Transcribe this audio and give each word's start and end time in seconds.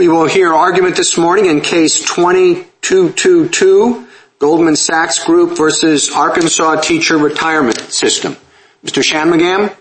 We 0.00 0.08
will 0.08 0.24
hear 0.24 0.54
argument 0.54 0.96
this 0.96 1.18
morning 1.18 1.44
in 1.44 1.60
Case 1.60 2.00
2222, 2.00 4.06
Goldman 4.38 4.76
Sachs 4.76 5.22
Group 5.22 5.58
versus 5.58 6.10
Arkansas 6.10 6.80
Teacher 6.80 7.18
Retirement 7.18 7.78
System. 7.78 8.34
Mr. 8.82 9.02
Shanmugam? 9.02 9.76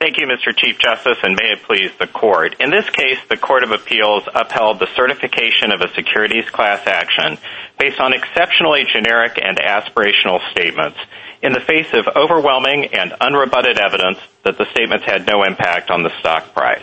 Thank 0.00 0.16
you, 0.16 0.26
Mr. 0.26 0.56
Chief 0.56 0.78
Justice, 0.78 1.18
and 1.22 1.38
may 1.38 1.52
it 1.52 1.64
please 1.64 1.90
the 1.98 2.06
Court. 2.06 2.54
In 2.60 2.70
this 2.70 2.88
case, 2.88 3.18
the 3.28 3.36
Court 3.36 3.62
of 3.62 3.72
Appeals 3.72 4.22
upheld 4.34 4.78
the 4.78 4.88
certification 4.96 5.70
of 5.70 5.82
a 5.82 5.92
securities 5.92 6.48
class 6.48 6.86
action 6.86 7.36
based 7.78 8.00
on 8.00 8.14
exceptionally 8.14 8.86
generic 8.90 9.36
and 9.36 9.58
aspirational 9.58 10.40
statements 10.52 10.96
in 11.42 11.52
the 11.52 11.60
face 11.60 11.92
of 11.92 12.08
overwhelming 12.16 12.86
and 12.94 13.12
unrebutted 13.20 13.78
evidence 13.78 14.18
that 14.44 14.56
the 14.56 14.64
statements 14.70 15.04
had 15.04 15.26
no 15.26 15.42
impact 15.42 15.90
on 15.90 16.02
the 16.02 16.18
stock 16.20 16.54
price. 16.54 16.80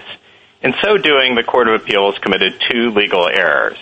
In 0.61 0.73
so 0.83 0.97
doing, 0.97 1.35
the 1.35 1.43
Court 1.43 1.69
of 1.69 1.81
Appeals 1.81 2.17
committed 2.19 2.61
two 2.69 2.89
legal 2.89 3.27
errors. 3.27 3.77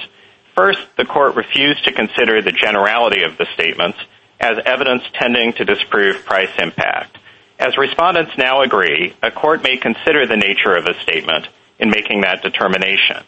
First, 0.56 0.82
the 0.96 1.06
Court 1.06 1.36
refused 1.36 1.86
to 1.86 1.92
consider 1.92 2.42
the 2.42 2.52
generality 2.52 3.24
of 3.24 3.38
the 3.38 3.48
statements 3.54 3.98
as 4.40 4.60
evidence 4.66 5.04
tending 5.14 5.54
to 5.54 5.66
disprove 5.66 6.24
price 6.26 6.52
impact. 6.60 7.18
As 7.60 7.78
respondents 7.78 8.38
now 8.38 8.62
agree, 8.62 9.16
a 9.24 9.32
court 9.32 9.64
may 9.64 9.78
consider 9.78 10.28
the 10.28 10.38
nature 10.38 10.76
of 10.76 10.86
a 10.86 11.00
statement 11.02 11.48
in 11.80 11.90
making 11.90 12.22
that 12.22 12.44
determination. 12.44 13.24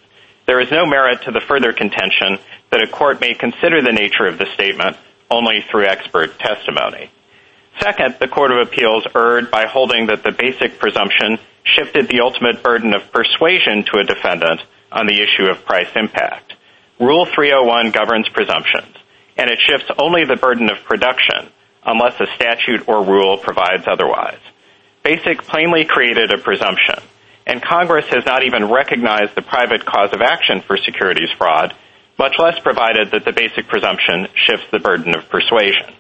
There 0.46 0.60
is 0.60 0.70
no 0.70 0.86
merit 0.86 1.24
to 1.24 1.32
the 1.32 1.42
further 1.42 1.74
contention 1.74 2.38
that 2.70 2.84
a 2.84 2.88
court 2.88 3.20
may 3.22 3.34
consider 3.34 3.82
the 3.82 3.92
nature 3.92 4.28
of 4.28 4.38
the 4.38 4.46
statement 4.54 4.98
only 5.32 5.66
through 5.70 5.86
expert 5.86 6.38
testimony. 6.38 7.10
Second, 7.82 8.18
the 8.20 8.28
Court 8.28 8.52
of 8.52 8.68
Appeals 8.68 9.06
erred 9.16 9.52
by 9.52 9.66
holding 9.66 10.08
that 10.08 10.24
the 10.24 10.36
basic 10.38 10.80
presumption 10.80 11.40
shifted 11.64 12.10
the 12.10 12.20
ultimate 12.20 12.62
burden 12.62 12.94
of 12.94 13.12
persuasion 13.12 13.86
to 13.86 14.00
a 14.00 14.04
defendant 14.04 14.62
on 14.92 15.08
the 15.08 15.22
issue 15.22 15.50
of 15.50 15.64
price 15.66 15.90
impact. 15.96 16.54
Rule 17.00 17.26
301 17.26 17.92
governs 17.92 18.28
presumptions, 18.30 18.96
and 19.38 19.50
it 19.50 19.60
shifts 19.66 19.90
only 19.98 20.26
the 20.26 20.36
burden 20.36 20.70
of 20.70 20.84
production 20.84 21.50
unless 21.86 22.20
a 22.20 22.28
statute 22.36 22.88
or 22.90 23.06
rule 23.06 23.38
provides 23.38 23.88
otherwise. 23.88 24.42
Basic 25.02 25.44
plainly 25.44 25.86
created 25.86 26.34
a 26.34 26.38
presumption, 26.38 27.00
and 27.48 27.64
Congress 27.64 28.06
has 28.10 28.26
not 28.26 28.44
even 28.44 28.70
recognized 28.70 29.36
the 29.36 29.42
private 29.42 29.86
cause 29.86 30.12
of 30.12 30.22
action 30.22 30.62
for 30.68 30.76
securities 30.76 31.32
fraud, 31.38 31.74
much 32.18 32.36
less 32.38 32.60
provided 32.60 33.12
that 33.12 33.24
the 33.24 33.32
basic 33.32 33.70
presumption 33.70 34.28
shifts 34.36 34.68
the 34.74 34.80
burden 34.80 35.16
of 35.16 35.30
persuasion. 35.30 35.96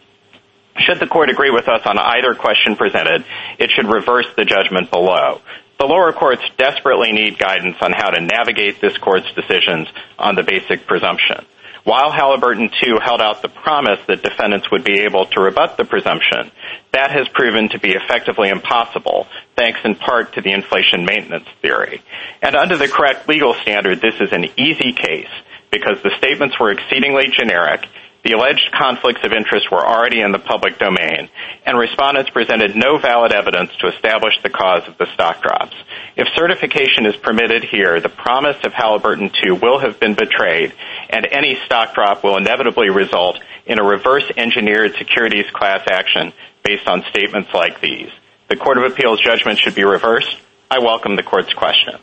Should 0.77 0.99
the 0.99 1.07
Court 1.07 1.29
agree 1.29 1.51
with 1.51 1.67
us 1.67 1.81
on 1.85 1.97
either 1.97 2.35
question 2.35 2.75
presented, 2.75 3.25
it 3.57 3.69
should 3.71 3.91
reverse 3.91 4.27
the 4.37 4.45
judgment 4.45 4.91
below. 4.91 5.41
The 5.79 5.85
lower 5.85 6.11
courts 6.11 6.43
desperately 6.57 7.11
need 7.11 7.39
guidance 7.39 7.77
on 7.81 7.93
how 7.93 8.09
to 8.09 8.21
navigate 8.21 8.81
this 8.81 8.97
Court's 8.97 9.31
decisions 9.33 9.87
on 10.17 10.35
the 10.35 10.43
basic 10.43 10.85
presumption. 10.87 11.45
While 11.85 12.11
Halliburton 12.11 12.69
II 12.83 12.99
held 13.01 13.21
out 13.21 13.41
the 13.41 13.49
promise 13.49 13.99
that 14.07 14.21
defendants 14.21 14.69
would 14.69 14.83
be 14.83 14.99
able 15.01 15.25
to 15.27 15.41
rebut 15.41 15.77
the 15.77 15.85
presumption, 15.85 16.51
that 16.91 17.11
has 17.11 17.27
proven 17.29 17.69
to 17.69 17.79
be 17.79 17.91
effectively 17.91 18.49
impossible, 18.49 19.27
thanks 19.55 19.79
in 19.85 19.95
part 19.95 20.33
to 20.33 20.41
the 20.41 20.51
inflation 20.51 21.05
maintenance 21.05 21.47
theory. 21.61 22.01
And 22.41 22.55
under 22.55 22.77
the 22.77 22.89
correct 22.89 23.29
legal 23.29 23.53
standard, 23.61 24.01
this 24.01 24.19
is 24.19 24.31
an 24.33 24.45
easy 24.57 24.93
case 24.93 25.31
because 25.71 26.01
the 26.03 26.11
statements 26.17 26.59
were 26.59 26.71
exceedingly 26.71 27.29
generic, 27.31 27.85
the 28.23 28.33
alleged 28.33 28.71
conflicts 28.77 29.23
of 29.23 29.31
interest 29.31 29.71
were 29.71 29.85
already 29.85 30.21
in 30.21 30.31
the 30.31 30.39
public 30.39 30.77
domain, 30.77 31.29
and 31.65 31.77
respondents 31.77 32.29
presented 32.29 32.75
no 32.75 32.97
valid 32.97 33.31
evidence 33.31 33.71
to 33.79 33.87
establish 33.87 34.33
the 34.43 34.49
cause 34.49 34.87
of 34.87 34.97
the 34.97 35.07
stock 35.13 35.41
drops. 35.41 35.75
If 36.17 36.27
certification 36.35 37.05
is 37.05 37.15
permitted 37.15 37.63
here, 37.63 38.01
the 38.01 38.09
promise 38.09 38.57
of 38.63 38.73
Halliburton 38.73 39.31
II 39.43 39.53
will 39.59 39.79
have 39.79 39.99
been 39.99 40.15
betrayed, 40.15 40.73
and 41.09 41.25
any 41.31 41.57
stock 41.65 41.95
drop 41.95 42.23
will 42.23 42.37
inevitably 42.37 42.89
result 42.89 43.39
in 43.65 43.79
a 43.79 43.83
reverse-engineered 43.83 44.95
securities 44.97 45.49
class 45.53 45.87
action 45.89 46.33
based 46.63 46.87
on 46.87 47.03
statements 47.09 47.53
like 47.53 47.79
these. 47.79 48.09
The 48.49 48.57
Court 48.57 48.77
of 48.77 48.91
Appeals 48.91 49.21
judgment 49.21 49.59
should 49.59 49.75
be 49.75 49.85
reversed. 49.85 50.35
I 50.69 50.79
welcome 50.79 51.15
the 51.15 51.23
Court's 51.23 51.53
questions. 51.53 52.01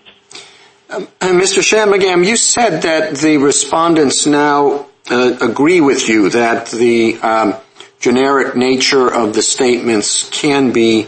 Um, 0.88 1.08
uh, 1.20 1.26
Mr. 1.26 1.62
Shanmugam, 1.62 2.24
you 2.24 2.36
said 2.36 2.82
that 2.82 3.16
the 3.16 3.38
respondents 3.38 4.26
now 4.26 4.86
Uh, 5.08 5.36
agree 5.40 5.80
with 5.80 6.08
you 6.08 6.30
that 6.30 6.66
the 6.66 7.16
um, 7.18 7.54
generic 8.00 8.56
nature 8.56 9.08
of 9.08 9.34
the 9.34 9.42
statements 9.42 10.28
can 10.30 10.72
be 10.72 11.06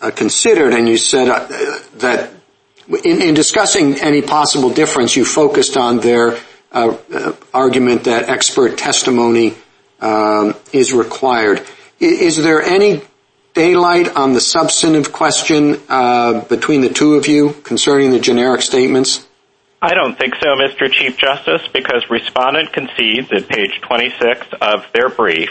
uh, 0.00 0.10
considered, 0.10 0.72
and 0.72 0.88
you 0.88 0.96
said 0.96 1.28
uh, 1.28 1.46
that 1.96 2.30
in 3.04 3.34
discussing 3.34 3.96
any 3.96 4.22
possible 4.22 4.70
difference, 4.70 5.16
you 5.16 5.24
focused 5.24 5.76
on 5.76 5.98
their 5.98 6.38
argument 7.52 8.04
that 8.04 8.28
expert 8.28 8.78
testimony 8.78 9.54
um, 10.00 10.54
is 10.72 10.94
required. 10.94 11.66
Is 11.98 12.42
there 12.42 12.62
any 12.62 13.02
daylight 13.54 14.14
on 14.16 14.32
the 14.32 14.40
substantive 14.40 15.12
question 15.12 15.72
between 16.48 16.80
the 16.80 16.92
two 16.94 17.14
of 17.14 17.26
you 17.26 17.54
concerning 17.64 18.12
the 18.12 18.20
generic 18.20 18.62
statements? 18.62 19.26
I 19.82 19.94
don't 19.94 20.18
think 20.18 20.34
so, 20.36 20.54
Mr. 20.54 20.90
Chief 20.90 21.18
Justice, 21.18 21.62
because 21.72 22.08
respondent 22.08 22.72
concedes 22.72 23.30
at 23.30 23.46
page 23.48 23.80
26 23.82 24.46
of 24.60 24.86
their 24.94 25.10
brief 25.10 25.50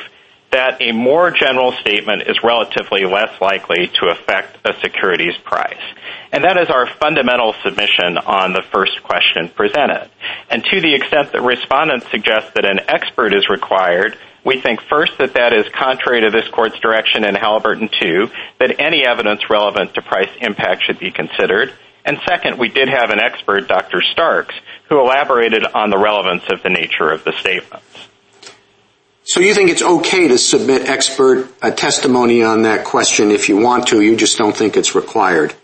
that 0.52 0.82
a 0.82 0.94
more 0.94 1.32
general 1.32 1.74
statement 1.74 2.24
is 2.28 2.38
relatively 2.42 3.04
less 3.04 3.42
likely 3.42 3.88
to 4.00 4.08
affect 4.08 4.58
a 4.66 4.74
securities 4.80 5.36
price. 5.44 5.82
And 6.32 6.44
that 6.44 6.58
is 6.58 6.70
our 6.70 6.88
fundamental 6.88 7.54
submission 7.62 8.18
on 8.18 8.54
the 8.54 8.64
first 8.72 9.04
question 9.04 9.50
presented. 9.50 10.10
And 10.50 10.64
to 10.64 10.82
the 10.82 10.96
extent 10.96 11.34
that 11.34 11.42
respondents 11.42 12.10
suggest 12.10 12.54
that 12.56 12.64
an 12.64 12.80
expert 12.88 13.34
is 13.36 13.50
required, 13.50 14.18
we 14.46 14.62
think 14.62 14.80
first 14.90 15.18
that 15.20 15.34
that 15.34 15.52
is 15.52 15.66
contrary 15.74 16.22
to 16.22 16.30
this 16.30 16.48
Court's 16.50 16.80
direction 16.80 17.26
in 17.26 17.36
Halliburton 17.36 17.90
II, 18.02 18.32
that 18.60 18.80
any 18.80 19.06
evidence 19.06 19.42
relevant 19.50 19.94
to 19.96 20.02
price 20.02 20.32
impact 20.40 20.84
should 20.84 21.00
be 21.00 21.12
considered. 21.12 21.74
And 22.06 22.20
second, 22.28 22.60
we 22.60 22.70
did 22.70 22.88
have 22.88 23.10
an 23.10 23.20
expert, 23.20 23.68
Dr. 23.68 24.02
Starks, 24.12 24.54
who 24.90 25.00
elaborated 25.00 25.66
on 25.66 25.90
the 25.90 25.98
relevance 25.98 26.44
of 26.50 26.62
the 26.62 26.70
nature 26.70 27.10
of 27.10 27.24
the 27.24 27.34
statements. 27.40 27.86
So 29.24 29.40
you 29.40 29.56
think 29.56 29.72
it's 29.72 29.82
okay 29.82 30.28
to 30.28 30.38
submit 30.38 30.88
expert 30.88 31.52
uh, 31.60 31.72
testimony 31.72 32.44
on 32.44 32.62
that 32.62 32.86
question 32.86 33.32
if 33.32 33.50
you 33.50 33.58
want 33.58 33.88
to, 33.88 34.02
you 34.02 34.16
just 34.16 34.38
don't 34.38 34.56
think 34.56 34.78
it's 34.78 34.94
required? 34.94 35.56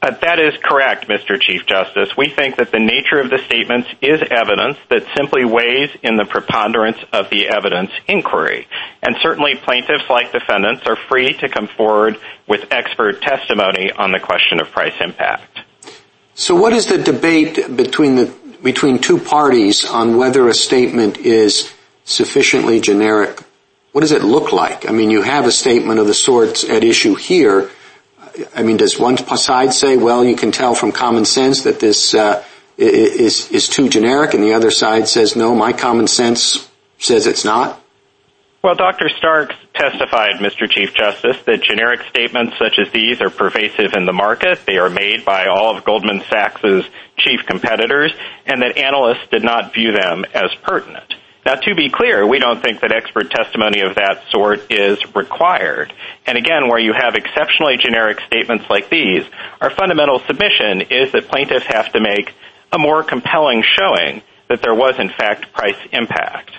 Uh, 0.00 0.12
that 0.22 0.38
is 0.38 0.54
correct, 0.62 1.08
Mr. 1.08 1.40
Chief 1.40 1.66
Justice. 1.66 2.16
We 2.16 2.28
think 2.28 2.56
that 2.58 2.70
the 2.70 2.78
nature 2.78 3.18
of 3.18 3.28
the 3.28 3.38
statements 3.46 3.88
is 4.00 4.20
evidence 4.30 4.78
that 4.88 5.02
simply 5.16 5.44
weighs 5.44 5.90
in 6.00 6.14
the 6.14 6.26
preponderance 6.26 6.98
of 7.12 7.28
the 7.28 7.48
evidence 7.48 7.90
inquiry. 8.06 8.68
And 9.02 9.16
certainly 9.20 9.56
plaintiffs 9.56 10.08
like 10.08 10.30
defendants 10.30 10.86
are 10.86 10.98
free 11.08 11.32
to 11.38 11.48
come 11.48 11.66
forward 11.76 12.18
with 12.46 12.70
expert 12.70 13.20
testimony 13.20 13.90
on 13.90 14.12
the 14.12 14.20
question 14.20 14.60
of 14.60 14.70
price 14.70 14.94
impact. 15.00 15.55
So 16.36 16.54
what 16.54 16.74
is 16.74 16.86
the 16.86 16.98
debate 16.98 17.76
between 17.76 18.16
the 18.16 18.26
between 18.62 18.98
two 18.98 19.18
parties 19.18 19.86
on 19.86 20.18
whether 20.18 20.48
a 20.48 20.54
statement 20.54 21.16
is 21.16 21.72
sufficiently 22.04 22.78
generic? 22.78 23.42
What 23.92 24.02
does 24.02 24.12
it 24.12 24.22
look 24.22 24.52
like? 24.52 24.86
I 24.86 24.92
mean, 24.92 25.10
you 25.10 25.22
have 25.22 25.46
a 25.46 25.50
statement 25.50 25.98
of 25.98 26.06
the 26.06 26.14
sorts 26.14 26.62
at 26.64 26.84
issue 26.84 27.14
here. 27.14 27.70
I 28.54 28.62
mean, 28.62 28.76
does 28.76 28.98
one 28.98 29.16
side 29.16 29.72
say, 29.72 29.96
well, 29.96 30.22
you 30.22 30.36
can 30.36 30.52
tell 30.52 30.74
from 30.74 30.92
common 30.92 31.24
sense 31.24 31.62
that 31.62 31.80
this 31.80 32.14
uh, 32.14 32.44
is 32.76 33.50
is 33.50 33.70
too 33.70 33.88
generic, 33.88 34.34
and 34.34 34.42
the 34.42 34.52
other 34.52 34.70
side 34.70 35.08
says, 35.08 35.36
no, 35.36 35.54
my 35.54 35.72
common 35.72 36.06
sense 36.06 36.68
says 36.98 37.26
it's 37.26 37.46
not? 37.46 37.80
Well, 38.62 38.74
Dr. 38.74 39.08
Starks 39.08 39.54
testified, 39.76 40.36
Mr. 40.40 40.68
Chief 40.68 40.92
Justice, 40.94 41.36
that 41.46 41.62
generic 41.62 42.00
statements 42.08 42.54
such 42.58 42.78
as 42.78 42.92
these 42.92 43.20
are 43.20 43.30
pervasive 43.30 43.94
in 43.96 44.06
the 44.06 44.12
market. 44.12 44.60
They 44.66 44.78
are 44.78 44.90
made 44.90 45.24
by 45.24 45.46
all 45.46 45.76
of 45.76 45.84
Goldman 45.84 46.22
Sachs' 46.28 46.88
chief 47.18 47.40
competitors, 47.46 48.12
and 48.46 48.62
that 48.62 48.76
analysts 48.76 49.28
did 49.30 49.44
not 49.44 49.72
view 49.72 49.92
them 49.92 50.24
as 50.34 50.54
pertinent. 50.62 51.14
Now, 51.46 51.54
to 51.54 51.74
be 51.76 51.90
clear, 51.90 52.26
we 52.26 52.40
don't 52.40 52.60
think 52.60 52.80
that 52.80 52.92
expert 52.92 53.30
testimony 53.30 53.80
of 53.82 53.94
that 53.94 54.24
sort 54.30 54.70
is 54.70 54.98
required. 55.14 55.92
And 56.26 56.36
again, 56.36 56.68
where 56.68 56.80
you 56.80 56.92
have 56.92 57.14
exceptionally 57.14 57.76
generic 57.78 58.18
statements 58.26 58.64
like 58.68 58.90
these, 58.90 59.22
our 59.60 59.70
fundamental 59.70 60.18
submission 60.26 60.80
is 60.90 61.12
that 61.12 61.28
plaintiffs 61.28 61.66
have 61.66 61.92
to 61.92 62.00
make 62.00 62.34
a 62.72 62.78
more 62.78 63.04
compelling 63.04 63.62
showing 63.62 64.22
that 64.48 64.60
there 64.60 64.74
was, 64.74 64.96
in 64.98 65.08
fact, 65.08 65.52
price 65.52 65.78
impact. 65.92 66.50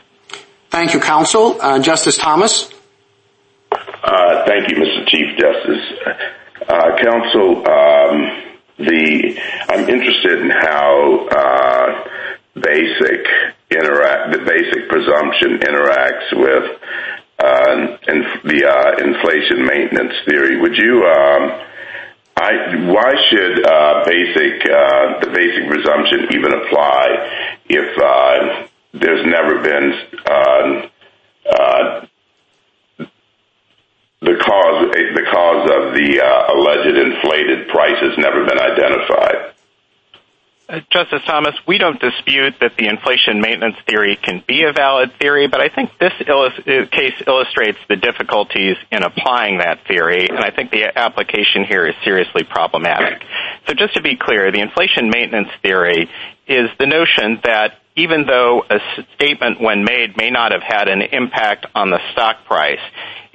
Thank 0.69 0.93
you, 0.93 1.01
counsel. 1.01 1.61
Uh, 1.61 1.79
Justice 1.79 2.17
Thomas? 2.17 2.71
Uh, 3.71 4.45
thank 4.45 4.69
you, 4.69 4.77
Mr. 4.77 5.07
Chief 5.07 5.37
Justice. 5.37 5.93
Uh, 6.67 6.97
counsel, 6.97 7.67
um 7.67 8.43
the 8.77 9.33
I'm 9.69 9.89
interested 9.89 10.39
in 10.41 10.49
how 10.51 11.27
uh 11.27 12.03
basic 12.53 13.25
interact 13.71 14.31
the 14.33 14.39
basic 14.45 14.89
presumption 14.89 15.59
interacts 15.59 16.29
with 16.33 16.79
uh, 17.39 17.97
the 18.43 18.61
inflation 19.01 19.65
maintenance 19.65 20.13
theory. 20.25 20.59
Would 20.61 20.77
you 20.77 21.05
um, 21.05 21.61
I 22.37 22.51
why 22.85 23.13
should 23.29 23.57
basic 24.05 24.63
the 24.63 25.29
basic 25.33 25.69
presumption 25.69 26.27
even 26.31 26.53
apply 26.53 27.05
if 27.69 27.97
there's 28.93 29.25
never 29.25 29.61
been 29.61 30.89
the 34.21 34.35
cause 34.41 35.69
of 35.69 35.93
the 35.93 36.21
uh, 36.21 36.53
alleged 36.53 36.97
inflated 36.97 37.67
price 37.69 37.99
has 38.01 38.17
never 38.17 38.45
been 38.45 38.59
identified? 38.59 39.53
Uh, 40.69 40.81
Justice 40.91 41.21
Thomas, 41.25 41.55
we 41.65 41.77
don't 41.77 41.99
dispute 42.01 42.55
that 42.59 42.75
the 42.77 42.87
inflation 42.87 43.39
maintenance 43.39 43.77
theory 43.87 44.17
can 44.21 44.43
be 44.45 44.63
a 44.63 44.73
valid 44.73 45.13
theory, 45.17 45.47
but 45.47 45.61
I 45.61 45.69
think 45.69 45.91
this 45.97 46.11
uh, 46.19 46.49
case 46.91 47.13
illustrates 47.25 47.77
the 47.87 47.95
difficulties 47.95 48.75
in 48.91 49.03
applying 49.03 49.59
that 49.59 49.87
theory, 49.87 50.27
and 50.27 50.39
I 50.39 50.51
think 50.51 50.71
the 50.71 50.91
application 50.97 51.63
here 51.63 51.87
is 51.87 51.95
seriously 52.03 52.43
problematic. 52.43 53.23
So 53.67 53.75
just 53.75 53.93
to 53.93 54.01
be 54.01 54.17
clear, 54.17 54.51
the 54.51 54.59
inflation 54.59 55.09
maintenance 55.09 55.49
theory 55.61 56.09
is 56.47 56.69
the 56.79 56.85
notion 56.85 57.39
that 57.43 57.79
even 57.95 58.27
though 58.27 58.63
a 58.69 58.79
statement 59.15 59.59
when 59.59 59.83
made 59.83 60.17
may 60.17 60.29
not 60.29 60.51
have 60.51 60.61
had 60.61 60.87
an 60.87 61.01
impact 61.01 61.65
on 61.73 61.89
the 61.89 61.99
stock 62.11 62.45
price, 62.45 62.79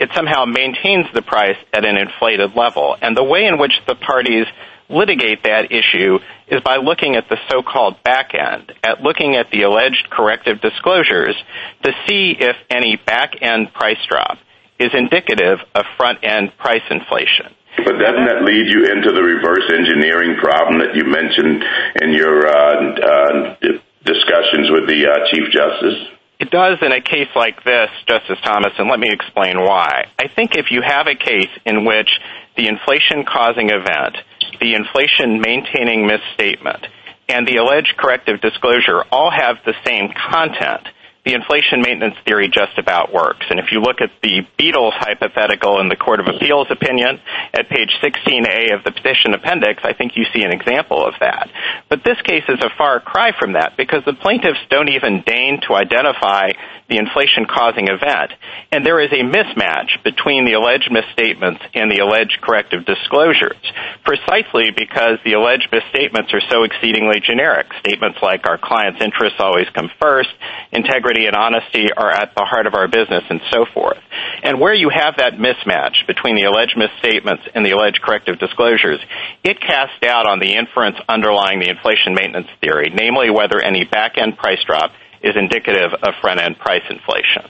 it 0.03 0.11
somehow 0.17 0.45
maintains 0.45 1.07
the 1.15 1.23
price 1.23 1.57
at 1.73 1.85
an 1.85 1.97
inflated 1.97 2.57
level. 2.57 2.97
And 3.01 3.17
the 3.17 3.23
way 3.23 3.47
in 3.47 3.57
which 3.57 3.73
the 3.87 3.95
parties 3.95 4.47
litigate 4.91 5.45
that 5.45 5.71
issue 5.71 6.19
is 6.49 6.61
by 6.61 6.77
looking 6.77 7.15
at 7.15 7.29
the 7.31 7.39
so-called 7.49 8.03
back 8.03 8.35
end, 8.35 8.73
at 8.83 9.01
looking 9.01 9.37
at 9.37 9.47
the 9.53 9.63
alleged 9.63 10.11
corrective 10.11 10.61
disclosures 10.61 11.37
to 11.85 11.93
see 12.09 12.35
if 12.35 12.57
any 12.69 12.97
back 12.97 13.41
end 13.41 13.73
price 13.73 14.03
drop 14.11 14.39
is 14.81 14.91
indicative 14.93 15.61
of 15.73 15.85
front 15.97 16.19
end 16.25 16.51
price 16.59 16.83
inflation. 16.91 17.55
But 17.79 17.95
doesn't 18.03 18.27
that 18.27 18.43
lead 18.43 18.67
you 18.69 18.91
into 18.91 19.15
the 19.15 19.23
reverse 19.23 19.71
engineering 19.71 20.37
problem 20.43 20.83
that 20.83 20.99
you 20.99 21.07
mentioned 21.07 21.63
in 22.03 22.11
your 22.13 22.43
uh, 22.45 22.75
uh, 22.99 23.57
discussions 24.05 24.69
with 24.69 24.91
the 24.91 25.07
uh, 25.07 25.31
Chief 25.31 25.47
Justice? 25.55 26.11
It 26.43 26.51
does 26.51 26.79
in 26.83 26.91
a 26.91 27.01
case 27.01 27.29
like 27.37 27.63
this, 27.63 27.89
Justice 28.09 28.41
Thomas, 28.43 28.73
and 28.77 28.91
let 28.91 28.99
me 28.99 29.13
explain 29.13 29.61
why. 29.61 30.09
I 30.19 30.27
think 30.27 30.57
if 30.57 30.73
you 30.73 30.83
have 30.83 31.07
a 31.07 31.15
case 31.15 31.55
in 31.65 31.85
which 31.85 32.19
the 32.57 32.67
inflation 32.67 33.25
causing 33.25 33.71
event, 33.71 34.17
the 34.61 34.75
inflation 34.75 35.41
maintaining 35.41 36.05
misstatement, 36.05 36.85
and 37.29 37.47
the 37.47 37.59
alleged 37.59 37.95
corrective 37.97 38.41
disclosure 38.41 39.05
all 39.13 39.31
have 39.31 39.59
the 39.65 39.75
same 39.87 40.09
content, 40.33 40.89
the 41.25 41.35
inflation 41.35 41.83
maintenance 41.83 42.17
theory 42.27 42.49
just 42.49 42.79
about 42.79 43.13
works. 43.13 43.47
And 43.49 43.61
if 43.61 43.71
you 43.71 43.81
look 43.81 44.01
at 44.01 44.11
the 44.23 44.43
Beatles 44.59 44.93
hypothetical 44.95 45.79
in 45.81 45.89
the 45.89 45.97
Court 45.97 46.19
of 46.19 46.27
Appeals 46.27 46.67
opinion 46.69 47.21
at 47.55 47.69
page 47.69 47.91
16A 48.03 48.75
of 48.75 48.83
the 48.83 48.91
petition 48.91 49.33
appendix, 49.35 49.83
I 49.85 49.93
think 49.93 50.17
you 50.17 50.25
see 50.35 50.43
an 50.43 50.51
example 50.51 51.05
of 51.07 51.15
that. 51.21 51.49
But 51.89 52.03
this 52.05 52.21
case 52.23 52.43
is 52.49 52.59
a 52.61 52.71
far 52.77 52.99
cry 52.99 53.31
from 53.39 53.53
that 53.53 53.77
because 53.77 54.03
the 54.05 54.15
plaintiffs 54.15 54.59
don't 54.69 54.89
even 54.89 55.23
deign 55.23 55.61
to 55.69 55.75
identify 55.75 56.51
the 56.89 56.99
inflation 56.99 57.47
causing 57.47 57.87
event. 57.87 58.33
And 58.73 58.85
there 58.85 58.99
is 59.01 59.13
a 59.13 59.23
mismatch 59.23 60.03
between 60.03 60.45
the 60.45 60.55
alleged 60.55 60.91
misstatements 60.91 61.63
and 61.73 61.91
the 61.91 62.01
alleged 62.01 62.41
corrective 62.43 62.85
disclosures, 62.85 63.63
precisely 64.05 64.75
because 64.75 65.23
the 65.25 65.35
alleged 65.35 65.69
misstatements 65.71 66.35
are 66.35 66.43
so 66.51 66.65
exceedingly 66.65 67.21
generic. 67.21 67.67
Statements 67.79 68.19
like 68.21 68.49
our 68.49 68.59
client's 68.59 69.01
interests 69.01 69.39
always 69.39 69.69
come 69.71 69.91
first, 70.01 70.31
integrity 70.73 71.12
and 71.27 71.37
honesty 71.37 71.87
are 71.97 72.11
at 72.11 72.35
the 72.35 72.45
heart 72.45 72.67
of 72.67 72.75
our 72.75 72.89
business, 72.89 73.23
and 73.29 73.41
so 73.51 73.67
forth. 73.73 73.99
And 74.43 74.61
where 74.61 74.75
you 74.75 74.91
have 74.91 75.17
that 75.19 75.35
mismatch 75.35 76.07
between 76.07 76.37
the 76.37 76.45
alleged 76.45 76.77
misstatements 76.77 77.45
and 77.55 77.65
the 77.65 77.71
alleged 77.71 78.01
corrective 78.03 78.39
disclosures, 78.39 79.01
it 79.45 79.61
casts 79.61 79.95
doubt 80.01 80.27
on 80.27 80.41
the 80.41 80.55
inference 80.55 80.97
underlying 81.09 81.61
the 81.61 81.69
inflation 81.69 82.15
maintenance 82.15 82.49
theory, 82.61 82.91
namely 82.93 83.31
whether 83.31 83.63
any 83.63 83.85
back 83.85 84.17
end 84.17 84.37
price 84.37 84.63
drop 84.67 84.93
is 85.23 85.37
indicative 85.37 85.93
of 86.03 86.15
front 86.21 86.41
end 86.41 86.59
price 86.59 86.83
inflation. 86.91 87.45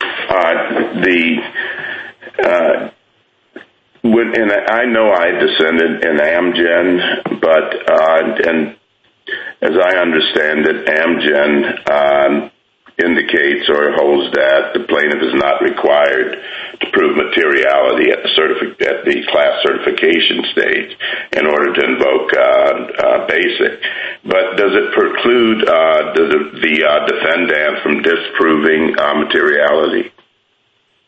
Uh, 0.00 0.54
uh, 2.42 2.90
I 4.04 4.84
know 4.86 5.12
I 5.12 5.30
descended 5.38 6.04
in 6.04 6.16
Amgen, 6.18 7.40
but 7.40 7.74
uh, 7.90 8.74
as 9.62 9.70
I 9.82 9.96
understand 9.96 10.66
it, 10.66 10.86
Amgen 10.86 11.90
um, 11.90 12.50
indicates 12.94 13.66
or 13.66 13.90
holds 13.98 14.30
that 14.38 14.70
the 14.70 14.86
plaintiff 14.86 15.18
is 15.18 15.34
not 15.34 15.58
required 15.62 16.38
to 16.78 16.86
prove 16.94 17.18
materiality 17.18 18.14
at 18.14 18.22
the 19.02 19.18
class 19.30 19.58
certification 19.66 20.46
stage 20.54 20.90
in 21.34 21.46
order 21.46 21.74
to 21.74 21.82
invoke 21.82 22.30
uh, 22.30 22.70
uh, 22.94 23.26
BASIC. 23.26 23.74
But 24.22 24.54
does 24.56 24.74
it 24.78 24.94
preclude 24.94 25.66
uh, 25.66 26.14
the 26.14 26.26
defendant 27.10 27.82
from 27.82 28.02
disproving 28.02 28.94
materiality? 28.94 30.14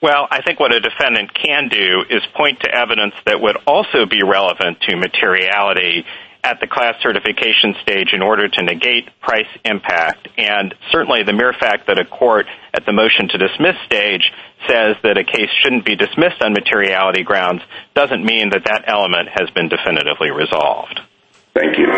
Well, 0.02 0.28
I 0.30 0.42
think 0.42 0.60
what 0.60 0.74
a 0.74 0.80
defendant 0.80 1.32
can 1.34 1.68
do 1.68 2.04
is 2.10 2.22
point 2.36 2.60
to 2.60 2.68
evidence 2.74 3.14
that 3.24 3.40
would 3.40 3.56
also 3.66 4.06
be 4.06 4.22
relevant 4.22 4.80
to 4.82 4.96
materiality 4.96 6.04
at 6.46 6.60
the 6.60 6.68
class 6.68 6.94
certification 7.02 7.74
stage 7.82 8.12
in 8.12 8.22
order 8.22 8.46
to 8.46 8.62
negate 8.62 9.10
price 9.20 9.50
impact. 9.64 10.28
And 10.38 10.72
certainly 10.92 11.24
the 11.24 11.32
mere 11.32 11.52
fact 11.52 11.88
that 11.88 11.98
a 11.98 12.04
court 12.04 12.46
at 12.72 12.86
the 12.86 12.92
motion 12.92 13.26
to 13.28 13.38
dismiss 13.38 13.74
stage 13.84 14.30
says 14.68 14.94
that 15.02 15.18
a 15.18 15.24
case 15.24 15.50
shouldn't 15.62 15.84
be 15.84 15.96
dismissed 15.96 16.40
on 16.40 16.52
materiality 16.52 17.24
grounds 17.24 17.62
doesn't 17.94 18.24
mean 18.24 18.50
that 18.50 18.62
that 18.64 18.84
element 18.86 19.28
has 19.34 19.50
been 19.50 19.68
definitively 19.68 20.30
resolved. 20.30 21.00
Thank 21.52 21.78
you. 21.78 21.90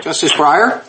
Justice 0.00 0.32
Breyer? 0.32 0.82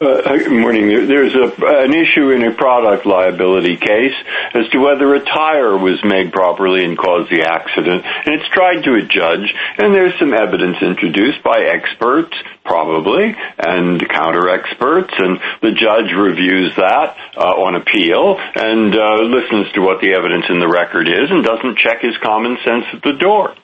Good 0.00 0.48
morning. 0.50 0.88
There's 0.88 1.34
an 1.36 1.92
issue 1.92 2.30
in 2.30 2.42
a 2.42 2.56
product 2.56 3.04
liability 3.04 3.76
case 3.76 4.16
as 4.54 4.66
to 4.72 4.78
whether 4.78 5.14
a 5.14 5.20
tire 5.20 5.76
was 5.76 6.00
made 6.02 6.32
properly 6.32 6.86
and 6.86 6.96
caused 6.96 7.30
the 7.30 7.44
accident. 7.44 8.00
And 8.06 8.40
it's 8.40 8.48
tried 8.48 8.80
to 8.80 8.96
a 8.96 9.04
judge, 9.04 9.52
and 9.76 9.92
there's 9.92 10.18
some 10.18 10.32
evidence 10.32 10.78
introduced 10.80 11.44
by 11.44 11.68
experts, 11.68 12.32
probably, 12.64 13.36
and 13.58 14.00
counter 14.08 14.48
experts. 14.48 15.12
And 15.18 15.36
the 15.60 15.76
judge 15.76 16.16
reviews 16.16 16.72
that 16.76 17.14
uh, 17.36 17.60
on 17.60 17.74
appeal 17.76 18.40
and 18.40 18.96
listens 19.28 19.70
to 19.74 19.84
what 19.84 20.00
the 20.00 20.16
evidence 20.16 20.46
in 20.48 20.60
the 20.60 20.68
record 20.68 21.08
is 21.08 21.28
and 21.28 21.44
doesn't 21.44 21.76
check 21.76 22.00
his 22.00 22.16
common 22.24 22.56
sense 22.64 22.86
at 22.94 23.02
the 23.02 23.20
door. 23.20 23.54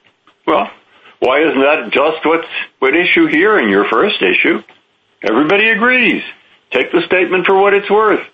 Well, 0.47 0.69
why 1.19 1.49
isn't 1.49 1.65
that 1.65 1.97
just 1.97 2.21
what's 2.29 2.45
at 2.85 2.95
issue 2.95 3.25
here 3.25 3.57
in 3.57 3.71
your 3.71 3.89
first 3.89 4.21
issue? 4.21 4.61
Everybody 5.29 5.69
agrees. 5.71 6.23
Take 6.71 6.93
the 6.93 7.03
statement 7.07 7.47
for 7.47 7.61
what 7.61 7.75
it's 7.75 7.91
worth. 7.91 8.25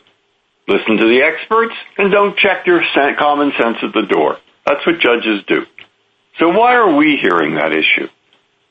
Listen 0.68 0.96
to 0.98 1.06
the 1.08 1.22
experts 1.22 1.74
and 1.98 2.12
don't 2.12 2.36
check 2.36 2.66
your 2.66 2.82
common 3.18 3.52
sense 3.60 3.78
at 3.82 3.92
the 3.92 4.06
door. 4.08 4.38
That's 4.66 4.84
what 4.86 5.00
judges 5.00 5.42
do. 5.46 5.66
So 6.38 6.48
why 6.48 6.74
are 6.74 6.94
we 6.94 7.18
hearing 7.20 7.54
that 7.56 7.72
issue? 7.72 8.08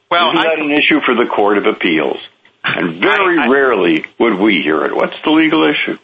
Well, 0.09 0.31
Isn't 0.31 0.43
that 0.43 0.59
an 0.59 0.71
issue 0.71 0.99
for 1.05 1.15
the 1.15 1.29
Court 1.33 1.57
of 1.57 1.65
Appeals? 1.65 2.17
And 2.63 3.01
very 3.01 3.49
rarely 3.49 4.05
would 4.19 4.35
we 4.39 4.61
hear 4.61 4.85
it. 4.85 4.95
What's 4.95 5.15
the 5.23 5.31
legal 5.31 5.63
issue? 5.63 5.97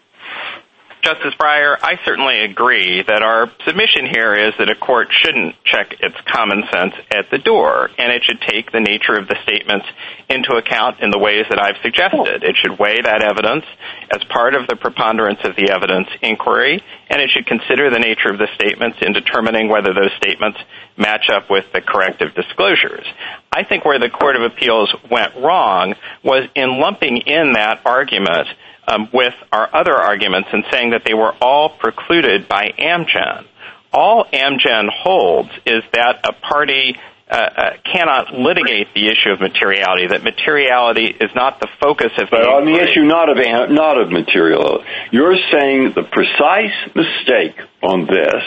Justice 1.07 1.35
Breyer, 1.39 1.77
I 1.81 1.95
certainly 2.03 2.43
agree 2.43 3.01
that 3.01 3.23
our 3.23 3.49
submission 3.65 4.11
here 4.11 4.35
is 4.35 4.53
that 4.59 4.67
a 4.67 4.75
court 4.75 5.07
shouldn't 5.23 5.55
check 5.63 5.95
its 6.01 6.19
common 6.27 6.63
sense 6.67 6.95
at 7.15 7.31
the 7.31 7.37
door, 7.37 7.89
and 7.97 8.11
it 8.11 8.25
should 8.25 8.41
take 8.41 8.73
the 8.73 8.81
nature 8.81 9.15
of 9.15 9.29
the 9.29 9.37
statements 9.43 9.85
into 10.27 10.57
account 10.57 10.99
in 10.99 11.09
the 11.09 11.17
ways 11.17 11.45
that 11.49 11.63
I've 11.63 11.79
suggested. 11.81 12.43
It 12.43 12.57
should 12.59 12.77
weigh 12.77 12.99
that 12.99 13.23
evidence 13.23 13.63
as 14.11 14.21
part 14.27 14.53
of 14.53 14.67
the 14.67 14.75
preponderance 14.75 15.39
of 15.45 15.55
the 15.55 15.71
evidence 15.71 16.09
inquiry, 16.21 16.83
and 17.09 17.21
it 17.21 17.29
should 17.31 17.47
consider 17.47 17.89
the 17.89 18.03
nature 18.03 18.27
of 18.27 18.37
the 18.37 18.51
statements 18.55 18.97
in 18.99 19.13
determining 19.13 19.69
whether 19.69 19.93
those 19.93 20.11
statements 20.17 20.59
match 20.97 21.29
up 21.31 21.49
with 21.49 21.71
the 21.71 21.79
corrective 21.79 22.35
disclosures. 22.35 23.07
I 23.49 23.63
think 23.63 23.85
where 23.85 23.99
the 23.99 24.09
Court 24.09 24.35
of 24.35 24.41
Appeals 24.41 24.93
went 25.09 25.37
wrong 25.37 25.95
was 26.21 26.49
in 26.53 26.81
lumping 26.81 27.15
in 27.15 27.53
that 27.53 27.79
argument 27.85 28.49
Um, 28.89 29.09
with 29.11 29.33
our 29.51 29.67
other 29.75 29.93
arguments 29.93 30.47
and 30.53 30.63
saying 30.71 30.91
that 30.91 31.01
they 31.05 31.13
were 31.13 31.33
all 31.41 31.67
precluded 31.77 32.47
by 32.47 32.71
Amgen. 32.79 33.45
All 33.91 34.23
Amgen 34.31 34.87
holds 34.89 35.49
is 35.65 35.83
that 35.91 36.21
a 36.23 36.31
party 36.31 36.95
uh, 37.29 37.35
uh, 37.35 37.69
cannot 37.83 38.33
litigate 38.33 38.87
the 38.95 39.07
issue 39.07 39.31
of 39.31 39.41
materiality, 39.41 40.07
that 40.07 40.23
materiality 40.23 41.07
is 41.07 41.29
not 41.35 41.59
the 41.59 41.67
focus 41.81 42.11
of 42.17 42.29
the. 42.29 42.37
But 42.37 42.47
on 42.47 42.65
the 42.65 42.79
issue 42.79 43.03
not 43.03 43.27
of 43.27 44.09
materiality, 44.09 44.85
you're 45.11 45.35
saying 45.51 45.91
the 45.93 46.03
precise 46.03 46.71
mistake 46.95 47.59
on 47.83 48.07
this 48.07 48.43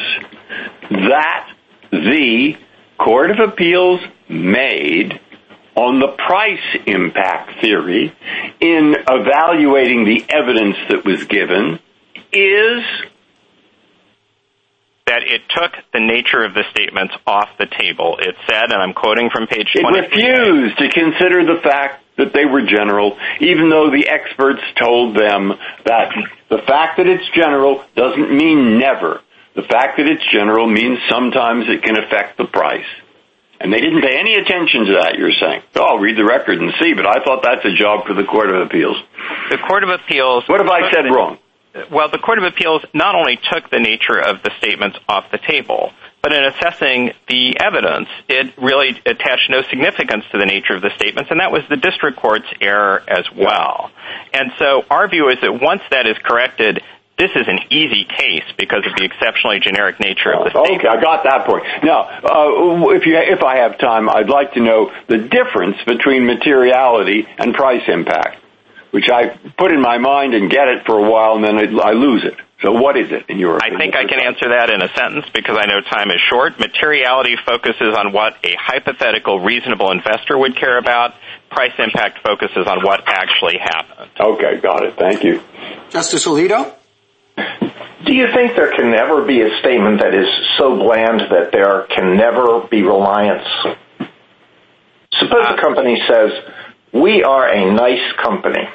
that 0.91 1.51
the 1.91 2.55
Court 2.99 3.31
of 3.31 3.51
Appeals 3.51 4.01
made 4.31 5.21
on 5.81 5.99
the 5.99 6.09
price 6.09 6.77
impact 6.87 7.61
theory 7.63 8.13
in 8.61 8.95
evaluating 9.09 10.05
the 10.05 10.25
evidence 10.29 10.77
that 10.91 11.05
was 11.05 11.25
given 11.25 11.79
is? 12.33 12.85
that 15.07 15.25
it 15.27 15.43
took 15.51 15.73
the 15.93 15.99
nature 15.99 16.45
of 16.45 16.55
the 16.55 16.63
statements 16.71 17.13
off 17.27 17.49
the 17.59 17.67
table. 17.67 18.19
It 18.21 18.37
said, 18.49 18.71
and 18.71 18.81
I'm 18.81 18.95
quoting 18.95 19.29
from 19.29 19.49
page 19.49 19.67
20. 19.73 19.99
It 19.99 20.03
refused 20.03 20.79
to 20.79 20.89
consider 20.89 21.45
the 21.45 21.61
fact 21.61 22.05
that 22.17 22.33
they 22.33 22.45
were 22.45 22.63
general, 22.63 23.19
even 23.41 23.71
though 23.71 23.91
the 23.91 24.07
experts 24.07 24.63
told 24.79 25.17
them 25.17 25.55
that 25.85 26.15
the 26.49 26.59
fact 26.59 26.99
that 26.99 27.09
it's 27.09 27.29
general 27.35 27.83
doesn't 27.97 28.31
mean 28.31 28.79
never. 28.79 29.21
The 29.57 29.63
fact 29.63 29.97
that 29.97 30.07
it's 30.07 30.23
general 30.31 30.69
means 30.69 31.01
sometimes 31.09 31.65
it 31.67 31.83
can 31.83 31.99
affect 31.99 32.39
the 32.39 32.45
price. 32.45 32.87
And 33.61 33.71
they 33.73 33.81
didn't 33.81 34.01
pay 34.01 34.19
any 34.19 34.35
attention 34.35 34.87
to 34.87 34.93
that, 35.03 35.17
you're 35.19 35.37
saying. 35.39 35.63
Oh, 35.77 35.83
I'll 35.83 35.99
read 35.99 36.17
the 36.17 36.25
record 36.25 36.59
and 36.59 36.73
see, 36.81 36.95
but 36.95 37.07
I 37.07 37.23
thought 37.23 37.43
that's 37.43 37.65
a 37.65 37.75
job 37.75 38.07
for 38.07 38.15
the 38.15 38.25
Court 38.25 38.49
of 38.49 38.67
Appeals. 38.67 38.97
The 39.51 39.59
Court 39.59 39.85
of 39.85 39.91
Appeals... 39.91 40.45
What 40.49 40.61
have 40.61 40.71
I 40.71 40.91
said 40.91 41.05
wrong? 41.05 41.39
Well, 41.93 42.09
the 42.11 42.19
Court 42.19 42.39
of 42.39 42.45
Appeals 42.45 42.83
not 42.95 43.15
only 43.15 43.39
took 43.53 43.71
the 43.71 43.79
nature 43.79 44.19
of 44.19 44.43
the 44.43 44.51
statements 44.59 44.99
off 45.09 45.31
the 45.31 45.39
table, 45.39 45.93
but 46.23 46.33
in 46.33 46.43
assessing 46.45 47.13
the 47.29 47.61
evidence, 47.61 48.09
it 48.29 48.55
really 48.57 48.99
attached 49.07 49.49
no 49.51 49.63
significance 49.69 50.25
to 50.33 50.39
the 50.39 50.47
nature 50.47 50.75
of 50.75 50.83
the 50.83 50.91
statements, 50.97 51.31
and 51.31 51.41
that 51.41 51.53
was 51.53 51.63
the 51.69 51.77
district 51.77 52.19
court's 52.19 52.49
error 52.61 53.03
as 53.07 53.25
well. 53.37 53.91
And 54.33 54.53
so 54.59 54.85
our 54.91 55.09
view 55.09 55.29
is 55.29 55.37
that 55.43 55.61
once 55.61 55.83
that 55.91 56.07
is 56.07 56.17
corrected, 56.25 56.83
this 57.21 57.37
is 57.37 57.47
an 57.47 57.61
easy 57.69 58.09
case 58.09 58.49
because 58.57 58.81
of 58.87 58.97
the 58.97 59.05
exceptionally 59.05 59.61
generic 59.61 60.01
nature 60.01 60.33
of 60.33 60.49
the 60.49 60.57
oh, 60.57 60.65
statement. 60.65 60.81
Okay, 60.81 60.89
I 60.89 61.01
got 61.01 61.25
that 61.25 61.45
point. 61.45 61.65
Now, 61.85 62.09
uh, 62.25 62.97
if 62.97 63.43
I 63.45 63.59
have 63.61 63.77
time, 63.77 64.09
I'd 64.09 64.31
like 64.31 64.55
to 64.55 64.61
know 64.61 64.91
the 65.07 65.19
difference 65.19 65.77
between 65.87 66.25
materiality 66.25 67.29
and 67.37 67.53
price 67.53 67.85
impact, 67.89 68.41
which 68.91 69.11
I 69.13 69.37
put 69.59 69.71
in 69.71 69.83
my 69.83 69.99
mind 69.99 70.33
and 70.33 70.51
get 70.51 70.69
it 70.69 70.87
for 70.87 70.97
a 70.97 71.11
while, 71.11 71.37
and 71.37 71.45
then 71.45 71.79
I 71.79 71.93
lose 71.93 72.25
it. 72.25 72.41
So 72.63 72.73
what 72.73 72.97
is 72.97 73.13
it 73.13 73.29
in 73.29 73.39
your 73.39 73.57
opinion? 73.57 73.77
I 73.77 73.85
think 73.85 73.95
I 73.95 74.05
can 74.05 74.21
answer 74.21 74.49
that 74.49 74.69
in 74.69 74.83
a 74.83 74.89
sentence 74.97 75.27
because 75.35 75.57
I 75.61 75.67
know 75.67 75.81
time 75.81 76.11
is 76.11 76.21
short. 76.29 76.59
Materiality 76.59 77.37
focuses 77.45 77.97
on 77.97 78.13
what 78.13 78.35
a 78.45 78.53
hypothetical 78.59 79.41
reasonable 79.41 79.93
investor 79.93 80.37
would 80.39 80.57
care 80.57 80.79
about. 80.79 81.13
Price 81.51 81.73
impact 81.79 82.21
focuses 82.23 82.67
on 82.67 82.85
what 82.85 83.03
actually 83.07 83.57
happened. 83.61 84.11
Okay, 84.19 84.61
got 84.61 84.85
it. 84.85 84.97
Thank 84.97 85.25
you. 85.25 85.43
Justice 85.91 86.27
Alito? 86.27 86.80
Do 88.07 88.15
you 88.15 88.27
think 88.35 88.57
there 88.57 88.73
can 88.75 88.91
never 88.91 89.27
be 89.27 89.43
a 89.43 89.59
statement 89.61 90.01
that 90.01 90.15
is 90.15 90.27
so 90.59 90.77
bland 90.77 91.21
that 91.31 91.53
there 91.53 91.87
can 91.95 92.17
never 92.17 92.67
be 92.71 92.83
reliance? 92.83 93.47
Suppose 95.13 95.47
a 95.49 95.61
company 95.61 96.01
says, 96.09 96.31
we 96.93 97.23
are 97.23 97.49
a 97.49 97.73
nice 97.73 98.13
company. 98.23 98.69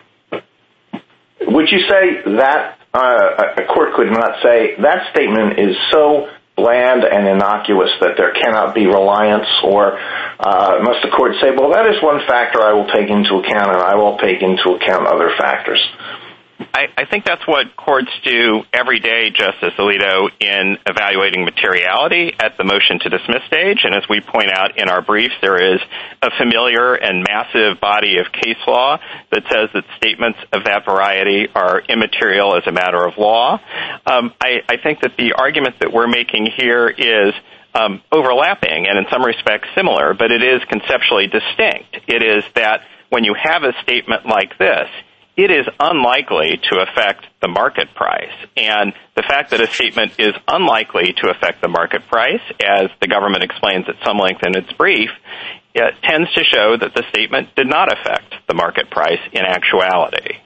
Would 1.41 1.69
you 1.72 1.79
say 1.89 2.22
that 2.38 2.77
uh, 2.93 3.43
a 3.57 3.65
court 3.74 3.93
could 3.95 4.12
not 4.12 4.41
say 4.41 4.75
that 4.81 5.12
statement 5.12 5.60
is 5.60 5.75
so 5.91 6.29
bland 6.55 7.03
and 7.03 7.27
innocuous 7.27 7.91
that 8.00 8.15
there 8.15 8.31
cannot 8.31 8.74
be 8.74 8.86
reliance, 8.88 9.48
or 9.63 10.00
uh, 10.39 10.79
must 10.81 11.03
the 11.03 11.12
court 11.12 11.34
say, 11.41 11.51
well, 11.51 11.72
that 11.72 11.86
is 11.88 12.01
one 12.01 12.22
factor 12.27 12.62
I 12.62 12.74
will 12.74 12.88
take 12.88 13.10
into 13.10 13.36
account, 13.43 13.75
and 13.75 13.81
I 13.81 13.95
will 13.95 14.17
take 14.17 14.41
into 14.41 14.79
account 14.79 15.07
other 15.07 15.31
factors? 15.38 15.81
I 16.74 17.05
think 17.09 17.25
that's 17.25 17.45
what 17.47 17.75
courts 17.75 18.12
do 18.24 18.63
every 18.74 19.00
day, 19.00 19.29
Justice 19.29 19.74
Alito, 19.77 20.29
in 20.39 20.77
evaluating 20.85 21.45
materiality 21.45 22.33
at 22.39 22.57
the 22.57 22.63
motion 22.63 23.00
to 23.00 23.09
dismiss 23.09 23.43
stage. 23.47 23.79
And 23.83 23.95
as 23.95 24.03
we 24.09 24.21
point 24.21 24.51
out 24.51 24.77
in 24.77 24.89
our 24.89 25.01
briefs, 25.01 25.35
there 25.41 25.74
is 25.74 25.81
a 26.21 26.29
familiar 26.38 26.93
and 26.93 27.25
massive 27.27 27.79
body 27.79 28.17
of 28.19 28.31
case 28.31 28.57
law 28.67 29.00
that 29.31 29.43
says 29.51 29.69
that 29.74 29.83
statements 29.97 30.39
of 30.53 30.65
that 30.65 30.85
variety 30.85 31.47
are 31.53 31.81
immaterial 31.81 32.55
as 32.55 32.63
a 32.67 32.71
matter 32.71 33.05
of 33.05 33.17
law. 33.17 33.59
Um, 34.05 34.33
I 34.41 34.77
think 34.81 35.01
that 35.01 35.17
the 35.17 35.33
argument 35.33 35.79
that 35.79 35.91
we're 35.91 36.07
making 36.07 36.47
here 36.57 36.88
is 36.88 37.33
um, 37.74 38.01
overlapping 38.12 38.88
and 38.88 38.97
in 38.97 39.05
some 39.12 39.24
respects 39.24 39.67
similar, 39.75 40.13
but 40.13 40.31
it 40.31 40.43
is 40.43 40.62
conceptually 40.69 41.27
distinct. 41.27 41.97
It 42.07 42.24
is 42.24 42.43
that 42.55 42.81
when 43.09 43.24
you 43.24 43.35
have 43.41 43.63
a 43.63 43.74
statement 43.83 44.25
like 44.25 44.57
this, 44.57 44.89
it 45.38 45.51
is 45.51 45.65
unlikely 45.80 46.60
to 46.70 46.80
affect 46.80 47.25
the 47.42 47.48
market 47.48 47.94
price. 47.94 48.34
And 48.56 48.94
the 49.15 49.24
fact 49.24 49.51
that 49.51 49.62
a 49.62 49.68
statement 49.68 50.13
is 50.18 50.34
unlikely 50.48 51.13
to 51.22 51.30
affect 51.30 51.62
the 51.62 51.68
market 51.68 52.08
price, 52.08 52.42
as 52.63 52.89
the 53.01 53.08
government 53.08 53.44
explains 53.44 53.86
at 53.89 53.96
some 54.06 54.18
length 54.18 54.44
in 54.46 54.56
its 54.56 54.72
brief, 54.74 55.10
tends 56.04 56.32
to 56.34 56.44
show 56.44 56.77
that 56.77 56.94
the 56.96 57.04
statement 57.10 57.54
did 57.56 57.68
not 57.68 57.92
affect 57.92 58.34
the 58.48 58.54
market 58.54 58.89
price 58.89 59.20
in 59.34 59.44
actuality. 59.44 60.39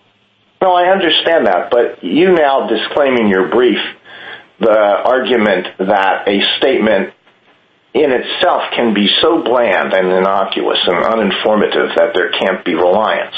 Well, 0.59 0.75
I 0.75 0.85
understand 0.85 1.45
that, 1.45 1.69
but 1.69 2.03
you 2.03 2.33
now 2.33 2.67
disclaim 2.67 3.15
in 3.15 3.27
your 3.27 3.47
brief 3.49 3.77
the 4.59 4.75
argument 4.75 5.67
that 5.77 6.27
a 6.27 6.41
statement 6.57 7.13
in 7.93 8.11
itself 8.11 8.63
can 8.75 8.93
be 8.93 9.07
so 9.21 9.41
bland 9.43 9.93
and 9.93 10.11
innocuous 10.11 10.79
and 10.85 11.05
uninformative 11.05 11.95
that 11.95 12.13
there 12.13 12.31
can't 12.31 12.65
be 12.65 12.73
reliance. 12.73 13.35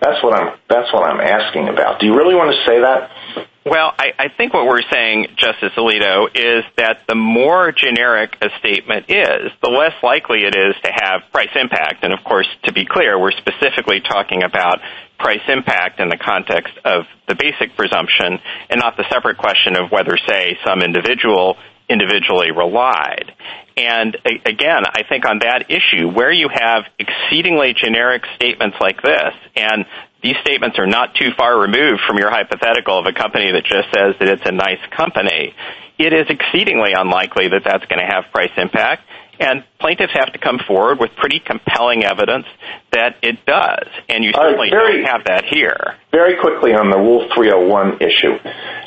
That's 0.00 0.22
what 0.22 0.34
I'm 0.34 0.58
that's 0.68 0.92
what 0.92 1.04
i'm 1.04 1.20
asking 1.20 1.68
about. 1.68 2.00
Do 2.00 2.06
you 2.06 2.16
really 2.16 2.34
want 2.34 2.54
to 2.54 2.58
say 2.66 2.80
that? 2.80 3.46
Well, 3.66 3.92
I 3.98 4.28
think 4.36 4.54
what 4.54 4.64
we're 4.64 4.86
saying, 4.92 5.26
Justice 5.36 5.72
Alito, 5.76 6.28
is 6.32 6.64
that 6.76 7.00
the 7.08 7.16
more 7.16 7.72
generic 7.72 8.36
a 8.40 8.46
statement 8.60 9.06
is, 9.10 9.50
the 9.60 9.70
less 9.70 9.92
likely 10.04 10.44
it 10.44 10.54
is 10.54 10.76
to 10.84 10.90
have 10.94 11.22
price 11.32 11.50
impact. 11.56 12.04
And 12.04 12.12
of 12.12 12.22
course, 12.22 12.46
to 12.66 12.72
be 12.72 12.86
clear, 12.86 13.18
we're 13.18 13.32
specifically 13.32 14.00
talking 14.00 14.44
about 14.44 14.78
price 15.18 15.42
impact 15.48 15.98
in 15.98 16.08
the 16.08 16.16
context 16.16 16.74
of 16.84 17.06
the 17.26 17.34
basic 17.34 17.74
presumption 17.74 18.38
and 18.70 18.78
not 18.78 18.96
the 18.96 19.04
separate 19.10 19.36
question 19.36 19.74
of 19.74 19.90
whether, 19.90 20.16
say, 20.28 20.56
some 20.64 20.80
individual 20.80 21.56
individually 21.88 22.52
relied. 22.52 23.32
And 23.76 24.16
again, 24.24 24.84
I 24.86 25.02
think 25.06 25.26
on 25.26 25.40
that 25.40 25.70
issue, 25.70 26.08
where 26.08 26.32
you 26.32 26.48
have 26.50 26.84
exceedingly 26.98 27.74
generic 27.74 28.22
statements 28.34 28.78
like 28.80 29.02
this, 29.02 29.34
and 29.54 29.84
these 30.22 30.36
statements 30.40 30.78
are 30.78 30.86
not 30.86 31.14
too 31.14 31.30
far 31.36 31.60
removed 31.60 32.00
from 32.06 32.16
your 32.16 32.30
hypothetical 32.30 32.98
of 32.98 33.06
a 33.06 33.12
company 33.12 33.52
that 33.52 33.64
just 33.64 33.88
says 33.94 34.14
that 34.18 34.28
it's 34.28 34.46
a 34.46 34.52
nice 34.52 34.80
company, 34.96 35.54
it 35.98 36.12
is 36.12 36.26
exceedingly 36.30 36.92
unlikely 36.96 37.48
that 37.48 37.62
that's 37.64 37.84
going 37.86 38.00
to 38.00 38.06
have 38.06 38.24
price 38.32 38.50
impact. 38.56 39.02
And 39.38 39.64
plaintiffs 39.80 40.12
have 40.14 40.32
to 40.32 40.38
come 40.38 40.58
forward 40.66 40.98
with 40.98 41.10
pretty 41.16 41.40
compelling 41.40 42.04
evidence 42.04 42.46
that 42.92 43.16
it 43.22 43.44
does. 43.46 43.88
And 44.08 44.24
you 44.24 44.32
certainly 44.32 44.70
don't 44.70 45.04
have 45.04 45.24
that 45.26 45.44
here. 45.50 45.96
Very 46.10 46.40
quickly 46.40 46.72
on 46.72 46.90
the 46.90 46.96
Rule 46.96 47.28
301 47.34 48.00
issue, 48.00 48.32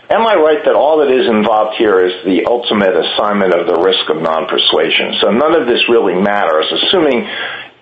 am 0.09 0.25
I 0.25 0.35
right 0.35 0.65
that 0.65 0.73
all 0.73 0.99
that 1.05 1.13
is 1.13 1.29
involved 1.29 1.77
here 1.77 2.01
is 2.01 2.25
the 2.25 2.45
ultimate 2.49 2.97
assignment 2.97 3.53
of 3.53 3.67
the 3.67 3.77
risk 3.77 4.09
of 4.09 4.17
non-persuasion? 4.21 5.21
So 5.21 5.29
none 5.29 5.53
of 5.53 5.67
this 5.67 5.85
really 5.89 6.17
matters, 6.17 6.65
assuming 6.73 7.29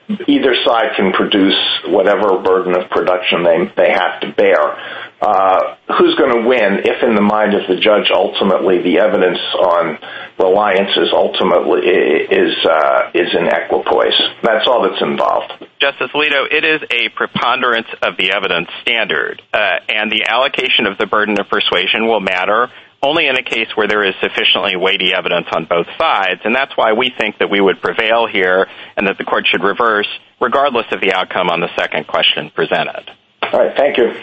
either 0.10 0.56
side 0.66 0.96
can 0.96 1.12
produce 1.12 1.58
whatever 1.88 2.40
burden 2.40 2.76
of 2.76 2.90
production 2.90 3.44
they 3.44 3.92
have 3.92 4.22
to 4.22 4.32
bear. 4.34 4.78
Uh, 5.20 5.76
who's 5.98 6.16
going 6.16 6.32
to 6.32 6.48
win 6.48 6.86
if, 6.86 7.02
in 7.02 7.16
the 7.16 7.26
mind 7.26 7.56
of 7.56 7.68
the 7.68 7.76
judge, 7.76 8.12
ultimately 8.14 8.84
the 8.84 9.00
evidence 9.00 9.40
on 9.58 9.98
reliance 10.38 10.94
is 10.96 11.10
ultimately 11.12 11.82
uh, 12.30 13.12
is 13.14 13.34
in 13.34 13.48
equipoise? 13.50 14.14
That's 14.44 14.68
all 14.68 14.84
that's 14.88 15.02
involved. 15.02 15.66
Justice 15.82 16.12
Alito, 16.14 16.46
it 16.52 16.64
is 16.64 16.82
a 16.92 17.10
preponderance 17.10 17.88
of 18.02 18.16
the 18.18 18.32
evidence 18.32 18.70
standard. 18.82 19.42
Uh, 19.52 19.82
and 19.90 20.12
the 20.12 20.30
allocation 20.30 20.86
of 20.86 20.98
the 21.00 21.08
burden 21.08 21.40
of 21.40 21.50
persuasion 21.50 22.06
will 22.06 22.22
matter 22.22 22.70
only 23.01 23.27
in 23.27 23.36
a 23.36 23.44
case 23.44 23.68
where 23.75 23.88
there 23.88 24.04
is 24.04 24.16
sufficiently 24.22 24.75
weighty 24.75 25.13
evidence 25.13 25.48
on 25.51 25.66
both 25.66 25.88
sides. 25.98 26.42
And 26.44 26.56
that's 26.56 26.75
why 26.75 26.94
we 26.94 27.12
think 27.18 27.38
that 27.39 27.50
we 27.50 27.62
would 27.62 27.82
prevail 27.82 28.27
here 28.27 28.68
and 28.96 29.08
that 29.08 29.18
the 29.18 29.24
court 29.24 29.46
should 29.48 29.63
reverse, 29.63 30.08
regardless 30.42 30.86
of 30.92 31.01
the 31.01 31.13
outcome 31.13 31.50
on 31.50 31.60
the 31.60 31.70
second 31.77 32.08
question 32.08 32.50
presented. 32.54 33.10
All 33.44 33.60
right. 33.60 33.77
Thank 33.77 33.98
you. 33.98 34.13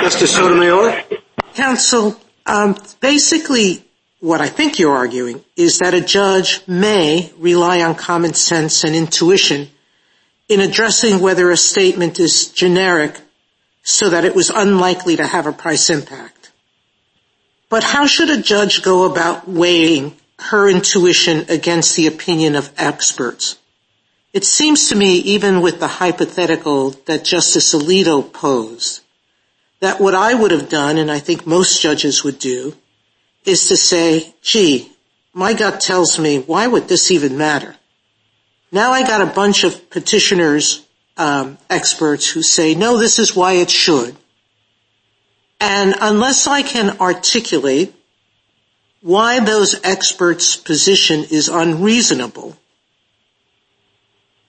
Justice 0.00 0.34
Sotomayor? 0.34 1.02
Counsel, 1.54 2.16
um, 2.46 2.76
basically 3.00 3.84
what 4.20 4.40
I 4.40 4.48
think 4.48 4.78
you're 4.78 4.96
arguing 4.96 5.44
is 5.56 5.80
that 5.80 5.92
a 5.92 6.00
judge 6.00 6.66
may 6.66 7.30
rely 7.38 7.82
on 7.82 7.94
common 7.94 8.34
sense 8.34 8.84
and 8.84 8.94
intuition 8.94 9.68
in 10.48 10.60
addressing 10.60 11.20
whether 11.20 11.50
a 11.50 11.56
statement 11.56 12.18
is 12.20 12.50
generic 12.50 13.20
so 13.82 14.10
that 14.10 14.24
it 14.24 14.34
was 14.34 14.50
unlikely 14.50 15.16
to 15.16 15.26
have 15.26 15.46
a 15.46 15.52
price 15.52 15.90
impact. 15.90 16.33
But 17.74 17.82
how 17.82 18.06
should 18.06 18.30
a 18.30 18.40
judge 18.40 18.82
go 18.82 19.02
about 19.02 19.48
weighing 19.48 20.14
her 20.38 20.68
intuition 20.68 21.46
against 21.48 21.96
the 21.96 22.06
opinion 22.06 22.54
of 22.54 22.70
experts? 22.78 23.58
It 24.32 24.44
seems 24.44 24.90
to 24.90 24.94
me, 24.94 25.16
even 25.16 25.60
with 25.60 25.80
the 25.80 25.88
hypothetical 25.88 26.90
that 27.06 27.24
Justice 27.24 27.74
Alito 27.74 28.32
posed, 28.32 29.00
that 29.80 30.00
what 30.00 30.14
I 30.14 30.34
would 30.34 30.52
have 30.52 30.68
done, 30.68 30.98
and 30.98 31.10
I 31.10 31.18
think 31.18 31.48
most 31.48 31.82
judges 31.82 32.22
would 32.22 32.38
do, 32.38 32.76
is 33.44 33.66
to 33.66 33.76
say, 33.76 34.32
gee, 34.40 34.92
my 35.32 35.52
gut 35.52 35.80
tells 35.80 36.16
me, 36.16 36.38
why 36.38 36.68
would 36.68 36.86
this 36.86 37.10
even 37.10 37.36
matter? 37.36 37.74
Now 38.70 38.92
I 38.92 39.02
got 39.02 39.20
a 39.20 39.34
bunch 39.34 39.64
of 39.64 39.90
petitioners, 39.90 40.86
um, 41.16 41.58
experts, 41.68 42.30
who 42.30 42.42
say, 42.44 42.76
no, 42.76 42.98
this 42.98 43.18
is 43.18 43.34
why 43.34 43.54
it 43.54 43.68
should. 43.68 44.14
And 45.60 45.94
unless 46.00 46.46
I 46.46 46.62
can 46.62 46.98
articulate 47.00 47.94
why 49.00 49.40
those 49.40 49.80
experts' 49.84 50.56
position 50.56 51.24
is 51.30 51.48
unreasonable, 51.48 52.56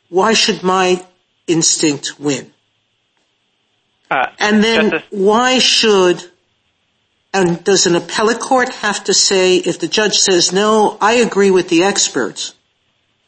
why 0.10 0.34
should 0.34 0.64
my 0.64 1.04
instinct 1.48 2.20
win? 2.20 2.52
Uh, 4.10 4.28
and 4.40 4.64
then 4.64 5.04
why 5.10 5.60
should, 5.60 6.24
and 7.34 7.64
does 7.64 7.86
an 7.86 7.96
appellate 7.96 8.40
court 8.40 8.70
have 8.70 9.04
to 9.06 9.14
say, 9.14 9.58
if 9.58 9.80
the 9.80 9.88
judge 9.88 10.16
says, 10.16 10.54
no, 10.54 10.98
I 11.02 11.16
agree 11.16 11.52
with 11.52 11.70
the 11.70 11.84
experts, 11.84 12.54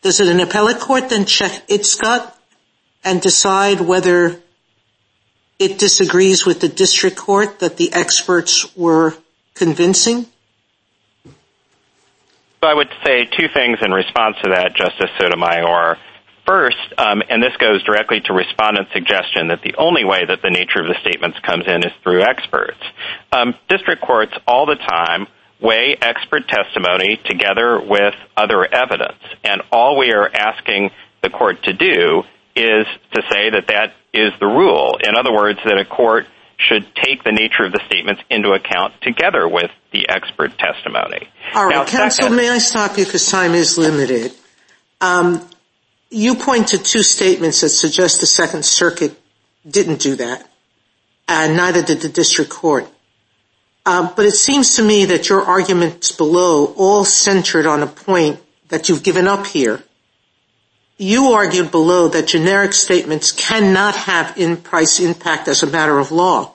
does 0.02 0.20
an 0.20 0.40
appellate 0.40 0.80
court 0.80 1.10
then 1.10 1.26
check 1.26 1.64
its 1.68 1.96
gut 1.96 2.34
and 3.04 3.22
decide 3.22 3.82
whether 3.82 4.42
it 5.60 5.80
disagrees 5.80 6.46
with 6.46 6.60
the 6.62 6.68
district 6.68 7.18
court 7.18 7.60
that 7.60 7.78
the 7.78 7.92
experts 7.94 8.76
were 8.76 9.14
convincing? 9.54 10.26
I 12.62 12.74
would 12.74 12.90
say 13.04 13.26
two 13.26 13.48
things 13.54 13.80
in 13.82 13.92
response 13.92 14.36
to 14.44 14.50
that, 14.50 14.76
Justice 14.76 15.10
Sotomayor. 15.20 15.98
First, 16.46 16.78
um, 16.98 17.22
and 17.30 17.44
this 17.44 17.56
goes 17.58 17.84
directly 17.84 18.22
to 18.22 18.34
respondent's 18.34 18.92
suggestion 18.94 19.50
that 19.50 19.62
the 19.62 19.76
only 19.78 20.06
way 20.06 20.26
that 20.26 20.42
the 20.42 20.50
nature 20.50 20.80
of 20.80 20.88
the 20.88 20.96
statements 21.02 21.38
comes 21.46 21.66
in 21.68 21.84
is 21.84 21.92
through 22.04 22.22
experts. 22.22 22.80
Um, 23.32 23.54
district 23.70 24.02
courts 24.02 24.34
all 24.48 24.66
the 24.66 24.76
time 24.76 25.28
weigh 25.62 25.98
expert 26.02 26.48
testimony 26.48 27.20
together 27.26 27.80
with 27.80 28.14
other 28.36 28.66
evidence. 28.66 29.20
And 29.44 29.62
all 29.72 29.98
we 29.98 30.12
are 30.12 30.30
asking 30.34 30.92
the 31.22 31.30
court 31.30 31.64
to 31.64 31.74
do 31.74 32.24
is 32.56 32.88
to 33.14 33.22
say 33.30 33.50
that 33.52 33.68
that 33.68 33.94
is 34.18 34.34
the 34.40 34.48
rule. 34.48 34.98
In 35.04 35.16
other 35.18 35.34
words, 35.34 35.60
that 35.66 35.78
a 35.78 35.86
court 35.86 36.26
should 36.58 36.88
take 36.96 37.24
the 37.24 37.32
nature 37.32 37.64
of 37.66 37.72
the 37.72 37.82
statements 37.86 38.22
into 38.30 38.50
account 38.52 38.94
together 39.02 39.48
with 39.48 39.70
the 39.92 40.10
expert 40.10 40.58
testimony. 40.58 41.30
All 41.54 41.68
right, 41.68 41.88
counsel, 41.88 42.30
may 42.30 42.50
I 42.50 42.58
stop 42.58 42.98
you 42.98 43.06
because 43.06 43.30
time 43.30 43.54
is 43.54 43.78
limited. 43.78 44.34
Um, 45.00 45.48
you 46.10 46.36
point 46.36 46.70
to 46.70 46.78
two 46.78 47.04
statements 47.04 47.62
that 47.62 47.70
suggest 47.70 48.22
the 48.22 48.26
Second 48.26 48.66
Circuit 48.66 49.20
didn't 49.70 50.00
do 50.00 50.16
that, 50.16 50.50
and 51.28 51.56
neither 51.56 51.84
did 51.84 52.02
the 52.02 52.10
district 52.10 52.50
court. 52.50 52.88
Um, 53.86 54.12
but 54.16 54.26
it 54.26 54.32
seems 54.32 54.76
to 54.76 54.84
me 54.84 55.06
that 55.06 55.30
your 55.30 55.44
arguments 55.44 56.12
below 56.12 56.74
all 56.76 57.06
centered 57.06 57.66
on 57.66 57.84
a 57.84 57.88
point 57.88 58.40
that 58.70 58.90
you've 58.90 59.04
given 59.04 59.28
up 59.28 59.46
here. 59.46 59.84
You 60.98 61.34
argued 61.34 61.70
below 61.70 62.08
that 62.08 62.28
generic 62.28 62.74
statements 62.74 63.32
cannot 63.32 63.96
have 63.96 64.38
in-price 64.38 65.00
impact 65.00 65.48
as 65.48 65.62
a 65.62 65.68
matter 65.68 66.00
of 66.00 66.12
law. 66.12 66.54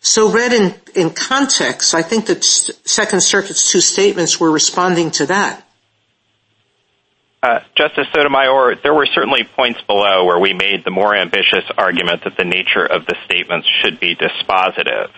So 0.00 0.30
read 0.30 0.52
in 0.94 1.10
context, 1.10 1.94
I 1.94 2.02
think 2.02 2.26
that 2.26 2.44
Second 2.44 3.22
Circuit's 3.22 3.70
two 3.70 3.80
statements 3.80 4.38
were 4.38 4.50
responding 4.50 5.10
to 5.12 5.26
that. 5.26 5.64
Uh, 7.42 7.58
Justice 7.76 8.06
Sotomayor, 8.14 8.76
there 8.84 8.94
were 8.94 9.06
certainly 9.06 9.42
points 9.56 9.80
below 9.88 10.24
where 10.24 10.38
we 10.38 10.52
made 10.52 10.84
the 10.84 10.92
more 10.92 11.16
ambitious 11.16 11.64
argument 11.76 12.22
that 12.22 12.36
the 12.36 12.44
nature 12.44 12.84
of 12.84 13.04
the 13.06 13.16
statements 13.24 13.66
should 13.82 13.98
be 13.98 14.14
dispositive. 14.14 15.10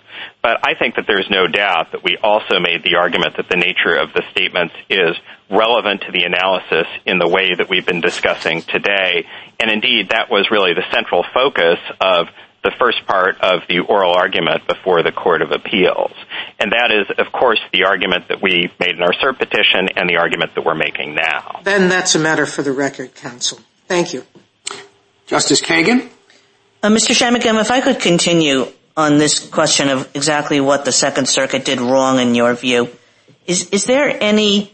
But 0.43 0.67
I 0.67 0.75
think 0.75 0.95
that 0.95 1.05
there's 1.07 1.29
no 1.29 1.47
doubt 1.47 1.93
that 1.93 2.03
we 2.03 2.17
also 2.23 2.61
made 2.61 2.83
the 2.83 2.97
argument 2.97 3.37
that 3.37 3.49
the 3.51 3.57
nature 3.57 3.95
of 3.95 4.13
the 4.15 4.23
statements 4.31 4.75
is 4.89 5.17
relevant 5.51 6.03
to 6.03 6.13
the 6.13 6.25
analysis 6.25 6.87
in 7.07 7.19
the 7.19 7.29
way 7.29 7.55
that 7.55 7.69
we've 7.69 7.87
been 7.87 8.01
discussing 8.01 8.63
today. 8.63 9.27
And 9.61 9.71
indeed, 9.71 10.11
that 10.11 10.31
was 10.31 10.51
really 10.51 10.75
the 10.75 10.85
central 10.93 11.25
focus 11.35 11.79
of 12.01 12.29
the 12.63 12.73
first 12.79 13.07
part 13.07 13.39
of 13.43 13.61
the 13.69 13.81
oral 13.81 14.15
argument 14.15 14.67
before 14.67 15.03
the 15.03 15.13
Court 15.13 15.43
of 15.43 15.51
Appeals. 15.53 16.13
And 16.59 16.73
that 16.73 16.91
is, 16.91 17.07
of 17.19 17.31
course, 17.31 17.61
the 17.73 17.85
argument 17.85 18.29
that 18.29 18.41
we 18.41 18.73
made 18.81 18.95
in 18.95 19.03
our 19.03 19.13
cert 19.13 19.39
petition 19.39 19.89
and 19.97 20.09
the 20.09 20.17
argument 20.17 20.55
that 20.55 20.65
we're 20.65 20.75
making 20.75 21.15
now. 21.15 21.61
Then 21.63 21.91
that's 21.91 22.15
a 22.15 22.19
matter 22.19 22.47
for 22.47 22.63
the 22.63 22.73
record, 22.73 23.15
counsel. 23.15 23.59
Thank 23.87 24.15
you. 24.15 24.25
Justice 25.27 25.61
Kagan? 25.61 26.09
Uh, 26.83 26.89
Mr. 26.89 27.13
Shanmugam, 27.13 27.61
if 27.61 27.71
I 27.71 27.81
could 27.81 28.01
continue 28.01 28.67
on 28.97 29.19
this 29.19 29.47
question 29.49 29.89
of 29.89 30.09
exactly 30.15 30.61
what 30.61 30.85
the 30.85 30.93
Second 30.93 31.29
Circuit 31.29 31.65
did 31.65 31.81
wrong 31.81 32.19
in 32.19 32.35
your 32.35 32.55
view. 32.55 32.89
Is 33.47 33.85
there 33.85 34.09
any 34.23 34.74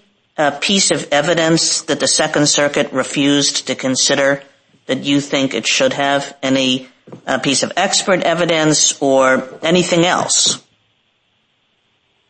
piece 0.60 0.90
of 0.90 1.08
evidence 1.12 1.82
that 1.82 2.00
the 2.00 2.08
Second 2.08 2.48
Circuit 2.48 2.92
refused 2.92 3.66
to 3.66 3.74
consider 3.74 4.42
that 4.86 5.04
you 5.04 5.20
think 5.20 5.54
it 5.54 5.66
should 5.66 5.92
have? 5.92 6.36
Any 6.42 6.88
uh, 7.26 7.38
piece 7.38 7.62
of 7.62 7.72
expert 7.76 8.22
evidence 8.22 9.00
or 9.00 9.58
anything 9.62 10.04
else? 10.04 10.62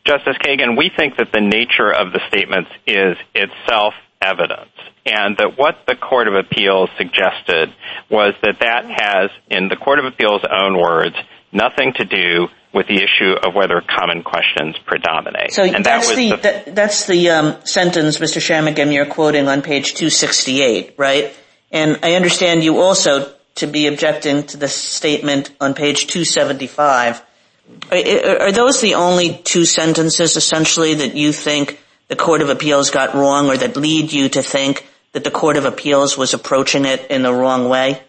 Justice 0.05 0.37
Kagan, 0.43 0.77
we 0.77 0.91
think 0.95 1.17
that 1.17 1.31
the 1.31 1.41
nature 1.41 1.93
of 1.93 2.11
the 2.11 2.19
statements 2.27 2.71
is 2.87 3.17
itself 3.35 3.93
evidence. 4.21 4.71
And 5.05 5.37
that 5.37 5.57
what 5.57 5.77
the 5.87 5.95
Court 5.95 6.27
of 6.27 6.35
Appeals 6.35 6.89
suggested 6.97 7.73
was 8.09 8.33
that 8.43 8.59
that 8.59 8.85
has, 8.85 9.31
in 9.49 9.67
the 9.67 9.75
Court 9.75 9.99
of 9.99 10.05
Appeals' 10.05 10.41
own 10.49 10.77
words, 10.77 11.15
nothing 11.51 11.93
to 11.93 12.05
do 12.05 12.47
with 12.73 12.87
the 12.87 13.03
issue 13.03 13.33
of 13.43 13.53
whether 13.53 13.81
common 13.81 14.23
questions 14.23 14.77
predominate. 14.85 15.51
So 15.53 15.67
that's 15.67 16.15
the 16.15 16.63
that's 16.67 17.05
the, 17.05 17.25
uhm, 17.25 17.67
sentence, 17.67 18.17
Mr. 18.17 18.39
Shanmugam, 18.39 18.93
you're 18.93 19.05
quoting 19.05 19.47
on 19.47 19.61
page 19.61 19.93
268, 19.93 20.95
right? 20.97 21.33
And 21.71 21.99
I 22.03 22.15
understand 22.15 22.63
you 22.63 22.79
also 22.79 23.33
to 23.55 23.67
be 23.67 23.87
objecting 23.87 24.43
to 24.43 24.57
the 24.57 24.67
statement 24.67 25.53
on 25.59 25.73
page 25.73 26.07
275. 26.07 27.21
Are 27.91 28.51
those 28.51 28.81
the 28.81 28.95
only 28.95 29.41
two 29.43 29.65
sentences, 29.65 30.35
essentially, 30.35 30.95
that 30.95 31.15
you 31.15 31.31
think 31.31 31.79
the 32.07 32.15
Court 32.15 32.41
of 32.41 32.49
Appeals 32.49 32.89
got 32.89 33.13
wrong 33.13 33.49
or 33.49 33.57
that 33.57 33.77
lead 33.77 34.11
you 34.11 34.29
to 34.29 34.41
think 34.41 34.87
that 35.13 35.23
the 35.23 35.31
Court 35.31 35.57
of 35.57 35.65
Appeals 35.65 36.17
was 36.17 36.33
approaching 36.33 36.85
it 36.85 37.09
in 37.09 37.21
the 37.21 37.33
wrong 37.33 37.69
way? 37.69 38.01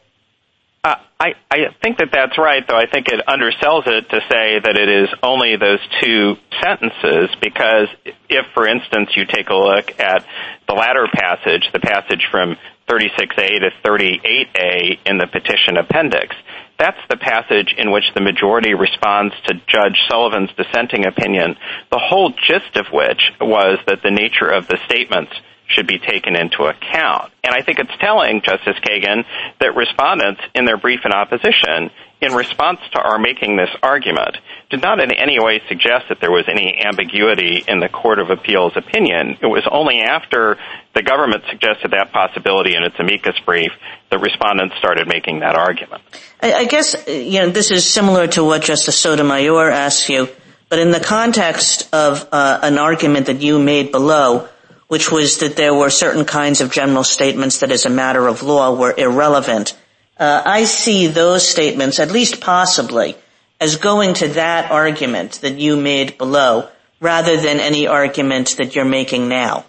I 1.51 1.57
think 1.83 1.99
that 1.99 2.11
that's 2.13 2.37
right, 2.37 2.67
though 2.67 2.77
I 2.77 2.87
think 2.87 3.09
it 3.09 3.25
undersells 3.27 3.87
it 3.87 4.09
to 4.11 4.21
say 4.31 4.59
that 4.59 4.77
it 4.77 4.89
is 4.89 5.09
only 5.23 5.57
those 5.57 5.79
two 6.03 6.37
sentences. 6.61 7.31
Because 7.41 7.89
if, 8.29 8.47
for 8.55 8.67
instance, 8.67 9.11
you 9.15 9.25
take 9.27 9.49
a 9.49 9.55
look 9.55 10.01
at 10.01 10.25
the 10.67 10.75
latter 10.75 11.07
passage, 11.13 11.69
the 11.73 11.81
passage 11.81 12.27
from 12.31 12.57
36A 12.89 13.61
to 13.61 13.71
38A 13.85 14.99
in 15.07 15.19
the 15.19 15.29
petition 15.31 15.77
appendix, 15.77 16.35
that's 16.79 16.99
the 17.09 17.17
passage 17.17 17.75
in 17.79 17.93
which 17.93 18.05
the 18.15 18.21
majority 18.21 18.75
responds 18.75 19.35
to 19.47 19.55
Judge 19.55 19.99
Sullivan's 20.11 20.51
dissenting 20.57 21.07
opinion, 21.07 21.57
the 21.93 22.01
whole 22.03 22.31
gist 22.31 22.75
of 22.75 22.87
which 22.93 23.31
was 23.41 23.79
that 23.87 24.03
the 24.03 24.11
nature 24.11 24.49
of 24.49 24.67
the 24.67 24.79
statements 24.87 25.33
should 25.75 25.87
be 25.87 25.99
taken 25.99 26.37
into 26.37 26.65
account. 26.65 27.33
And 27.45 27.55
I 27.55 27.63
think 27.63 27.79
it's 27.79 27.97
telling, 28.01 28.43
Justice 28.43 28.77
Kagan, 28.85 29.25
that 29.61 29.75
respondents 29.75 30.41
in 30.55 30.65
their 30.65 30.77
brief 30.77 31.01
in 31.05 31.13
opposition, 31.13 31.91
in 32.21 32.35
response 32.35 32.79
to 32.93 33.01
our 33.01 33.19
making 33.19 33.57
this 33.57 33.71
argument, 33.83 34.37
did 34.71 34.81
not 34.81 35.01
in 35.01 35.13
any 35.13 35.39
way 35.41 35.61
suggest 35.69 36.07
that 36.09 36.21
there 36.21 36.31
was 36.31 36.45
any 36.49 36.81
ambiguity 36.85 37.65
in 37.67 37.81
the 37.81 37.89
Court 37.89 38.21
of 38.21 38.31
Appeals' 38.31 38.77
opinion. 38.77 39.39
It 39.43 39.47
was 39.47 39.67
only 39.71 40.01
after 40.01 40.57
the 40.95 41.03
government 41.03 41.43
suggested 41.51 41.91
that 41.91 42.13
possibility 42.13 42.77
in 42.77 42.85
its 42.85 42.97
amicus 42.99 43.39
brief 43.45 43.73
that 44.11 44.21
respondents 44.21 44.77
started 44.79 45.09
making 45.09 45.41
that 45.41 45.57
argument. 45.57 46.03
I 46.41 46.67
guess 46.67 46.95
you 47.09 47.41
know, 47.41 47.51
this 47.51 47.71
is 47.71 47.89
similar 47.89 48.27
to 48.29 48.45
what 48.45 48.63
Justice 48.63 48.99
Sotomayor 48.99 49.71
asked 49.71 50.09
you, 50.09 50.29
but 50.69 50.79
in 50.79 50.91
the 50.91 51.01
context 51.01 51.89
of 51.93 52.29
uh, 52.31 52.61
an 52.63 52.79
argument 52.79 53.27
that 53.27 53.43
you 53.43 53.59
made 53.59 53.91
below, 53.91 54.49
which 54.93 55.11
was 55.11 55.39
that 55.39 55.57
there 55.57 55.73
were 55.73 55.89
certain 55.89 56.27
kinds 56.27 56.61
of 56.61 56.71
general 56.71 57.03
statements 57.03 57.61
that 57.61 57.73
as 57.73 57.87
a 57.87 57.89
matter 57.89 58.29
of 58.29 58.43
law 58.43 58.75
were 58.75 58.95
irrelevant, 58.95 59.75
uh, 60.19 60.43
I 60.45 60.65
see 60.65 61.07
those 61.07 61.49
statements, 61.49 61.99
at 61.99 62.11
least 62.11 62.43
possibly, 62.43 63.17
as 63.59 63.77
going 63.77 64.13
to 64.13 64.29
that 64.29 64.71
argument 64.71 65.41
that 65.41 65.59
you 65.59 65.79
made 65.79 66.19
below, 66.19 66.69
rather 67.01 67.39
than 67.39 67.59
any 67.59 67.87
argument 67.87 68.57
that 68.59 68.77
you're 68.77 68.85
making 68.85 69.31
now. 69.31 69.65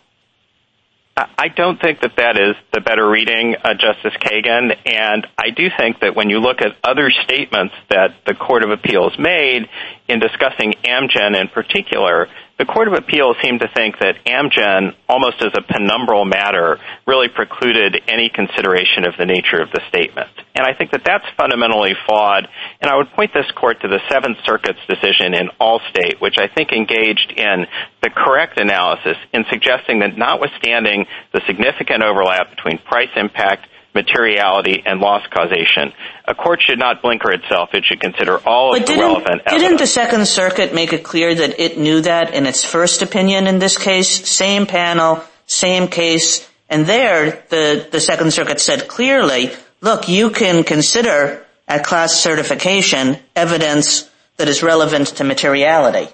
I 1.16 1.48
don't 1.48 1.80
think 1.80 2.02
that 2.02 2.18
that 2.18 2.38
is 2.38 2.56
the 2.74 2.82
better 2.82 3.08
reading, 3.08 3.56
uh, 3.64 3.76
Justice 3.76 4.20
Kagan. 4.20 4.76
And 4.86 5.26
I 5.38 5.52
do 5.52 5.70
think 5.78 6.02
that 6.02 6.16
when 6.18 6.30
you 6.30 6.40
look 6.40 6.60
at 6.62 6.76
other 6.84 7.12
statements 7.12 7.76
that 7.90 8.16
the 8.26 8.34
Court 8.34 8.64
of 8.64 8.72
Appeals 8.72 9.14
made 9.18 9.70
in 10.10 10.20
discussing 10.20 10.74
Amgen 10.84 11.40
in 11.40 11.48
particular, 11.48 12.28
the 12.60 12.66
Court 12.66 12.88
of 12.88 12.94
Appeals 12.94 13.36
seemed 13.44 13.62
to 13.62 13.68
think 13.74 13.98
that 14.00 14.24
Amgen, 14.26 14.94
almost 15.10 15.42
as 15.42 15.54
a 15.58 15.62
penumbral 15.62 16.30
matter, 16.30 16.80
really 17.08 17.28
precluded 17.28 18.02
any 18.08 18.30
consideration 18.30 19.06
of 19.06 19.16
the 19.18 19.26
nature 19.26 19.60
of 19.60 19.72
the 19.72 19.82
statement. 19.90 20.30
And 20.54 20.66
I 20.66 20.78
think 20.78 20.92
that 20.92 21.02
that's 21.04 21.26
fundamentally 21.36 21.94
flawed. 22.06 22.48
And 22.80 22.92
I 22.92 22.96
would 22.96 23.10
point 23.12 23.34
this 23.34 23.50
Court 23.56 23.82
to 23.82 23.88
the 23.88 24.00
Seventh 24.08 24.38
Circuit's 24.46 24.80
decision 24.88 25.34
in 25.34 25.50
Allstate, 25.60 26.22
which 26.22 26.38
I 26.38 26.48
think 26.48 26.72
engaged 26.72 27.34
in 27.36 27.66
the 28.04 28.12
correct 28.12 28.60
analysis 28.60 29.18
in 29.34 29.46
suggesting 29.50 30.00
that 30.00 30.16
notwithstanding 30.16 31.08
the 31.34 31.42
significant 31.48 32.04
overlap 32.04 32.52
between 32.52 32.78
price 32.78 33.10
impact, 33.16 33.68
materiality, 33.94 34.82
and 34.86 35.00
loss 35.00 35.22
causation. 35.30 35.94
A 36.26 36.34
court 36.34 36.62
should 36.62 36.80
not 36.80 37.02
blinker 37.02 37.32
itself. 37.32 37.70
It 37.74 37.86
should 37.86 38.00
consider 38.00 38.38
all 38.38 38.76
of 38.76 38.86
the 38.86 38.94
relevant 38.94 39.42
evidence. 39.46 39.62
Didn't 39.62 39.78
the 39.80 39.88
Second 39.88 40.28
Circuit 40.28 40.74
make 40.74 40.94
it 40.94 41.04
clear 41.04 41.34
that 41.34 41.60
it 41.60 41.78
knew 41.78 42.02
that 42.02 42.34
in 42.34 42.46
its 42.46 42.64
first 42.64 43.02
opinion 43.02 43.48
in 43.48 43.60
this 43.60 43.78
case? 43.78 44.28
Same 44.30 44.66
panel, 44.66 45.24
same 45.46 45.88
case, 45.88 46.50
and 46.70 46.86
there 46.86 47.44
the 47.50 48.00
Second 48.00 48.34
Circuit 48.34 48.60
said 48.60 48.88
clearly, 48.88 49.52
look, 49.82 50.10
you 50.10 50.30
can 50.30 50.64
consider 50.64 51.46
at 51.68 51.86
class 51.86 52.16
certification 52.16 53.18
evidence 53.36 54.10
that 54.38 54.48
is 54.48 54.64
relevant 54.64 55.08
to 55.08 55.24
materiality. 55.24 56.08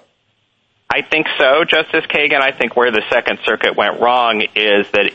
I 0.92 1.02
think 1.02 1.26
so, 1.38 1.64
Justice 1.64 2.04
Kagan. 2.06 2.40
I 2.40 2.52
think 2.52 2.76
where 2.76 2.90
the 2.90 3.02
Second 3.10 3.38
Circuit 3.44 3.76
went 3.76 4.00
wrong 4.00 4.42
is 4.54 4.90
that 4.90 5.12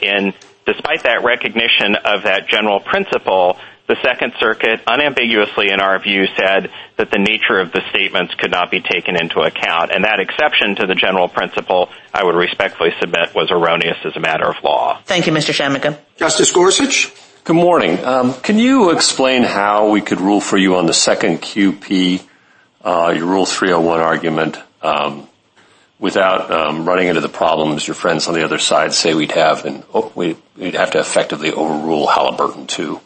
despite 0.65 1.03
that 1.03 1.23
recognition 1.23 1.95
of 1.95 2.23
that 2.23 2.47
general 2.47 2.79
principle, 2.79 3.57
the 3.87 3.95
Second 4.01 4.33
Circuit 4.39 4.81
unambiguously, 4.87 5.69
in 5.71 5.79
our 5.79 5.99
view, 5.99 6.25
said 6.35 6.71
that 6.97 7.11
the 7.11 7.19
nature 7.19 7.59
of 7.59 7.71
the 7.71 7.81
statements 7.91 8.33
could 8.35 8.49
not 8.49 8.71
be 8.71 8.81
taken 8.81 9.15
into 9.15 9.41
account, 9.41 9.91
and 9.93 10.03
that 10.03 10.19
exception 10.19 10.75
to 10.77 10.87
the 10.87 10.95
general 10.95 11.27
principle, 11.27 11.89
I 12.13 12.23
would 12.23 12.35
respectfully 12.35 12.89
submit, 12.99 13.35
was 13.35 13.51
erroneous 13.51 13.97
as 14.03 14.15
a 14.15 14.19
matter 14.19 14.45
of 14.45 14.55
law. 14.63 14.99
Thank 15.05 15.27
you, 15.27 15.33
Mr. 15.33 15.53
Shanmugam. 15.53 15.97
Justice 16.17 16.51
Gorsuch? 16.51 17.13
Good 17.43 17.55
morning. 17.55 18.03
Um, 18.03 18.33
can 18.33 18.57
you 18.57 18.89
explain 18.89 19.43
how 19.43 19.89
we 19.89 20.01
could 20.01 20.19
rule 20.19 20.41
for 20.41 20.57
you 20.57 20.77
on 20.77 20.87
the 20.87 20.93
second 20.93 21.43
QP, 21.43 22.23
uh, 22.83 23.13
your 23.15 23.27
Rule 23.27 23.45
301 23.45 23.99
argument, 23.99 24.57
um, 24.81 25.27
without 26.05 26.51
um, 26.51 26.87
running 26.87 27.07
into 27.07 27.19
the 27.19 27.27
problems 27.27 27.87
your 27.87 27.95
friends 27.95 28.27
on 28.27 28.35
the 28.35 28.45
other 28.45 28.59
side 28.59 28.93
say 28.93 29.15
we'd 29.15 29.31
have 29.31 29.65
and 29.65 29.83
oh, 29.91 30.11
we, 30.13 30.37
would 30.55 30.75
have 30.75 30.91
to 30.91 30.99
effectively 30.99 31.51
overrule 31.51 32.05
Halliburton 32.05 32.67
II? 32.77 32.99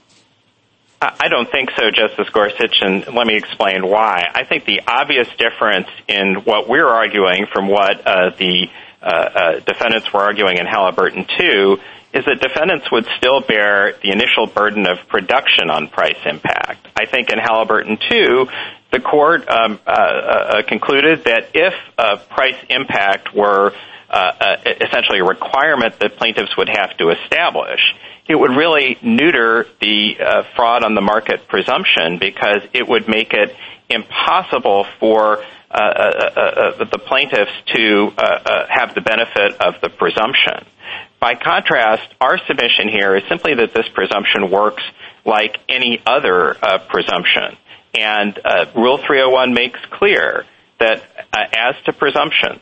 I 1.01 1.29
don't 1.29 1.49
think 1.49 1.69
so, 1.77 1.91
Justice 1.91 2.27
Gorsuch, 2.33 2.81
and 2.81 3.07
let 3.15 3.25
me 3.25 3.37
explain 3.37 3.87
why. 3.87 4.29
I 4.35 4.43
think 4.43 4.65
the 4.65 4.81
obvious 4.85 5.29
difference 5.37 5.87
in 6.09 6.43
what 6.43 6.67
we're 6.67 6.89
arguing 6.89 7.45
from 7.53 7.69
what 7.69 8.05
uh, 8.05 8.31
the 8.37 8.67
uh, 9.01 9.05
uh, 9.05 9.59
defendants 9.61 10.11
were 10.11 10.19
arguing 10.19 10.57
in 10.57 10.65
Halliburton 10.65 11.25
II 11.39 11.77
is 12.13 12.25
that 12.25 12.41
defendants 12.41 12.91
would 12.91 13.05
still 13.17 13.41
bear 13.41 13.93
the 14.01 14.11
initial 14.11 14.47
burden 14.47 14.87
of 14.87 14.97
production 15.07 15.69
on 15.69 15.87
price 15.87 16.17
impact. 16.25 16.87
I 16.95 17.05
think 17.05 17.29
in 17.29 17.37
Halliburton 17.37 17.97
II, 18.11 18.49
the 18.91 18.99
court 18.99 19.47
um, 19.47 19.79
uh, 19.85 19.91
uh, 19.91 19.93
uh, 19.93 20.63
concluded 20.67 21.25
that 21.25 21.51
if 21.53 21.73
price 22.29 22.57
impact 22.69 23.33
were 23.35 23.73
essentially 24.11 25.19
a 25.19 25.23
requirement 25.23 25.99
that 25.99 26.17
plaintiffs 26.17 26.57
would 26.57 26.69
have 26.69 26.97
to 26.97 27.09
establish, 27.09 27.79
it 28.27 28.35
would 28.35 28.51
really 28.51 28.97
neuter 29.03 29.67
the 29.81 30.15
fraud 30.55 30.83
on 30.83 30.95
the 30.95 31.01
market 31.01 31.47
presumption 31.47 32.17
because 32.19 32.61
it 32.73 32.87
would 32.87 33.07
make 33.07 33.33
it 33.33 33.55
impossible 33.87 34.87
for 34.99 35.43
the 35.69 36.99
plaintiffs 37.05 37.51
to 37.75 38.11
have 38.67 38.95
the 38.95 39.01
benefit 39.01 39.61
of 39.61 39.75
the 39.81 39.89
presumption. 39.89 40.65
By 41.19 41.35
contrast, 41.35 42.07
our 42.21 42.37
submission 42.47 42.87
here 42.87 43.15
is 43.15 43.23
simply 43.27 43.53
that 43.55 43.73
this 43.73 43.87
presumption 43.93 44.49
works 44.49 44.83
like 45.25 45.57
any 45.67 46.01
other 46.05 46.55
uh, 46.63 46.79
presumption, 46.87 47.57
and 47.93 48.39
uh, 48.43 48.65
Rule 48.73 48.97
301 48.97 49.53
makes 49.53 49.79
clear 49.91 50.45
that 50.79 51.03
uh, 51.33 51.43
as 51.53 51.75
to 51.85 51.93
presumptions, 51.93 52.61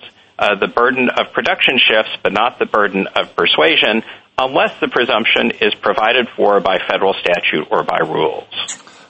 the 0.59 0.67
burden 0.67 1.09
of 1.09 1.33
production 1.33 1.77
shifts 1.77 2.11
but 2.23 2.33
not 2.33 2.57
the 2.57 2.65
burden 2.65 3.07
of 3.15 3.35
persuasion 3.35 4.03
unless 4.37 4.79
the 4.79 4.87
presumption 4.87 5.51
is 5.61 5.73
provided 5.75 6.27
for 6.35 6.59
by 6.59 6.77
federal 6.79 7.13
statute 7.13 7.67
or 7.71 7.83
by 7.83 7.99
rules. 7.99 8.47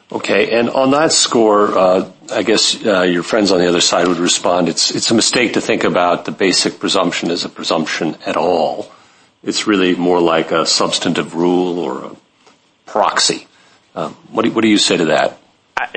Okay, 0.10 0.58
and 0.58 0.70
on 0.70 0.92
that 0.92 1.12
score, 1.12 1.78
I 1.78 2.44
guess 2.44 2.82
your 2.82 3.24
friends 3.24 3.52
on 3.52 3.60
the 3.60 3.68
other 3.68 3.82
side 3.82 4.08
would 4.08 4.20
respond, 4.20 4.70
it's 4.70 5.12
a 5.12 5.14
mistake 5.14 5.54
to 5.54 5.62
think 5.62 5.84
about 5.84 6.26
the 6.26 6.32
basic 6.32 6.80
presumption 6.80 7.30
as 7.30 7.46
a 7.46 7.50
presumption 7.50 8.18
at 8.26 8.36
all. 8.36 8.92
It's 9.48 9.66
really 9.66 9.96
more 9.96 10.20
like 10.20 10.52
a 10.52 10.66
substantive 10.66 11.34
rule 11.34 11.80
or 11.80 12.04
a 12.04 12.16
proxy. 12.86 13.48
Um, 13.96 14.14
what 14.30 14.44
do 14.44 14.68
you 14.68 14.78
say 14.78 14.98
to 14.98 15.06
that? 15.06 15.40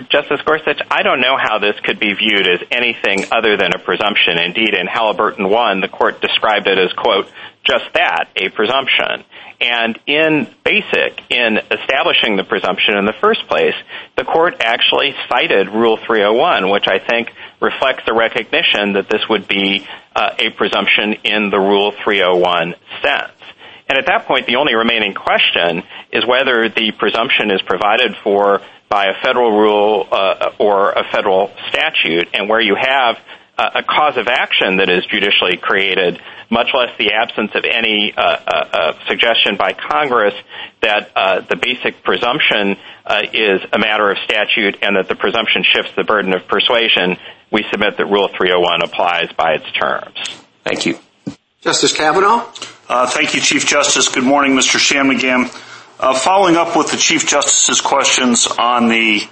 Justice 0.08 0.40
Gorsuch, 0.44 0.80
I 0.88 1.02
don't 1.02 1.20
know 1.20 1.36
how 1.36 1.58
this 1.58 1.74
could 1.82 1.98
be 1.98 2.14
viewed 2.14 2.46
as 2.46 2.60
anything 2.70 3.26
other 3.32 3.56
than 3.56 3.72
a 3.74 3.78
presumption. 3.80 4.38
Indeed, 4.38 4.74
in 4.78 4.86
Halliburton 4.86 5.48
1, 5.48 5.80
the 5.80 5.88
court 5.88 6.20
described 6.20 6.68
it 6.68 6.78
as, 6.78 6.92
quote, 6.92 7.26
just 7.64 7.86
that, 7.94 8.28
a 8.36 8.50
presumption. 8.50 9.24
And 9.60 9.98
in 10.06 10.46
basic, 10.64 11.20
in 11.28 11.58
establishing 11.70 12.36
the 12.36 12.44
presumption 12.44 12.96
in 12.98 13.04
the 13.04 13.14
first 13.20 13.48
place, 13.48 13.74
the 14.16 14.24
court 14.24 14.60
actually 14.60 15.14
cited 15.28 15.68
Rule 15.68 15.96
301, 15.96 16.70
which 16.70 16.86
I 16.86 17.00
think 17.00 17.32
reflects 17.60 18.04
the 18.06 18.14
recognition 18.14 18.94
that 18.94 19.08
this 19.08 19.22
would 19.28 19.46
be 19.46 19.86
uh, 20.14 20.30
a 20.38 20.50
presumption 20.50 21.14
in 21.24 21.50
the 21.50 21.58
Rule 21.58 21.92
301 22.04 22.74
sense. 23.02 23.32
And 23.88 23.98
at 23.98 24.06
that 24.06 24.26
point, 24.26 24.46
the 24.46 24.56
only 24.56 24.74
remaining 24.74 25.14
question 25.14 25.82
is 26.12 26.24
whether 26.26 26.68
the 26.68 26.92
presumption 26.92 27.50
is 27.50 27.60
provided 27.62 28.16
for 28.22 28.62
by 28.88 29.06
a 29.06 29.14
federal 29.22 29.56
rule 29.56 30.06
uh, 30.10 30.50
or 30.58 30.92
a 30.92 31.04
federal 31.10 31.52
statute, 31.68 32.28
and 32.34 32.48
where 32.48 32.60
you 32.60 32.76
have 32.78 33.18
a 33.74 33.82
cause 33.82 34.16
of 34.16 34.26
action 34.26 34.78
that 34.78 34.88
is 34.88 35.04
judicially 35.06 35.56
created, 35.56 36.20
much 36.48 36.68
less 36.72 36.96
the 36.98 37.12
absence 37.12 37.50
of 37.54 37.64
any 37.64 38.12
uh, 38.16 38.22
uh, 38.22 38.68
uh, 38.72 39.06
suggestion 39.06 39.56
by 39.56 39.72
Congress 39.72 40.34
that 40.80 41.12
the 41.48 41.56
basic 41.56 42.02
presumption 42.02 42.76
is 43.32 43.60
a 43.72 43.78
matter 43.78 44.10
of 44.10 44.18
statute 44.24 44.78
and 44.82 44.96
that 44.96 45.08
the 45.08 45.14
presumption 45.14 45.62
shifts 45.62 45.92
the 45.96 46.04
burden 46.04 46.34
of 46.34 46.46
persuasion, 46.48 47.16
we 47.50 47.64
submit 47.70 47.96
that 47.98 48.06
Rule 48.06 48.28
301 48.28 48.82
applies 48.82 49.32
by 49.36 49.54
its 49.54 49.70
terms. 49.72 50.16
Thank 50.64 50.86
you. 50.86 50.98
Justice 51.60 51.94
Kavanaugh? 51.94 52.40
Thank 53.08 53.34
you, 53.34 53.40
Chief 53.40 53.66
Justice. 53.66 54.08
Good 54.08 54.24
morning, 54.24 54.52
Mr. 54.52 54.78
Shanmugam. 54.78 55.48
Following 56.22 56.56
up 56.56 56.76
with 56.76 56.90
the 56.90 56.96
Chief 56.96 57.26
Justice's 57.26 57.80
questions 57.80 58.46
on 58.46 58.88
the 58.88 59.28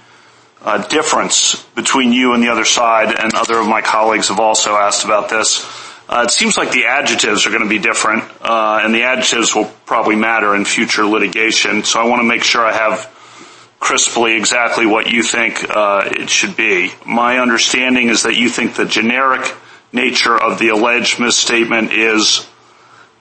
difference 0.89 1.63
between 1.75 2.11
you 2.11 2.33
and 2.33 2.43
the 2.43 2.49
other 2.49 2.65
side, 2.65 3.17
and 3.17 3.33
other 3.33 3.59
of 3.59 3.67
my 3.67 3.81
colleagues 3.81 4.27
have 4.27 4.39
also 4.39 4.75
asked 4.75 5.05
about 5.05 5.29
this, 5.29 5.65
uh, 6.09 6.23
it 6.25 6.31
seems 6.31 6.57
like 6.57 6.71
the 6.71 6.85
adjectives 6.85 7.45
are 7.45 7.49
going 7.51 7.61
to 7.61 7.69
be 7.69 7.77
different, 7.77 8.23
uh, 8.41 8.81
and 8.83 8.93
the 8.93 9.03
adjectives 9.03 9.53
will 9.53 9.71
probably 9.85 10.15
matter 10.15 10.55
in 10.55 10.65
future 10.65 11.05
litigation. 11.05 11.83
So 11.83 11.99
I 12.01 12.05
want 12.05 12.19
to 12.21 12.27
make 12.27 12.43
sure 12.43 12.65
I 12.65 12.73
have 12.73 13.15
crisply 13.79 14.35
exactly 14.35 14.85
what 14.85 15.07
you 15.11 15.23
think 15.23 15.63
uh, 15.69 16.03
it 16.05 16.29
should 16.29 16.57
be. 16.57 16.91
My 17.05 17.37
understanding 17.37 18.09
is 18.09 18.23
that 18.23 18.35
you 18.35 18.49
think 18.49 18.75
the 18.75 18.85
generic 18.85 19.55
nature 19.93 20.35
of 20.35 20.59
the 20.59 20.69
alleged 20.69 21.19
misstatement 21.19 21.93
is 21.93 22.48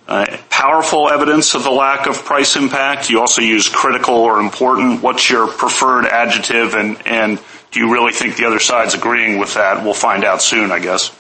Uh, 0.09 0.39
powerful 0.49 1.11
evidence 1.11 1.55
of 1.55 1.65
the 1.65 1.71
lack 1.71 2.07
of 2.07 2.25
price 2.25 2.57
impact. 2.57 3.11
You 3.11 3.21
also 3.21 3.43
use 3.43 3.69
critical 3.69 4.15
or 4.15 4.41
important. 4.41 5.03
What's 5.03 5.29
your 5.29 5.47
preferred 5.47 6.07
adjective, 6.07 6.75
and 6.75 7.39
do 7.71 7.81
you 7.81 7.93
really 7.93 8.13
think 8.13 8.39
the 8.39 8.47
other 8.47 8.59
side's 8.59 8.95
agreeing 8.95 9.39
with 9.39 9.53
that? 9.53 9.85
We'll 9.85 9.93
find 9.93 10.25
out 10.25 10.41
soon, 10.41 10.73
I 10.73 10.79
guess. 10.79 11.11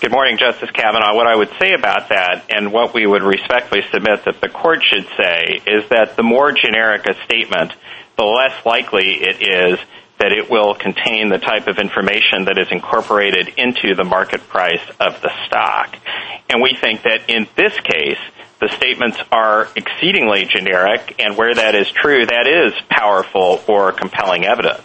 Good 0.00 0.10
morning, 0.10 0.38
Justice 0.38 0.72
Kavanaugh. 0.72 1.14
What 1.14 1.28
I 1.28 1.36
would 1.36 1.50
say 1.60 1.72
about 1.72 2.08
that, 2.08 2.46
and 2.50 2.72
what 2.72 2.92
we 2.92 3.06
would 3.06 3.22
respectfully 3.22 3.82
submit 3.92 4.24
that 4.24 4.40
the 4.40 4.48
court 4.48 4.82
should 4.82 5.06
say, 5.16 5.60
is 5.64 5.88
that 5.90 6.16
the 6.16 6.24
more 6.24 6.50
generic 6.50 7.06
a 7.06 7.14
statement, 7.26 7.74
the 8.18 8.24
less 8.24 8.66
likely 8.66 9.22
it 9.22 9.40
is 9.40 9.78
that 10.18 10.32
it 10.32 10.50
will 10.50 10.74
contain 10.74 11.28
the 11.28 11.38
type 11.38 11.66
of 11.66 11.78
information 11.78 12.46
that 12.46 12.58
is 12.58 12.68
incorporated 12.70 13.52
into 13.56 13.94
the 13.94 14.04
market 14.04 14.48
price 14.48 14.82
of 14.98 15.20
the 15.20 15.30
stock. 15.46 15.94
And 16.48 16.62
we 16.62 16.76
think 16.80 17.02
that 17.02 17.28
in 17.28 17.46
this 17.56 17.78
case, 17.80 18.18
the 18.60 18.68
statements 18.68 19.18
are 19.30 19.68
exceedingly 19.76 20.46
generic, 20.46 21.16
and 21.18 21.36
where 21.36 21.54
that 21.54 21.74
is 21.74 21.90
true, 21.90 22.24
that 22.24 22.46
is 22.46 22.72
powerful 22.88 23.62
or 23.68 23.92
compelling 23.92 24.46
evidence. 24.46 24.84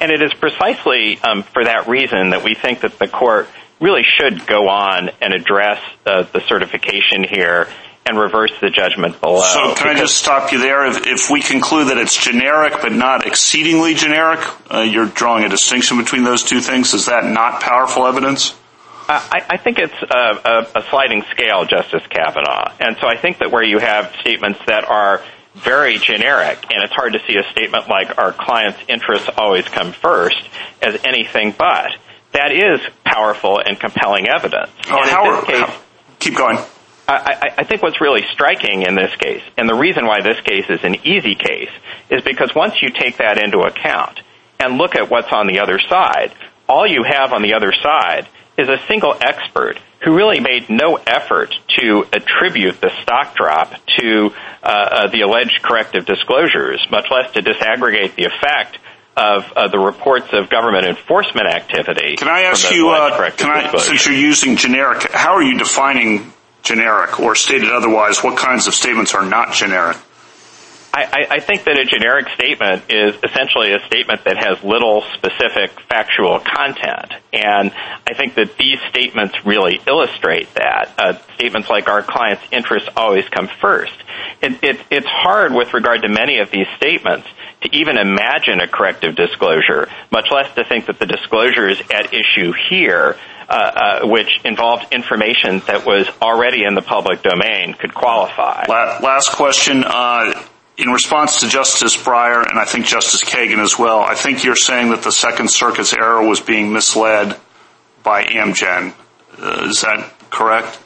And 0.00 0.10
it 0.10 0.20
is 0.20 0.32
precisely 0.34 1.20
um, 1.20 1.44
for 1.44 1.64
that 1.64 1.86
reason 1.86 2.30
that 2.30 2.42
we 2.42 2.54
think 2.54 2.80
that 2.80 2.98
the 2.98 3.06
court 3.06 3.48
really 3.80 4.02
should 4.02 4.46
go 4.46 4.68
on 4.68 5.10
and 5.20 5.34
address 5.34 5.80
uh, 6.04 6.22
the 6.32 6.40
certification 6.40 7.24
here 7.24 7.68
and 8.04 8.18
reverse 8.18 8.52
the 8.60 8.70
judgment 8.70 9.20
below. 9.20 9.40
So 9.40 9.74
can 9.74 9.88
I 9.88 9.98
just 9.98 10.16
stop 10.16 10.52
you 10.52 10.58
there? 10.58 10.86
If 10.86 11.30
we 11.30 11.40
conclude 11.40 11.88
that 11.88 11.98
it's 11.98 12.16
generic 12.16 12.74
but 12.82 12.92
not 12.92 13.26
exceedingly 13.26 13.94
generic, 13.94 14.40
uh, 14.72 14.80
you're 14.80 15.06
drawing 15.06 15.44
a 15.44 15.48
distinction 15.48 15.98
between 15.98 16.24
those 16.24 16.42
two 16.42 16.60
things. 16.60 16.94
Is 16.94 17.06
that 17.06 17.24
not 17.24 17.60
powerful 17.62 18.06
evidence? 18.06 18.54
Uh, 19.08 19.20
I 19.32 19.56
think 19.56 19.78
it's 19.78 19.94
uh, 19.94 20.64
a 20.74 20.82
sliding 20.88 21.22
scale, 21.30 21.64
Justice 21.64 22.06
Kavanaugh. 22.08 22.72
And 22.80 22.96
so 23.00 23.08
I 23.08 23.16
think 23.16 23.38
that 23.38 23.50
where 23.50 23.64
you 23.64 23.78
have 23.78 24.14
statements 24.20 24.60
that 24.66 24.84
are 24.84 25.22
very 25.54 25.98
generic, 25.98 26.64
and 26.70 26.82
it's 26.82 26.92
hard 26.94 27.12
to 27.12 27.18
see 27.26 27.36
a 27.36 27.42
statement 27.50 27.88
like 27.88 28.16
our 28.16 28.32
client's 28.32 28.78
interests 28.88 29.28
always 29.36 29.66
come 29.66 29.92
first 29.92 30.42
as 30.80 30.98
anything 31.04 31.54
but, 31.56 31.90
that 32.32 32.52
is 32.52 32.80
powerful 33.04 33.60
and 33.60 33.78
compelling 33.78 34.28
evidence. 34.28 34.70
Keep 36.20 36.36
going. 36.36 36.58
I 37.58 37.64
think 37.64 37.82
what's 37.82 38.00
really 38.00 38.22
striking 38.32 38.82
in 38.82 38.94
this 38.94 39.14
case, 39.16 39.42
and 39.56 39.68
the 39.68 39.74
reason 39.74 40.06
why 40.06 40.20
this 40.22 40.40
case 40.40 40.66
is 40.68 40.82
an 40.84 40.96
easy 41.06 41.34
case, 41.34 41.70
is 42.10 42.22
because 42.22 42.54
once 42.54 42.80
you 42.82 42.90
take 42.90 43.18
that 43.18 43.42
into 43.42 43.60
account 43.60 44.20
and 44.58 44.78
look 44.78 44.94
at 44.94 45.10
what's 45.10 45.32
on 45.32 45.46
the 45.46 45.60
other 45.60 45.78
side, 45.78 46.32
all 46.68 46.86
you 46.86 47.02
have 47.02 47.32
on 47.32 47.42
the 47.42 47.54
other 47.54 47.72
side 47.72 48.28
is 48.56 48.68
a 48.68 48.78
single 48.86 49.14
expert 49.20 49.78
who 50.04 50.14
really 50.16 50.40
made 50.40 50.68
no 50.68 50.96
effort 50.96 51.54
to 51.80 52.04
attribute 52.12 52.80
the 52.80 52.90
stock 53.02 53.34
drop 53.36 53.72
to 53.98 54.32
uh, 54.62 54.66
uh, 54.66 55.06
the 55.08 55.20
alleged 55.20 55.62
corrective 55.62 56.04
disclosures, 56.06 56.84
much 56.90 57.06
less 57.10 57.32
to 57.32 57.40
disaggregate 57.40 58.14
the 58.16 58.24
effect 58.24 58.78
of 59.16 59.44
uh, 59.52 59.68
the 59.68 59.78
reports 59.78 60.28
of 60.32 60.48
government 60.48 60.86
enforcement 60.86 61.46
activity. 61.46 62.16
Can 62.16 62.28
I 62.28 62.42
ask 62.42 62.70
you, 62.72 62.88
since 63.78 64.06
you're 64.06 64.14
using 64.14 64.56
generic, 64.56 65.12
how 65.12 65.34
are 65.34 65.42
you 65.42 65.58
defining 65.58 66.32
generic, 66.62 67.20
or 67.20 67.34
stated 67.34 67.70
otherwise, 67.70 68.22
what 68.22 68.38
kinds 68.38 68.66
of 68.66 68.74
statements 68.74 69.14
are 69.14 69.24
not 69.24 69.52
generic? 69.52 69.96
I 70.94 71.40
think 71.40 71.64
that 71.64 71.78
a 71.78 71.86
generic 71.86 72.28
statement 72.34 72.84
is 72.90 73.14
essentially 73.24 73.72
a 73.72 73.80
statement 73.86 74.24
that 74.24 74.36
has 74.36 74.62
little 74.62 75.02
specific 75.14 75.70
factual 75.88 76.38
content, 76.38 77.14
and 77.32 77.72
I 78.06 78.12
think 78.14 78.34
that 78.34 78.58
these 78.58 78.78
statements 78.90 79.34
really 79.46 79.80
illustrate 79.86 80.52
that. 80.52 80.92
Uh, 80.98 81.18
statements 81.36 81.70
like 81.70 81.88
our 81.88 82.02
client's 82.02 82.42
interests 82.52 82.90
always 82.94 83.26
come 83.30 83.48
first. 83.58 83.94
It's 84.42 85.06
hard 85.06 85.54
with 85.54 85.72
regard 85.72 86.02
to 86.02 86.08
many 86.08 86.40
of 86.40 86.50
these 86.50 86.66
statements 86.76 87.26
to 87.62 87.74
even 87.74 87.96
imagine 87.96 88.60
a 88.60 88.68
corrective 88.68 89.14
disclosure, 89.14 89.88
much 90.10 90.26
less 90.30 90.54
to 90.56 90.64
think 90.64 90.86
that 90.86 90.98
the 90.98 91.06
disclosures 91.06 91.80
at 91.90 92.12
issue 92.12 92.52
here, 92.68 93.16
Uh, 93.48 93.54
uh, 93.54 94.06
which 94.06 94.40
involved 94.44 94.92
information 94.92 95.60
that 95.66 95.84
was 95.84 96.08
already 96.22 96.64
in 96.64 96.74
the 96.74 96.80
public 96.80 97.22
domain, 97.22 97.74
could 97.74 97.92
qualify. 97.92 98.64
Last 98.68 99.32
question. 99.32 99.84
Uh, 99.84 100.42
in 100.76 100.88
response 100.88 101.40
to 101.40 101.48
Justice 101.48 101.96
Breyer, 101.96 102.48
and 102.48 102.58
I 102.58 102.64
think 102.64 102.86
Justice 102.86 103.22
Kagan 103.22 103.62
as 103.62 103.78
well, 103.78 104.00
I 104.00 104.14
think 104.14 104.42
you're 104.42 104.56
saying 104.56 104.90
that 104.90 105.02
the 105.02 105.12
Second 105.12 105.50
Circuit's 105.50 105.92
error 105.92 106.26
was 106.26 106.40
being 106.40 106.72
misled 106.72 107.38
by 108.02 108.24
Amgen. 108.24 108.94
Is 109.68 109.82
that 109.82 110.12
correct? 110.30 110.78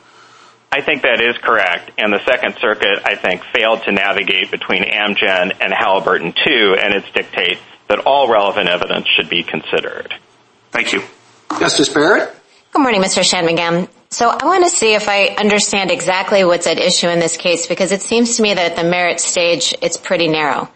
I 0.73 0.83
think 0.83 1.03
that 1.03 1.21
is 1.21 1.37
correct, 1.39 1.93
and 1.97 2.13
the 2.13 2.25
Second 2.25 2.57
Circuit, 2.61 2.99
I 3.05 3.15
think, 3.15 3.43
failed 3.55 3.83
to 3.85 3.93
navigate 3.93 4.51
between 4.51 4.83
Amgen 4.83 5.53
and 5.61 5.73
Halliburton 5.73 6.35
II, 6.47 6.75
and 6.83 6.95
its 6.95 7.11
dictate 7.13 7.59
that 7.89 8.01
all 8.01 8.29
relevant 8.29 8.69
evidence 8.69 9.07
should 9.17 9.29
be 9.29 9.45
considered. 9.45 10.13
Thank 10.73 10.93
you. 10.93 11.03
Justice 11.61 11.89
Barrett? 11.89 12.35
Good 12.77 12.83
morning, 12.83 13.01
Mr. 13.01 13.23
Shanmugam. 13.25 13.89
So 14.11 14.29
I 14.29 14.45
want 14.45 14.65
to 14.65 14.69
see 14.69 14.93
if 14.93 15.09
I 15.09 15.29
understand 15.29 15.91
exactly 15.91 16.45
what's 16.45 16.67
at 16.67 16.79
issue 16.79 17.09
in 17.09 17.21
this 17.21 17.39
case, 17.39 17.67
because 17.67 17.91
it 17.91 18.03
seems 18.03 18.37
to 18.37 18.43
me 18.43 18.53
that 18.53 18.73
at 18.73 18.77
the 18.77 18.85
merit 18.85 19.19
stage, 19.19 19.75
it's 19.81 19.97
pretty 19.97 20.29
narrow. 20.29 20.69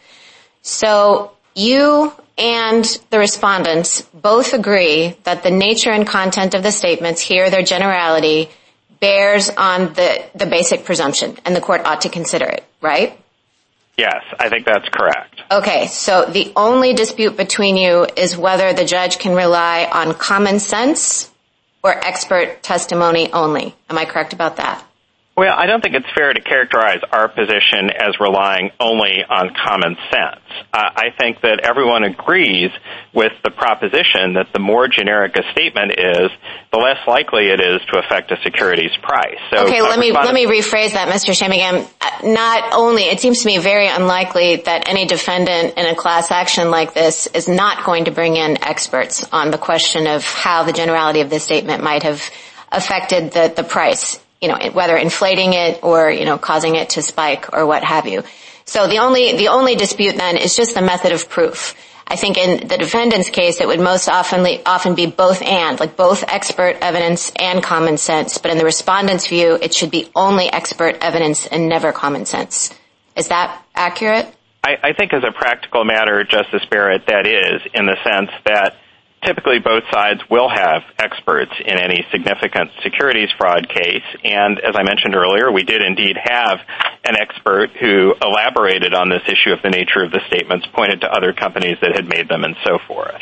So 0.62 1.32
you 1.54 2.10
and 2.38 2.86
the 3.10 3.18
respondents 3.18 4.00
both 4.14 4.54
agree 4.54 5.14
that 5.24 5.42
the 5.42 5.50
nature 5.50 5.90
and 5.90 6.06
content 6.06 6.54
of 6.54 6.62
the 6.62 6.72
statements 6.72 7.20
here, 7.20 7.50
their 7.50 7.62
generality, 7.62 8.48
bears 9.00 9.50
on 9.50 9.92
the 9.92 10.46
basic 10.48 10.86
presumption, 10.86 11.36
and 11.44 11.54
the 11.54 11.60
court 11.60 11.82
ought 11.84 12.00
to 12.00 12.08
consider 12.08 12.46
it, 12.46 12.64
right? 12.80 13.20
Yes, 13.98 14.24
I 14.38 14.48
think 14.48 14.64
that's 14.64 14.88
correct. 14.88 15.42
Okay, 15.52 15.86
so 15.88 16.24
the 16.24 16.50
only 16.56 16.94
dispute 16.94 17.36
between 17.36 17.76
you 17.76 18.06
is 18.16 18.38
whether 18.38 18.72
the 18.72 18.86
judge 18.86 19.18
can 19.18 19.34
rely 19.34 19.86
on 19.92 20.14
common 20.14 20.60
sense 20.60 21.29
or 21.82 21.92
expert 21.92 22.62
testimony 22.62 23.32
only. 23.32 23.74
Am 23.88 23.98
I 23.98 24.04
correct 24.04 24.32
about 24.32 24.56
that? 24.56 24.84
Well, 25.40 25.56
I 25.56 25.64
don't 25.64 25.80
think 25.80 25.94
it's 25.94 26.12
fair 26.14 26.34
to 26.34 26.40
characterize 26.42 27.00
our 27.10 27.26
position 27.26 27.88
as 27.88 28.20
relying 28.20 28.72
only 28.78 29.24
on 29.26 29.56
common 29.56 29.96
sense. 30.12 30.44
I 30.70 31.16
think 31.18 31.40
that 31.40 31.60
everyone 31.64 32.04
agrees 32.04 32.68
with 33.14 33.32
the 33.42 33.50
proposition 33.50 34.34
that 34.34 34.48
the 34.52 34.58
more 34.58 34.86
generic 34.86 35.38
a 35.38 35.50
statement 35.52 35.92
is, 35.92 36.28
the 36.70 36.76
less 36.76 36.98
likely 37.08 37.48
it 37.48 37.58
is 37.58 37.80
to 37.90 37.98
affect 38.04 38.30
a 38.32 38.36
security's 38.42 38.94
price. 39.00 39.40
Okay, 39.50 39.80
let 39.80 39.98
me 39.98 40.12
rephrase 40.44 40.92
that, 40.92 41.08
Mr. 41.08 41.32
Shanmugam. 41.32 41.88
Uh, 42.02 42.28
not 42.28 42.74
only, 42.74 43.04
it 43.04 43.20
seems 43.20 43.40
to 43.40 43.46
me 43.46 43.56
very 43.56 43.88
unlikely 43.88 44.56
that 44.56 44.90
any 44.90 45.06
defendant 45.06 45.78
in 45.78 45.86
a 45.86 45.94
class 45.94 46.30
action 46.30 46.70
like 46.70 46.92
this 46.92 47.28
is 47.28 47.48
not 47.48 47.86
going 47.86 48.04
to 48.04 48.10
bring 48.10 48.36
in 48.36 48.62
experts 48.62 49.26
on 49.32 49.50
the 49.50 49.58
question 49.58 50.06
of 50.06 50.22
how 50.22 50.64
the 50.64 50.74
generality 50.74 51.22
of 51.22 51.30
this 51.30 51.44
statement 51.44 51.82
might 51.82 52.02
have 52.02 52.30
affected 52.70 53.32
the 53.32 53.64
price, 53.66 54.20
whether 54.40 54.96
inflating 54.96 55.52
it 55.52 55.80
or 55.82 56.10
you 56.10 56.24
know, 56.24 56.38
causing 56.38 56.76
it 56.76 56.90
to 56.90 57.02
spike 57.02 57.52
or 57.52 57.66
what 57.66 57.84
have 57.84 58.06
you. 58.06 58.22
So 58.64 58.86
the 58.86 58.98
only 58.98 59.36
the 59.36 59.48
only 59.48 59.74
dispute 59.74 60.16
then 60.16 60.36
is 60.36 60.56
just 60.56 60.74
the 60.74 60.82
method 60.82 61.12
of 61.12 61.28
proof. 61.28 61.74
I 62.06 62.16
think 62.16 62.38
in 62.38 62.66
the 62.66 62.76
defendant's 62.76 63.30
case, 63.30 63.60
it 63.60 63.68
would 63.68 63.78
most 63.78 64.08
often 64.08 64.42
be 64.96 65.06
both 65.06 65.42
and, 65.42 65.78
like 65.78 65.96
both 65.96 66.24
expert 66.26 66.76
evidence 66.80 67.30
and 67.36 67.62
common 67.62 67.98
sense. 67.98 68.38
But 68.38 68.50
in 68.50 68.58
the 68.58 68.64
respondent's 68.64 69.28
view, 69.28 69.56
it 69.62 69.72
should 69.72 69.92
be 69.92 70.10
only 70.16 70.52
expert 70.52 70.98
evidence 71.00 71.46
and 71.46 71.68
never 71.68 71.92
common 71.92 72.26
sense. 72.26 72.76
Is 73.14 73.28
that 73.28 73.64
accurate? 73.76 74.26
I 74.64 74.92
think 74.92 75.14
as 75.14 75.22
a 75.24 75.32
practical 75.32 75.84
matter, 75.84 76.22
Justice 76.24 76.64
Barrett, 76.70 77.06
that 77.06 77.26
is, 77.26 77.62
in 77.74 77.86
the 77.86 77.96
sense 78.04 78.30
that 78.44 78.74
typically 79.24 79.58
both 79.58 79.84
sides 79.92 80.20
will 80.30 80.48
have 80.48 80.82
experts 80.98 81.52
in 81.64 81.78
any 81.78 82.06
significant 82.10 82.70
securities 82.82 83.28
fraud 83.36 83.68
case. 83.68 84.04
And 84.24 84.58
as 84.60 84.74
I 84.76 84.82
mentioned 84.82 85.14
earlier, 85.14 85.52
we 85.52 85.62
did 85.62 85.82
indeed 85.82 86.16
have 86.22 86.60
an 87.04 87.16
expert 87.16 87.70
who 87.80 88.14
elaborated 88.22 88.94
on 88.94 89.08
this 89.10 89.22
issue 89.26 89.52
of 89.52 89.62
the 89.62 89.70
nature 89.70 90.02
of 90.02 90.10
the 90.10 90.20
statements, 90.26 90.66
pointed 90.72 91.02
to 91.02 91.10
other 91.10 91.32
companies 91.32 91.76
that 91.82 91.94
had 91.94 92.08
made 92.08 92.28
them 92.28 92.44
and 92.44 92.56
so 92.64 92.78
forth. 92.86 93.20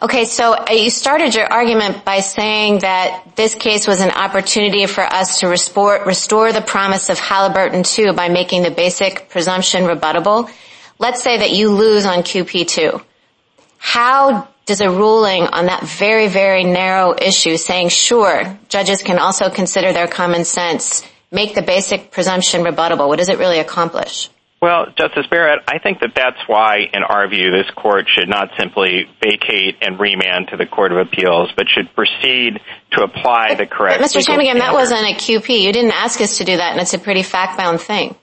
Okay, 0.00 0.24
so 0.24 0.54
uh, 0.54 0.72
you 0.72 0.90
started 0.90 1.34
your 1.34 1.46
argument 1.46 2.04
by 2.04 2.20
saying 2.20 2.80
that 2.80 3.36
this 3.36 3.54
case 3.54 3.86
was 3.86 4.00
an 4.00 4.10
opportunity 4.10 4.86
for 4.86 5.02
us 5.02 5.40
to 5.40 5.48
restore 5.48 6.52
the 6.52 6.62
promise 6.64 7.10
of 7.10 7.18
Halliburton 7.18 7.84
II 7.98 8.12
by 8.12 8.28
making 8.28 8.62
the 8.62 8.70
basic 8.70 9.28
presumption 9.30 9.84
rebuttable. 9.84 10.50
Let's 10.98 11.22
say 11.22 11.38
that 11.38 11.50
you 11.50 11.70
lose 11.70 12.06
on 12.06 12.20
QP2. 12.20 13.02
How 13.78 14.48
does 14.66 14.80
a 14.80 14.90
ruling 14.90 15.42
on 15.42 15.66
that 15.66 15.82
very, 15.82 16.28
very 16.28 16.64
narrow 16.64 17.14
issue 17.16 17.56
saying, 17.56 17.90
sure, 17.90 18.58
judges 18.68 19.02
can 19.02 19.18
also 19.18 19.50
consider 19.50 19.92
their 19.92 20.06
common 20.06 20.44
sense, 20.44 21.06
make 21.30 21.54
the 21.54 21.62
basic 21.62 22.10
presumption 22.10 22.62
rebuttable? 22.62 23.08
What 23.08 23.18
does 23.18 23.28
it 23.28 23.38
really 23.38 23.58
accomplish? 23.58 24.30
Well, 24.62 24.86
Justice 24.96 25.26
Barrett, 25.28 25.60
I 25.68 25.78
think 25.78 26.00
that 26.00 26.12
that's 26.16 26.38
why, 26.46 26.88
in 26.90 27.02
our 27.02 27.28
view, 27.28 27.50
this 27.50 27.68
court 27.76 28.06
should 28.08 28.30
not 28.30 28.48
simply 28.58 29.04
vacate 29.22 29.76
and 29.82 30.00
remand 30.00 30.48
to 30.52 30.56
the 30.56 30.64
Court 30.64 30.90
of 30.90 30.96
Appeals, 30.96 31.52
but 31.54 31.66
should 31.68 31.94
proceed 31.94 32.60
to 32.92 33.02
apply 33.02 33.56
the 33.56 33.66
correct 33.66 34.00
legal 34.00 34.08
standard. 34.08 34.22
Mr. 34.22 34.26
Chamberlain, 34.26 34.58
that 34.60 34.72
wasn't 34.72 35.02
a 35.02 35.12
QP. 35.12 35.60
You 35.60 35.70
didn't 35.70 35.92
ask 35.92 36.18
us 36.22 36.38
to 36.38 36.44
do 36.44 36.56
that, 36.56 36.72
and 36.72 36.80
it's 36.80 36.94
a 36.94 36.98
pretty 36.98 37.22
fact-bound 37.22 37.78
thing. 37.82 38.16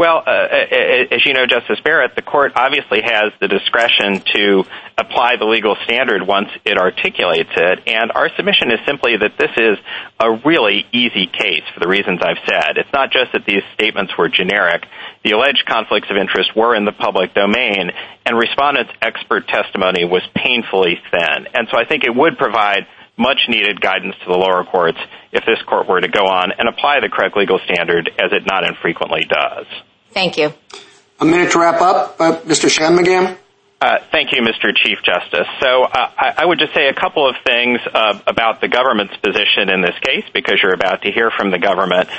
Well, 0.00 0.24
uh, 0.26 0.30
uh, 0.30 0.32
uh, 0.32 1.14
as 1.14 1.26
you 1.26 1.34
know, 1.34 1.44
Justice 1.44 1.78
Barrett, 1.84 2.16
the 2.16 2.22
court 2.22 2.52
obviously 2.56 3.02
has 3.04 3.36
the 3.38 3.48
discretion 3.48 4.24
to 4.32 4.64
apply 4.96 5.36
the 5.36 5.44
legal 5.44 5.76
standard 5.84 6.26
once 6.26 6.48
it 6.64 6.78
articulates 6.78 7.50
it, 7.54 7.80
and 7.86 8.10
our 8.10 8.30
submission 8.34 8.70
is 8.72 8.80
simply 8.86 9.18
that 9.18 9.36
this 9.36 9.50
is 9.58 9.76
a 10.18 10.40
really 10.42 10.86
easy 10.90 11.26
case 11.26 11.68
for 11.74 11.80
the 11.80 11.86
reasons 11.86 12.20
I've 12.24 12.40
said. 12.48 12.78
It's 12.78 12.92
not 12.94 13.12
just 13.12 13.32
that 13.34 13.44
these 13.44 13.60
statements 13.74 14.16
were 14.16 14.30
generic. 14.30 14.86
The 15.22 15.32
alleged 15.32 15.66
conflicts 15.68 16.08
of 16.08 16.16
interest 16.16 16.56
were 16.56 16.74
in 16.74 16.86
the 16.86 16.96
public 16.96 17.34
domain, 17.34 17.92
and 18.24 18.38
respondents' 18.38 18.92
expert 19.02 19.48
testimony 19.48 20.06
was 20.06 20.22
painfully 20.34 20.96
thin. 21.10 21.44
And 21.52 21.68
so 21.70 21.76
I 21.76 21.84
think 21.84 22.04
it 22.04 22.16
would 22.16 22.38
provide 22.38 22.86
much-needed 23.18 23.82
guidance 23.82 24.16
to 24.24 24.32
the 24.32 24.38
lower 24.38 24.64
courts 24.64 24.98
if 25.30 25.44
this 25.44 25.60
court 25.68 25.86
were 25.86 26.00
to 26.00 26.08
go 26.08 26.24
on 26.24 26.52
and 26.56 26.70
apply 26.70 27.00
the 27.00 27.10
correct 27.10 27.36
legal 27.36 27.60
standard, 27.68 28.08
as 28.16 28.32
it 28.32 28.46
not 28.46 28.64
infrequently 28.64 29.28
does. 29.28 29.66
Thank 30.12 30.36
you. 30.36 30.52
A 31.20 31.24
minute 31.24 31.52
to 31.52 31.58
wrap 31.58 31.80
up. 31.80 32.16
Uh, 32.18 32.40
Mr. 32.40 32.68
Shanmugam? 32.68 33.36
Uh, 33.80 33.96
thank 34.12 34.32
you, 34.32 34.42
Mr. 34.42 34.76
Chief 34.76 34.98
Justice. 35.02 35.46
So 35.60 35.84
uh, 35.84 36.10
I 36.18 36.44
would 36.44 36.58
just 36.58 36.74
say 36.74 36.88
a 36.88 36.94
couple 36.94 37.26
of 37.26 37.34
things 37.46 37.80
about 38.26 38.60
the 38.60 38.68
government's 38.68 39.16
position 39.16 39.70
in 39.70 39.80
this 39.80 39.98
case, 40.02 40.24
because 40.34 40.60
you're 40.62 40.74
about 40.74 41.00
to 41.02 41.10
hear 41.10 41.30
from 41.30 41.50
the 41.50 41.58
government. 41.58 42.10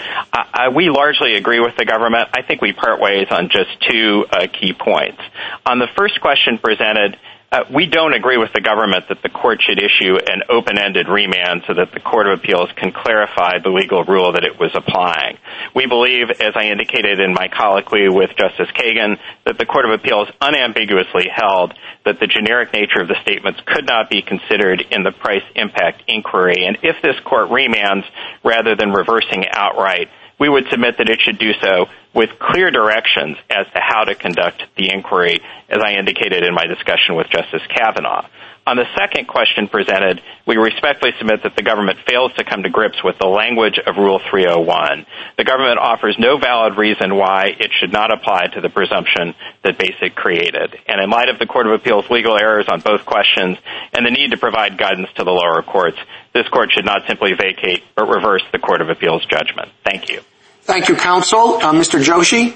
We 0.76 0.90
largely 0.90 1.36
agree 1.36 1.60
with 1.60 1.78
the 1.78 1.86
government. 1.86 2.30
I 2.34 2.42
think 2.42 2.62
we 2.62 2.74
part 2.74 3.00
ways 3.00 3.28
on 3.30 3.50
just 3.50 3.70
two 3.88 4.26
key 4.60 4.74
points. 4.74 5.22
On 5.64 5.78
the 5.78 5.88
first 5.96 6.20
question 6.20 6.58
presented, 6.58 7.18
Uh, 7.52 7.66
we 7.76 7.86
don't 7.86 8.14
agree 8.14 8.38
with 8.38 8.54
the 8.54 8.62
government 8.62 9.04
that 9.10 9.22
the 9.24 9.30
court 9.30 9.60
should 9.60 9.78
issue 9.78 10.16
an 10.16 10.40
open-ended 10.48 11.10
remand 11.10 11.64
so 11.68 11.74
that 11.74 11.92
the 11.92 12.00
Court 12.00 12.26
of 12.28 12.40
Appeals 12.40 12.70
can 12.78 12.94
clarify 12.94 13.60
the 13.60 13.68
legal 13.68 14.06
rule 14.06 14.32
that 14.32 14.46
it 14.46 14.58
was 14.58 14.72
applying. 14.74 15.38
We 15.76 15.86
believe, 15.86 16.32
as 16.32 16.56
I 16.56 16.72
indicated 16.72 17.20
in 17.20 17.34
my 17.34 17.50
colloquy 17.50 18.08
with 18.08 18.30
Justice 18.40 18.72
Kagan, 18.72 19.20
that 19.44 19.58
the 19.60 19.66
Court 19.66 19.84
of 19.84 19.92
Appeals 19.92 20.30
unambiguously 20.40 21.28
held 21.28 21.74
that 22.06 22.22
the 22.22 22.28
generic 22.28 22.72
nature 22.72 23.02
of 23.02 23.10
the 23.10 23.20
statements 23.22 23.60
could 23.68 23.86
not 23.86 24.10
be 24.10 24.22
considered 24.22 24.88
in 24.90 25.04
the 25.04 25.12
price 25.12 25.44
impact 25.54 26.04
inquiry. 26.08 26.64
And 26.66 26.78
if 26.84 27.04
this 27.04 27.20
court 27.26 27.50
remands 27.50 28.08
rather 28.46 28.78
than 28.78 28.96
reversing 28.96 29.44
outright, 29.52 30.08
we 30.40 30.48
would 30.48 30.72
submit 30.72 30.98
that 31.00 31.10
it 31.10 31.20
should 31.20 31.38
do 31.38 31.52
so 31.60 31.88
with 32.14 32.30
clear 32.40 32.72
directions 32.72 33.38
as 33.50 33.66
to 33.74 33.80
how 33.82 34.04
to 34.04 34.16
conduct 34.16 34.64
the 34.78 34.92
inquiry, 34.92 35.40
as 35.70 35.80
I 35.84 35.94
indicated 35.94 36.44
in 36.44 36.54
my 36.54 36.66
discussion 36.66 37.16
with 37.16 37.28
Justice 37.30 37.62
Kavanaugh. 37.70 38.28
On 38.68 38.78
the 38.78 38.86
second 38.96 39.28
question 39.28 39.68
presented, 39.68 40.22
we 40.46 40.56
respectfully 40.56 41.14
submit 41.18 41.42
that 41.44 41.56
the 41.56 41.64
government 41.64 41.98
fails 42.08 42.32
to 42.34 42.44
come 42.44 42.62
to 42.62 42.70
grips 42.70 43.04
with 43.04 43.18
the 43.18 43.28
language 43.28 43.80
of 43.80 43.98
Rule 43.98 44.22
301. 44.30 45.08
The 45.36 45.44
government 45.44 45.80
offers 45.80 46.16
no 46.20 46.38
valid 46.38 46.78
reason 46.78 47.16
why 47.16 47.56
it 47.58 47.72
should 47.80 47.92
not 47.92 48.14
apply 48.14 48.48
to 48.54 48.62
the 48.62 48.70
presumption 48.70 49.34
that 49.64 49.80
BASIC 49.80 50.14
created. 50.14 50.78
And 50.88 51.02
in 51.02 51.10
light 51.10 51.30
of 51.30 51.40
the 51.40 51.48
Court 51.48 51.66
of 51.66 51.74
Appeals' 51.74 52.10
legal 52.12 52.38
errors 52.38 52.68
on 52.70 52.82
both 52.82 53.04
questions 53.04 53.58
and 53.94 54.06
the 54.06 54.12
need 54.12 54.30
to 54.30 54.38
provide 54.38 54.78
guidance 54.78 55.10
to 55.16 55.24
the 55.24 55.32
lower 55.32 55.64
courts, 55.64 55.98
this 56.34 56.48
court 56.50 56.72
should 56.72 56.86
not 56.86 57.08
simply 57.08 57.34
vacate 57.34 57.84
or 57.98 58.06
reverse 58.06 58.44
the 58.52 58.60
Court 58.60 58.82
of 58.82 58.90
Appeals' 58.90 59.26
judgment. 59.26 59.70
Thank 59.84 60.10
you. 60.10 60.22
Thank 60.64 60.90
you, 60.90 60.96
counsel. 60.96 61.56
Uh, 61.56 61.74
Mr. 61.74 62.02
Joshi? 62.02 62.56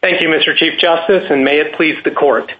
Thank 0.00 0.20
you, 0.20 0.28
Mr. 0.28 0.56
Chief 0.56 0.78
Justice, 0.78 1.30
and 1.30 1.44
may 1.44 1.60
it 1.60 1.74
please 1.74 1.96
the 2.04 2.10
Court. 2.10 2.52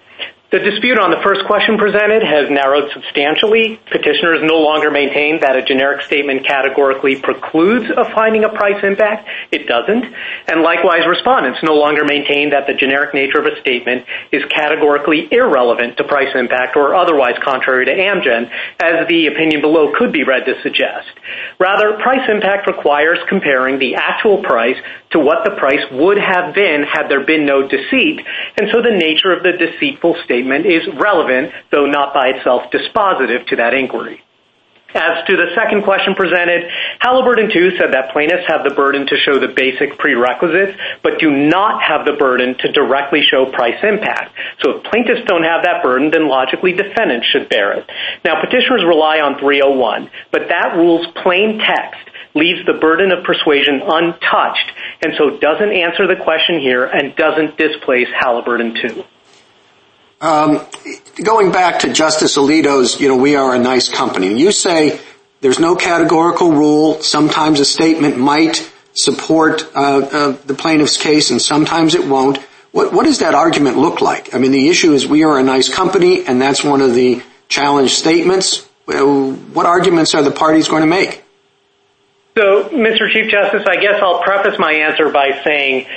The 0.55 0.63
dispute 0.63 0.95
on 0.95 1.11
the 1.11 1.19
first 1.19 1.43
question 1.43 1.75
presented 1.75 2.23
has 2.23 2.47
narrowed 2.47 2.87
substantially. 2.95 3.75
Petitioners 3.91 4.39
no 4.39 4.63
longer 4.63 4.87
maintain 4.87 5.43
that 5.43 5.59
a 5.59 5.61
generic 5.61 6.07
statement 6.07 6.47
categorically 6.47 7.19
precludes 7.19 7.91
a 7.91 8.07
finding 8.15 8.47
of 8.47 8.55
price 8.55 8.79
impact. 8.79 9.27
It 9.51 9.67
doesn't. 9.67 10.07
And 10.47 10.63
likewise, 10.63 11.03
respondents 11.11 11.59
no 11.59 11.75
longer 11.75 12.07
maintain 12.07 12.51
that 12.55 12.71
the 12.71 12.73
generic 12.73 13.11
nature 13.13 13.43
of 13.43 13.51
a 13.51 13.59
statement 13.59 14.07
is 14.31 14.47
categorically 14.47 15.27
irrelevant 15.27 15.97
to 15.97 16.07
price 16.07 16.31
impact 16.31 16.79
or 16.79 16.95
otherwise 16.95 17.35
contrary 17.43 17.83
to 17.83 17.91
Amgen, 17.91 18.47
as 18.79 19.11
the 19.11 19.27
opinion 19.27 19.59
below 19.59 19.91
could 19.91 20.13
be 20.15 20.23
read 20.23 20.47
to 20.47 20.55
suggest. 20.63 21.11
Rather, 21.59 21.99
price 21.99 22.23
impact 22.31 22.63
requires 22.71 23.19
comparing 23.27 23.77
the 23.77 23.95
actual 23.99 24.39
price 24.41 24.79
to 25.11 25.19
what 25.19 25.43
the 25.43 25.51
price 25.59 25.83
would 25.91 26.17
have 26.17 26.55
been 26.55 26.83
had 26.83 27.11
there 27.11 27.25
been 27.25 27.45
no 27.45 27.67
deceit, 27.67 28.23
and 28.55 28.71
so 28.71 28.79
the 28.81 28.95
nature 28.95 29.35
of 29.35 29.43
the 29.43 29.51
deceitful 29.51 30.15
statement 30.23 30.44
is 30.51 30.87
relevant, 30.99 31.51
though 31.71 31.85
not 31.85 32.13
by 32.13 32.29
itself 32.29 32.71
dispositive 32.71 33.47
to 33.47 33.55
that 33.57 33.73
inquiry. 33.73 34.21
As 34.95 35.27
to 35.27 35.35
the 35.35 35.51
second 35.55 35.83
question 35.83 36.15
presented, 36.15 36.71
Halliburton, 37.01 37.51
too, 37.51 37.75
said 37.75 37.91
that 37.91 38.13
plaintiffs 38.13 38.47
have 38.47 38.63
the 38.63 38.73
burden 38.73 39.05
to 39.07 39.17
show 39.17 39.37
the 39.37 39.51
basic 39.51 39.99
prerequisites, 39.99 40.71
but 41.03 41.19
do 41.19 41.29
not 41.29 41.83
have 41.83 42.05
the 42.05 42.13
burden 42.13 42.55
to 42.59 42.71
directly 42.71 43.21
show 43.21 43.51
price 43.51 43.75
impact. 43.83 44.31
So 44.63 44.77
if 44.77 44.83
plaintiffs 44.85 45.27
don't 45.27 45.43
have 45.43 45.63
that 45.63 45.83
burden, 45.83 46.11
then 46.11 46.29
logically 46.29 46.71
defendants 46.71 47.27
should 47.27 47.49
bear 47.49 47.73
it. 47.73 47.89
Now, 48.23 48.39
petitioners 48.39 48.85
rely 48.87 49.19
on 49.19 49.37
301, 49.37 50.09
but 50.31 50.47
that 50.47 50.77
rule's 50.77 51.07
plain 51.21 51.59
text 51.59 51.99
leaves 52.33 52.65
the 52.65 52.79
burden 52.79 53.11
of 53.11 53.25
persuasion 53.25 53.81
untouched, 53.83 54.71
and 55.03 55.11
so 55.17 55.35
doesn't 55.39 55.73
answer 55.73 56.07
the 56.07 56.23
question 56.23 56.61
here 56.61 56.85
and 56.85 57.13
doesn't 57.17 57.57
displace 57.57 58.07
Halliburton, 58.17 58.75
too. 58.75 59.03
Um, 60.21 60.65
going 61.21 61.51
back 61.51 61.79
to 61.79 61.91
Justice 61.91 62.37
Alito's, 62.37 62.99
you 62.99 63.07
know, 63.07 63.17
we 63.17 63.35
are 63.35 63.53
a 63.53 63.59
nice 63.59 63.89
company, 63.89 64.39
you 64.39 64.51
say 64.51 64.99
there's 65.41 65.59
no 65.59 65.75
categorical 65.75 66.51
rule. 66.51 67.01
Sometimes 67.01 67.59
a 67.59 67.65
statement 67.65 68.17
might 68.17 68.71
support 68.93 69.63
uh, 69.75 69.79
uh, 69.79 70.31
the 70.45 70.53
plaintiff's 70.53 70.97
case 70.97 71.31
and 71.31 71.41
sometimes 71.41 71.95
it 71.95 72.07
won't. 72.07 72.37
What 72.71 73.05
does 73.05 73.19
that 73.19 73.35
argument 73.35 73.77
look 73.77 74.01
like? 74.01 74.35
I 74.35 74.37
mean, 74.37 74.51
the 74.51 74.67
issue 74.67 74.91
is 74.91 75.07
we 75.07 75.23
are 75.23 75.39
a 75.39 75.43
nice 75.43 75.69
company, 75.69 76.25
and 76.25 76.41
that's 76.41 76.61
one 76.61 76.81
of 76.81 76.93
the 76.93 77.21
challenge 77.47 77.91
statements. 77.91 78.67
Uh, 78.85 79.31
what 79.53 79.65
arguments 79.65 80.13
are 80.13 80.21
the 80.21 80.31
parties 80.31 80.67
going 80.67 80.81
to 80.81 80.87
make? 80.87 81.23
So, 82.37 82.67
Mr. 82.69 83.09
Chief 83.13 83.31
Justice, 83.31 83.63
I 83.65 83.77
guess 83.77 84.01
I'll 84.01 84.21
preface 84.21 84.59
my 84.59 84.73
answer 84.73 85.09
by 85.09 85.41
saying 85.45 85.87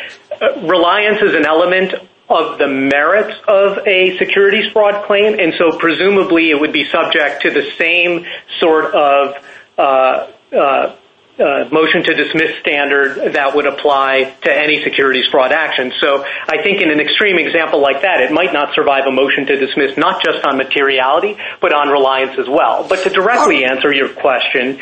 reliance 0.69 1.21
is 1.21 1.35
an 1.35 1.45
element 1.45 1.95
of 2.29 2.59
the 2.59 2.69
merits 2.69 3.39
of 3.49 3.79
a 3.87 4.17
securities 4.19 4.71
fraud 4.73 5.07
claim, 5.07 5.39
and 5.39 5.55
so 5.57 5.79
presumably 5.79 6.51
it 6.51 6.61
would 6.61 6.73
be 6.73 6.85
subject 6.91 7.43
to 7.43 7.51
the 7.51 7.71
same 7.79 8.27
sort 8.61 8.95
of 8.95 9.35
uh, 9.79 10.31
uh, 10.53 10.97
uh, 11.39 11.69
motion 11.71 12.03
to 12.03 12.15
dismiss 12.15 12.59
standard 12.61 13.33
that 13.35 13.55
would 13.55 13.67
apply 13.67 14.35
to 14.43 14.53
any 14.53 14.83
securities 14.83 15.25
fraud 15.31 15.53
action. 15.53 15.93
So 16.01 16.25
I 16.25 16.63
think 16.63 16.83
in 16.83 16.91
an 16.91 17.01
extreme 17.01 17.39
example 17.39 17.81
like 17.81 18.03
that, 18.03 18.21
it 18.21 18.33
might 18.33 18.53
not 18.53 18.75
survive 18.75 19.07
a 19.07 19.13
motion 19.13 19.47
to 19.47 19.57
dismiss 19.57 19.97
not 19.97 20.23
just 20.23 20.45
on 20.45 20.57
materiality, 20.57 21.39
but 21.61 21.73
on 21.73 21.89
reliance 21.91 22.37
as 22.39 22.49
well. 22.49 22.87
But 22.89 23.05
to 23.05 23.11
directly 23.11 23.65
oh. 23.65 23.69
answer 23.71 23.93
your 23.93 24.09
question, 24.09 24.81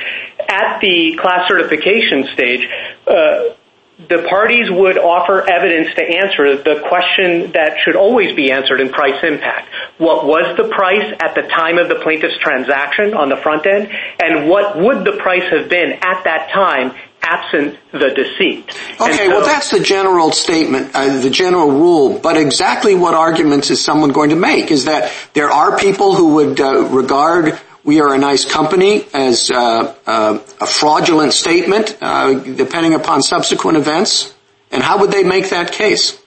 at 0.49 0.81
the 0.81 1.19
class 1.21 1.47
certification 1.47 2.25
stage, 2.33 2.69
the 3.99 4.27
parties 4.29 4.71
would 4.71 4.99
offer 4.99 5.41
evidence 5.49 5.95
to 5.95 6.03
answer 6.03 6.57
the 6.57 6.85
question 6.87 7.53
that 7.53 7.79
should 7.83 7.97
always 7.97 8.37
be 8.37 8.53
answered 8.53 8.81
in 8.81 8.91
price 8.91 9.23
impact. 9.25 9.69
What 9.97 10.27
was 10.27 10.55
the 10.59 10.69
price 10.69 11.15
at 11.19 11.35
the 11.35 11.49
time 11.49 11.79
of 11.79 11.89
the 11.89 11.95
plaintiff's 11.97 12.37
transaction 12.39 13.15
on 13.15 13.31
the 13.31 13.37
front 13.37 13.67
end, 13.67 13.89
and 14.23 14.51
what 14.51 14.77
would 14.77 15.05
the 15.05 15.17
price 15.17 15.45
have 15.51 15.71
been 15.71 15.93
at 15.93 16.25
that 16.25 16.51
time 16.53 16.95
absent 17.23 17.79
the 17.93 18.11
deceit? 18.11 18.69
Okay, 19.01 19.29
well, 19.29 19.45
that's 19.45 19.71
the 19.71 19.81
general 19.81 20.31
statement, 20.31 20.91
uh, 20.95 21.19
the 21.21 21.31
general 21.31 21.71
rule, 21.71 22.19
but 22.19 22.37
exactly 22.37 22.95
what 22.95 23.15
arguments 23.15 23.71
is 23.71 23.83
someone 23.83 24.11
going 24.11 24.31
to 24.31 24.37
make? 24.37 24.71
Is 24.71 24.85
that 24.85 25.11
there 25.33 25.51
are 25.51 25.79
people 25.79 26.15
who 26.15 26.35
would 26.35 26.61
uh, 26.61 26.83
regard 26.85 27.59
we 27.87 28.01
are 28.01 28.13
a 28.13 28.19
nice 28.19 28.45
company 28.45 29.07
as 29.15 29.49
uh, 29.49 29.95
uh, 30.07 30.39
a 30.61 30.67
fraudulent 30.67 31.33
statement, 31.33 31.97
uh, 32.01 32.35
depending 32.35 32.95
upon 32.95 33.23
subsequent 33.23 33.79
events, 33.79 34.35
and 34.73 34.83
how 34.83 34.99
would 34.99 35.13
they 35.13 35.23
make 35.23 35.51
that 35.51 35.71
case? 35.71 36.21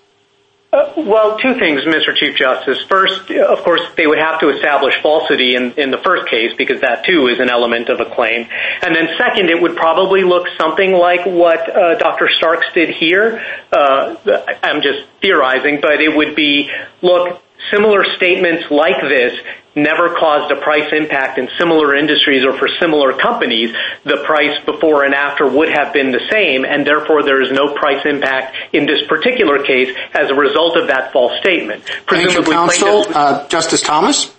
Well, 0.72 1.38
two 1.40 1.56
things, 1.56 1.82
Mr. 1.82 2.16
Chief 2.16 2.38
Justice. 2.38 2.84
First, 2.88 3.32
of 3.32 3.60
course, 3.64 3.82
they 3.98 4.06
would 4.06 4.20
have 4.20 4.40
to 4.40 4.50
establish 4.50 4.94
falsity 5.02 5.56
in 5.56 5.92
the 5.92 5.98
first 5.98 6.30
case, 6.30 6.52
because 6.56 6.82
that, 6.82 7.06
too, 7.06 7.28
is 7.28 7.40
an 7.40 7.50
element 7.50 7.90
of 7.90 8.00
a 8.00 8.06
claim. 8.06 8.48
And 8.84 8.96
then 8.96 9.10
second, 9.18 9.50
it 9.50 9.60
would 9.60 9.76
probably 9.76 10.22
look 10.24 10.46
something 10.60 10.94
like 10.94 11.26
what 11.26 11.66
Dr. 12.00 12.30
Starks 12.30 12.68
did 12.76 12.90
here. 12.90 13.44
I'm 13.74 14.84
just 14.84 15.08
theorizing, 15.22 15.80
but 15.82 16.02
it 16.02 16.16
would 16.16 16.36
be, 16.36 16.70
look, 17.02 17.42
similar 17.72 18.04
statements 18.16 18.72
like 18.72 19.02
this 19.02 19.34
never 19.76 20.16
caused 20.16 20.52
a 20.52 20.60
price 20.62 20.92
impact 20.92 21.38
in 21.38 21.48
similar 21.58 21.96
industries 21.96 22.44
or 22.46 22.58
for 22.58 22.68
similar 22.80 23.14
companies. 23.14 23.76
The 24.04 24.18
price 24.26 24.58
before 24.66 25.04
and 25.06 25.14
after 25.14 25.48
would 25.48 25.70
have 25.70 25.94
been 25.94 26.12
the 26.12 26.22
same, 26.32 26.66
and 26.66 26.86
therefore 26.86 27.24
there 27.24 27.42
is 27.42 27.52
no 27.52 27.74
price 27.74 28.06
impact 28.06 28.56
in 28.74 28.86
this 28.86 29.06
particular 29.08 29.64
case 29.64 29.96
as 30.14 30.30
a 30.30 30.36
result 30.36 30.78
of 30.78 30.88
that 30.88 31.14
false 31.14 31.40
statement. 31.40 31.84
Thank 32.08 32.34
you, 32.34 32.44
counsel. 32.44 33.06
Uh, 33.14 33.48
Justice 33.48 33.82
Thomas? 33.82 34.36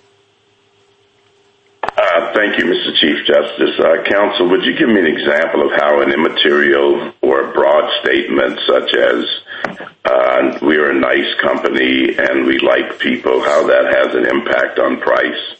Uh, 1.83 2.33
thank 2.35 2.59
you, 2.59 2.65
Mr. 2.65 2.95
Chief 3.01 3.27
Justice. 3.27 3.79
Uh, 3.79 4.05
counsel, 4.05 4.49
would 4.51 4.65
you 4.65 4.77
give 4.79 4.89
me 4.89 5.01
an 5.01 5.07
example 5.07 5.65
of 5.65 5.73
how 5.77 6.01
an 6.03 6.13
immaterial 6.13 7.13
or 7.23 7.53
broad 7.53 7.91
statement 8.03 8.59
such 8.67 8.95
as 8.95 9.25
we 10.63 10.77
are 10.77 10.91
a 10.91 10.95
nice 10.95 11.35
company 11.41 12.17
and 12.17 12.47
we 12.47 12.59
like 12.59 12.99
people, 12.99 13.43
how 13.43 13.67
that 13.67 13.95
has 13.95 14.15
an 14.15 14.27
impact 14.27 14.79
on 14.79 15.01
price? 15.01 15.57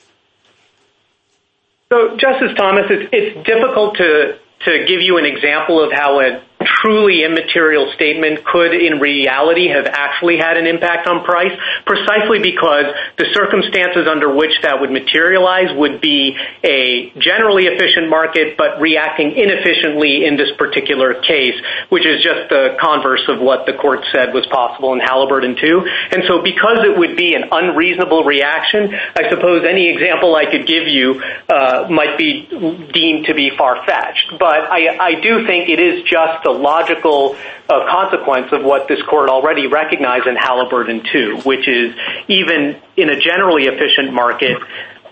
So, 1.89 2.17
Justice 2.17 2.55
Thomas, 2.57 2.87
it's 2.91 3.47
difficult 3.47 3.97
to 3.97 4.39
to 4.67 4.85
give 4.87 5.01
you 5.01 5.17
an 5.17 5.25
example 5.25 5.83
of 5.83 5.91
how 5.91 6.21
a 6.21 6.43
truly 6.65 7.25
immaterial 7.25 7.91
statement 7.95 8.45
could, 8.45 8.75
in 8.75 9.01
reality, 9.01 9.69
have 9.69 9.87
actually 9.87 10.37
had 10.37 10.57
an 10.57 10.67
impact 10.67 11.07
on 11.07 11.25
price, 11.25 11.53
precisely 11.87 12.39
because 12.39 12.85
the 13.17 13.27
circumstances 13.33 14.07
under 14.07 14.35
which 14.35 14.53
that 14.63 14.81
would 14.81 14.91
materialize 14.91 15.75
would 15.77 16.01
be 16.01 16.37
a 16.65 17.11
generally 17.19 17.65
efficient 17.65 18.09
market, 18.09 18.57
but 18.57 18.81
reacting 18.81 19.33
inefficiently 19.33 20.25
in 20.25 20.37
this 20.37 20.51
particular 20.59 21.15
case, 21.15 21.55
which 21.89 22.05
is 22.07 22.23
just 22.23 22.49
the 22.51 22.77
converse 22.81 23.25
of 23.29 23.41
what 23.41 23.65
the 23.67 23.73
court 23.73 24.05
said 24.13 24.35
was 24.35 24.47
possible 24.47 24.93
in 24.93 25.01
Halliburton, 25.01 25.57
too. 25.57 25.87
And 26.11 26.25
so 26.27 26.43
because 26.43 26.85
it 26.85 26.97
would 26.97 27.17
be 27.17 27.35
an 27.35 27.45
unreasonable 27.53 28.25
reaction, 28.25 28.93
I 29.17 29.31
suppose 29.31 29.65
any 29.65 29.89
example 29.89 30.37
I 30.37 30.45
could 30.45 30.67
give 30.67 30.87
you 30.87 31.23
uh, 31.49 31.89
might 31.89 32.19
be 32.19 32.47
deemed 32.93 33.27
to 33.27 33.35
be 33.35 33.51
far-fetched. 33.57 34.39
But 34.39 34.69
I 34.71 35.21
do 35.21 35.47
think 35.47 35.69
it 35.69 35.81
is 35.81 36.05
just 36.05 36.45
logical 36.53 37.37
uh, 37.69 37.87
consequence 37.91 38.53
of 38.53 38.65
what 38.65 38.89
this 38.89 39.03
court 39.03 39.29
already 39.29 39.67
recognized 39.67 40.27
in 40.27 40.37
Halliburton, 40.37 41.03
too, 41.13 41.41
which 41.45 41.69
is 41.69 41.95
even 42.29 42.81
in 42.97 43.11
a 43.11 43.21
generally 43.21 43.65
efficient 43.65 44.13
market, 44.13 44.59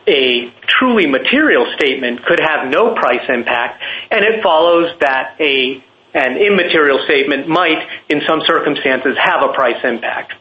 a 0.07 0.53
truly 0.67 1.07
material 1.07 1.73
statement 1.77 2.25
could 2.25 2.41
have 2.41 2.69
no 2.69 2.95
price 2.95 3.29
impact, 3.29 3.83
and 4.11 4.25
it 4.25 4.43
follows 4.43 4.91
that 5.01 5.37
an 5.39 6.37
immaterial 6.37 7.05
statement 7.05 7.49
might, 7.49 7.87
in 8.09 8.23
some 8.27 8.41
circumstances, 8.47 9.17
have 9.23 9.43
a 9.43 9.53
price 9.53 9.85
impact. 9.85 10.33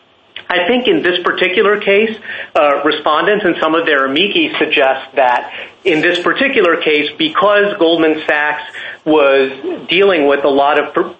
I 0.49 0.65
think 0.67 0.87
in 0.87 1.01
this 1.01 1.21
particular 1.23 1.79
case, 1.79 2.17
uh, 2.55 2.83
respondents 2.83 3.43
and 3.45 3.55
some 3.59 3.75
of 3.75 3.85
their 3.85 4.05
amici 4.05 4.53
suggest 4.57 5.15
that 5.15 5.53
in 5.83 6.01
this 6.01 6.19
particular 6.19 6.77
case, 6.77 7.09
because 7.17 7.77
Goldman 7.77 8.23
Sachs 8.25 8.63
was 9.05 9.51
dealing 9.89 10.27
with 10.27 10.43
a 10.45 10.49
lot 10.49 10.79
of 10.79 11.15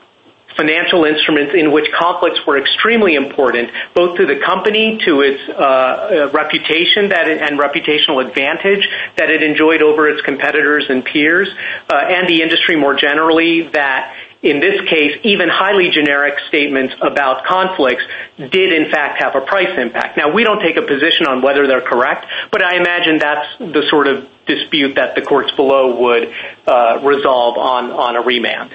financial 0.56 1.06
instruments 1.06 1.54
in 1.54 1.72
which 1.72 1.86
conflicts 1.92 2.40
were 2.48 2.58
extremely 2.58 3.16
important, 3.16 3.70
both 3.94 4.18
to 4.18 4.26
the 4.26 4.40
company, 4.44 4.98
to 5.06 5.22
its 5.22 5.42
uh, 5.50 5.54
uh, 5.54 6.30
reputation 6.34 7.12
and 7.12 7.60
reputational 7.60 8.26
advantage 8.26 8.88
that 9.18 9.30
it 9.30 9.44
enjoyed 9.44 9.82
over 9.84 10.10
its 10.10 10.22
competitors 10.22 10.86
and 10.90 11.06
peers, 11.06 11.48
and 11.90 12.28
the 12.28 12.42
industry 12.42 12.76
more 12.76 12.96
generally, 12.96 13.68
that 13.70 14.16
in 14.44 14.60
this 14.60 14.80
case, 14.88 15.20
even 15.24 15.50
highly 15.50 15.90
generic 15.90 16.36
statements 16.48 16.94
about 17.02 17.46
conflicts 17.46 18.04
did 18.38 18.72
in 18.72 18.92
fact 18.92 19.22
have 19.22 19.36
a 19.36 19.42
price 19.42 19.78
impact. 19.78 20.18
Now, 20.18 20.32
we 20.32 20.44
don't 20.44 20.62
take 20.62 20.78
a 20.78 20.84
position 20.84 21.26
on 21.28 21.42
whether 21.42 21.66
they're 21.66 21.82
correct, 21.82 22.26
but 22.52 22.64
I 22.64 22.78
imagine 22.78 23.18
that's 23.18 23.58
the 23.58 23.84
sort 23.90 24.08
of 24.08 24.28
dispute 24.46 24.96
that 24.96 25.16
the 25.16 25.22
courts 25.22 25.52
below 25.56 26.00
would 26.00 26.34
uh, 26.68 27.00
resolve 27.04 27.58
on 27.58 28.16
a 28.16 28.22
remand. 28.22 28.74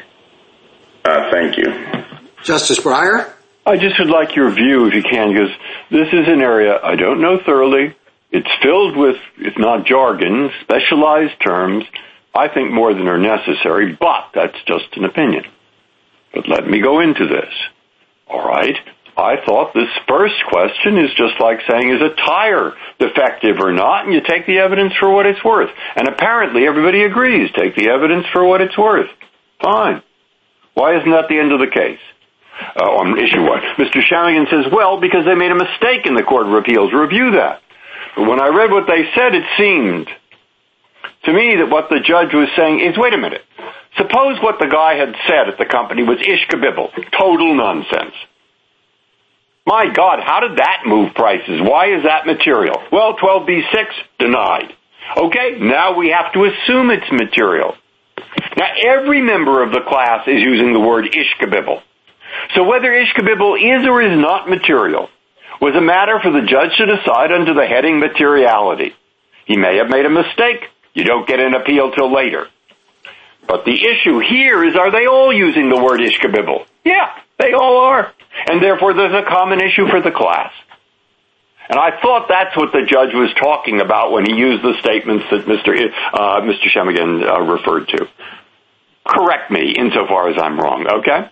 Uh, 1.05 1.31
thank 1.31 1.57
you. 1.57 2.03
Justice 2.43 2.81
Breyer? 2.81 3.33
I 3.65 3.77
just 3.77 3.99
would 4.01 4.11
like 4.11 4.35
your 4.35 4.51
view, 4.51 4.87
if 4.87 4.95
you 4.95 5.03
can, 5.03 5.33
because 5.33 5.51
this 5.91 6.09
is 6.13 6.27
an 6.27 6.43
area 6.43 6.81
I 6.83 6.97
don't 6.97 7.21
know 7.21 7.39
thoroughly. 7.45 7.95
It's 8.33 8.51
filled 8.63 8.97
with, 8.97 9.17
if 9.39 9.55
not 9.59 9.87
jargon, 9.87 10.51
specialized 10.63 11.39
terms, 11.41 11.85
I 12.35 12.49
think 12.49 12.73
more 12.73 12.95
than 12.95 13.07
are 13.09 13.19
necessary, 13.19 13.97
but 13.99 14.31
that's 14.35 14.57
just 14.67 14.97
an 14.97 15.05
opinion. 15.05 15.45
But 16.33 16.49
let 16.49 16.67
me 16.67 16.81
go 16.81 17.01
into 17.01 17.27
this. 17.27 17.53
All 18.29 18.47
right. 18.47 18.77
I 19.17 19.37
thought 19.45 19.75
this 19.75 19.91
first 20.09 20.43
question 20.49 20.97
is 20.97 21.11
just 21.11 21.39
like 21.39 21.61
saying, 21.69 21.91
is 21.91 22.01
a 22.01 22.15
tire 22.17 22.73
defective 22.99 23.61
or 23.61 23.73
not? 23.73 24.07
And 24.07 24.15
you 24.15 24.23
take 24.23 24.47
the 24.47 24.59
evidence 24.59 24.95
for 24.99 25.11
what 25.11 25.27
it's 25.27 25.45
worth. 25.45 25.69
And 25.97 26.09
apparently 26.09 26.67
everybody 26.67 27.03
agrees, 27.03 27.51
take 27.55 27.77
the 27.77 27.91
evidence 27.91 28.27
for 28.33 28.45
what 28.45 28.63
it's 28.63 28.77
worth. 28.77 29.11
Fine. 29.63 30.03
Why 30.75 30.97
isn't 30.97 31.11
that 31.11 31.29
the 31.29 31.39
end 31.39 31.53
of 31.53 31.61
the 31.61 31.69
case? 31.69 32.01
Uh, 32.77 32.85
on 32.85 33.19
issue 33.19 33.43
one. 33.43 33.61
Mr. 33.77 34.01
Shanmugam 34.01 34.49
says, 34.49 34.73
well, 34.73 35.01
because 35.01 35.25
they 35.27 35.35
made 35.35 35.51
a 35.51 35.57
mistake 35.57 36.07
in 36.07 36.15
the 36.15 36.23
Court 36.23 36.47
of 36.47 36.55
Appeals. 36.55 36.93
Review 36.93 37.33
that. 37.33 37.61
But 38.17 38.29
when 38.29 38.41
I 38.41 38.49
read 38.49 38.71
what 38.71 38.87
they 38.87 39.05
said, 39.15 39.35
it 39.35 39.45
seemed 39.59 40.09
to 41.25 41.33
me 41.33 41.57
that 41.57 41.69
what 41.69 41.89
the 41.89 42.01
judge 42.01 42.33
was 42.33 42.49
saying 42.57 42.81
is, 42.81 42.97
wait 42.97 43.13
a 43.15 43.19
minute. 43.19 43.43
Suppose 43.97 44.41
what 44.43 44.59
the 44.59 44.69
guy 44.69 44.95
had 44.95 45.15
said 45.29 45.49
at 45.49 45.59
the 45.59 45.67
company 45.67 46.03
was 46.03 46.19
ishkabibble. 46.19 47.11
Total 47.19 47.55
nonsense. 47.55 48.15
My 49.67 49.87
God, 49.95 50.19
how 50.25 50.41
did 50.41 50.59
that 50.59 50.83
move 50.87 51.15
prices? 51.15 51.61
Why 51.63 51.95
is 51.95 52.05
that 52.05 52.27
material? 52.27 52.83
Well, 52.91 53.17
12b-6, 53.17 53.85
denied. 54.19 54.73
Okay, 55.17 55.59
now 55.61 55.97
we 55.97 56.09
have 56.09 56.33
to 56.33 56.45
assume 56.45 56.91
it's 56.91 57.11
material. 57.13 57.77
Now, 58.57 58.69
every 58.87 59.21
member 59.21 59.63
of 59.63 59.73
the 59.73 59.83
class 59.87 60.27
is 60.27 60.43
using 60.43 60.73
the 60.73 60.81
word 60.81 61.05
ishkabibble. 61.05 61.81
So 62.55 62.65
whether 62.65 62.89
ishkabibble 62.89 63.61
is 63.61 63.87
or 63.87 64.03
is 64.03 64.19
not 64.19 64.49
material 64.49 65.09
was 65.61 65.77
a 65.77 65.81
matter 65.81 66.19
for 66.21 66.33
the 66.33 66.47
judge 66.47 66.77
to 66.79 66.87
decide 66.87 67.31
under 67.31 67.55
the 67.55 67.67
heading 67.67 68.01
materiality. 68.01 68.95
He 69.47 69.57
may 69.57 69.77
have 69.77 69.89
made 69.89 70.07
a 70.07 70.11
mistake. 70.11 70.65
You 70.95 71.05
don't 71.05 71.27
get 71.27 71.41
an 71.41 71.55
appeal 71.55 71.93
till 71.93 72.13
later. 72.13 72.49
But 73.47 73.65
the 73.65 73.75
issue 73.75 74.21
here 74.21 74.65
is, 74.65 74.77
are 74.77 74.91
they 74.91 75.07
all 75.07 75.33
using 75.33 75.69
the 75.69 75.83
word 75.83 76.01
ishkabibble? 76.01 76.67
Yeah, 76.85 77.11
they 77.39 77.53
all 77.53 77.79
are. 77.79 78.13
And 78.49 78.63
therefore, 78.63 78.95
there's 78.95 79.15
a 79.15 79.29
common 79.29 79.61
issue 79.61 79.89
for 79.89 80.01
the 80.01 80.11
class. 80.11 80.53
And 81.69 81.79
I 81.79 82.01
thought 82.01 82.29
that's 82.29 82.57
what 82.57 82.73
the 82.73 82.85
judge 82.87 83.15
was 83.15 83.33
talking 83.35 83.81
about 83.81 84.13
when 84.13 84.27
he 84.27 84.35
used 84.35 84.63
the 84.63 84.75
statements 84.81 85.25
that 85.31 85.47
Mr. 85.47 85.93
Uh, 86.13 86.41
Shanmugam 86.43 87.23
uh, 87.29 87.41
referred 87.43 87.89
to. 87.89 88.09
Correct 89.07 89.51
me 89.51 89.75
insofar 89.77 90.29
as 90.29 90.37
I'm 90.41 90.59
wrong, 90.59 90.87
okay? 90.87 91.31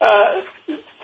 Uh, 0.00 0.42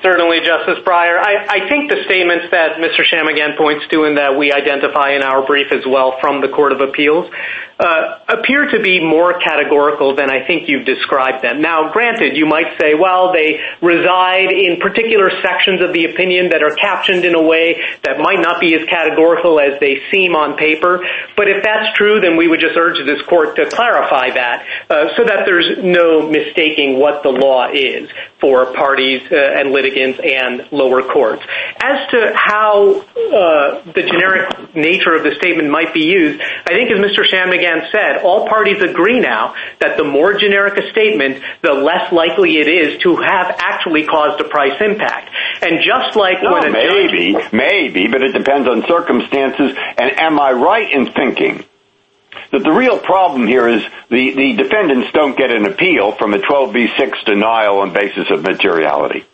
Certainly, 0.03 0.41
Justice 0.47 0.79
Breyer. 0.85 1.21
I 1.21 1.69
think 1.69 1.91
the 1.91 2.03
statements 2.07 2.47
that 2.53 2.81
Mr. 2.81 3.05
Shanmugam 3.05 3.59
points 3.59 3.87
to 3.89 4.05
and 4.05 4.17
that 4.17 4.37
we 4.37 4.51
identify 4.51 5.13
in 5.13 5.23
our 5.23 5.45
brief 5.45 5.73
as 5.73 5.85
well 5.87 6.17
from 6.21 6.41
the 6.41 6.49
Court 6.49 6.73
of 6.73 6.81
Appeals 6.81 7.31
uh, 7.81 8.19
appear 8.29 8.69
to 8.71 8.83
be 8.83 9.01
more 9.01 9.39
categorical 9.41 10.15
than 10.15 10.31
I 10.31 10.47
think 10.47 10.69
you've 10.69 10.85
described 10.85 11.43
them. 11.43 11.63
Now, 11.63 11.91
granted, 11.93 12.37
you 12.37 12.45
might 12.45 12.79
say, 12.79 12.95
well, 12.95 13.33
they 13.33 13.61
reside 13.81 14.53
in 14.53 14.79
particular 14.81 15.31
sections 15.41 15.81
of 15.81 15.93
the 15.95 16.05
opinion 16.05 16.51
that 16.51 16.63
are 16.63 16.75
captioned 16.77 17.25
in 17.25 17.35
a 17.35 17.43
way 17.43 17.81
that 18.05 18.19
might 18.21 18.41
not 18.41 18.61
be 18.61 18.75
as 18.75 18.87
categorical 18.87 19.59
as 19.59 19.81
they 19.81 20.03
seem 20.11 20.37
on 20.37 20.59
paper. 20.59 21.07
But 21.37 21.49
if 21.49 21.65
that's 21.65 21.97
true, 21.97 22.21
then 22.21 22.37
we 22.37 22.49
would 22.49 22.61
just 22.61 22.77
urge 22.77 22.99
this 23.07 23.23
court 23.27 23.57
to 23.57 23.69
clarify 23.71 24.31
that 24.31 24.67
uh, 24.91 25.17
so 25.17 25.25
that 25.25 25.45
there's 25.47 25.79
no 25.83 26.29
mistaking 26.29 26.99
what 26.99 27.23
the 27.23 27.31
law 27.31 27.69
is 27.73 28.11
for 28.41 28.73
parties 28.75 29.23
uh, 29.33 29.37
and 29.51 29.73
litigants 29.73 30.21
and 30.23 30.69
lower 30.73 31.03
courts. 31.03 31.43
As 31.83 32.09
to 32.11 32.33
how 32.35 33.01
uh, 33.01 33.83
the 33.93 34.03
generic 34.03 34.75
nature 34.75 35.15
of 35.15 35.23
the 35.23 35.35
statement 35.37 35.71
might 35.71 35.93
be 35.93 36.05
used, 36.05 36.41
I 36.41 36.73
think 36.75 36.91
as 36.91 36.99
Mr. 36.99 37.27
Shanmugam 37.27 37.91
said, 37.91 38.23
all 38.23 38.49
parties 38.49 38.83
agree 38.83 39.21
now 39.21 39.55
that 39.81 39.97
the 39.97 40.05
more 40.05 40.39
generic 40.39 40.79
a 40.79 40.91
statement, 40.91 41.43
the 41.63 41.73
less 41.73 42.13
likely 42.13 42.59
it 42.59 42.69
is 42.69 43.03
to 43.03 43.17
have 43.17 43.57
actually 43.59 44.07
caused 44.07 44.41
a 44.41 44.49
price 44.49 44.81
impact. 44.81 45.31
And 45.63 45.81
just 45.83 46.17
like 46.17 46.43
when 46.43 46.67
a 46.67 46.73
judge... 46.73 47.11
Maybe, 47.11 47.37
maybe, 47.53 48.09
but 48.09 48.23
it 48.23 48.33
depends 48.33 48.69
on 48.69 48.85
circumstances. 48.87 49.77
And 49.99 50.19
am 50.19 50.41
I 50.41 50.53
right 50.53 50.91
in 50.91 51.13
thinking 51.13 51.65
that 52.53 52.63
the 52.63 52.73
real 52.73 52.99
problem 52.99 53.47
here 53.47 53.69
is 53.69 53.83
the 54.09 54.55
defendants 54.57 55.09
don't 55.13 55.37
get 55.37 55.51
an 55.51 55.67
appeal 55.67 56.13
from 56.13 56.35
a 56.35 56.39
12b6 56.39 57.25
denial 57.25 57.79
on 57.79 57.93
basis 57.93 58.31
of 58.31 58.43
materiality. 58.43 59.25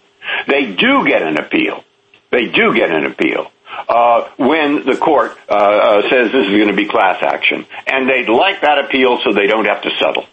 They 0.47 0.73
do 0.75 1.07
get 1.07 1.23
an 1.23 1.39
appeal. 1.39 1.85
They 2.31 2.47
do 2.47 2.75
get 2.75 2.91
an 2.91 3.07
appeal 3.07 3.51
uh, 3.89 4.29
when 4.37 4.85
the 4.85 4.97
court 4.97 5.37
uh, 5.49 5.55
uh, 5.55 6.03
says 6.11 6.33
this 6.33 6.47
is 6.47 6.53
going 6.53 6.69
to 6.69 6.77
be 6.77 6.87
class 6.87 7.23
action. 7.23 7.67
And 7.87 8.09
they'd 8.09 8.29
like 8.29 8.61
that 8.63 8.79
appeal 8.85 9.19
so 9.25 9.33
they 9.33 9.47
don't 9.47 9.67
have 9.67 9.83
to 9.83 9.91
settle. 9.99 10.27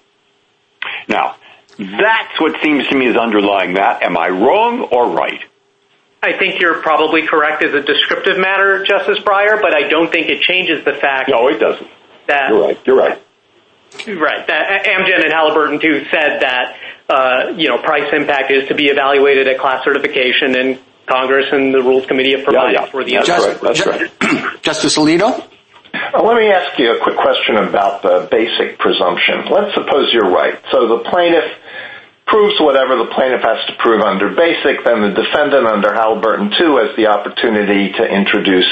Now, 1.08 1.36
that's 1.78 2.40
what 2.40 2.62
seems 2.62 2.88
to 2.88 2.98
me 2.98 3.08
is 3.08 3.18
underlying 3.18 3.76
that. 3.76 4.04
Am 4.04 4.18
I 4.18 4.30
wrong 4.30 4.82
or 4.92 5.10
right? 5.12 5.42
I 6.22 6.38
think 6.38 6.62
you're 6.62 6.82
probably 6.82 7.28
correct 7.28 7.64
as 7.64 7.74
a 7.74 7.82
descriptive 7.82 8.38
matter, 8.38 8.86
Justice 8.86 9.20
Breyer, 9.20 9.62
but 9.62 9.76
I 9.76 9.90
don't 9.90 10.10
think 10.12 10.30
it 10.30 10.42
changes 10.42 10.86
the 10.86 10.94
fact. 10.94 11.30
No, 11.30 11.50
it 11.50 11.60
doesn't. 11.60 11.90
You're 12.50 12.62
right. 12.62 12.80
You're 12.86 12.98
right. 12.98 13.22
Right. 14.08 14.48
Amgen 14.48 15.24
and 15.24 15.32
Halliburton, 15.32 15.80
too, 15.80 16.06
said 16.12 16.42
that 16.42 16.76
uh, 17.10 17.78
price 17.84 18.14
impact 18.14 18.52
is 18.52 18.68
to 18.68 18.76
be 18.76 18.88
evaluated 18.88 19.48
at 19.48 19.60
class 19.60 19.84
certification 19.84 20.56
and 20.56 20.80
Congress 21.06 21.48
and 21.52 21.74
the 21.74 21.82
Rules 21.82 22.06
Committee 22.06 22.32
have 22.32 22.44
provided 22.44 22.90
for 22.90 23.04
the 23.04 23.18
answer. 23.18 23.54
That's 23.62 23.86
right. 23.86 24.62
Justice 24.62 24.98
Alito? 24.98 25.48
Uh, 25.94 26.24
let 26.24 26.38
me 26.38 26.48
ask 26.48 26.80
you 26.80 26.96
a 26.96 27.00
quick 27.04 27.18
question 27.18 27.58
about 27.58 28.02
the 28.02 28.28
basic 28.32 28.80
presumption. 28.80 29.46
Let's 29.52 29.76
suppose 29.76 30.12
you're 30.14 30.32
right. 30.32 30.60
So 30.72 30.88
the 30.88 31.10
plaintiff 31.10 31.52
proves 32.26 32.60
whatever 32.60 32.96
the 32.96 33.12
plaintiff 33.14 33.42
has 33.42 33.66
to 33.68 33.76
prove 33.80 34.02
under 34.02 34.30
basic, 34.30 34.84
then 34.86 35.02
the 35.02 35.12
defendant 35.12 35.68
under 35.68 35.94
Halliburton, 35.94 36.52
too, 36.58 36.78
has 36.78 36.96
the 36.96 37.08
opportunity 37.08 37.92
to 37.92 38.04
introduce 38.04 38.70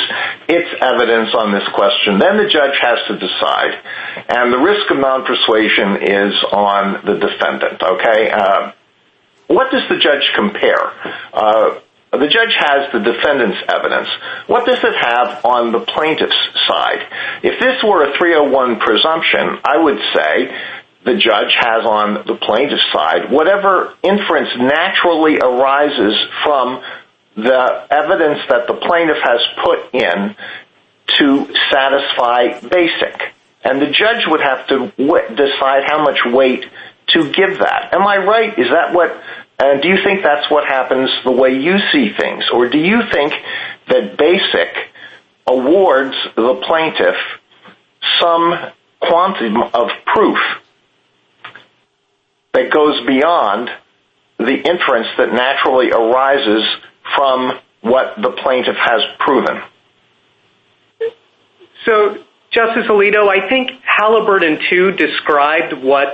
its 0.47 0.69
evidence 0.81 1.35
on 1.35 1.51
this 1.51 1.67
question. 1.75 2.19
Then 2.19 2.37
the 2.37 2.47
judge 2.47 2.77
has 2.81 2.99
to 3.07 3.17
decide. 3.19 3.75
And 4.29 4.53
the 4.53 4.57
risk 4.57 4.89
of 4.89 4.97
non-persuasion 4.97 6.03
is 6.03 6.33
on 6.51 7.05
the 7.05 7.19
defendant. 7.19 7.83
Okay? 7.83 8.31
Um, 8.31 8.73
what 9.47 9.69
does 9.71 9.83
the 9.89 9.99
judge 9.99 10.31
compare? 10.33 10.93
Uh, 11.33 11.79
the 12.11 12.27
judge 12.27 12.55
has 12.55 12.91
the 12.91 12.99
defendant's 12.99 13.59
evidence. 13.67 14.07
What 14.47 14.65
does 14.65 14.83
it 14.83 14.95
have 14.99 15.45
on 15.45 15.71
the 15.71 15.79
plaintiff's 15.79 16.35
side? 16.67 17.07
If 17.43 17.59
this 17.59 17.81
were 17.83 18.03
a 18.03 18.17
301 18.17 18.79
presumption, 18.79 19.59
I 19.63 19.77
would 19.77 19.99
say 20.13 20.80
the 21.03 21.15
judge 21.15 21.53
has 21.57 21.85
on 21.85 22.25
the 22.27 22.35
plaintiff's 22.35 22.83
side 22.93 23.31
whatever 23.31 23.93
inference 24.03 24.49
naturally 24.57 25.37
arises 25.37 26.15
from 26.43 26.81
the 27.35 27.87
evidence 27.89 28.39
that 28.49 28.67
the 28.67 28.73
plaintiff 28.73 29.17
has 29.23 29.39
put 29.63 29.93
in 29.93 30.35
to 31.17 31.53
satisfy 31.71 32.59
basic. 32.59 33.33
And 33.63 33.81
the 33.81 33.87
judge 33.87 34.25
would 34.27 34.41
have 34.41 34.67
to 34.67 34.91
decide 35.35 35.83
how 35.85 36.03
much 36.03 36.19
weight 36.25 36.65
to 37.07 37.31
give 37.31 37.59
that. 37.59 37.93
Am 37.93 38.07
I 38.07 38.17
right? 38.17 38.57
Is 38.57 38.69
that 38.69 38.93
what, 38.93 39.21
and 39.59 39.81
do 39.81 39.87
you 39.87 40.03
think 40.03 40.23
that's 40.23 40.49
what 40.49 40.65
happens 40.65 41.09
the 41.23 41.31
way 41.31 41.59
you 41.59 41.77
see 41.91 42.11
things? 42.17 42.45
Or 42.51 42.69
do 42.69 42.77
you 42.77 43.01
think 43.11 43.33
that 43.87 44.17
basic 44.17 44.89
awards 45.47 46.15
the 46.35 46.61
plaintiff 46.65 47.15
some 48.19 48.53
quantum 48.99 49.57
of 49.73 49.89
proof 50.05 50.37
that 52.53 52.71
goes 52.71 53.05
beyond 53.05 53.69
the 54.37 54.55
inference 54.55 55.07
that 55.17 55.33
naturally 55.33 55.91
arises 55.91 56.63
from 57.15 57.59
what 57.81 58.15
the 58.21 58.31
plaintiff 58.43 58.75
has 58.77 59.01
proven? 59.19 59.61
So, 61.85 62.23
Justice 62.51 62.85
Alito, 62.89 63.27
I 63.27 63.47
think 63.49 63.71
Halliburton, 63.83 64.59
too, 64.69 64.91
described 64.91 65.73
what 65.83 66.09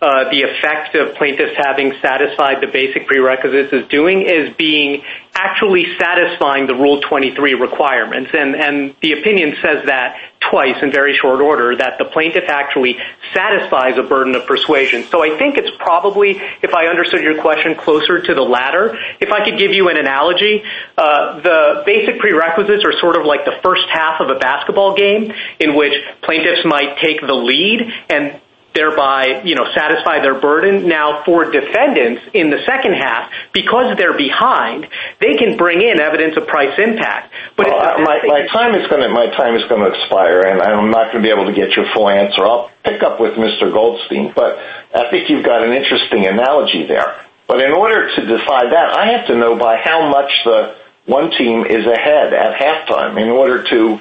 Uh, 0.00 0.30
the 0.30 0.42
effect 0.42 0.94
of 0.94 1.16
plaintiffs 1.16 1.58
having 1.58 1.92
satisfied 2.00 2.60
the 2.60 2.68
basic 2.68 3.08
prerequisites 3.08 3.72
is 3.72 3.88
doing 3.88 4.22
is 4.22 4.54
being 4.56 5.02
actually 5.34 5.86
satisfying 5.98 6.68
the 6.68 6.74
Rule 6.74 7.00
23 7.00 7.54
requirements. 7.54 8.30
And 8.32 8.54
and 8.54 8.94
the 9.02 9.18
opinion 9.18 9.56
says 9.60 9.86
that 9.86 10.16
twice 10.38 10.76
in 10.82 10.92
very 10.92 11.16
short 11.16 11.40
order, 11.40 11.74
that 11.74 11.98
the 11.98 12.04
plaintiff 12.04 12.44
actually 12.46 12.96
satisfies 13.34 13.98
a 13.98 14.04
burden 14.04 14.36
of 14.36 14.46
persuasion. 14.46 15.02
So 15.10 15.22
I 15.22 15.36
think 15.36 15.58
it's 15.58 15.74
probably, 15.78 16.38
if 16.62 16.74
I 16.74 16.86
understood 16.86 17.22
your 17.22 17.40
question, 17.40 17.74
closer 17.74 18.22
to 18.22 18.34
the 18.34 18.42
latter. 18.42 18.96
If 19.20 19.32
I 19.32 19.44
could 19.44 19.58
give 19.58 19.72
you 19.72 19.88
an 19.88 19.96
analogy, 19.96 20.62
uh, 20.96 21.40
the 21.40 21.82
basic 21.84 22.20
prerequisites 22.20 22.84
are 22.84 22.94
sort 23.00 23.16
of 23.16 23.26
like 23.26 23.44
the 23.44 23.58
first 23.64 23.88
half 23.92 24.20
of 24.20 24.30
a 24.30 24.38
basketball 24.38 24.94
game 24.94 25.32
in 25.58 25.74
which 25.74 25.94
plaintiffs 26.22 26.64
might 26.64 26.98
take 27.02 27.20
the 27.20 27.34
lead 27.34 27.82
and 28.08 28.40
thereby 28.78 29.42
you 29.42 29.58
know, 29.58 29.66
satisfy 29.74 30.22
their 30.22 30.38
burden. 30.38 30.86
Now, 30.86 31.24
for 31.26 31.50
defendants 31.50 32.22
in 32.32 32.50
the 32.50 32.62
second 32.62 32.94
half, 32.94 33.30
because 33.52 33.98
they're 33.98 34.16
behind, 34.16 34.86
they 35.20 35.34
can 35.34 35.56
bring 35.56 35.82
in 35.82 35.98
evidence 35.98 36.36
of 36.38 36.46
price 36.46 36.78
impact. 36.78 37.34
But 37.56 37.66
if 37.66 37.74
you 37.98 38.04
my 38.30 38.46
time 38.46 38.78
is 38.78 38.86
gonna 38.86 39.08
my 39.08 39.26
time 39.34 39.56
is 39.56 39.66
going 39.68 39.82
to 39.82 39.90
expire, 39.90 40.46
and 40.46 40.62
I'm 40.62 40.90
not 40.90 41.10
going 41.10 41.24
to 41.24 41.26
be 41.26 41.34
able 41.34 41.50
to 41.50 41.56
get 41.56 41.74
your 41.74 41.90
full 41.92 42.08
answer. 42.08 42.46
I'll 42.46 42.70
pick 42.84 43.02
up 43.02 43.18
with 43.18 43.34
Mr. 43.34 43.72
Goldstein, 43.72 44.32
but 44.34 44.56
I 44.94 45.10
think 45.10 45.28
you've 45.28 45.44
got 45.44 45.66
an 45.66 45.72
interesting 45.72 46.26
analogy 46.26 46.86
there. 46.86 47.26
But 47.48 47.60
in 47.60 47.72
order 47.72 48.14
to 48.14 48.20
decide 48.26 48.70
that, 48.72 48.94
I 48.94 49.16
have 49.16 49.26
to 49.26 49.34
know 49.34 49.56
by 49.56 49.80
how 49.82 50.08
much 50.08 50.30
the 50.44 50.76
one 51.06 51.30
team 51.30 51.64
is 51.64 51.86
ahead 51.86 52.34
at 52.34 52.60
halftime 52.60 53.20
in 53.20 53.30
order 53.30 53.64
to 53.64 54.00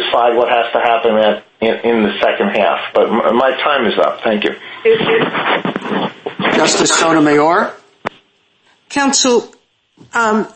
decide 0.00 0.36
what 0.36 0.48
has 0.48 0.72
to 0.72 0.80
happen 0.80 1.16
in 1.60 2.02
the 2.02 2.12
second 2.20 2.50
half. 2.50 2.92
But 2.94 3.10
my 3.10 3.50
time 3.62 3.86
is 3.86 3.98
up. 3.98 4.20
Thank 4.22 4.44
you. 4.44 4.54
Justice 6.54 6.90
Sotomayor? 6.98 7.72
Counsel, 8.88 9.52
um, 10.14 10.46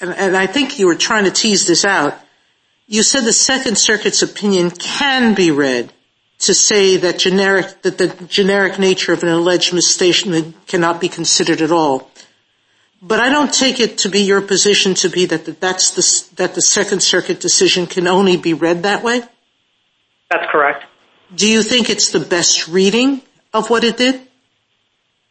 and 0.00 0.36
I 0.36 0.46
think 0.46 0.78
you 0.78 0.86
were 0.86 0.96
trying 0.96 1.24
to 1.24 1.30
tease 1.30 1.66
this 1.66 1.84
out, 1.84 2.18
you 2.86 3.02
said 3.02 3.20
the 3.20 3.32
Second 3.32 3.78
Circuit's 3.78 4.22
opinion 4.22 4.70
can 4.70 5.34
be 5.34 5.50
read 5.50 5.92
to 6.40 6.54
say 6.54 6.96
that 6.96 7.18
the 7.20 8.26
generic 8.28 8.78
nature 8.78 9.12
of 9.12 9.22
an 9.22 9.28
alleged 9.28 9.72
misstatement 9.72 10.56
cannot 10.66 11.00
be 11.00 11.08
considered 11.08 11.60
at 11.60 11.70
all. 11.70 12.09
But 13.02 13.18
I 13.18 13.30
don't 13.30 13.52
take 13.52 13.80
it 13.80 13.98
to 13.98 14.10
be 14.10 14.20
your 14.20 14.42
position 14.42 14.94
to 14.96 15.08
be 15.08 15.24
that 15.26 15.46
the 15.46 16.62
Second 16.62 17.02
Circuit 17.02 17.40
decision 17.40 17.86
can 17.86 18.06
only 18.06 18.36
be 18.36 18.52
read 18.52 18.82
that 18.82 19.02
way? 19.02 19.22
That's 20.30 20.50
correct. 20.52 20.84
Do 21.34 21.48
you 21.48 21.62
think 21.62 21.88
it's 21.88 22.10
the 22.10 22.20
best 22.20 22.68
reading 22.68 23.22
of 23.54 23.70
what 23.70 23.84
it 23.84 23.96
did? 23.96 24.20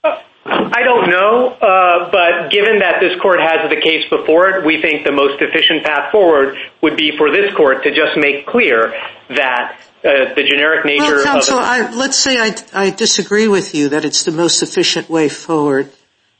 Uh, 0.03 0.17
I 0.45 0.81
don't 0.83 1.09
know, 1.09 1.49
uh, 1.49 2.09
but 2.11 2.49
given 2.49 2.79
that 2.79 2.95
this 3.01 3.19
court 3.21 3.39
has 3.39 3.69
the 3.69 3.79
case 3.79 4.09
before 4.09 4.49
it, 4.49 4.65
we 4.65 4.81
think 4.81 5.05
the 5.05 5.11
most 5.11 5.41
efficient 5.41 5.83
path 5.83 6.11
forward 6.11 6.57
would 6.81 6.97
be 6.97 7.11
for 7.17 7.31
this 7.31 7.53
court 7.53 7.83
to 7.83 7.91
just 7.91 8.17
make 8.17 8.47
clear 8.47 8.93
that 9.29 9.77
uh, 10.03 10.33
the 10.35 10.43
generic 10.49 10.85
nature 10.85 11.17
of... 11.17 11.23
Counsel, 11.23 11.59
let's 11.59 12.17
say 12.17 12.39
I 12.73 12.89
disagree 12.89 13.47
with 13.47 13.75
you 13.75 13.89
that 13.89 14.05
it's 14.05 14.23
the 14.23 14.31
most 14.31 14.63
efficient 14.63 15.09
way 15.09 15.29
forward. 15.29 15.91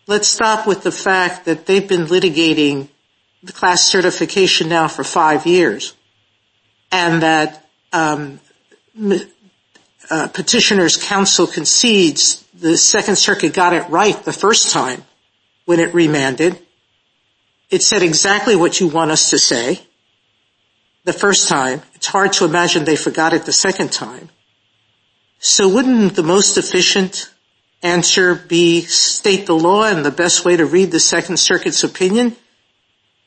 Let's 0.09 0.27
stop 0.27 0.65
with 0.65 0.81
the 0.81 0.91
fact 0.91 1.45
that 1.45 1.67
they've 1.67 1.87
been 1.87 2.07
litigating 2.07 2.87
the 3.43 3.53
class 3.53 3.83
certification 3.83 4.67
now 4.67 4.87
for 4.87 5.03
five 5.03 5.45
years 5.45 5.93
and 6.91 7.21
that 7.21 7.69
um, 7.93 8.39
uh, 10.09 10.27
Petitioner's 10.29 10.97
Counsel 10.97 11.45
concedes 11.45 12.43
the 12.55 12.75
Second 12.75 13.17
Circuit 13.19 13.53
got 13.53 13.73
it 13.73 13.87
right 13.89 14.15
the 14.23 14.33
first 14.33 14.73
time 14.73 15.03
when 15.65 15.79
it 15.79 15.93
remanded. 15.93 16.57
It 17.69 17.83
said 17.83 18.01
exactly 18.01 18.55
what 18.55 18.79
you 18.79 18.87
want 18.87 19.11
us 19.11 19.29
to 19.29 19.37
say 19.37 19.79
the 21.03 21.13
first 21.13 21.47
time. 21.47 21.83
It's 21.93 22.07
hard 22.07 22.33
to 22.33 22.45
imagine 22.45 22.83
they 22.83 22.95
forgot 22.95 23.33
it 23.33 23.45
the 23.45 23.53
second 23.53 23.91
time. 23.91 24.29
So 25.37 25.69
wouldn't 25.69 26.15
the 26.15 26.23
most 26.23 26.57
efficient 26.57 27.29
answer 27.81 28.35
be 28.35 28.81
state 28.81 29.45
the 29.45 29.55
law 29.55 29.83
and 29.83 30.05
the 30.05 30.11
best 30.11 30.45
way 30.45 30.55
to 30.57 30.65
read 30.65 30.91
the 30.91 30.99
Second 30.99 31.37
Circuit's 31.37 31.83
opinion 31.83 32.35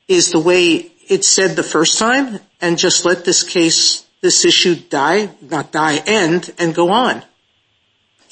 is 0.08 0.30
the 0.30 0.38
way 0.38 0.90
it 1.08 1.24
said 1.24 1.56
the 1.56 1.62
first 1.62 1.98
time 1.98 2.38
and 2.60 2.78
just 2.78 3.04
let 3.04 3.24
this 3.24 3.42
case, 3.42 4.06
this 4.20 4.44
issue 4.44 4.74
die, 4.74 5.30
not 5.42 5.72
die, 5.72 5.96
end 6.06 6.52
and 6.58 6.74
go 6.74 6.90
on 6.90 7.22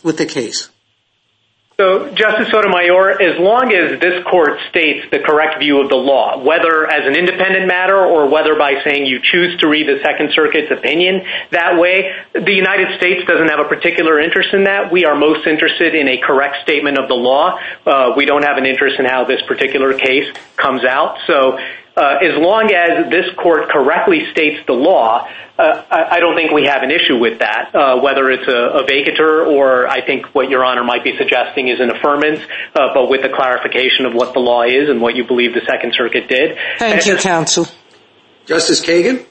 with 0.02 0.16
the 0.16 0.26
case? 0.26 0.69
So, 1.80 2.12
Justice 2.12 2.52
Sotomayor, 2.52 3.22
as 3.22 3.40
long 3.40 3.72
as 3.72 3.98
this 4.00 4.22
court 4.28 4.60
states 4.68 5.06
the 5.10 5.20
correct 5.20 5.60
view 5.60 5.80
of 5.80 5.88
the 5.88 5.96
law, 5.96 6.36
whether 6.36 6.84
as 6.84 7.08
an 7.08 7.16
independent 7.16 7.66
matter 7.66 7.96
or 7.96 8.28
whether 8.28 8.54
by 8.54 8.84
saying 8.84 9.06
you 9.06 9.18
choose 9.22 9.58
to 9.60 9.66
read 9.66 9.88
the 9.88 9.96
Second 10.04 10.28
Circuit's 10.34 10.70
opinion 10.70 11.24
that 11.52 11.80
way, 11.80 12.12
the 12.34 12.52
United 12.52 13.00
States 13.00 13.26
doesn't 13.26 13.48
have 13.48 13.60
a 13.60 13.64
particular 13.64 14.20
interest 14.20 14.52
in 14.52 14.64
that. 14.64 14.92
We 14.92 15.06
are 15.06 15.16
most 15.16 15.46
interested 15.46 15.94
in 15.94 16.06
a 16.06 16.18
correct 16.18 16.60
statement 16.64 16.98
of 16.98 17.08
the 17.08 17.16
law. 17.16 17.58
Uh, 17.86 18.12
we 18.14 18.26
don't 18.26 18.44
have 18.44 18.58
an 18.58 18.66
interest 18.66 19.00
in 19.00 19.06
how 19.06 19.24
this 19.24 19.40
particular 19.48 19.94
case 19.94 20.28
comes 20.58 20.84
out. 20.84 21.16
So, 21.26 21.56
Uh, 21.96 22.16
as 22.22 22.38
long 22.38 22.70
as 22.72 23.10
this 23.10 23.26
court 23.36 23.68
correctly 23.68 24.30
states 24.30 24.64
the 24.66 24.72
law, 24.72 25.26
uh, 25.58 25.82
I 25.90 26.20
don't 26.20 26.36
think 26.36 26.52
we 26.52 26.64
have 26.64 26.82
an 26.82 26.90
issue 26.90 27.18
with 27.18 27.40
that, 27.40 27.74
uh, 27.74 28.00
whether 28.00 28.30
it's 28.30 28.46
a 28.48 28.84
vacatur 28.88 29.46
or 29.46 29.86
I 29.86 30.04
think 30.04 30.26
what 30.34 30.48
Your 30.48 30.64
Honor 30.64 30.84
might 30.84 31.04
be 31.04 31.12
suggesting 31.18 31.68
is 31.68 31.80
an 31.80 31.90
affirmance, 31.90 32.42
but 32.74 33.10
with 33.10 33.22
the 33.22 33.28
clarification 33.28 34.06
of 34.06 34.14
what 34.14 34.32
the 34.32 34.40
law 34.40 34.62
is 34.62 34.88
and 34.88 35.02
what 35.02 35.16
you 35.16 35.24
believe 35.26 35.52
the 35.52 35.60
Second 35.68 35.92
Circuit 35.94 36.28
did. 36.28 36.56
Thank 36.78 37.06
you, 37.06 37.16
Counsel. 37.16 37.66
Justice 38.46 38.80
Kagan? 38.80 39.26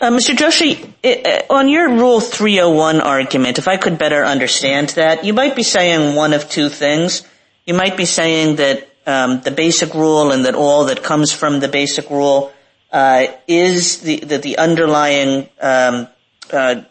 Mr. 0.00 0.34
Joshi, 0.36 1.46
on 1.48 1.68
your 1.68 1.88
Rule 1.88 2.20
301 2.20 3.00
argument, 3.00 3.58
if 3.58 3.68
I 3.68 3.78
could 3.78 3.96
better 3.96 4.22
understand 4.24 4.90
that, 4.90 5.24
you 5.24 5.32
might 5.32 5.56
be 5.56 5.62
saying 5.62 6.14
one 6.14 6.34
of 6.34 6.50
two 6.50 6.68
things. 6.68 7.22
You 7.64 7.72
might 7.72 7.96
be 7.96 8.04
saying 8.04 8.56
that 8.56 8.88
Um, 9.06 9.40
the 9.42 9.50
basic 9.50 9.92
rule 9.94 10.32
and 10.32 10.46
that 10.46 10.54
all 10.54 10.86
that 10.86 11.02
comes 11.02 11.32
from 11.32 11.60
the 11.60 11.68
basic 11.68 12.08
rule 12.10 12.52
uh, 12.90 13.26
is 13.46 14.00
that 14.00 14.42
the 14.42 14.56
underlying, 14.58 15.48
um, 15.60 16.08
uh, 16.50 16.82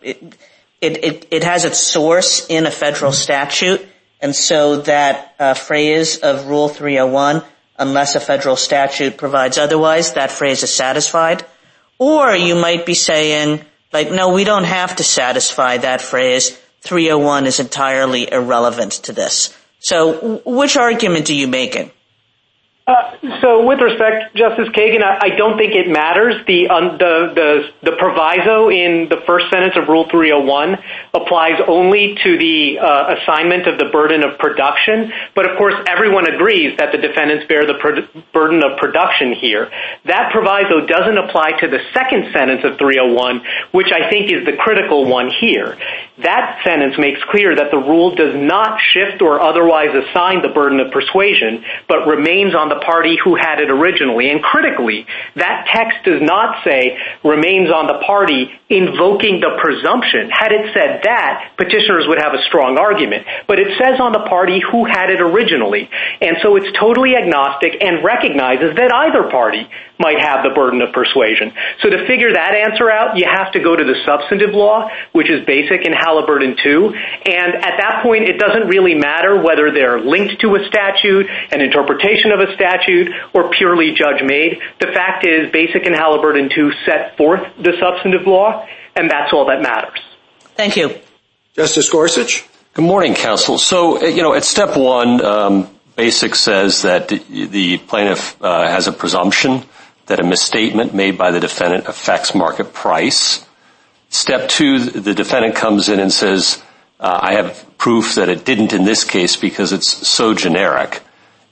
it 0.81 1.43
has 1.43 1.65
its 1.65 1.79
source 1.79 2.45
in 2.49 2.65
a 2.65 2.71
federal 2.71 3.11
statute 3.11 3.87
and 4.23 4.33
so 4.33 4.77
that 4.83 5.35
uh, 5.37 5.53
phrase 5.53 6.19
of 6.19 6.47
Rule 6.47 6.69
301, 6.69 7.43
unless 7.77 8.15
a 8.15 8.21
federal 8.21 8.55
statute 8.55 9.17
provides 9.17 9.57
otherwise, 9.57 10.13
that 10.13 10.31
phrase 10.31 10.63
is 10.63 10.73
satisfied. 10.73 11.45
Or 11.99 12.33
you 12.33 12.55
might 12.55 12.85
be 12.85 12.93
saying, 12.93 13.65
like, 13.91 14.11
no, 14.11 14.31
we 14.31 14.45
don't 14.45 14.63
have 14.63 14.95
to 14.95 15.03
satisfy 15.03 15.75
that 15.75 16.01
phrase. 16.01 16.57
301 16.83 17.47
is 17.47 17.59
entirely 17.59 18.31
irrelevant 18.31 18.93
to 19.03 19.11
this. 19.11 19.53
So, 19.79 20.41
which 20.45 20.77
argument 20.77 21.29
are 21.29 21.33
you 21.33 21.49
making? 21.49 21.91
Uh, 22.85 23.15
so, 23.39 23.65
with 23.65 23.79
respect, 23.79 24.35
Justice 24.35 24.67
Kagan, 24.75 25.03
I 25.03 25.29
don't 25.37 25.57
think 25.57 25.71
it 25.73 25.87
matters. 25.87 26.35
Um, 26.35 26.97
the 26.99 27.95
proviso 27.97 28.67
in 28.67 29.07
the 29.07 29.23
first 29.25 29.49
sentence 29.49 29.75
of 29.77 29.87
Rule 29.87 30.03
301 30.11 30.75
applies 31.13 31.61
only 31.65 32.15
to 32.21 32.37
the 32.37 32.79
uh, 32.79 33.15
assignment 33.15 33.67
of 33.67 33.79
the 33.79 33.85
burden 33.85 34.25
of 34.27 34.37
production, 34.37 35.13
but 35.33 35.49
of 35.49 35.57
course 35.57 35.75
everyone 35.87 36.27
agrees 36.27 36.75
that 36.77 36.91
the 36.91 36.97
defendants 36.97 37.47
bear 37.47 37.65
the 37.65 37.79
burden 38.33 38.61
of 38.61 38.77
production 38.77 39.31
here. 39.31 39.71
That 40.03 40.33
proviso 40.33 40.85
doesn't 40.85 41.17
apply 41.17 41.63
to 41.63 41.69
the 41.69 41.79
second 41.93 42.33
sentence 42.33 42.65
of 42.65 42.77
301, 42.77 43.71
which 43.71 43.93
I 43.93 44.09
think 44.09 44.29
is 44.29 44.43
the 44.43 44.57
critical 44.59 45.05
one 45.07 45.31
here. 45.39 45.79
That 46.19 46.59
sentence 46.65 46.95
makes 46.97 47.23
clear 47.31 47.55
that 47.55 47.71
the 47.71 47.79
rule 47.79 48.13
does 48.13 48.35
not 48.35 48.79
shift 48.91 49.21
or 49.21 49.39
otherwise 49.39 49.95
assign 49.95 50.41
the 50.41 50.49
burden 50.49 50.81
of 50.81 50.91
persuasion, 50.91 51.63
but 51.87 52.05
remains 52.05 52.53
on 52.53 52.69
the 52.69 52.72
party 52.79 53.17
who 53.21 53.35
had 53.35 53.59
it 53.59 53.69
originally. 53.69 54.29
And 54.29 54.41
critically, 54.41 55.05
that 55.35 55.67
text 55.71 56.05
does 56.05 56.21
not 56.21 56.63
say 56.63 56.97
remains 57.23 57.69
on 57.69 57.87
the 57.87 58.01
party 58.05 58.51
invoking 58.69 59.39
the 59.39 59.59
presumption. 59.61 60.29
Had 60.29 60.51
it 60.51 60.73
said 60.73 61.01
that, 61.03 61.53
petitioners 61.57 62.05
would 62.07 62.17
have 62.17 62.33
a 62.33 62.41
strong 62.49 62.77
argument. 62.77 63.25
But 63.47 63.59
it 63.59 63.77
says 63.77 63.99
on 63.99 64.13
the 64.13 64.25
party 64.25 64.59
who 64.59 64.85
had 64.85 65.09
it 65.09 65.21
originally. 65.21 65.89
And 66.21 66.37
so 66.41 66.55
it's 66.55 66.71
totally 66.79 67.15
agnostic 67.15 67.77
and 67.81 68.03
recognizes 68.03 68.75
that 68.75 68.89
either 68.91 69.29
party 69.29 69.69
might 69.99 70.19
have 70.19 70.43
the 70.43 70.49
burden 70.49 70.81
of 70.81 70.91
persuasion. 70.91 71.53
So 71.81 71.89
to 71.89 72.07
figure 72.07 72.33
that 72.33 72.57
answer 72.57 72.89
out, 72.89 73.15
you 73.15 73.29
have 73.29 73.53
to 73.53 73.59
go 73.61 73.75
to 73.75 73.83
the 73.83 73.95
substantive 74.05 74.55
law, 74.55 74.89
which 75.13 75.29
is 75.29 75.45
basic 75.45 75.85
in 75.85 75.93
Halliburton 75.93 76.57
2. 76.57 76.93
And 77.29 77.55
at 77.61 77.77
that 77.77 78.01
point, 78.01 78.25
it 78.25 78.41
doesn't 78.41 78.67
really 78.67 78.95
matter 78.95 79.37
whether 79.37 79.69
they're 79.71 80.01
linked 80.01 80.41
to 80.41 80.55
a 80.55 80.65
statute, 80.65 81.29
an 81.51 81.61
interpretation 81.61 82.31
of 82.33 82.41
a 82.41 82.49
statute 82.55 82.62
or 83.33 83.49
purely 83.49 83.93
judge-made. 83.93 84.59
The 84.79 84.87
fact 84.87 85.25
is 85.25 85.51
Basic 85.51 85.85
and 85.85 85.95
Halliburton 85.95 86.49
II 86.51 86.71
set 86.85 87.17
forth 87.17 87.41
the 87.57 87.73
substantive 87.79 88.27
law, 88.27 88.67
and 88.95 89.09
that's 89.09 89.33
all 89.33 89.45
that 89.47 89.61
matters. 89.61 89.99
Thank 90.55 90.75
you. 90.75 90.99
Justice 91.53 91.89
Gorsuch? 91.89 92.45
Good 92.73 92.85
morning, 92.85 93.13
counsel. 93.13 93.57
So, 93.57 94.01
uh, 94.01 94.05
you 94.05 94.23
know, 94.23 94.33
at 94.33 94.43
step 94.43 94.75
one, 94.75 95.23
um, 95.23 95.69
Basic 95.95 96.33
says 96.33 96.81
that 96.81 97.07
the 97.09 97.77
plaintiff 97.77 98.35
uh, 98.41 98.67
has 98.67 98.87
a 98.87 98.91
presumption 98.91 99.63
that 100.07 100.19
a 100.19 100.23
misstatement 100.23 100.93
made 100.93 101.17
by 101.17 101.31
the 101.31 101.39
defendant 101.39 101.87
affects 101.87 102.33
market 102.33 102.73
price. 102.73 103.45
Step 104.09 104.49
two, 104.49 104.79
the 104.79 105.13
defendant 105.13 105.55
comes 105.55 105.89
in 105.89 105.99
and 105.99 106.11
says, 106.11 106.61
uh, 106.99 107.19
I 107.21 107.33
have 107.33 107.65
proof 107.77 108.15
that 108.15 108.29
it 108.29 108.45
didn't 108.45 108.73
in 108.73 108.85
this 108.85 109.03
case 109.03 109.35
because 109.35 109.71
it's 109.71 110.07
so 110.07 110.33
generic. 110.33 111.01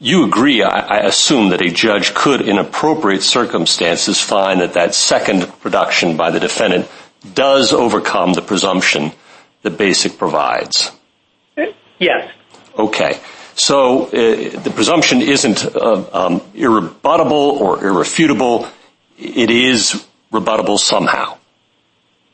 You 0.03 0.25
agree, 0.25 0.63
I 0.63 1.01
assume, 1.01 1.49
that 1.49 1.61
a 1.61 1.69
judge 1.69 2.15
could, 2.15 2.41
in 2.41 2.57
appropriate 2.57 3.21
circumstances, 3.21 4.19
find 4.19 4.61
that 4.61 4.73
that 4.73 4.95
second 4.95 5.43
production 5.59 6.17
by 6.17 6.31
the 6.31 6.39
defendant 6.39 6.89
does 7.35 7.71
overcome 7.71 8.33
the 8.33 8.41
presumption 8.41 9.11
that 9.61 9.77
Basic 9.77 10.17
provides? 10.17 10.91
Yes. 11.99 12.31
Okay. 12.75 13.19
So 13.53 14.05
uh, 14.05 14.09
the 14.09 14.71
presumption 14.73 15.21
isn't 15.21 15.63
uh, 15.75 16.03
um, 16.11 16.39
irrebuttable 16.55 17.61
or 17.61 17.85
irrefutable. 17.85 18.67
It 19.19 19.51
is 19.51 20.03
rebuttable 20.33 20.79
somehow. 20.79 21.37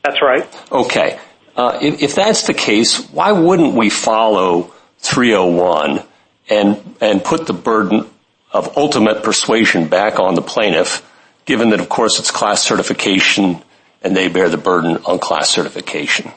That's 0.04 0.22
right. 0.22 0.48
Okay. 0.72 1.20
Uh, 1.54 1.78
if 1.82 2.14
that's 2.14 2.44
the 2.44 2.54
case, 2.54 3.10
why 3.10 3.32
wouldn't 3.32 3.74
we 3.74 3.90
follow 3.90 4.72
301 5.00 6.02
and 6.50 7.24
put 7.24 7.46
the 7.46 7.52
burden 7.52 8.08
of 8.50 8.76
ultimate 8.76 9.22
persuasion 9.22 9.88
back 9.88 10.18
on 10.18 10.34
the 10.34 10.42
plaintiff, 10.42 11.04
given 11.44 11.70
that, 11.70 11.80
of 11.80 11.88
course, 11.88 12.18
it's 12.18 12.30
class 12.30 12.62
certification 12.62 13.62
and 14.02 14.16
they 14.16 14.28
bear 14.28 14.48
the 14.48 14.56
burden 14.56 14.98
on 15.06 15.18
class 15.18 15.50
certification? 15.50 16.30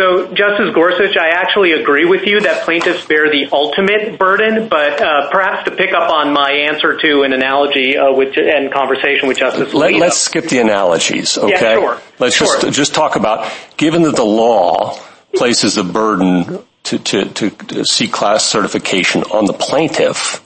So, 0.00 0.26
Justice 0.28 0.74
Gorsuch, 0.74 1.16
I 1.18 1.28
actually 1.28 1.72
agree 1.72 2.06
with 2.06 2.26
you 2.26 2.40
that 2.40 2.64
plaintiffs 2.64 3.04
bear 3.04 3.30
the 3.30 3.48
ultimate 3.52 4.18
burden, 4.18 4.68
but 4.68 5.00
uh, 5.00 5.30
perhaps 5.30 5.68
to 5.68 5.76
pick 5.76 5.92
up 5.92 6.10
on 6.10 6.32
my 6.32 6.50
answer 6.50 6.96
to 6.96 7.22
an 7.22 7.34
analogy 7.34 7.98
uh, 7.98 8.08
and 8.10 8.72
conversation 8.72 9.28
with 9.28 9.36
Justice 9.36 9.72
Alito. 9.74 10.00
Let's 10.00 10.16
skip 10.16 10.46
the 10.46 10.60
analogies, 10.60 11.36
okay? 11.36 11.50
Yeah, 11.50 11.74
sure. 11.74 12.00
Let's 12.18 12.38
just 12.38 12.72
just 12.72 12.94
talk 12.94 13.16
about, 13.16 13.52
given 13.76 14.02
that 14.02 14.16
the 14.16 14.24
law 14.24 14.98
places 15.34 15.74
the 15.74 15.84
burden 15.84 16.58
to 16.84 17.84
seek 17.84 18.12
class 18.12 18.44
certification 18.44 19.22
on 19.24 19.46
the 19.46 19.52
plaintiff, 19.52 20.44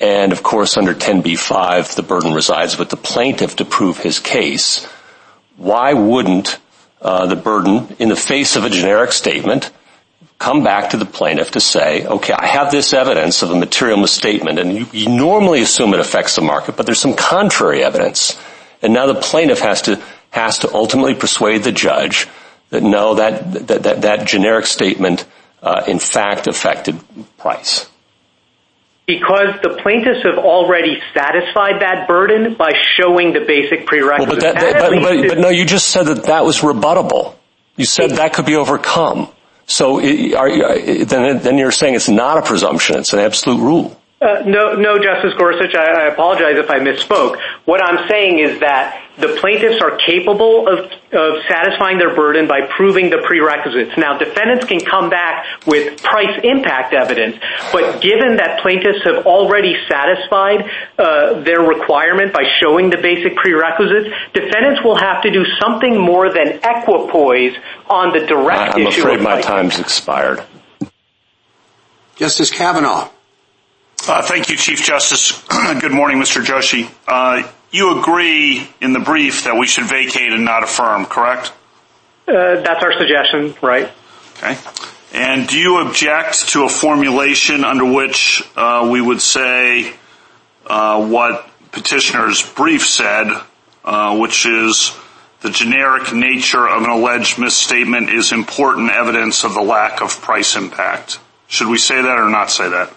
and, 0.00 0.32
of 0.32 0.42
course, 0.42 0.76
under 0.76 0.94
10b-5, 0.94 1.94
the 1.94 2.02
burden 2.02 2.34
resides 2.34 2.76
with 2.78 2.90
the 2.90 2.96
plaintiff 2.96 3.56
to 3.56 3.64
prove 3.64 3.98
his 3.98 4.18
case, 4.18 4.84
why 5.56 5.92
wouldn't 5.92 6.58
uh, 7.00 7.26
the 7.26 7.36
burden, 7.36 7.94
in 7.98 8.08
the 8.08 8.16
face 8.16 8.56
of 8.56 8.64
a 8.64 8.70
generic 8.70 9.12
statement, 9.12 9.70
come 10.38 10.64
back 10.64 10.90
to 10.90 10.96
the 10.96 11.04
plaintiff 11.04 11.52
to 11.52 11.60
say, 11.60 12.04
okay, 12.04 12.32
I 12.32 12.46
have 12.46 12.72
this 12.72 12.92
evidence 12.92 13.42
of 13.42 13.50
a 13.50 13.56
material 13.56 13.96
misstatement, 13.96 14.58
and 14.58 14.92
you 14.92 15.08
normally 15.08 15.62
assume 15.62 15.94
it 15.94 16.00
affects 16.00 16.34
the 16.34 16.42
market, 16.42 16.76
but 16.76 16.84
there's 16.84 17.00
some 17.00 17.14
contrary 17.14 17.84
evidence, 17.84 18.36
and 18.82 18.92
now 18.92 19.06
the 19.06 19.14
plaintiff 19.14 19.60
has 19.60 19.82
to 19.82 20.02
has 20.32 20.60
to 20.60 20.74
ultimately 20.74 21.14
persuade 21.14 21.62
the 21.62 21.72
judge 21.72 22.26
that, 22.70 22.82
no, 22.82 23.14
that, 23.14 23.52
that, 23.66 23.82
that, 23.82 24.02
that 24.02 24.26
generic 24.26 24.64
statement, 24.64 25.26
Uh, 25.62 25.84
in 25.86 26.00
fact, 26.00 26.48
affected 26.48 26.98
price. 27.38 27.88
Because 29.06 29.60
the 29.62 29.78
plaintiffs 29.80 30.24
have 30.24 30.38
already 30.38 31.00
satisfied 31.14 31.82
that 31.82 32.08
burden 32.08 32.54
by 32.54 32.72
showing 32.96 33.32
the 33.32 33.40
basic 33.46 33.86
prerequisites. 33.86 34.42
But, 34.42 35.38
no, 35.38 35.50
you 35.50 35.64
just 35.64 35.88
said 35.88 36.06
that 36.06 36.24
that 36.24 36.44
was 36.44 36.62
rebuttable. 36.62 37.36
You 37.76 37.84
said 37.84 38.10
that 38.12 38.34
could 38.34 38.46
be 38.46 38.56
overcome. 38.56 39.28
So 39.66 40.00
then 40.00 41.58
you're 41.58 41.70
saying 41.70 41.94
it's 41.94 42.08
not 42.08 42.38
a 42.38 42.42
presumption, 42.42 42.98
it's 42.98 43.12
an 43.12 43.20
absolute 43.20 43.60
rule. 43.60 43.96
Uh, 44.20 44.42
no, 44.44 44.98
Justice 44.98 45.34
Gorsuch, 45.38 45.74
I 45.74 46.06
apologize 46.08 46.56
if 46.56 46.70
I 46.70 46.78
misspoke. 46.78 47.40
What 47.64 47.82
I'm 47.82 48.08
saying 48.08 48.38
is 48.40 48.60
that 48.60 49.00
the 49.22 49.38
plaintiffs 49.40 49.80
are 49.80 49.96
capable 50.04 50.66
of 50.66 50.90
satisfying 51.48 51.98
their 51.98 52.14
burden 52.14 52.48
by 52.48 52.66
proving 52.74 53.08
the 53.08 53.22
prerequisites. 53.24 53.96
Now, 53.96 54.18
defendants 54.18 54.66
can 54.66 54.80
come 54.80 55.10
back 55.10 55.46
with 55.66 56.02
price 56.02 56.40
impact 56.42 56.92
evidence, 56.92 57.36
but 57.70 58.02
given 58.02 58.36
that 58.36 58.60
plaintiffs 58.60 59.04
have 59.04 59.24
already 59.24 59.76
satisfied 59.88 60.68
uh, 60.98 61.40
their 61.42 61.60
requirement 61.60 62.32
by 62.32 62.42
showing 62.60 62.90
the 62.90 62.98
basic 62.98 63.36
prerequisites, 63.36 64.10
defendants 64.34 64.82
will 64.82 64.98
have 64.98 65.22
to 65.22 65.30
do 65.30 65.44
something 65.60 65.98
more 66.00 66.32
than 66.32 66.58
equipoise 66.64 67.54
on 67.88 68.12
the 68.12 68.26
direct 68.26 68.76
issue. 68.76 69.02
I'm 69.02 69.14
afraid 69.14 69.20
my 69.20 69.40
time's 69.40 69.78
expired. 69.78 70.42
Justice 72.16 72.50
Kavanaugh. 72.50 73.08
Uh, 74.08 74.20
thank 74.22 74.48
you, 74.48 74.56
Chief 74.56 74.82
Justice. 74.82 75.40
Good 75.80 75.92
morning, 75.92 76.18
Mr. 76.18 76.44
Joshi. 76.44 76.90
Uh, 77.06 77.48
You 77.72 77.98
agree 77.98 78.68
in 78.82 78.92
the 78.92 79.00
brief 79.00 79.44
that 79.44 79.56
we 79.56 79.66
should 79.66 79.84
vacate 79.84 80.32
and 80.32 80.44
not 80.44 80.62
affirm, 80.62 81.06
correct? 81.06 81.52
Uh, 82.28 82.60
that's 82.60 82.84
our 82.84 82.92
suggestion, 82.98 83.54
right. 83.62 83.90
Okay. 84.36 84.58
And 85.14 85.48
do 85.48 85.58
you 85.58 85.78
object 85.78 86.50
to 86.50 86.64
a 86.64 86.68
formulation 86.68 87.64
under 87.64 87.84
which 87.84 88.42
uh, 88.56 88.88
we 88.92 89.00
would 89.00 89.22
say 89.22 89.94
uh, 90.66 91.06
what 91.06 91.48
Petitioner's 91.72 92.42
brief 92.42 92.86
said, 92.86 93.28
which 94.18 94.44
is 94.46 94.94
the 95.40 95.50
generic 95.50 96.12
nature 96.12 96.68
of 96.68 96.84
an 96.84 96.90
alleged 96.90 97.38
misstatement 97.38 98.10
is 98.10 98.32
important 98.32 98.90
evidence 98.90 99.44
of 99.44 99.54
the 99.54 99.62
lack 99.62 100.02
of 100.02 100.20
price 100.20 100.56
impact? 100.56 101.18
Should 101.46 101.68
we 101.68 101.78
say 101.78 102.00
that 102.00 102.18
or 102.18 102.28
not 102.28 102.50
say 102.50 102.68
that? 102.68 102.94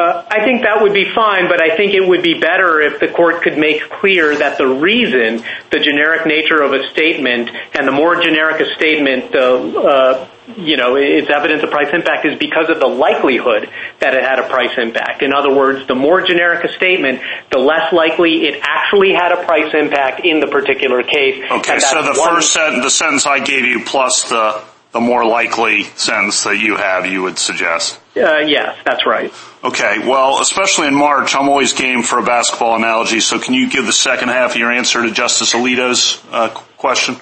I 0.00 0.44
think 0.44 0.62
that 0.62 0.82
would 0.82 0.92
be 0.92 1.10
fine, 1.14 1.48
but 1.48 1.62
I 1.62 1.76
think 1.76 1.94
it 1.94 2.06
would 2.06 2.22
be 2.22 2.38
better 2.38 2.80
if 2.80 3.00
the 3.00 3.08
court 3.08 3.42
could 3.42 3.58
make 3.58 3.88
clear 3.88 4.36
that 4.36 4.58
the 4.58 4.66
reason 4.66 5.44
the 5.70 5.78
generic 5.78 6.26
nature 6.26 6.62
of 6.62 6.72
a 6.72 6.88
statement 6.90 7.50
and 7.74 7.86
the 7.86 7.92
more 7.92 8.20
generic 8.20 8.60
a 8.60 8.74
statement, 8.74 9.32
the 9.32 9.80
uh 9.80 10.28
you 10.54 10.76
know, 10.76 10.94
it's 10.94 11.28
evidence 11.28 11.64
of 11.64 11.70
price 11.70 11.92
impact 11.92 12.24
is 12.24 12.38
because 12.38 12.70
of 12.70 12.78
the 12.78 12.86
likelihood 12.86 13.68
that 13.98 14.14
it 14.14 14.22
had 14.22 14.38
a 14.38 14.48
price 14.48 14.78
impact. 14.78 15.22
In 15.22 15.34
other 15.34 15.52
words, 15.52 15.86
the 15.88 15.96
more 15.96 16.22
generic 16.22 16.62
a 16.64 16.72
statement, 16.72 17.20
the 17.50 17.58
less 17.58 17.92
likely 17.92 18.46
it 18.46 18.60
actually 18.62 19.12
had 19.12 19.32
a 19.32 19.44
price 19.44 19.74
impact 19.74 20.24
in 20.24 20.38
the 20.38 20.46
particular 20.46 21.02
case. 21.02 21.42
Okay, 21.50 21.78
so 21.80 22.02
the 22.02 22.14
first 22.14 22.52
sentence, 22.52 22.84
the 22.84 22.90
sentence 22.90 23.26
I 23.26 23.40
gave 23.40 23.64
you 23.64 23.84
plus 23.84 24.28
the 24.28 24.62
more 25.00 25.24
likely 25.24 25.84
sentence 25.84 26.44
that 26.44 26.58
you 26.58 26.76
have, 26.76 27.06
you 27.06 27.22
would 27.22 27.38
suggest? 27.38 27.98
Uh, 28.16 28.38
yes, 28.38 28.78
that's 28.84 29.06
right. 29.06 29.32
Okay, 29.62 29.98
well, 30.06 30.40
especially 30.40 30.86
in 30.86 30.94
March, 30.94 31.34
I'm 31.34 31.48
always 31.48 31.72
game 31.72 32.02
for 32.02 32.18
a 32.18 32.22
basketball 32.22 32.76
analogy, 32.76 33.20
so 33.20 33.38
can 33.38 33.54
you 33.54 33.68
give 33.68 33.86
the 33.86 33.92
second 33.92 34.28
half 34.28 34.52
of 34.52 34.56
your 34.56 34.72
answer 34.72 35.02
to 35.02 35.10
Justice 35.10 35.54
Alito's 35.54 36.22
uh, 36.30 36.48
question? 36.76 37.16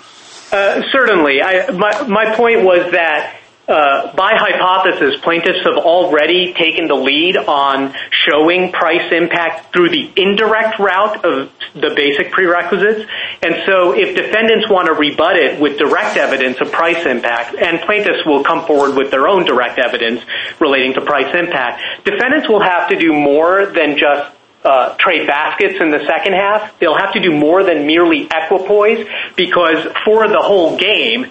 Uh, 0.52 0.82
certainly. 0.92 1.42
I, 1.42 1.70
my, 1.70 2.06
My 2.06 2.36
point 2.36 2.62
was 2.62 2.92
that 2.92 3.38
Uh, 3.66 4.14
by 4.14 4.32
hypothesis, 4.36 5.18
plaintiffs 5.22 5.64
have 5.64 5.78
already 5.78 6.52
taken 6.52 6.86
the 6.86 6.94
lead 6.94 7.34
on 7.38 7.94
showing 8.10 8.70
price 8.70 9.10
impact 9.10 9.72
through 9.72 9.88
the 9.88 10.12
indirect 10.16 10.78
route 10.78 11.24
of 11.24 11.50
the 11.72 11.90
basic 11.96 12.30
prerequisites, 12.30 13.08
and 13.42 13.62
so 13.64 13.92
if 13.96 14.14
defendants 14.14 14.68
want 14.68 14.86
to 14.86 14.92
rebut 14.92 15.36
it 15.36 15.58
with 15.58 15.78
direct 15.78 16.18
evidence 16.18 16.60
of 16.60 16.70
price 16.72 17.06
impact, 17.06 17.54
and 17.54 17.80
plaintiffs 17.80 18.26
will 18.26 18.44
come 18.44 18.66
forward 18.66 18.98
with 18.98 19.10
their 19.10 19.26
own 19.26 19.46
direct 19.46 19.78
evidence 19.78 20.20
relating 20.60 20.92
to 20.92 21.00
price 21.00 21.34
impact, 21.34 21.80
defendants 22.04 22.46
will 22.46 22.62
have 22.62 22.90
to 22.90 22.96
do 22.96 23.14
more 23.14 23.64
than 23.64 23.96
just 23.96 24.30
uh, 24.64 24.94
trade 24.96 25.26
baskets 25.26 25.74
in 25.80 25.90
the 25.90 26.04
second 26.06 26.32
half. 26.32 26.78
They'll 26.78 26.96
have 26.96 27.12
to 27.12 27.20
do 27.20 27.32
more 27.32 27.62
than 27.62 27.86
merely 27.86 28.26
equipoise 28.30 29.06
because 29.36 29.86
for 30.04 30.26
the 30.26 30.40
whole 30.40 30.78
game, 30.78 31.30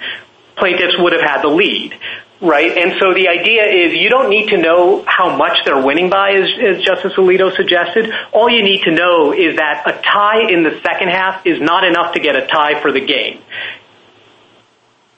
plaintiffs 0.58 0.95
would 0.99 1.14
have 1.14 1.22
had 1.22 1.41
the 1.41 1.47
lead, 1.47 1.97
right? 2.41 2.78
And 2.78 2.93
so 2.99 3.14
the 3.14 3.28
idea 3.28 3.64
is 3.66 3.93
you 3.93 4.10
don't 4.10 4.30
need 4.30 4.49
to 4.49 4.58
know 4.58 5.04
how 5.08 5.36
much 5.36 5.58
they're 5.66 5.84
winning 5.84 6.10
by, 6.10 6.32
as 6.32 6.84
Justice 6.84 7.14
Alito 7.18 7.56
suggested. 7.56 8.12
All 8.32 8.49
you 8.49 8.64
need 8.64 8.84
to 8.84 8.91
know 8.91 9.34
is 9.34 9.58
that 9.58 9.84
a 9.86 10.01
tie 10.01 10.49
in 10.49 10.64
the 10.64 10.80
second 10.84 11.10
half 11.10 11.45
is 11.45 11.62
not 11.62 11.84
enough 11.84 12.14
to 12.14 12.20
get 12.20 12.36
a 12.36 12.45
tie 12.47 12.82
for 12.82 12.91
the 12.91 13.01
game. 13.01 13.41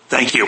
Thank 0.07 0.35
you. 0.35 0.47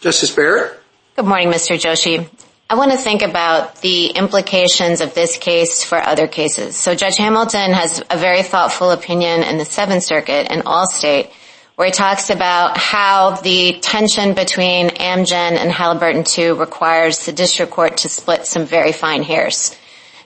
Justice 0.00 0.34
Barrett? 0.34 0.80
Good 1.16 1.26
morning, 1.26 1.48
Mr. 1.48 1.76
Joshi. 1.76 2.28
I 2.70 2.76
want 2.76 2.92
to 2.92 2.98
think 2.98 3.22
about 3.22 3.80
the 3.82 4.06
implications 4.10 5.00
of 5.00 5.12
this 5.12 5.36
case 5.36 5.82
for 5.82 5.98
other 5.98 6.28
cases. 6.28 6.76
So 6.76 6.94
Judge 6.94 7.16
Hamilton 7.16 7.72
has 7.72 8.00
a 8.08 8.16
very 8.16 8.44
thoughtful 8.44 8.92
opinion 8.92 9.42
in 9.42 9.58
the 9.58 9.64
Seventh 9.64 10.04
Circuit 10.04 10.52
in 10.52 10.60
Allstate 10.60 11.32
where 11.80 11.86
he 11.86 11.92
talks 11.92 12.28
about 12.28 12.76
how 12.76 13.30
the 13.40 13.78
tension 13.80 14.34
between 14.34 14.90
Amgen 14.90 15.56
and 15.56 15.72
Halliburton 15.72 16.24
II 16.36 16.52
requires 16.52 17.24
the 17.24 17.32
district 17.32 17.72
court 17.72 17.96
to 17.96 18.10
split 18.10 18.44
some 18.46 18.66
very 18.66 18.92
fine 18.92 19.22
hairs. 19.22 19.74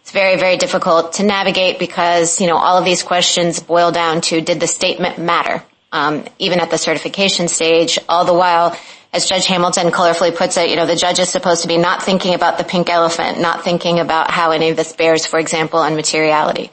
It's 0.01 0.11
very, 0.11 0.37
very 0.37 0.57
difficult 0.57 1.13
to 1.13 1.23
navigate 1.23 1.79
because, 1.79 2.41
you 2.41 2.49
know, 2.49 2.57
all 2.57 2.77
of 2.77 2.85
these 2.85 3.05
questions 3.05 3.61
boil 3.61 3.93
down 3.93 4.21
to 4.23 4.41
did 4.41 4.59
the 4.59 4.67
statement 4.67 5.19
matter, 5.19 5.63
um, 5.93 6.25
even 6.41 6.59
at 6.59 6.73
the 6.73 6.77
certification 6.77 7.47
stage, 7.47 8.01
all 8.09 8.25
the 8.25 8.35
while, 8.35 8.77
as 9.13 9.29
Judge 9.29 9.47
Hamilton 9.47 9.93
colorfully 9.93 10.35
puts 10.35 10.57
it, 10.57 10.71
you 10.71 10.75
know, 10.75 10.87
the 10.87 10.97
judge 10.97 11.21
is 11.21 11.29
supposed 11.29 11.63
to 11.63 11.69
be 11.69 11.79
not 11.79 12.03
thinking 12.03 12.35
about 12.35 12.59
the 12.59 12.65
pink 12.65 12.91
elephant, 12.91 13.39
not 13.39 13.63
thinking 13.63 14.01
about 14.01 14.29
how 14.29 14.51
any 14.51 14.71
of 14.71 14.77
this 14.77 14.93
bears, 14.93 15.25
for 15.25 15.39
example, 15.39 15.79
on 15.79 15.95
materiality. 15.95 16.73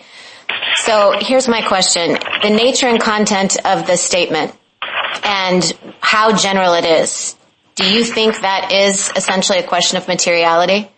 So 0.78 1.14
here's 1.20 1.48
my 1.48 1.62
question. 1.62 2.18
The 2.42 2.50
nature 2.50 2.88
and 2.88 3.00
content 3.00 3.64
of 3.64 3.86
the 3.86 3.96
statement 3.96 4.56
and 5.24 5.72
how 6.00 6.36
general 6.36 6.74
it 6.74 6.86
is, 6.86 7.36
do 7.76 7.92
you 7.92 8.04
think 8.04 8.42
that 8.42 8.72
is 8.72 9.12
essentially 9.16 9.60
a 9.60 9.68
question 9.68 9.98
of 9.98 10.08
materiality? 10.08 10.90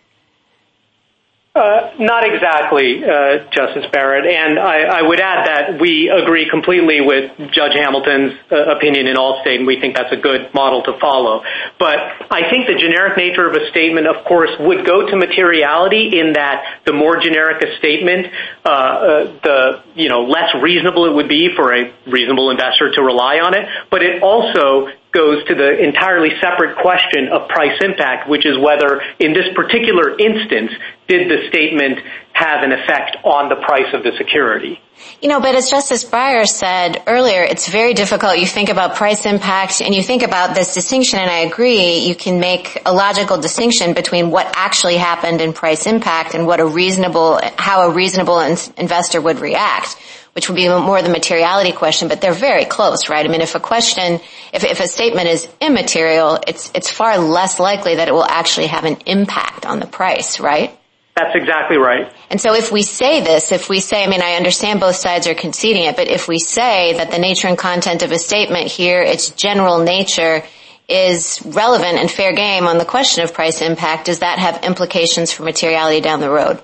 Uh, 1.56 1.94
not 2.00 2.26
exactly, 2.26 3.04
uh, 3.04 3.46
Justice 3.52 3.86
Barrett. 3.92 4.26
And 4.26 4.58
I 4.58 5.00
would 5.00 5.20
add 5.20 5.46
that 5.46 5.80
we 5.80 6.10
agree 6.10 6.50
completely 6.50 7.00
with 7.00 7.30
Judge 7.52 7.74
Hamilton's 7.74 8.32
uh, 8.50 8.74
opinion 8.74 9.06
in 9.06 9.14
Allstate, 9.14 9.58
and 9.58 9.66
we 9.66 9.78
think 9.78 9.94
that's 9.94 10.10
a 10.10 10.16
good 10.16 10.52
model 10.52 10.82
to 10.82 10.98
follow. 10.98 11.44
But 11.78 11.98
I 12.28 12.50
think 12.50 12.66
the 12.66 12.74
generic 12.74 13.16
nature 13.16 13.48
of 13.48 13.54
a 13.54 13.70
statement, 13.70 14.08
of 14.08 14.24
course, 14.24 14.50
would 14.58 14.84
go 14.84 15.06
to 15.08 15.14
materiality 15.14 16.18
in 16.18 16.32
that 16.32 16.82
the 16.86 16.92
more 16.92 17.20
generic 17.20 17.62
a 17.62 17.78
statement, 17.78 18.32
the, 18.64 19.78
less 20.26 20.54
reasonable 20.60 21.06
it 21.06 21.14
would 21.14 21.28
be 21.28 21.50
for 21.54 21.72
a 21.72 21.94
reasonable 22.08 22.50
investor 22.50 22.90
to 22.90 23.02
rely 23.02 23.38
on 23.38 23.54
it. 23.54 23.68
But 23.92 24.02
it 24.02 24.24
also 24.24 24.88
goes 25.14 25.44
to 25.46 25.54
the 25.54 25.78
entirely 25.78 26.30
separate 26.42 26.76
question 26.76 27.28
of 27.32 27.48
price 27.48 27.78
impact, 27.80 28.28
which 28.28 28.44
is 28.44 28.58
whether 28.58 29.00
in 29.20 29.32
this 29.32 29.46
particular 29.54 30.18
instance, 30.18 30.72
did 31.06 31.30
the 31.30 31.48
statement 31.48 32.00
have 32.32 32.64
an 32.64 32.72
effect 32.72 33.16
on 33.24 33.48
the 33.48 33.56
price 33.56 33.92
of 33.94 34.02
the 34.02 34.10
security? 34.18 34.80
You 35.20 35.28
know, 35.28 35.40
but 35.40 35.54
as 35.54 35.70
Justice 35.70 36.04
Breyer 36.04 36.46
said 36.46 37.02
earlier, 37.06 37.42
it's 37.42 37.68
very 37.68 37.94
difficult. 37.94 38.38
You 38.38 38.46
think 38.46 38.68
about 38.68 38.96
price 38.96 39.26
impact 39.26 39.80
and 39.80 39.94
you 39.94 40.02
think 40.02 40.22
about 40.22 40.54
this 40.54 40.74
distinction, 40.74 41.18
and 41.18 41.30
I 41.30 41.40
agree, 41.40 41.98
you 41.98 42.14
can 42.14 42.40
make 42.40 42.80
a 42.86 42.92
logical 42.92 43.38
distinction 43.38 43.92
between 43.92 44.30
what 44.30 44.50
actually 44.54 44.96
happened 44.96 45.40
in 45.40 45.52
price 45.52 45.86
impact 45.86 46.34
and 46.34 46.46
what 46.46 46.60
a 46.60 46.66
reasonable, 46.66 47.40
how 47.56 47.88
a 47.88 47.92
reasonable 47.92 48.40
investor 48.40 49.20
would 49.20 49.40
react, 49.40 49.96
which 50.34 50.48
would 50.48 50.56
be 50.56 50.68
more 50.68 51.00
the 51.00 51.08
materiality 51.08 51.72
question, 51.72 52.08
but 52.08 52.20
they're 52.20 52.32
very 52.32 52.64
close, 52.64 53.08
right? 53.08 53.24
I 53.24 53.28
mean, 53.28 53.40
if 53.40 53.54
a 53.54 53.60
question, 53.60 54.20
if 54.52 54.80
a 54.80 54.88
statement 54.88 55.28
is 55.28 55.48
immaterial, 55.60 56.38
it's 56.46 56.90
far 56.90 57.18
less 57.18 57.58
likely 57.60 57.96
that 57.96 58.08
it 58.08 58.12
will 58.12 58.24
actually 58.28 58.66
have 58.66 58.84
an 58.84 58.98
impact 59.06 59.64
on 59.64 59.78
the 59.78 59.86
price, 59.86 60.40
right? 60.40 60.76
That's 61.16 61.36
exactly 61.36 61.76
right. 61.76 62.12
And 62.28 62.40
so 62.40 62.54
if 62.54 62.72
we 62.72 62.82
say 62.82 63.20
this, 63.20 63.52
if 63.52 63.68
we 63.68 63.78
say, 63.78 64.02
I 64.02 64.08
mean, 64.08 64.20
I 64.20 64.34
understand 64.34 64.80
both 64.80 64.96
sides 64.96 65.28
are 65.28 65.34
conceding 65.34 65.84
it, 65.84 65.94
but 65.94 66.08
if 66.08 66.26
we 66.26 66.40
say 66.40 66.94
that 66.94 67.12
the 67.12 67.18
nature 67.18 67.46
and 67.46 67.56
content 67.56 68.02
of 68.02 68.10
a 68.10 68.18
statement 68.18 68.66
here, 68.66 69.00
its 69.00 69.30
general 69.30 69.78
nature 69.78 70.42
is 70.88 71.40
relevant 71.44 71.98
and 71.98 72.10
fair 72.10 72.34
game 72.34 72.66
on 72.66 72.78
the 72.78 72.84
question 72.84 73.22
of 73.22 73.32
price 73.32 73.62
impact, 73.62 74.06
does 74.06 74.18
that 74.18 74.40
have 74.40 74.64
implications 74.64 75.30
for 75.32 75.44
materiality 75.44 76.00
down 76.00 76.18
the 76.18 76.28
road? 76.28 76.60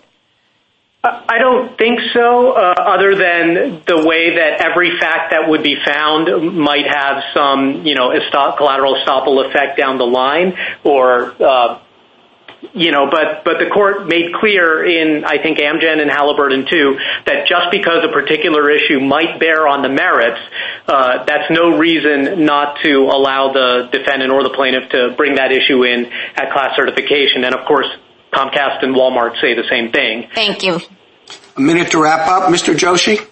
I 1.02 1.38
don't 1.38 1.78
think 1.78 1.98
so, 2.12 2.52
uh, 2.52 2.74
other 2.76 3.14
than 3.14 3.82
the 3.86 4.04
way 4.04 4.36
that 4.36 4.60
every 4.60 4.98
fact 4.98 5.30
that 5.30 5.48
would 5.48 5.62
be 5.62 5.76
found 5.82 6.58
might 6.58 6.86
have 6.86 7.22
some, 7.32 7.86
you 7.86 7.94
know, 7.94 8.12
collateral 8.58 8.96
estoppel 8.96 9.48
effect 9.48 9.78
down 9.78 9.96
the 9.96 10.04
line 10.04 10.58
or, 10.84 11.34
uh, 11.42 11.78
you 12.74 12.92
know, 12.92 13.08
but 13.10 13.58
the 13.58 13.70
court 13.72 14.06
made 14.08 14.34
clear 14.34 14.84
in, 14.84 15.24
I 15.24 15.38
think, 15.38 15.56
Amgen 15.58 16.02
and 16.02 16.10
Halliburton 16.10 16.66
too, 16.66 16.98
that 17.24 17.46
just 17.48 17.70
because 17.72 18.04
a 18.04 18.12
particular 18.12 18.68
issue 18.68 19.00
might 19.00 19.40
bear 19.40 19.66
on 19.66 19.80
the 19.80 19.88
merits, 19.88 20.40
uh, 20.86 21.24
that's 21.24 21.50
no 21.50 21.78
reason 21.78 22.44
not 22.44 22.76
to 22.82 23.08
allow 23.08 23.54
the 23.54 23.88
defendant 23.90 24.32
or 24.32 24.42
the 24.42 24.50
plaintiff 24.50 24.90
to 24.90 25.14
bring 25.16 25.36
that 25.36 25.50
issue 25.50 25.82
in 25.84 26.12
at 26.36 26.52
class 26.52 26.76
certification. 26.76 27.44
And 27.44 27.54
of 27.54 27.64
course, 27.64 27.86
Comcast 28.32 28.82
and 28.82 28.94
Walmart 28.94 29.40
say 29.40 29.54
the 29.54 29.64
same 29.68 29.92
thing. 29.92 30.28
Thank 30.34 30.62
you. 30.62 30.80
A 31.56 31.60
minute 31.60 31.90
to 31.92 32.02
wrap 32.02 32.28
up. 32.28 32.52
Mr. 32.52 32.74
Joshi? 32.74 33.26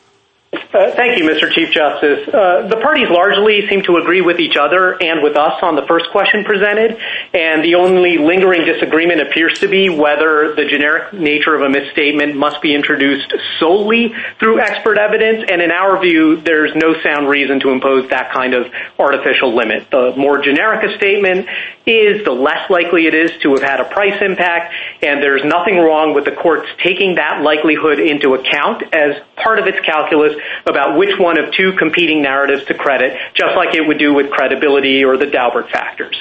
Uh, 0.72 0.90
thank 0.96 1.18
you, 1.18 1.24
Mr. 1.24 1.50
Chief 1.50 1.70
Justice. 1.70 2.28
Uh, 2.28 2.68
the 2.68 2.76
parties 2.76 3.08
largely 3.10 3.66
seem 3.68 3.82
to 3.82 3.96
agree 3.96 4.20
with 4.20 4.38
each 4.38 4.56
other 4.56 5.02
and 5.02 5.22
with 5.22 5.36
us 5.36 5.54
on 5.62 5.76
the 5.76 5.86
first 5.86 6.10
question 6.10 6.44
presented, 6.44 6.98
and 7.32 7.64
the 7.64 7.74
only 7.74 8.18
lingering 8.18 8.64
disagreement 8.64 9.20
appears 9.20 9.58
to 9.60 9.68
be 9.68 9.88
whether 9.88 10.54
the 10.54 10.66
generic 10.68 11.12
nature 11.12 11.54
of 11.54 11.62
a 11.62 11.68
misstatement 11.68 12.36
must 12.36 12.60
be 12.60 12.74
introduced 12.74 13.32
solely 13.58 14.12
through 14.38 14.60
expert 14.60 14.98
evidence, 14.98 15.44
and 15.50 15.62
in 15.62 15.70
our 15.70 16.00
view, 16.00 16.36
there's 16.36 16.74
no 16.74 17.00
sound 17.02 17.28
reason 17.28 17.60
to 17.60 17.70
impose 17.70 18.08
that 18.10 18.30
kind 18.32 18.54
of 18.54 18.66
artificial 18.98 19.56
limit. 19.56 19.90
The 19.90 20.14
more 20.16 20.38
generic 20.42 20.84
a 20.84 20.96
statement 20.98 21.48
is, 21.86 22.24
the 22.24 22.32
less 22.32 22.68
likely 22.68 23.06
it 23.06 23.14
is 23.14 23.32
to 23.42 23.54
have 23.54 23.62
had 23.62 23.80
a 23.80 23.84
price 23.84 24.20
impact, 24.20 24.74
and 25.02 25.22
there's 25.22 25.44
nothing 25.44 25.78
wrong 25.78 26.14
with 26.14 26.24
the 26.26 26.32
courts 26.32 26.68
taking 26.82 27.14
that 27.14 27.42
likelihood 27.42 27.98
into 27.98 28.34
account 28.34 28.82
as 28.92 29.16
part 29.36 29.58
of 29.58 29.66
its 29.66 29.78
calculus 29.86 30.34
about 30.66 30.96
which 30.96 31.18
one 31.18 31.38
of 31.38 31.52
two 31.52 31.72
competing 31.78 32.22
narratives 32.22 32.64
to 32.66 32.74
credit, 32.74 33.16
just 33.34 33.56
like 33.56 33.74
it 33.74 33.86
would 33.86 33.98
do 33.98 34.14
with 34.14 34.30
credibility 34.30 35.04
or 35.04 35.16
the 35.16 35.26
Daubert 35.26 35.70
factors. 35.70 36.16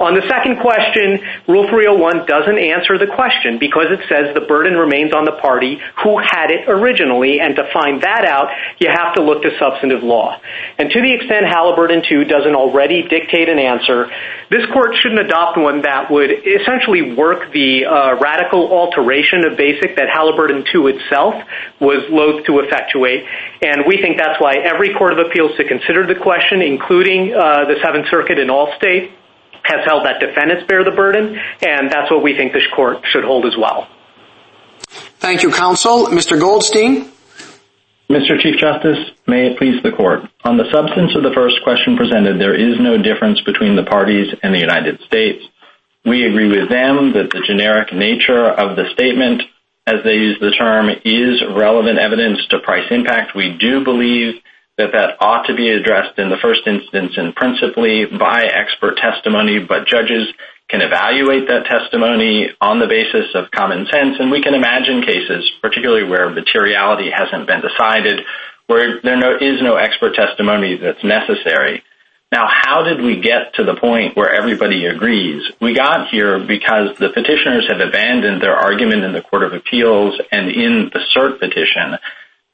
On 0.00 0.14
the 0.14 0.22
second 0.28 0.58
question, 0.58 1.20
Rule 1.46 1.68
301 1.68 2.26
doesn't 2.26 2.58
answer 2.58 2.98
the 2.98 3.06
question 3.06 3.58
because 3.58 3.86
it 3.90 4.00
says 4.08 4.34
the 4.34 4.46
burden 4.46 4.74
remains 4.74 5.14
on 5.14 5.24
the 5.24 5.38
party 5.38 5.78
who 6.02 6.18
had 6.18 6.50
it 6.50 6.68
originally, 6.68 7.38
and 7.40 7.54
to 7.56 7.64
find 7.72 8.02
that 8.02 8.24
out, 8.24 8.50
you 8.80 8.90
have 8.90 9.14
to 9.14 9.22
look 9.22 9.42
to 9.42 9.50
substantive 9.58 10.02
law. 10.02 10.40
And 10.78 10.90
to 10.90 11.00
the 11.00 11.12
extent 11.14 11.46
Halliburton 11.46 12.02
2 12.08 12.24
doesn't 12.24 12.54
already 12.54 13.06
dictate 13.06 13.48
an 13.48 13.58
answer, 13.58 14.10
this 14.50 14.66
court 14.72 14.94
shouldn't 15.00 15.20
adopt 15.20 15.56
one 15.56 15.82
that 15.82 16.10
would 16.10 16.30
essentially 16.30 17.14
work 17.14 17.52
the 17.52 17.86
uh, 17.86 18.18
radical 18.20 18.72
alteration 18.72 19.46
of 19.46 19.56
BASIC 19.56 19.96
that 19.96 20.10
Halliburton 20.12 20.64
2 20.70 20.88
itself 20.88 21.34
was 21.80 22.04
loath 22.10 22.44
to 22.46 22.58
effectuate, 22.60 23.24
and 23.62 23.86
we 23.86 24.02
think 24.02 24.18
that's 24.18 24.40
why 24.40 24.56
every 24.56 24.92
court 24.94 25.12
of 25.12 25.18
appeals 25.24 25.56
to 25.56 25.64
consider 25.64 26.06
the 26.06 26.18
question, 26.18 26.60
including 26.60 27.32
uh, 27.32 27.64
the 27.64 27.76
Seventh 27.82 28.08
Circuit 28.10 28.38
in 28.38 28.50
all 28.50 28.72
states, 28.76 29.14
has 29.64 29.84
held 29.84 30.04
that 30.06 30.20
defendants 30.20 30.66
bear 30.66 30.84
the 30.84 30.90
burden, 30.90 31.38
and 31.62 31.90
that's 31.90 32.10
what 32.10 32.22
we 32.22 32.36
think 32.36 32.52
this 32.52 32.66
court 32.74 32.98
should 33.10 33.24
hold 33.24 33.46
as 33.46 33.56
well. 33.56 33.88
Thank 35.18 35.42
you, 35.42 35.50
counsel. 35.50 36.06
Mr. 36.06 36.38
Goldstein? 36.38 37.10
Mr. 38.10 38.38
Chief 38.38 38.56
Justice, 38.58 38.98
may 39.26 39.46
it 39.46 39.58
please 39.58 39.82
the 39.82 39.92
court. 39.92 40.20
On 40.44 40.58
the 40.58 40.70
substance 40.70 41.16
of 41.16 41.22
the 41.22 41.32
first 41.34 41.62
question 41.62 41.96
presented, 41.96 42.38
there 42.38 42.54
is 42.54 42.78
no 42.78 43.00
difference 43.00 43.40
between 43.40 43.76
the 43.76 43.84
parties 43.84 44.28
and 44.42 44.54
the 44.54 44.58
United 44.58 45.00
States. 45.06 45.42
We 46.04 46.26
agree 46.26 46.48
with 46.48 46.68
them 46.68 47.12
that 47.14 47.30
the 47.30 47.42
generic 47.46 47.92
nature 47.94 48.44
of 48.44 48.76
the 48.76 48.90
statement, 48.92 49.42
as 49.86 50.02
they 50.04 50.14
use 50.14 50.38
the 50.40 50.50
term, 50.50 50.90
is 51.04 51.42
relevant 51.56 51.98
evidence 51.98 52.44
to 52.48 52.58
price 52.58 52.90
impact. 52.90 53.34
We 53.34 53.56
do 53.58 53.84
believe 53.84 54.34
that 54.78 54.92
that 54.92 55.20
ought 55.20 55.46
to 55.46 55.54
be 55.54 55.68
addressed 55.68 56.18
in 56.18 56.30
the 56.30 56.40
first 56.40 56.66
instance 56.66 57.12
and 57.16 57.34
principally 57.34 58.06
by 58.06 58.44
expert 58.44 58.96
testimony, 58.96 59.60
but 59.60 59.86
judges 59.86 60.32
can 60.70 60.80
evaluate 60.80 61.48
that 61.48 61.68
testimony 61.68 62.48
on 62.60 62.78
the 62.78 62.88
basis 62.88 63.28
of 63.34 63.50
common 63.50 63.84
sense, 63.92 64.16
and 64.18 64.30
we 64.30 64.42
can 64.42 64.54
imagine 64.54 65.04
cases, 65.04 65.44
particularly 65.60 66.08
where 66.08 66.30
materiality 66.30 67.10
hasn't 67.12 67.46
been 67.46 67.60
decided, 67.60 68.24
where 68.66 69.00
there 69.02 69.36
is 69.36 69.60
no 69.60 69.76
expert 69.76 70.14
testimony 70.14 70.78
that's 70.80 71.04
necessary. 71.04 71.82
Now, 72.32 72.48
how 72.48 72.82
did 72.82 73.02
we 73.02 73.20
get 73.20 73.52
to 73.56 73.64
the 73.64 73.76
point 73.76 74.16
where 74.16 74.32
everybody 74.32 74.86
agrees? 74.86 75.44
We 75.60 75.74
got 75.74 76.08
here 76.08 76.38
because 76.40 76.96
the 76.96 77.12
petitioners 77.12 77.68
have 77.68 77.86
abandoned 77.86 78.40
their 78.40 78.56
argument 78.56 79.04
in 79.04 79.12
the 79.12 79.20
Court 79.20 79.42
of 79.42 79.52
Appeals 79.52 80.18
and 80.32 80.48
in 80.48 80.90
the 80.94 81.00
cert 81.14 81.38
petition 81.38 82.00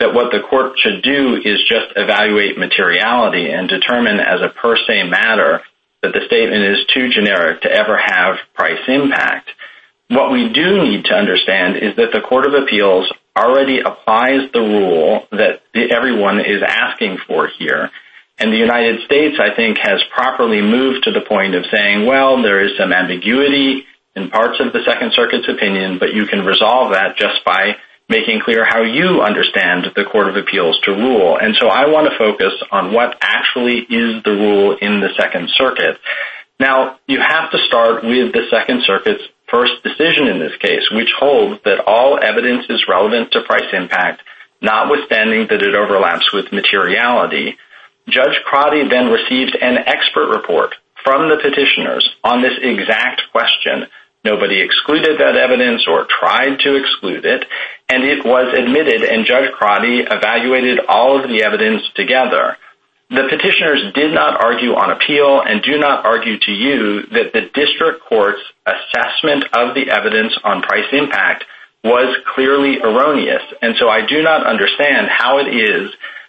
that 0.00 0.14
what 0.14 0.30
the 0.30 0.40
court 0.48 0.78
should 0.78 1.02
do 1.02 1.36
is 1.44 1.58
just 1.68 1.92
evaluate 1.96 2.58
materiality 2.58 3.50
and 3.50 3.68
determine 3.68 4.20
as 4.20 4.40
a 4.40 4.48
per 4.48 4.76
se 4.76 5.04
matter 5.04 5.62
that 6.02 6.12
the 6.12 6.24
statement 6.26 6.62
is 6.62 6.86
too 6.94 7.08
generic 7.08 7.62
to 7.62 7.70
ever 7.70 7.98
have 7.98 8.36
price 8.54 8.80
impact. 8.86 9.50
What 10.08 10.30
we 10.30 10.48
do 10.48 10.82
need 10.82 11.06
to 11.06 11.14
understand 11.14 11.76
is 11.76 11.96
that 11.96 12.12
the 12.12 12.20
Court 12.20 12.46
of 12.46 12.54
Appeals 12.54 13.12
already 13.36 13.80
applies 13.80 14.50
the 14.52 14.60
rule 14.60 15.26
that 15.32 15.62
everyone 15.74 16.40
is 16.40 16.62
asking 16.66 17.18
for 17.26 17.48
here, 17.58 17.90
and 18.38 18.52
the 18.52 18.56
United 18.56 19.04
States, 19.04 19.36
I 19.40 19.54
think, 19.54 19.78
has 19.78 20.02
properly 20.14 20.62
moved 20.62 21.04
to 21.04 21.12
the 21.12 21.20
point 21.20 21.54
of 21.54 21.64
saying, 21.72 22.06
well, 22.06 22.40
there 22.40 22.64
is 22.64 22.76
some 22.78 22.92
ambiguity 22.92 23.84
in 24.14 24.30
parts 24.30 24.60
of 24.60 24.72
the 24.72 24.82
Second 24.86 25.12
Circuit's 25.12 25.48
opinion, 25.48 25.98
but 25.98 26.14
you 26.14 26.26
can 26.26 26.44
resolve 26.44 26.92
that 26.92 27.16
just 27.16 27.44
by 27.44 27.76
making 28.08 28.40
clear 28.44 28.64
how 28.64 28.82
you 28.82 29.20
understand 29.20 29.86
the 29.94 30.04
Court 30.04 30.28
of 30.28 30.36
Appeals 30.36 30.80
to 30.84 30.92
rule. 30.92 31.38
And 31.40 31.54
so 31.60 31.68
I 31.68 31.88
want 31.88 32.10
to 32.10 32.18
focus 32.18 32.54
on 32.72 32.92
what 32.92 33.18
actually 33.20 33.78
is 33.80 34.22
the 34.24 34.32
rule 34.32 34.76
in 34.80 35.00
the 35.00 35.10
Second 35.18 35.50
Circuit. 35.56 35.98
Now, 36.58 36.98
you 37.06 37.20
have 37.20 37.50
to 37.50 37.58
start 37.66 38.02
with 38.02 38.32
the 38.32 38.46
Second 38.50 38.82
Circuit's 38.84 39.22
first 39.50 39.72
decision 39.82 40.26
in 40.26 40.38
this 40.38 40.56
case, 40.60 40.88
which 40.90 41.12
holds 41.18 41.62
that 41.64 41.84
all 41.86 42.18
evidence 42.20 42.66
is 42.68 42.84
relevant 42.88 43.32
to 43.32 43.42
price 43.42 43.72
impact, 43.72 44.22
notwithstanding 44.60 45.46
that 45.50 45.62
it 45.62 45.74
overlaps 45.74 46.32
with 46.32 46.52
materiality. 46.52 47.56
Judge 48.08 48.40
Crotty 48.44 48.88
then 48.88 49.12
received 49.12 49.56
an 49.60 49.78
expert 49.78 50.30
report 50.34 50.74
from 51.04 51.28
the 51.28 51.36
petitioners 51.36 52.08
on 52.24 52.42
this 52.42 52.58
exact 52.60 53.22
question. 53.32 53.86
Nobody 54.28 54.60
excluded 54.60 55.18
that 55.20 55.36
evidence 55.36 55.88
or 55.88 56.04
tried 56.04 56.60
to 56.60 56.76
exclude 56.76 57.24
it, 57.24 57.48
and 57.88 58.04
it 58.04 58.26
was 58.26 58.52
admitted, 58.52 59.00
and 59.02 59.24
Judge 59.24 59.50
Crotty 59.52 60.04
evaluated 60.04 60.80
all 60.86 61.16
of 61.18 61.30
the 61.30 61.44
evidence 61.44 61.80
together. 61.94 62.58
The 63.08 63.24
petitioners 63.30 63.90
did 63.94 64.12
not 64.12 64.44
argue 64.44 64.74
on 64.74 64.90
appeal 64.90 65.40
and 65.40 65.62
do 65.62 65.78
not 65.78 66.04
argue 66.04 66.38
to 66.40 66.52
you 66.52 67.06
that 67.16 67.32
the 67.32 67.48
district 67.54 68.04
court's 68.06 68.42
assessment 68.66 69.44
of 69.56 69.74
the 69.74 69.88
evidence 69.88 70.36
on 70.44 70.60
price 70.60 70.92
impact 70.92 71.44
was 71.82 72.14
clearly 72.34 72.82
erroneous, 72.84 73.42
and 73.62 73.76
so 73.80 73.88
I 73.88 74.04
do 74.04 74.20
not 74.20 74.46
understand 74.46 75.08
how 75.08 75.38
it 75.38 75.48
is 75.48 75.88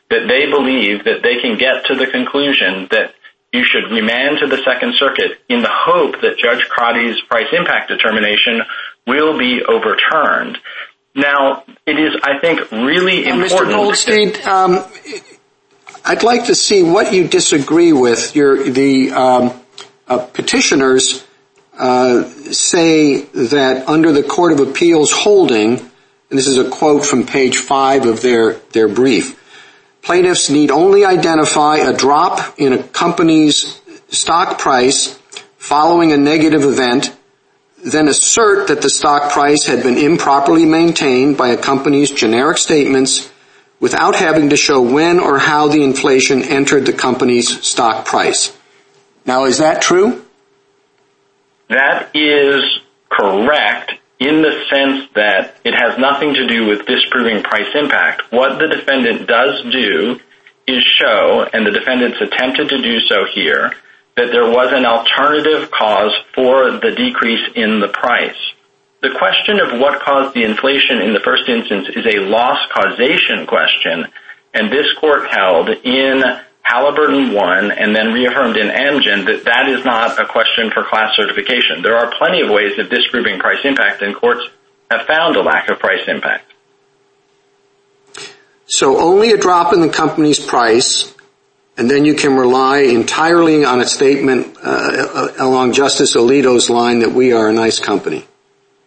that 0.10 0.30
they 0.30 0.48
believe 0.48 1.04
that 1.04 1.22
they 1.22 1.42
can 1.42 1.58
get 1.58 1.86
to 1.88 1.96
the 1.96 2.08
conclusion 2.08 2.88
that 2.92 3.14
you 3.52 3.66
should 3.66 3.92
remand 3.92 4.40
to 4.40 4.48
the 4.48 4.62
Second 4.64 4.94
Circuit 4.96 5.40
in 5.50 5.62
the 5.62 5.72
hope 5.72 6.22
that 6.22 6.38
Judge 6.38 6.64
Crotty's 6.70 7.20
price 7.28 7.48
impact 7.52 7.90
determination 7.90 8.62
will 9.08 9.38
be 9.38 9.64
overturned. 9.64 10.58
Now, 11.16 11.64
it 11.86 12.00
is, 12.00 12.16
I 12.24 12.40
think, 12.40 12.72
really 12.72 13.26
uh, 13.26 13.34
important... 13.34 13.72
Mr. 13.72 13.72
Goldstein, 13.72 14.48
um, 14.48 14.86
I'd 16.06 16.24
like 16.24 16.46
to 16.46 16.56
see 16.56 16.84
what 16.84 17.12
you 17.12 17.28
disagree 17.28 17.92
with. 17.92 18.34
The 18.34 19.12
um, 19.12 19.62
uh, 20.08 20.20
petitioners 20.20 21.26
uh, 21.78 22.24
say 22.24 23.22
that 23.22 23.88
under 23.88 24.12
the 24.12 24.24
Court 24.24 24.52
of 24.52 24.60
Appeals 24.60 25.12
holding, 25.12 25.80
and 25.80 26.38
this 26.38 26.48
is 26.48 26.58
a 26.58 26.70
quote 26.70 27.06
from 27.06 27.26
page 27.26 27.58
five 27.58 28.06
of 28.06 28.22
their 28.22 28.54
their 28.74 28.88
brief, 28.88 29.40
plaintiffs 30.10 30.50
need 30.50 30.72
only 30.72 31.06
identify 31.06 31.78
a 31.78 31.96
drop 31.96 32.58
in 32.58 32.74
a 32.74 32.82
company's 32.82 33.80
stock 34.08 34.58
price 34.58 35.14
following 35.60 36.12
a 36.12 36.18
negative 36.18 36.64
event, 36.64 37.16
then 37.86 38.08
assert 38.08 38.70
that 38.70 38.82
the 38.82 38.90
stock 38.90 39.32
price 39.32 39.68
had 39.68 39.84
been 39.84 40.00
improperly 40.00 40.66
maintained 40.66 41.38
by 41.38 41.50
a 41.50 41.58
company's 41.58 42.10
generic 42.10 42.58
statements 42.58 43.30
without 43.80 44.16
having 44.16 44.50
to 44.50 44.58
show 44.58 44.82
when 44.82 45.20
or 45.20 45.38
how 45.38 45.68
the 45.68 45.84
inflation 45.84 46.42
entered 46.42 46.88
the 46.88 46.94
company's 46.94 47.62
stock 47.64 48.04
price. 48.04 48.52
Now, 49.28 49.46
is 49.46 49.60
that 49.60 49.80
true? 49.80 50.26
That 51.68 52.10
is 52.16 52.64
correct 53.10 53.99
in 54.20 54.42
the 54.42 54.66
sense 54.70 55.10
that 55.16 55.56
it 55.64 55.74
has 55.74 55.98
nothing 55.98 56.34
to 56.34 56.48
do 56.48 56.68
with 56.68 56.86
disproving 56.86 57.42
price 57.42 57.74
impact. 57.74 58.32
What 58.32 58.60
the 58.60 58.68
defendant 58.68 59.28
does 59.28 59.64
do 59.72 60.20
is 60.68 60.84
show, 60.84 61.48
and 61.54 61.66
the 61.66 61.72
defendants 61.72 62.20
attempted 62.22 62.70
to 62.70 62.82
do 62.82 63.00
so 63.02 63.26
here, 63.34 63.74
that 64.16 64.32
there 64.32 64.50
was 64.50 64.74
an 64.74 64.86
alternative 64.86 65.72
cause 65.72 66.14
for 66.36 66.72
the 66.72 66.92
decrease 66.92 67.50
in 67.56 67.80
the 67.80 67.88
price. 67.88 68.38
The 69.02 69.16
question 69.18 69.62
of 69.62 69.80
what 69.80 70.02
caused 70.02 70.36
the 70.36 70.44
inflation 70.44 71.02
in 71.02 71.14
the 71.14 71.22
first 71.22 71.48
instance 71.48 71.88
is 71.96 72.06
a 72.06 72.20
loss 72.20 72.60
causation 72.74 73.48
question, 73.48 74.08
and 74.54 74.70
this 74.70 74.92
court 75.00 75.30
held 75.30 75.70
in 75.70 76.22
Halliburton 76.62 77.34
1 77.34 77.72
and 77.72 77.96
then 77.96 78.14
reaffirmed 78.14 78.58
in 78.58 78.68
Amgen 78.68 79.26
that 79.26 79.46
that 79.46 79.70
is 79.70 79.84
not 79.84 80.22
a 80.22 80.28
question 80.28 80.70
for 80.72 80.84
class 80.84 81.16
certification. 81.16 81.82
There 81.82 81.98
are 81.98 82.14
plenty 82.18 82.42
of 82.42 82.50
ways 82.50 82.78
of 82.78 82.90
disproving 82.90 83.40
price 83.40 83.60
impact, 83.64 84.02
and 84.02 84.16
courts 84.16 84.42
have 84.92 85.08
found 85.08 85.36
a 85.36 85.42
lack 85.42 85.70
of 85.70 85.80
price 85.80 86.08
impact. 86.08 86.46
So 88.68 89.00
only 89.00 89.32
a 89.32 89.38
drop 89.38 89.74
in 89.74 89.82
the 89.82 89.90
company's 89.90 90.40
price, 90.40 91.16
and 91.76 91.90
then 91.90 92.06
you 92.06 92.14
can 92.14 92.36
rely 92.36 92.80
entirely 92.82 93.66
on 93.66 93.82
a 93.82 93.88
statement 93.88 94.58
uh, 94.62 95.30
along 95.40 95.74
Justice 95.74 96.16
Alito's 96.16 96.70
line 96.70 97.00
that 97.00 97.12
we 97.12 97.34
are 97.34 97.50
a 97.50 97.54
nice 97.54 97.80
company. 97.80 98.26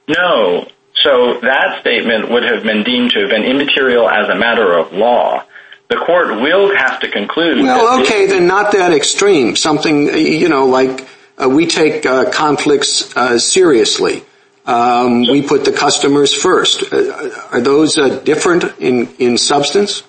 No. 0.07 0.69
So 1.03 1.41
that 1.43 1.79
statement 1.81 2.31
would 2.31 2.45
have 2.45 2.63
been 2.63 2.85
deemed 2.85 3.11
to 3.13 3.21
have 3.23 3.31
been 3.31 3.43
immaterial 3.43 4.09
as 4.09 4.29
a 4.29 4.37
matter 4.37 4.79
of 4.79 4.93
law. 4.93 5.45
The 5.93 5.99
court 5.99 6.41
will 6.41 6.75
have 6.75 7.01
to 7.01 7.11
conclude... 7.11 7.59
Well, 7.59 8.01
okay, 8.01 8.27
then 8.27 8.47
not 8.47 8.73
that 8.73 8.95
extreme. 8.95 9.57
Something, 9.57 10.07
you 10.07 10.49
know, 10.49 10.65
like 10.65 11.07
uh, 11.37 11.51
we 11.51 11.67
take 11.67 12.07
uh, 12.07 12.31
conflicts 12.31 13.15
uh, 13.15 13.39
seriously. 13.39 14.25
Um, 14.65 15.21
we 15.21 15.43
put 15.43 15.67
the 15.67 15.73
customers 15.73 16.33
first. 16.33 16.91
Are 16.95 17.61
those 17.61 17.97
different 18.25 18.65
in 18.79 19.37
substance? 19.37 20.03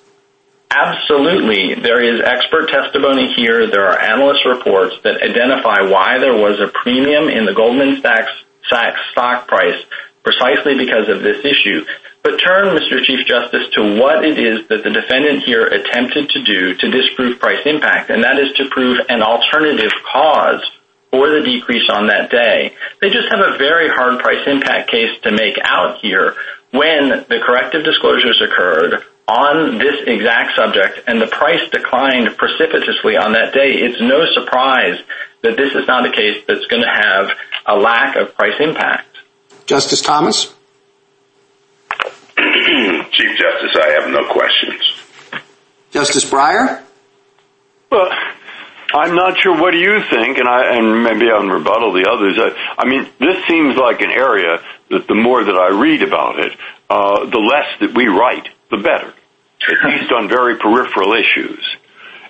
Absolutely. 0.72 1.76
There 1.76 2.02
is 2.02 2.22
expert 2.22 2.70
testimony 2.70 3.34
here. 3.36 3.70
There 3.70 3.86
are 3.86 4.00
analyst 4.00 4.46
reports 4.46 4.96
that 5.04 5.22
identify 5.22 5.82
why 5.92 6.18
there 6.18 6.38
was 6.38 6.62
a 6.62 6.68
premium 6.68 7.28
in 7.28 7.46
the 7.46 7.54
Goldman 7.54 8.02
Sachs 8.02 8.32
stock 9.12 9.50
price 9.50 9.84
precisely 10.24 10.78
because 10.78 11.10
of 11.10 11.22
this 11.22 11.44
issue. 11.44 11.86
But 12.24 12.38
turn, 12.38 12.76
Mr. 12.76 13.04
Chief 13.04 13.28
Justice, 13.28 13.68
to 13.74 14.00
what 14.00 14.24
it 14.24 14.40
is 14.40 14.68
that 14.70 14.84
the 14.84 14.90
defendant 14.90 15.44
here 15.44 15.68
attempted 15.68 16.30
to 16.30 16.44
do 16.44 16.74
to 16.76 16.90
disprove 16.90 17.40
price 17.40 17.66
impact, 17.66 18.10
and 18.10 18.24
that 18.24 18.40
is 18.40 18.54
to 18.54 18.70
prove 18.70 19.00
an 19.10 19.22
alternative 19.22 19.92
cause 20.12 20.64
for 21.12 21.30
the 21.30 21.42
decrease 21.46 21.90
on 21.92 22.08
that 22.08 22.32
day. 22.32 22.74
They 23.02 23.10
just 23.10 23.30
have 23.30 23.42
a 23.42 23.58
very 23.58 23.90
hard 23.90 24.20
price 24.20 24.48
impact 24.48 24.90
case 24.90 25.20
to 25.24 25.32
make 25.32 25.60
out 25.62 26.00
here 26.00 26.36
when 26.72 27.10
the 27.10 27.40
corrective 27.46 27.84
disclosures 27.84 28.42
occurred 28.42 29.04
on 29.28 29.78
this 29.78 30.08
exact 30.08 30.56
subject 30.56 31.08
and 31.08 31.22
the 31.22 31.28
price 31.28 31.70
declined 31.70 32.36
precipitously 32.36 33.16
on 33.16 33.34
that 33.34 33.54
day. 33.54 33.74
It's 33.74 34.02
no 34.02 34.26
surprise 34.34 35.00
that 35.44 35.56
this 35.56 35.76
is 35.76 35.88
not 35.88 36.08
a 36.08 36.12
case 36.12 36.44
that's 36.48 36.66
going 36.66 36.82
to 36.82 36.90
have 36.90 37.30
a 37.68 37.78
lack 37.78 38.16
of 38.16 38.36
price 38.36 38.60
impact. 38.60 39.13
Justice 39.66 40.02
Thomas? 40.02 40.46
Chief 42.38 43.38
Justice, 43.38 43.78
I 43.82 43.98
have 44.00 44.10
no 44.10 44.32
questions. 44.32 45.44
Justice 45.92 46.30
Breyer? 46.30 46.82
Well, 47.92 48.10
I'm 48.94 49.16
not 49.16 49.40
sure 49.40 49.60
what 49.60 49.72
do 49.72 49.78
you 49.78 50.02
think, 50.10 50.38
and 50.38 50.48
I, 50.48 50.78
and 50.78 51.04
maybe 51.04 51.30
I'll 51.32 51.48
rebuttal 51.48 51.94
the 51.94 52.10
others. 52.10 52.38
I 52.78 52.88
mean, 52.88 53.08
this 53.20 53.46
seems 53.48 53.76
like 53.76 54.02
an 54.02 54.12
area 54.12 54.58
that 54.90 55.08
the 55.08 55.16
more 55.16 55.44
that 55.44 55.56
I 55.56 55.70
read 55.70 56.04
about 56.04 56.40
it, 56.40 56.52
uh, 56.90 57.26
the 57.26 57.40
less 57.40 57.80
that 57.80 57.96
we 57.96 58.08
write, 58.08 58.50
the 58.70 58.78
better, 58.78 59.08
at 59.08 59.90
least 59.90 60.12
on 60.12 60.28
very 60.28 60.58
peripheral 60.58 61.14
issues. 61.14 61.66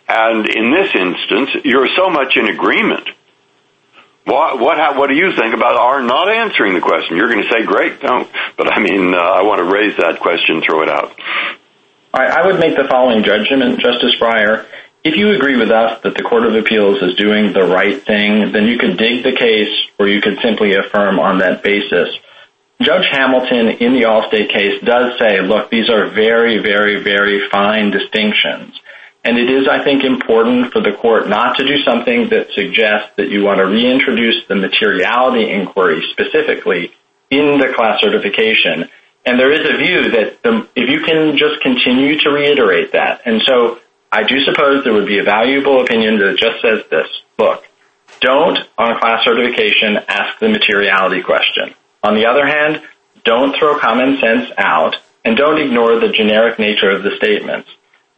And 0.08 0.48
in 0.48 0.72
this 0.72 0.94
instance, 0.96 1.50
you're 1.66 1.90
so 1.96 2.10
much 2.10 2.38
in 2.38 2.48
agreement. 2.48 3.10
What 4.26 5.10
do 5.10 5.16
you 5.16 5.34
think 5.36 5.54
about 5.54 5.76
our 5.76 6.02
not 6.02 6.30
answering 6.30 6.74
the 6.74 6.82
question? 6.82 7.18
You're 7.18 7.30
going 7.30 7.44
to 7.44 7.50
say, 7.50 7.66
great, 7.66 8.00
don't. 8.00 8.30
But 8.58 8.72
I 8.72 8.80
mean, 8.80 9.14
uh, 9.14 9.18
I 9.18 9.44
want 9.44 9.60
to 9.60 9.66
raise 9.66 9.98
that 9.98 10.20
question, 10.20 10.62
throw 10.62 10.82
it 10.84 10.90
out. 10.90 11.16
I 12.14 12.46
would 12.46 12.60
make 12.60 12.76
the 12.78 12.88
following 12.90 13.24
judgment, 13.24 13.80
Justice 13.80 14.16
Breyer. 14.22 14.66
If 15.04 15.18
you 15.18 15.34
agree 15.36 15.58
with 15.58 15.72
us 15.72 16.00
that 16.04 16.16
the 16.16 16.22
Court 16.22 16.46
of 16.46 16.56
Appeals 16.56 17.02
is 17.02 17.16
doing 17.16 17.52
the 17.52 17.66
right 17.66 18.02
thing, 18.02 18.52
then 18.52 18.68
you 18.68 18.78
can 18.78 18.96
dig 18.96 19.24
the 19.24 19.36
case 19.36 19.74
or 19.98 20.08
you 20.08 20.22
can 20.22 20.38
simply 20.42 20.76
affirm 20.76 21.20
on 21.20 21.40
that 21.40 21.64
basis. 21.64 22.10
Judge 22.82 23.08
Hamilton, 23.12 23.82
in 23.82 23.94
the 23.94 24.04
Allstate 24.04 24.50
case, 24.52 24.82
does 24.84 25.18
say, 25.20 25.42
look, 25.42 25.72
these 25.72 25.90
are 25.90 26.10
very, 26.12 26.60
very, 26.60 27.02
very 27.02 27.50
fine 27.50 27.92
distinctions. 27.92 28.80
And 29.26 29.38
it 29.38 29.50
is, 29.50 29.68
I 29.70 29.84
think, 29.84 30.04
important 30.04 30.74
for 30.74 30.82
the 30.82 30.92
court 30.92 31.30
not 31.30 31.56
to 31.58 31.66
do 31.66 31.82
something 31.84 32.30
that 32.30 32.52
suggests 32.54 33.12
that 33.16 33.30
you 33.30 33.44
want 33.44 33.60
to 33.60 33.66
reintroduce 33.66 34.46
the 34.50 34.56
materiality 34.56 35.50
inquiry 35.50 36.04
specifically 36.12 36.94
in 37.30 37.58
the 37.58 37.74
class 37.74 38.02
certification. 38.02 38.90
And 39.26 39.40
there 39.40 39.52
is 39.52 39.62
a 39.62 39.78
view 39.78 40.12
that 40.12 40.40
if 40.76 40.90
you 40.90 41.06
can 41.06 41.38
just 41.38 41.62
continue 41.62 42.20
to 42.20 42.30
reiterate 42.30 42.92
that. 42.92 43.22
And 43.26 43.42
so 43.46 43.80
I 44.12 44.24
do 44.24 44.44
suppose 44.44 44.84
there 44.84 44.94
would 44.94 45.08
be 45.08 45.20
a 45.20 45.24
valuable 45.24 45.82
opinion 45.82 46.20
that 46.20 46.38
just 46.38 46.62
says 46.62 46.84
this. 46.92 47.08
Look, 47.40 47.64
don't, 48.20 48.60
on 48.78 49.00
class 49.00 49.24
certification, 49.24 49.98
ask 50.08 50.38
the 50.40 50.50
materiality 50.50 51.24
question. 51.24 51.74
On 52.04 52.16
the 52.16 52.26
other 52.26 52.46
hand, 52.46 52.84
don't 53.24 53.56
throw 53.58 53.80
common 53.80 54.20
sense 54.20 54.52
out 54.58 54.98
and 55.24 55.38
don't 55.38 55.62
ignore 55.62 56.00
the 56.00 56.10
generic 56.10 56.60
nature 56.60 56.92
of 56.92 57.04
the 57.04 57.16
statements. 57.16 57.70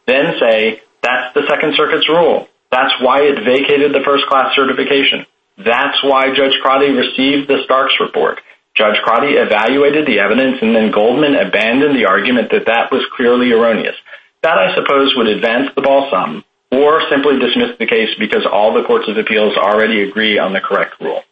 Then 0.06 0.34
say, 0.40 0.82
that's 1.02 1.34
the 1.34 1.46
Second 1.48 1.74
Circuit's 1.76 2.08
rule. 2.08 2.48
That's 2.70 2.92
why 3.00 3.22
it 3.22 3.44
vacated 3.44 3.94
the 3.94 4.04
first 4.04 4.26
class 4.26 4.54
certification. 4.54 5.26
That's 5.56 6.02
why 6.02 6.34
Judge 6.34 6.58
Crotty 6.60 6.90
received 6.90 7.48
the 7.48 7.62
Starks 7.64 7.94
report. 8.00 8.40
Judge 8.74 9.00
Crotty 9.04 9.40
evaluated 9.40 10.06
the 10.06 10.20
evidence 10.20 10.58
and 10.60 10.76
then 10.76 10.90
Goldman 10.90 11.34
abandoned 11.34 11.96
the 11.96 12.06
argument 12.06 12.50
that 12.50 12.66
that 12.66 12.92
was 12.92 13.06
clearly 13.16 13.52
erroneous. 13.52 13.96
That, 14.42 14.58
I 14.58 14.74
suppose, 14.74 15.14
would 15.16 15.28
advance 15.28 15.70
the 15.74 15.82
ball 15.82 16.10
some 16.10 16.44
or 16.70 17.00
simply 17.08 17.38
dismiss 17.38 17.78
the 17.78 17.86
case 17.86 18.10
because 18.18 18.44
all 18.44 18.74
the 18.74 18.82
courts 18.86 19.08
of 19.08 19.16
appeals 19.16 19.56
already 19.56 20.02
agree 20.02 20.38
on 20.38 20.52
the 20.52 20.60
correct 20.60 21.00
rule. 21.00 21.22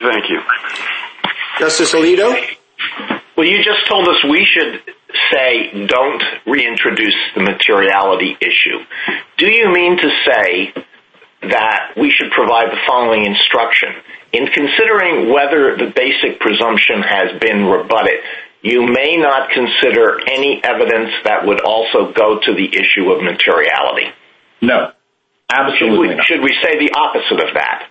Thank 0.00 0.30
you. 0.30 0.40
Justice 1.58 1.92
Alito? 1.92 2.30
Well, 3.36 3.46
you 3.46 3.58
just 3.64 3.88
told 3.88 4.06
us 4.08 4.22
we 4.30 4.46
should 4.46 4.82
say 5.32 5.86
don't 5.86 6.22
reintroduce 6.46 7.16
the 7.34 7.42
materiality 7.42 8.36
issue. 8.40 8.78
Do 9.38 9.50
you 9.50 9.72
mean 9.72 9.96
to 9.96 10.10
say 10.26 10.74
that 11.42 11.92
we 11.96 12.10
should 12.10 12.30
provide 12.30 12.70
the 12.70 12.80
following 12.86 13.26
instruction? 13.26 13.90
In 14.32 14.46
considering 14.46 15.32
whether 15.32 15.76
the 15.76 15.92
basic 15.94 16.40
presumption 16.40 17.02
has 17.02 17.40
been 17.40 17.66
rebutted, 17.66 18.20
you 18.62 18.86
may 18.86 19.16
not 19.16 19.50
consider 19.50 20.20
any 20.26 20.60
evidence 20.64 21.10
that 21.24 21.46
would 21.46 21.60
also 21.60 22.12
go 22.12 22.40
to 22.40 22.54
the 22.54 22.68
issue 22.74 23.12
of 23.12 23.22
materiality. 23.22 24.08
No, 24.62 24.92
absolutely 25.52 26.16
not. 26.16 26.24
Should 26.26 26.42
we 26.42 26.56
say 26.62 26.78
the 26.78 26.90
opposite 26.96 27.46
of 27.46 27.54
that? 27.54 27.88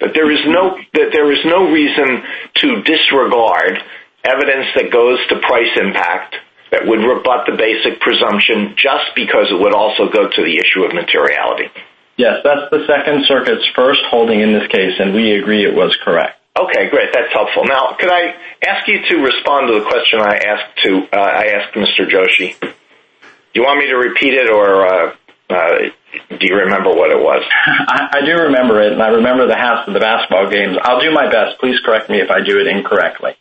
That 0.00 0.14
there 0.14 0.30
is 0.32 1.44
no 1.44 1.70
reason 1.70 2.22
to 2.56 2.82
disregard 2.82 3.78
evidence 4.24 4.66
that 4.74 4.90
goes 4.90 5.18
to 5.28 5.38
price 5.40 5.76
impact 5.76 6.36
that 6.70 6.86
would 6.86 7.00
rebut 7.00 7.46
the 7.46 7.56
basic 7.56 8.00
presumption 8.00 8.74
just 8.76 9.14
because 9.14 9.50
it 9.50 9.58
would 9.58 9.74
also 9.74 10.08
go 10.08 10.28
to 10.28 10.40
the 10.42 10.58
issue 10.58 10.84
of 10.84 10.94
materiality. 10.94 11.70
Yes, 12.16 12.42
that's 12.42 12.68
the 12.70 12.84
Second 12.86 13.24
Circuit's 13.26 13.64
first 13.74 14.00
holding 14.10 14.40
in 14.40 14.52
this 14.52 14.66
case, 14.68 14.98
and 14.98 15.14
we 15.14 15.38
agree 15.38 15.64
it 15.64 15.74
was 15.74 15.96
correct. 16.02 16.38
Okay, 16.58 16.90
great. 16.90 17.10
That's 17.12 17.32
helpful. 17.32 17.64
Now, 17.64 17.94
could 17.98 18.10
I 18.10 18.34
ask 18.66 18.88
you 18.88 18.98
to 19.06 19.14
respond 19.22 19.68
to 19.68 19.78
the 19.78 19.86
question 19.86 20.18
I 20.20 20.34
asked 20.34 20.82
to 20.82 20.90
uh 21.12 21.20
I 21.20 21.44
asked 21.54 21.74
Mr. 21.74 22.10
Joshi? 22.10 22.58
Do 22.58 23.54
you 23.54 23.62
want 23.62 23.78
me 23.78 23.86
to 23.86 23.96
repeat 23.96 24.34
it, 24.34 24.50
or 24.50 25.14
do 25.48 26.46
you 26.46 26.56
remember 26.56 26.90
what 26.90 27.10
it 27.10 27.18
was? 27.18 27.42
I 27.88 28.20
do 28.26 28.32
remember 28.50 28.82
it, 28.82 28.92
and 28.92 29.02
I 29.02 29.08
remember 29.08 29.46
the 29.46 29.56
half 29.56 29.86
of 29.86 29.94
the 29.94 30.00
basketball 30.00 30.50
games. 30.50 30.76
I'll 30.82 31.00
do 31.00 31.12
my 31.12 31.30
best. 31.30 31.58
Please 31.60 31.78
correct 31.84 32.10
me 32.10 32.20
if 32.20 32.30
I 32.30 32.40
do 32.44 32.58
it 32.58 32.66
incorrectly. 32.66 33.36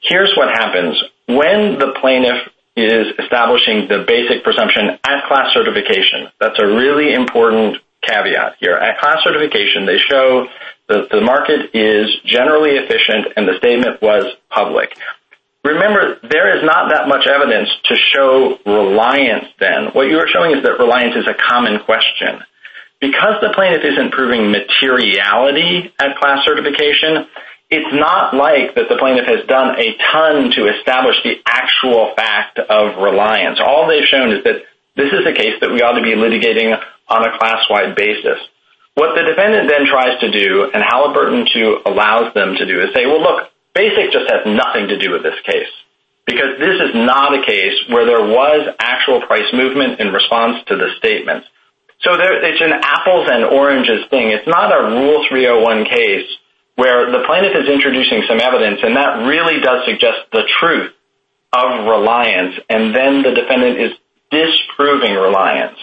Here's 0.00 0.32
what 0.36 0.48
happens. 0.48 0.96
When 1.28 1.78
the 1.78 1.92
plaintiff 2.00 2.48
is 2.74 3.12
establishing 3.18 3.86
the 3.88 4.04
basic 4.08 4.42
presumption 4.42 4.96
at 5.04 5.28
class 5.28 5.52
certification, 5.52 6.32
that's 6.40 6.58
a 6.58 6.66
really 6.66 7.12
important 7.12 7.76
caveat 8.00 8.56
here. 8.60 8.72
At 8.74 8.98
class 8.98 9.18
certification, 9.24 9.84
they 9.84 9.98
show 9.98 10.46
that 10.88 11.10
the 11.10 11.20
market 11.20 11.74
is 11.74 12.08
generally 12.24 12.80
efficient 12.80 13.36
and 13.36 13.46
the 13.46 13.58
statement 13.58 14.00
was 14.00 14.24
public. 14.48 14.96
Remember, 15.64 16.16
there 16.22 16.56
is 16.56 16.64
not 16.64 16.88
that 16.96 17.08
much 17.08 17.26
evidence 17.26 17.68
to 17.84 17.96
show 18.14 18.56
reliance 18.64 19.52
then. 19.60 19.92
What 19.92 20.08
you 20.08 20.16
are 20.18 20.28
showing 20.28 20.56
is 20.56 20.62
that 20.62 20.78
reliance 20.78 21.16
is 21.16 21.28
a 21.28 21.34
common 21.34 21.80
question. 21.84 22.40
Because 23.00 23.36
the 23.42 23.52
plaintiff 23.54 23.84
isn't 23.84 24.12
proving 24.12 24.50
materiality 24.50 25.92
at 26.00 26.16
class 26.16 26.44
certification, 26.46 27.28
it's 27.70 27.92
not 27.92 28.32
like 28.32 28.74
that 28.76 28.88
the 28.88 28.96
plaintiff 28.96 29.28
has 29.28 29.44
done 29.44 29.76
a 29.76 29.92
ton 30.10 30.50
to 30.56 30.72
establish 30.72 31.20
the 31.22 31.36
actual 31.44 32.16
fact 32.16 32.58
of 32.58 32.96
reliance. 32.96 33.60
All 33.60 33.86
they've 33.86 34.08
shown 34.08 34.32
is 34.32 34.44
that 34.44 34.64
this 34.96 35.12
is 35.12 35.28
a 35.28 35.36
case 35.36 35.60
that 35.60 35.70
we 35.70 35.84
ought 35.84 36.00
to 36.00 36.02
be 36.02 36.16
litigating 36.16 36.72
on 36.72 37.20
a 37.28 37.38
class-wide 37.38 37.94
basis. 37.94 38.40
What 38.94 39.14
the 39.14 39.22
defendant 39.22 39.68
then 39.68 39.86
tries 39.86 40.18
to 40.20 40.32
do, 40.32 40.70
and 40.72 40.82
Halliburton 40.82 41.46
2, 41.52 41.86
allows 41.86 42.32
them 42.34 42.56
to 42.56 42.64
do, 42.64 42.80
is 42.80 42.90
say, 42.96 43.04
well, 43.04 43.20
look, 43.20 43.52
basic 43.74 44.10
just 44.16 44.32
has 44.32 44.48
nothing 44.48 44.88
to 44.88 44.98
do 44.98 45.12
with 45.12 45.22
this 45.22 45.38
case. 45.44 45.70
Because 46.26 46.58
this 46.58 46.80
is 46.80 46.96
not 46.96 47.36
a 47.36 47.44
case 47.44 47.76
where 47.88 48.04
there 48.04 48.24
was 48.24 48.74
actual 48.80 49.20
price 49.28 49.48
movement 49.52 50.00
in 50.00 50.08
response 50.08 50.64
to 50.68 50.76
the 50.76 50.88
statement. 50.98 51.44
So 52.00 52.16
it's 52.16 52.60
an 52.60 52.80
apples 52.80 53.28
and 53.30 53.44
oranges 53.44 54.08
thing. 54.10 54.30
It's 54.30 54.48
not 54.48 54.72
a 54.72 54.88
Rule 54.88 55.24
301 55.28 55.84
case 55.84 56.28
where 56.78 57.10
the 57.10 57.26
plaintiff 57.26 57.58
is 57.58 57.66
introducing 57.68 58.22
some 58.30 58.38
evidence, 58.38 58.78
and 58.86 58.94
that 58.94 59.26
really 59.26 59.58
does 59.58 59.84
suggest 59.84 60.30
the 60.30 60.46
truth 60.60 60.94
of 61.52 61.86
reliance, 61.90 62.54
and 62.70 62.94
then 62.94 63.22
the 63.26 63.34
defendant 63.34 63.82
is 63.82 63.92
disproving 64.30 65.14
reliance. 65.14 65.78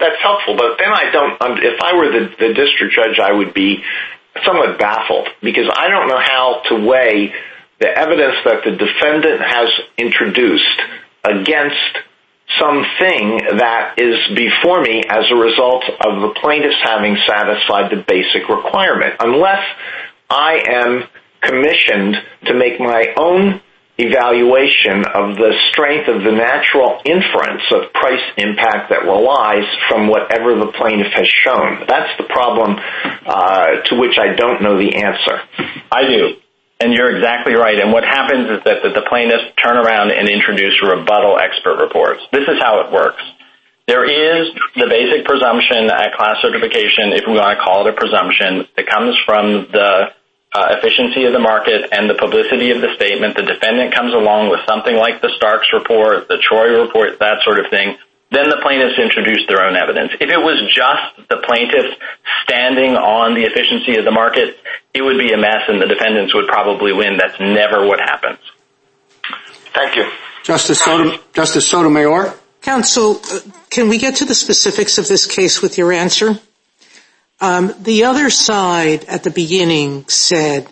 That's 0.00 0.20
helpful, 0.20 0.56
but 0.56 0.78
then 0.78 0.90
I 0.90 1.10
don't, 1.12 1.62
if 1.62 1.80
I 1.80 1.94
were 1.94 2.10
the 2.10 2.54
district 2.54 2.94
judge, 2.94 3.20
I 3.22 3.30
would 3.30 3.54
be 3.54 3.84
somewhat 4.44 4.78
baffled. 4.78 5.28
Because 5.40 5.70
I 5.70 5.88
don't 5.88 6.08
know 6.08 6.18
how 6.18 6.62
to 6.70 6.74
weigh 6.86 7.32
the 7.78 7.86
evidence 7.86 8.34
that 8.44 8.64
the 8.64 8.72
defendant 8.72 9.42
has 9.46 9.68
introduced 9.96 10.80
against 11.22 11.98
something 12.58 13.58
that 13.58 13.94
is 13.98 14.18
before 14.36 14.82
me 14.82 15.02
as 15.08 15.24
a 15.30 15.36
result 15.36 15.84
of 15.84 16.20
the 16.20 16.34
plaintiff's 16.40 16.80
having 16.82 17.16
satisfied 17.26 17.90
the 17.90 18.04
basic 18.06 18.48
requirement. 18.48 19.14
Unless 19.20 19.64
I 20.30 20.62
am 20.68 21.04
commissioned 21.40 22.16
to 22.46 22.54
make 22.54 22.80
my 22.80 23.14
own 23.16 23.60
evaluation 23.96 25.04
of 25.06 25.36
the 25.36 25.54
strength 25.70 26.08
of 26.08 26.24
the 26.24 26.32
natural 26.32 27.00
inference 27.04 27.62
of 27.70 27.92
price 27.92 28.22
impact 28.36 28.90
that 28.90 29.04
relies 29.04 29.68
from 29.88 30.08
whatever 30.08 30.58
the 30.58 30.72
plaintiff 30.76 31.12
has 31.14 31.28
shown. 31.28 31.86
That's 31.86 32.10
the 32.18 32.24
problem 32.24 32.76
uh, 33.26 33.82
to 33.86 34.00
which 34.00 34.18
I 34.18 34.34
don't 34.34 34.62
know 34.62 34.76
the 34.78 34.96
answer. 34.96 35.38
I 35.92 36.08
do, 36.08 36.36
and 36.84 36.92
you're 36.92 37.16
exactly 37.16 37.56
right. 37.56 37.80
And 37.80 37.96
what 37.96 38.04
happens 38.04 38.44
is 38.52 38.60
that 38.68 38.84
the 38.84 39.00
plaintiffs 39.08 39.56
turn 39.56 39.80
around 39.80 40.12
and 40.12 40.28
introduce 40.28 40.76
rebuttal 40.84 41.40
expert 41.40 41.80
reports. 41.80 42.20
This 42.30 42.44
is 42.44 42.60
how 42.60 42.84
it 42.84 42.92
works. 42.92 43.24
There 43.88 44.04
is 44.04 44.52
the 44.76 44.84
basic 44.84 45.24
presumption 45.24 45.88
at 45.88 46.12
class 46.12 46.36
certification, 46.44 47.16
if 47.16 47.24
we 47.26 47.32
want 47.32 47.56
to 47.56 47.60
call 47.64 47.88
it 47.88 47.92
a 47.92 47.96
presumption, 47.96 48.68
that 48.76 48.84
comes 48.84 49.16
from 49.24 49.72
the 49.72 50.12
uh, 50.52 50.76
efficiency 50.76 51.24
of 51.24 51.32
the 51.32 51.40
market 51.40 51.88
and 51.90 52.08
the 52.08 52.14
publicity 52.14 52.70
of 52.70 52.80
the 52.84 52.92
statement. 52.96 53.36
The 53.36 53.48
defendant 53.48 53.94
comes 53.94 54.12
along 54.12 54.52
with 54.52 54.60
something 54.68 54.94
like 54.94 55.20
the 55.20 55.32
Starks 55.36 55.68
report, 55.72 56.28
the 56.28 56.38
Troy 56.38 56.84
report, 56.84 57.18
that 57.20 57.40
sort 57.44 57.64
of 57.64 57.72
thing. 57.72 57.96
Then 58.34 58.50
the 58.50 58.58
plaintiffs 58.62 58.98
introduce 58.98 59.46
their 59.46 59.64
own 59.64 59.76
evidence. 59.76 60.12
If 60.18 60.28
it 60.28 60.42
was 60.42 60.58
just 60.74 61.28
the 61.30 61.38
plaintiffs 61.46 61.94
standing 62.42 62.96
on 62.96 63.34
the 63.34 63.46
efficiency 63.46 63.96
of 63.96 64.04
the 64.04 64.10
market, 64.10 64.58
it 64.92 65.02
would 65.02 65.18
be 65.18 65.32
a 65.32 65.38
mess 65.38 65.62
and 65.68 65.80
the 65.80 65.86
defendants 65.86 66.34
would 66.34 66.48
probably 66.48 66.92
win. 66.92 67.16
That's 67.16 67.38
never 67.38 67.86
what 67.86 68.00
happens. 68.00 68.40
Thank 69.72 69.96
you. 69.96 70.10
Justice 70.42 71.68
Sotomayor? 71.68 72.34
Counsel, 72.60 73.20
uh, 73.30 73.40
can 73.70 73.88
we 73.88 73.98
get 73.98 74.16
to 74.16 74.24
the 74.24 74.34
specifics 74.34 74.98
of 74.98 75.06
this 75.06 75.26
case 75.26 75.62
with 75.62 75.78
your 75.78 75.92
answer? 75.92 76.38
Um, 77.40 77.72
the 77.80 78.04
other 78.04 78.30
side 78.30 79.04
at 79.04 79.22
the 79.22 79.30
beginning 79.30 80.08
said 80.08 80.66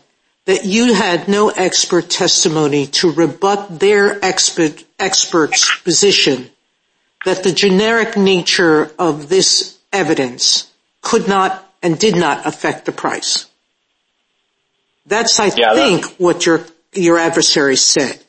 that 0.47 0.65
you 0.65 0.95
had 0.95 1.29
no 1.29 1.51
expert 1.51 2.11
testimony 2.11 2.87
to 2.87 3.13
rebut 3.13 3.79
their 3.79 4.19
expert's 4.23 5.81
position 5.83 6.51
that 7.25 7.43
the 7.43 7.53
generic 7.53 8.17
nature 8.17 8.91
of 8.99 9.29
this 9.29 9.79
evidence 9.93 10.71
could 11.01 11.29
not 11.29 11.69
and 11.83 11.99
did 11.99 12.17
not 12.17 12.47
affect 12.47 12.85
the 12.87 12.93
price. 12.93 13.47
That's, 15.07 15.39
I 15.41 15.51
think, 15.51 16.07
what 16.19 16.47
your 16.47 16.65
your 16.93 17.19
adversary 17.19 17.77
said. 17.77 18.23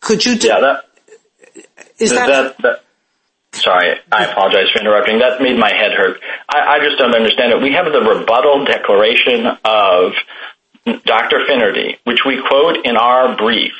Could 0.00 0.24
you? 0.24 0.36
Do, 0.36 0.48
yeah, 0.48 0.60
that, 0.60 1.64
is 1.98 2.10
that, 2.10 2.26
that, 2.28 2.58
that 2.58 2.82
Sorry, 3.56 3.96
I 4.12 4.24
apologize 4.24 4.70
for 4.72 4.80
interrupting. 4.80 5.18
That 5.20 5.40
made 5.40 5.58
my 5.58 5.72
head 5.72 5.92
hurt. 5.92 6.20
I 6.48 6.78
just 6.80 6.98
don't 6.98 7.14
understand 7.14 7.52
it. 7.52 7.62
We 7.62 7.72
have 7.72 7.86
the 7.86 8.00
rebuttal 8.00 8.64
declaration 8.64 9.46
of 9.64 10.12
Dr. 11.04 11.46
Finnerty, 11.46 11.98
which 12.04 12.20
we 12.26 12.42
quote 12.46 12.84
in 12.84 12.96
our 12.96 13.36
brief, 13.36 13.72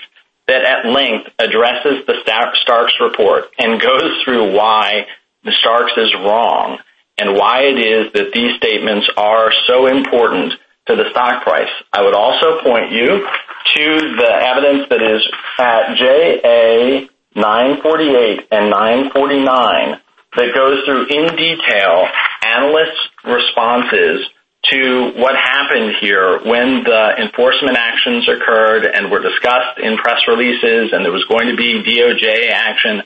that 0.49 0.64
at 0.64 0.86
length 0.86 1.30
addresses 1.38 2.07
the 2.07 2.14
Starks 2.62 2.94
report 3.01 3.44
and 3.59 3.80
goes 3.80 4.22
through 4.24 4.55
why 4.55 5.07
the 5.44 5.53
Starks 5.61 5.92
is 5.97 6.14
wrong 6.14 6.78
and 7.18 7.34
why 7.34 7.62
it 7.62 7.78
is 7.78 8.12
that 8.12 8.32
these 8.32 8.57
statements 8.57 9.09
are 9.16 9.53
so 9.66 9.86
important 9.86 10.53
to 10.86 10.94
the 10.94 11.11
stock 11.11 11.42
price. 11.42 11.70
I 11.92 12.03
would 12.03 12.14
also 12.14 12.62
point 12.62 12.92
you 12.92 13.26
to 13.74 14.16
the 14.16 14.30
evidence 14.30 14.86
that 14.90 15.03
is 15.03 15.26
at 15.59 15.97
JA 15.97 17.09
948 17.34 18.49
and 18.53 18.70
949 18.70 20.01
that 20.36 20.55
goes 20.55 20.84
through 20.84 21.07
in 21.09 21.34
detail 21.36 22.07
analysts' 22.44 23.09
responses 23.24 24.26
to 24.71 25.12
what 25.17 25.37
happened 25.37 25.95
here 26.01 26.39
when 26.45 26.83
the 26.85 27.14
enforcement 27.19 27.77
actions 27.77 28.29
occurred 28.29 28.87
and 28.87 29.11
were 29.11 29.21
discussed 29.21 29.79
in 29.79 29.97
press 29.97 30.21
releases 30.29 30.93
and 30.93 31.05
there 31.05 31.12
was 31.12 31.25
going 31.25 31.49
to 31.49 31.57
be 31.57 31.83
DOJ 31.83 32.51
action 32.51 33.03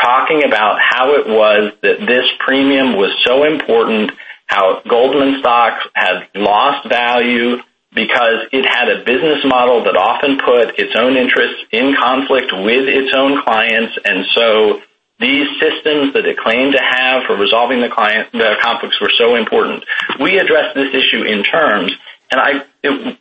talking 0.00 0.44
about 0.44 0.78
how 0.80 1.14
it 1.14 1.26
was 1.26 1.72
that 1.82 2.00
this 2.06 2.26
premium 2.40 2.96
was 2.96 3.12
so 3.24 3.44
important, 3.44 4.12
how 4.46 4.80
Goldman 4.88 5.42
Sachs 5.42 5.84
had 5.94 6.28
lost 6.34 6.88
value 6.88 7.58
because 7.94 8.48
it 8.52 8.64
had 8.64 8.88
a 8.88 9.04
business 9.04 9.44
model 9.44 9.84
that 9.84 9.96
often 9.96 10.38
put 10.40 10.78
its 10.78 10.96
own 10.96 11.16
interests 11.16 11.60
in 11.72 11.94
conflict 12.00 12.48
with 12.52 12.88
its 12.88 13.12
own 13.14 13.42
clients. 13.44 13.92
And 14.04 14.24
so 14.34 14.80
these 15.22 15.46
systems 15.62 16.12
that 16.14 16.26
it 16.26 16.36
claimed 16.36 16.74
to 16.74 16.82
have 16.82 17.22
for 17.24 17.36
resolving 17.36 17.80
the 17.80 17.88
client 17.88 18.28
the 18.32 18.56
conflicts 18.60 19.00
were 19.00 19.12
so 19.16 19.36
important. 19.36 19.84
We 20.20 20.38
addressed 20.38 20.74
this 20.74 20.92
issue 20.92 21.22
in 21.22 21.44
terms 21.44 21.92
And 22.32 22.40
I, 22.40 22.64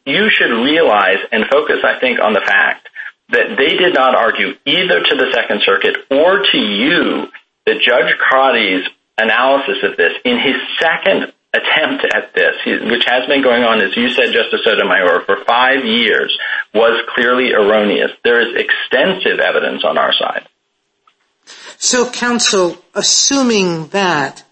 you 0.05 0.29
should 0.29 0.63
realize 0.63 1.19
and 1.31 1.43
focus, 1.51 1.83
I 1.83 1.99
think, 1.99 2.19
on 2.19 2.33
the 2.33 2.39
fact 2.39 2.87
that 3.29 3.57
they 3.57 3.75
did 3.75 3.93
not 3.93 4.15
argue 4.15 4.55
either 4.65 5.03
to 5.03 5.15
the 5.15 5.31
Second 5.33 5.61
Circuit 5.63 5.97
or 6.09 6.43
to 6.51 6.57
you 6.57 7.27
that 7.65 7.81
Judge 7.85 8.17
Crotty's 8.17 8.87
analysis 9.17 9.83
of 9.83 9.97
this 9.97 10.13
in 10.23 10.39
his 10.39 10.55
second 10.79 11.33
attempt 11.53 12.05
at 12.15 12.33
this, 12.33 12.55
which 12.65 13.03
has 13.05 13.27
been 13.27 13.43
going 13.43 13.63
on, 13.63 13.81
as 13.81 13.95
you 13.97 14.09
said, 14.09 14.31
Justice 14.31 14.61
Sotomayor, 14.63 15.21
for 15.25 15.43
five 15.45 15.83
years, 15.83 16.37
was 16.73 17.03
clearly 17.13 17.51
erroneous. 17.51 18.11
There 18.23 18.39
is 18.39 18.55
extensive 18.55 19.39
evidence 19.39 19.83
on 19.83 19.97
our 19.97 20.13
side. 20.13 20.47
So, 21.83 22.07
counsel, 22.07 22.77
assuming 22.93 23.87
that, 23.87 24.43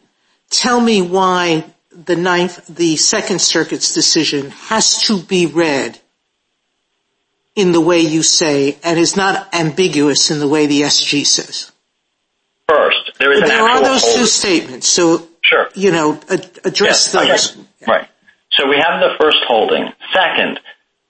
tell 0.50 0.82
me 0.82 1.04
why 1.04 1.64
the 1.92 2.16
ninth, 2.16 2.66
the 2.66 2.96
Second 2.98 3.40
Circuit's 3.40 3.94
decision 3.94 4.50
has 4.50 5.04
to 5.04 5.22
be 5.22 5.46
read 5.46 6.00
in 7.56 7.72
the 7.72 7.82
way 7.82 8.00
you 8.00 8.24
say 8.24 8.80
and 8.84 8.98
is 8.98 9.16
not 9.16 9.54
ambiguous 9.54 10.32
in 10.32 10.40
the 10.40 10.48
way 10.48 10.66
the 10.66 10.82
SG 10.82 11.24
says. 11.24 11.72
First, 12.68 13.12
there 13.20 13.32
is 13.32 13.42
an 13.42 13.52
actual 13.52 13.68
holding. 13.68 13.84
There 13.84 13.92
are 13.92 13.94
those 13.94 14.16
two 14.16 14.26
statements, 14.26 14.88
so, 14.88 15.28
you 15.76 15.92
know, 15.92 16.20
address 16.30 17.12
those. 17.12 17.56
Right. 17.88 18.08
So 18.54 18.68
we 18.68 18.78
have 18.78 19.02
the 19.02 19.12
first 19.22 19.38
holding. 19.48 19.94
Second, 20.12 20.60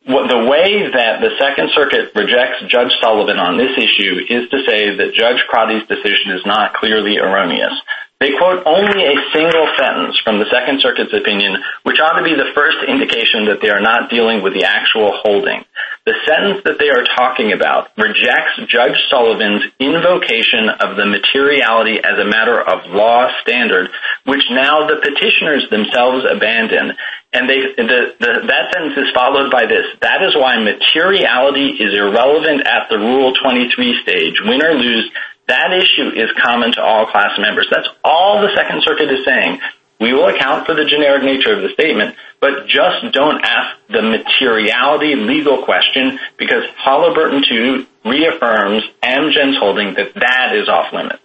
the 0.05 0.47
way 0.49 0.89
that 0.91 1.21
the 1.21 1.31
Second 1.39 1.69
Circuit 1.75 2.11
rejects 2.15 2.63
Judge 2.67 2.91
Sullivan 3.01 3.37
on 3.37 3.57
this 3.57 3.77
issue 3.77 4.25
is 4.29 4.49
to 4.49 4.63
say 4.65 4.95
that 4.95 5.13
Judge 5.13 5.43
Crotty's 5.47 5.85
decision 5.87 6.31
is 6.31 6.45
not 6.45 6.73
clearly 6.73 7.17
erroneous. 7.17 7.73
They 8.19 8.35
quote 8.35 8.67
only 8.67 8.99
a 9.07 9.15
single 9.31 9.67
sentence 9.79 10.19
from 10.23 10.39
the 10.39 10.49
Second 10.51 10.81
Circuit's 10.81 11.15
opinion, 11.15 11.55
which 11.83 12.03
ought 12.03 12.19
to 12.19 12.23
be 12.23 12.35
the 12.35 12.51
first 12.53 12.83
indication 12.83 13.47
that 13.47 13.63
they 13.63 13.71
are 13.71 13.79
not 13.79 14.09
dealing 14.09 14.43
with 14.43 14.51
the 14.51 14.67
actual 14.67 15.15
holding. 15.23 15.63
The 16.05 16.19
sentence 16.27 16.59
that 16.65 16.79
they 16.79 16.91
are 16.91 17.07
talking 17.15 17.53
about 17.53 17.95
rejects 17.95 18.59
Judge 18.67 18.99
Sullivan's 19.07 19.63
invocation 19.79 20.67
of 20.83 20.97
the 20.99 21.07
materiality 21.07 22.03
as 22.03 22.19
a 22.19 22.27
matter 22.27 22.59
of 22.59 22.91
law 22.91 23.31
standard, 23.39 23.87
which 24.25 24.43
now 24.51 24.83
the 24.83 24.99
petitioners 24.99 25.69
themselves 25.71 26.27
abandon. 26.27 26.99
And 27.31 27.47
that 27.47 28.65
sentence 28.73 28.97
is 28.97 29.13
followed 29.15 29.47
by 29.47 29.63
this. 29.69 29.85
That 30.01 30.25
is 30.27 30.35
why 30.35 30.57
materiality 30.59 31.77
is 31.77 31.95
irrelevant 31.95 32.67
at 32.67 32.89
the 32.89 32.97
Rule 32.97 33.31
23 33.37 34.01
stage. 34.01 34.41
Win 34.43 34.65
or 34.65 34.73
lose, 34.73 35.07
that 35.49 35.73
issue 35.73 36.09
is 36.15 36.29
common 36.41 36.71
to 36.73 36.81
all 36.81 37.05
class 37.07 37.37
members. 37.37 37.67
That's 37.69 37.87
all 38.03 38.41
the 38.41 38.49
Second 38.55 38.83
Circuit 38.83 39.11
is 39.11 39.25
saying. 39.25 39.59
We 39.99 40.13
will 40.13 40.27
account 40.27 40.65
for 40.65 40.73
the 40.73 40.85
generic 40.85 41.23
nature 41.23 41.53
of 41.53 41.61
the 41.61 41.69
statement, 41.73 42.15
but 42.39 42.67
just 42.67 43.11
don't 43.11 43.43
ask 43.43 43.77
the 43.89 44.01
materiality 44.01 45.15
legal 45.15 45.63
question 45.63 46.19
because 46.37 46.63
Halliburton 46.77 47.43
2 47.47 47.85
reaffirms 48.05 48.83
Amgen's 49.03 49.57
holding 49.57 49.95
that 49.95 50.13
that 50.15 50.55
is 50.55 50.69
off 50.69 50.93
limits. 50.93 51.19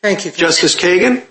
Thank 0.00 0.24
you. 0.24 0.30
Justice 0.30 0.76
Kagan? 0.76 1.26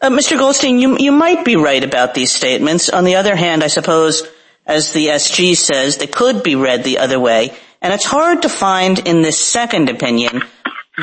Uh, 0.00 0.10
Mr. 0.10 0.36
Goldstein, 0.36 0.78
you 0.78 1.12
might 1.12 1.44
be 1.44 1.56
right 1.56 1.82
about 1.82 2.14
these 2.14 2.32
statements. 2.32 2.90
On 2.90 3.04
the 3.04 3.14
other 3.14 3.36
hand, 3.36 3.62
I 3.62 3.68
suppose, 3.68 4.24
as 4.66 4.92
the 4.92 5.06
SG 5.06 5.56
says, 5.56 5.96
they 5.96 6.06
could 6.06 6.42
be 6.42 6.56
read 6.56 6.84
the 6.84 6.98
other 6.98 7.20
way. 7.20 7.56
And 7.84 7.92
it's 7.92 8.06
hard 8.06 8.42
to 8.42 8.48
find 8.48 8.98
in 9.06 9.20
this 9.20 9.38
second 9.38 9.90
opinion 9.90 10.42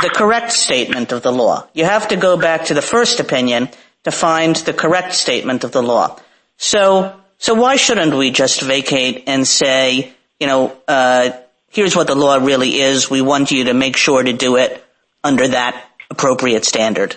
the 0.02 0.10
correct 0.10 0.52
statement 0.52 1.12
of 1.12 1.22
the 1.22 1.32
law. 1.32 1.68
You 1.76 1.86
have 1.86 2.08
to 2.08 2.16
go 2.16 2.38
back 2.38 2.66
to 2.66 2.74
the 2.74 2.82
first 2.82 3.20
opinion 3.20 3.70
to 4.04 4.10
find 4.10 4.56
the 4.56 4.74
correct 4.74 5.14
statement 5.14 5.64
of 5.64 5.72
the 5.72 5.84
law. 5.84 6.20
So 6.58 7.14
why 7.48 7.76
shouldn't 7.76 8.16
we 8.16 8.32
just 8.32 8.64
vacate 8.64 9.26
and 9.28 9.48
say, 9.48 10.12
you 10.40 10.48
know, 10.48 10.76
uh, 10.88 11.30
here's 11.70 11.96
what 11.96 12.08
the 12.08 12.16
law 12.16 12.38
really 12.38 12.80
is. 12.80 13.12
We 13.12 13.22
want 13.22 13.52
you 13.52 13.66
to 13.66 13.76
make 13.76 13.96
sure 13.96 14.24
to 14.24 14.34
do 14.34 14.56
it 14.56 14.84
under 15.24 15.50
that 15.50 15.86
appropriate 16.10 16.66
standard. 16.66 17.16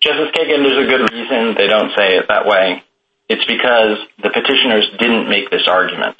Justice 0.00 0.32
Kagan, 0.34 0.64
there's 0.64 0.86
a 0.86 0.88
good 0.88 1.12
reason 1.12 1.56
they 1.58 1.66
don't 1.66 1.92
say 1.94 2.16
it 2.16 2.24
that 2.28 2.46
way. 2.46 2.84
It's 3.28 3.44
because 3.44 3.98
the 4.22 4.30
petitioners 4.30 4.90
didn't 4.98 5.28
make 5.28 5.50
this 5.50 5.68
argument. 5.68 6.16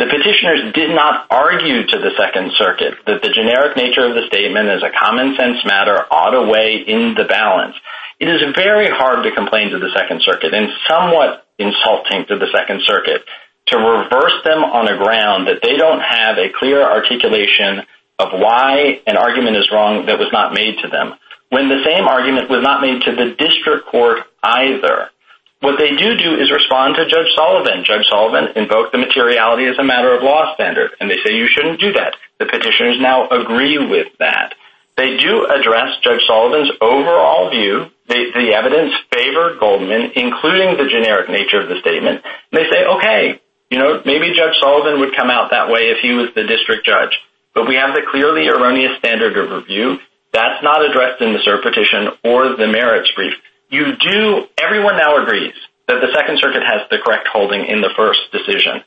The 0.00 0.08
petitioners 0.08 0.72
did 0.72 0.96
not 0.96 1.28
argue 1.28 1.84
to 1.84 1.98
the 2.00 2.16
Second 2.16 2.56
Circuit 2.56 3.04
that 3.04 3.20
the 3.20 3.36
generic 3.36 3.76
nature 3.76 4.08
of 4.08 4.16
the 4.16 4.24
statement 4.32 4.72
as 4.72 4.80
a 4.80 4.88
common 4.96 5.36
sense 5.36 5.60
matter 5.68 6.08
ought 6.08 6.32
to 6.32 6.48
weigh 6.48 6.80
in 6.88 7.12
the 7.12 7.28
balance. 7.28 7.76
It 8.16 8.32
is 8.32 8.40
very 8.56 8.88
hard 8.88 9.28
to 9.28 9.36
complain 9.36 9.76
to 9.76 9.78
the 9.78 9.92
Second 9.92 10.24
Circuit 10.24 10.56
and 10.56 10.72
somewhat 10.88 11.44
insulting 11.60 12.24
to 12.32 12.40
the 12.40 12.48
Second 12.48 12.80
Circuit 12.88 13.28
to 13.68 13.76
reverse 13.76 14.40
them 14.40 14.64
on 14.64 14.88
a 14.88 14.96
ground 14.96 15.52
that 15.52 15.60
they 15.60 15.76
don't 15.76 16.00
have 16.00 16.40
a 16.40 16.48
clear 16.48 16.80
articulation 16.80 17.84
of 18.16 18.32
why 18.32 19.04
an 19.04 19.20
argument 19.20 19.60
is 19.60 19.68
wrong 19.68 20.06
that 20.06 20.16
was 20.16 20.32
not 20.32 20.56
made 20.56 20.80
to 20.80 20.88
them. 20.88 21.12
When 21.52 21.68
the 21.68 21.84
same 21.84 22.08
argument 22.08 22.48
was 22.48 22.64
not 22.64 22.80
made 22.80 23.04
to 23.04 23.12
the 23.12 23.36
district 23.36 23.92
court 23.92 24.24
either. 24.42 25.12
What 25.60 25.78
they 25.78 25.92
do 25.92 26.16
do 26.16 26.40
is 26.40 26.50
respond 26.50 26.96
to 26.96 27.04
Judge 27.04 27.28
Sullivan. 27.36 27.84
Judge 27.84 28.08
Sullivan 28.08 28.56
invoked 28.56 28.92
the 28.92 28.98
materiality 28.98 29.66
as 29.66 29.76
a 29.78 29.84
matter 29.84 30.16
of 30.16 30.22
law 30.22 30.54
standard. 30.54 30.92
And 30.98 31.10
they 31.10 31.20
say 31.24 31.36
you 31.36 31.48
shouldn't 31.48 31.80
do 31.80 31.92
that. 31.92 32.16
The 32.38 32.46
petitioners 32.46 32.96
now 32.98 33.28
agree 33.28 33.76
with 33.76 34.08
that. 34.18 34.54
They 34.96 35.18
do 35.18 35.44
address 35.46 36.00
Judge 36.02 36.24
Sullivan's 36.26 36.72
overall 36.80 37.50
view. 37.50 37.92
The 38.08 38.52
evidence 38.56 38.92
favored 39.12 39.60
Goldman, 39.60 40.12
including 40.16 40.76
the 40.76 40.88
generic 40.90 41.28
nature 41.28 41.60
of 41.60 41.68
the 41.68 41.78
statement. 41.80 42.24
They 42.52 42.64
say, 42.72 42.84
okay, 42.84 43.40
you 43.70 43.78
know, 43.78 44.02
maybe 44.04 44.34
Judge 44.34 44.56
Sullivan 44.60 44.98
would 45.00 45.14
come 45.14 45.30
out 45.30 45.52
that 45.52 45.68
way 45.68 45.92
if 45.92 45.98
he 46.02 46.12
was 46.12 46.28
the 46.34 46.44
district 46.44 46.84
judge. 46.84 47.16
But 47.54 47.68
we 47.68 47.76
have 47.76 47.94
the 47.94 48.02
clearly 48.10 48.48
erroneous 48.48 48.98
standard 48.98 49.36
of 49.36 49.50
review. 49.50 49.98
That's 50.32 50.62
not 50.62 50.84
addressed 50.84 51.20
in 51.20 51.32
the 51.32 51.40
cert 51.40 51.62
petition 51.62 52.08
or 52.24 52.56
the 52.56 52.66
merits 52.66 53.10
brief. 53.14 53.34
You 53.70 53.96
do, 53.96 54.46
everyone 54.58 54.96
now 54.96 55.22
agrees 55.22 55.54
that 55.86 56.00
the 56.00 56.12
Second 56.12 56.38
Circuit 56.38 56.62
has 56.62 56.82
the 56.90 56.98
correct 56.98 57.28
holding 57.32 57.66
in 57.66 57.80
the 57.80 57.90
first 57.96 58.20
decision. 58.32 58.82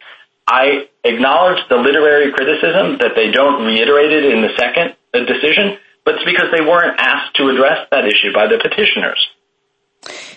I 0.46 0.88
acknowledge 1.04 1.60
the 1.70 1.78
literary 1.78 2.34
criticism 2.34 2.98
that 3.00 3.12
they 3.16 3.32
don't 3.32 3.66
reiterate 3.66 4.12
it 4.12 4.26
in 4.26 4.42
the 4.42 4.52
second 4.58 4.96
uh, 5.14 5.20
decision. 5.26 5.80
But 6.06 6.16
it's 6.16 6.26
because 6.26 6.52
they 6.52 6.60
weren't 6.60 7.00
asked 7.00 7.36
to 7.38 7.48
address 7.48 7.88
that 7.92 8.04
issue 8.06 8.34
by 8.34 8.48
the 8.48 8.60
petitioners. 8.62 9.26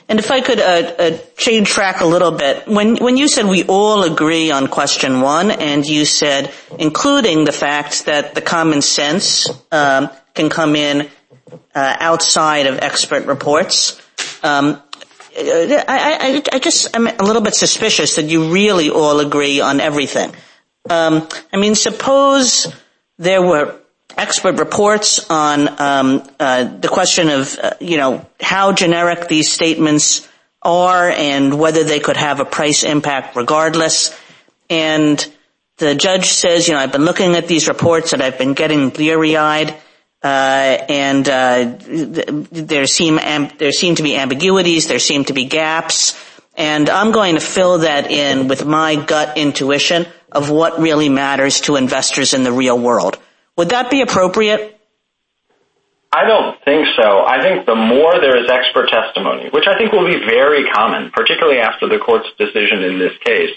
And 0.08 0.20
if 0.20 0.30
I 0.30 0.40
could 0.40 0.60
uh, 0.60 0.92
uh, 0.96 1.18
change 1.36 1.68
track 1.68 2.00
a 2.00 2.06
little 2.06 2.30
bit. 2.30 2.68
When 2.68 2.96
when 2.98 3.16
you 3.16 3.26
said 3.26 3.46
we 3.46 3.64
all 3.64 4.04
agree 4.04 4.52
on 4.52 4.68
question 4.68 5.20
one, 5.20 5.50
and 5.50 5.84
you 5.84 6.04
said 6.04 6.52
including 6.78 7.44
the 7.44 7.50
fact 7.50 8.06
that 8.06 8.36
the 8.36 8.42
common 8.42 8.80
sense 8.80 9.50
um, 9.72 10.08
can 10.34 10.50
come 10.50 10.76
in 10.76 11.10
outside 11.74 12.66
of 12.66 12.78
expert 12.78 13.26
reports, 13.26 14.00
Um, 14.46 14.82
uh, 15.36 15.84
I 15.88 16.60
just 16.62 16.96
am 16.96 17.08
a 17.08 17.22
little 17.22 17.42
bit 17.42 17.54
suspicious 17.54 18.16
that 18.16 18.24
you 18.24 18.52
really 18.52 18.88
all 18.88 19.20
agree 19.20 19.60
on 19.60 19.80
everything. 19.80 20.32
Um, 20.88 21.28
I 21.52 21.56
mean, 21.56 21.74
suppose 21.74 22.72
there 23.18 23.42
were 23.42 23.74
expert 24.16 24.58
reports 24.58 25.28
on 25.28 25.68
um, 25.80 26.22
uh, 26.40 26.64
the 26.64 26.88
question 26.88 27.28
of, 27.28 27.58
uh, 27.58 27.72
you 27.80 27.96
know, 27.96 28.24
how 28.40 28.72
generic 28.72 29.28
these 29.28 29.52
statements 29.52 30.26
are 30.62 31.10
and 31.10 31.58
whether 31.58 31.84
they 31.84 32.00
could 32.00 32.16
have 32.16 32.40
a 32.40 32.44
price 32.44 32.82
impact 32.82 33.36
regardless. 33.36 34.18
And 34.70 35.26
the 35.78 35.94
judge 35.94 36.26
says, 36.26 36.66
you 36.68 36.74
know, 36.74 36.80
I've 36.80 36.92
been 36.92 37.04
looking 37.04 37.34
at 37.34 37.46
these 37.46 37.68
reports 37.68 38.12
and 38.12 38.22
I've 38.22 38.38
been 38.38 38.54
getting 38.54 38.90
bleary-eyed. 38.90 39.74
And 40.26 41.28
uh, 41.28 41.76
there 42.50 42.86
seem, 42.86 43.16
there 43.58 43.72
seem 43.72 43.94
to 43.96 44.02
be 44.02 44.16
ambiguities. 44.16 44.88
There 44.88 44.98
seem 44.98 45.24
to 45.24 45.32
be 45.32 45.44
gaps. 45.44 46.20
And 46.56 46.88
I'm 46.88 47.12
going 47.12 47.34
to 47.34 47.40
fill 47.40 47.78
that 47.78 48.10
in 48.10 48.48
with 48.48 48.64
my 48.64 48.96
gut 48.96 49.36
intuition 49.36 50.06
of 50.32 50.50
what 50.50 50.80
really 50.80 51.08
matters 51.08 51.60
to 51.62 51.76
investors 51.76 52.34
in 52.34 52.44
the 52.44 52.52
real 52.52 52.78
world. 52.78 53.18
Would 53.56 53.70
that 53.70 53.90
be 53.90 54.00
appropriate? 54.00 54.72
I 56.12 56.24
don't 56.24 56.56
think 56.64 56.86
so. 56.96 57.26
I 57.26 57.42
think 57.42 57.66
the 57.66 57.74
more 57.74 58.20
there 58.20 58.40
is 58.40 58.48
expert 58.48 58.88
testimony, 58.88 59.50
which 59.50 59.66
I 59.66 59.76
think 59.76 59.92
will 59.92 60.06
be 60.06 60.16
very 60.24 60.64
common, 60.70 61.10
particularly 61.10 61.58
after 61.60 61.88
the 61.88 61.98
court's 61.98 62.28
decision 62.38 62.84
in 62.84 62.98
this 62.98 63.12
case, 63.24 63.50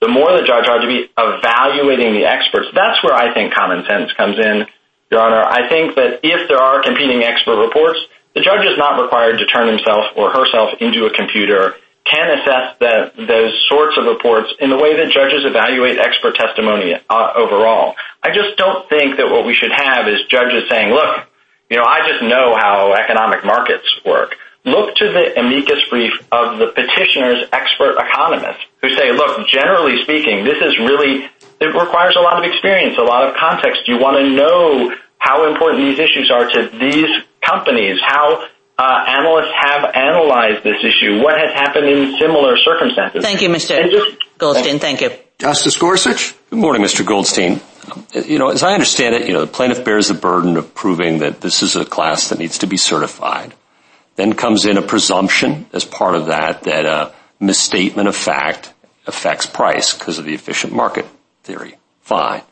the 0.00 0.08
more 0.08 0.36
the 0.36 0.44
judge 0.44 0.68
ought 0.68 0.82
to 0.82 0.88
be 0.88 1.08
evaluating 1.16 2.12
the 2.12 2.26
experts. 2.26 2.68
That's 2.74 3.02
where 3.02 3.14
I 3.14 3.32
think 3.32 3.54
common 3.54 3.84
sense 3.88 4.12
comes 4.12 4.36
in, 4.38 4.66
Your 5.12 5.20
Honor. 5.20 5.44
I 5.44 5.68
think 5.68 5.94
that 5.96 6.20
if 6.24 6.48
there 6.48 6.56
are 6.56 6.82
competing 6.82 7.22
expert 7.22 7.60
reports, 7.60 8.00
the 8.34 8.40
judge 8.40 8.64
is 8.64 8.78
not 8.78 8.96
required 8.96 9.36
to 9.38 9.46
turn 9.46 9.68
himself 9.68 10.16
or 10.16 10.32
herself 10.32 10.80
into 10.80 11.04
a 11.04 11.12
computer, 11.12 11.76
can 12.08 12.32
assess 12.40 12.80
those 12.80 13.52
sorts 13.68 14.00
of 14.00 14.06
reports 14.06 14.48
in 14.58 14.70
the 14.70 14.76
way 14.76 14.96
that 14.96 15.12
judges 15.12 15.44
evaluate 15.44 15.98
expert 15.98 16.34
testimony 16.34 16.96
uh, 16.96 17.32
overall. 17.36 17.94
I 18.22 18.32
just 18.32 18.56
don't 18.56 18.88
think 18.88 19.18
that 19.18 19.28
what 19.28 19.44
we 19.44 19.52
should 19.54 19.70
have 19.70 20.08
is 20.08 20.24
judges 20.30 20.64
saying, 20.70 20.90
look, 20.90 21.28
you 21.68 21.76
know, 21.76 21.84
I 21.84 22.08
just 22.08 22.22
know 22.24 22.56
how 22.56 22.94
economic 22.94 23.44
markets 23.44 23.86
work. 24.04 24.34
look 24.64 24.94
to 24.96 25.12
the 25.12 25.38
amicus 25.40 25.80
brief 25.90 26.12
of 26.30 26.58
the 26.58 26.68
petitioner's 26.68 27.48
expert 27.52 27.98
economists 27.98 28.64
who 28.80 28.90
say, 28.94 29.12
look, 29.12 29.48
generally 29.48 30.02
speaking, 30.02 30.44
this 30.44 30.58
is 30.62 30.78
really, 30.78 31.28
it 31.62 31.74
requires 31.74 32.16
a 32.16 32.20
lot 32.20 32.38
of 32.38 32.44
experience, 32.44 32.98
a 32.98 33.02
lot 33.02 33.28
of 33.28 33.36
context. 33.36 33.86
You 33.86 33.98
want 33.98 34.18
to 34.18 34.26
know 34.34 34.94
how 35.18 35.48
important 35.48 35.84
these 35.86 35.98
issues 35.98 36.30
are 36.30 36.50
to 36.50 36.68
these 36.78 37.10
companies, 37.40 37.98
how 38.04 38.44
uh, 38.78 39.04
analysts 39.06 39.52
have 39.54 39.84
analyzed 39.94 40.64
this 40.64 40.82
issue, 40.82 41.22
what 41.22 41.38
has 41.38 41.52
happened 41.54 41.88
in 41.88 42.18
similar 42.18 42.56
circumstances. 42.58 43.22
Thank 43.22 43.42
you, 43.42 43.48
Mr. 43.48 44.18
Goldstein. 44.38 44.80
Thank 44.80 45.00
you. 45.00 45.10
Justice 45.38 45.76
Gorsuch? 45.76 46.34
Good 46.50 46.58
morning, 46.58 46.82
Mr. 46.82 47.06
Goldstein. 47.06 47.60
You 48.12 48.38
know, 48.38 48.48
as 48.48 48.62
I 48.62 48.72
understand 48.72 49.14
it, 49.14 49.26
you 49.26 49.32
know, 49.32 49.40
the 49.40 49.52
plaintiff 49.52 49.84
bears 49.84 50.08
the 50.08 50.14
burden 50.14 50.56
of 50.56 50.74
proving 50.74 51.18
that 51.18 51.40
this 51.40 51.62
is 51.62 51.76
a 51.76 51.84
class 51.84 52.28
that 52.28 52.38
needs 52.38 52.58
to 52.58 52.66
be 52.66 52.76
certified. 52.76 53.54
Then 54.16 54.34
comes 54.34 54.66
in 54.66 54.76
a 54.76 54.82
presumption 54.82 55.66
as 55.72 55.84
part 55.84 56.16
of 56.16 56.26
that, 56.26 56.62
that 56.62 56.84
a 56.84 57.12
misstatement 57.40 58.08
of 58.08 58.16
fact 58.16 58.72
affects 59.06 59.46
price 59.46 59.96
because 59.96 60.18
of 60.18 60.24
the 60.24 60.34
efficient 60.34 60.72
market 60.72 61.06
theory. 61.42 61.76
Fine. 62.02 62.42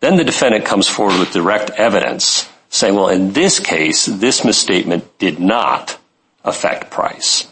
Then 0.00 0.16
the 0.16 0.24
defendant 0.24 0.64
comes 0.64 0.88
forward 0.88 1.18
with 1.18 1.32
direct 1.32 1.70
evidence 1.70 2.48
saying, 2.68 2.94
well, 2.94 3.08
in 3.08 3.32
this 3.32 3.60
case, 3.60 4.06
this 4.06 4.44
misstatement 4.44 5.18
did 5.18 5.38
not 5.38 5.96
affect 6.44 6.90
price. 6.90 7.46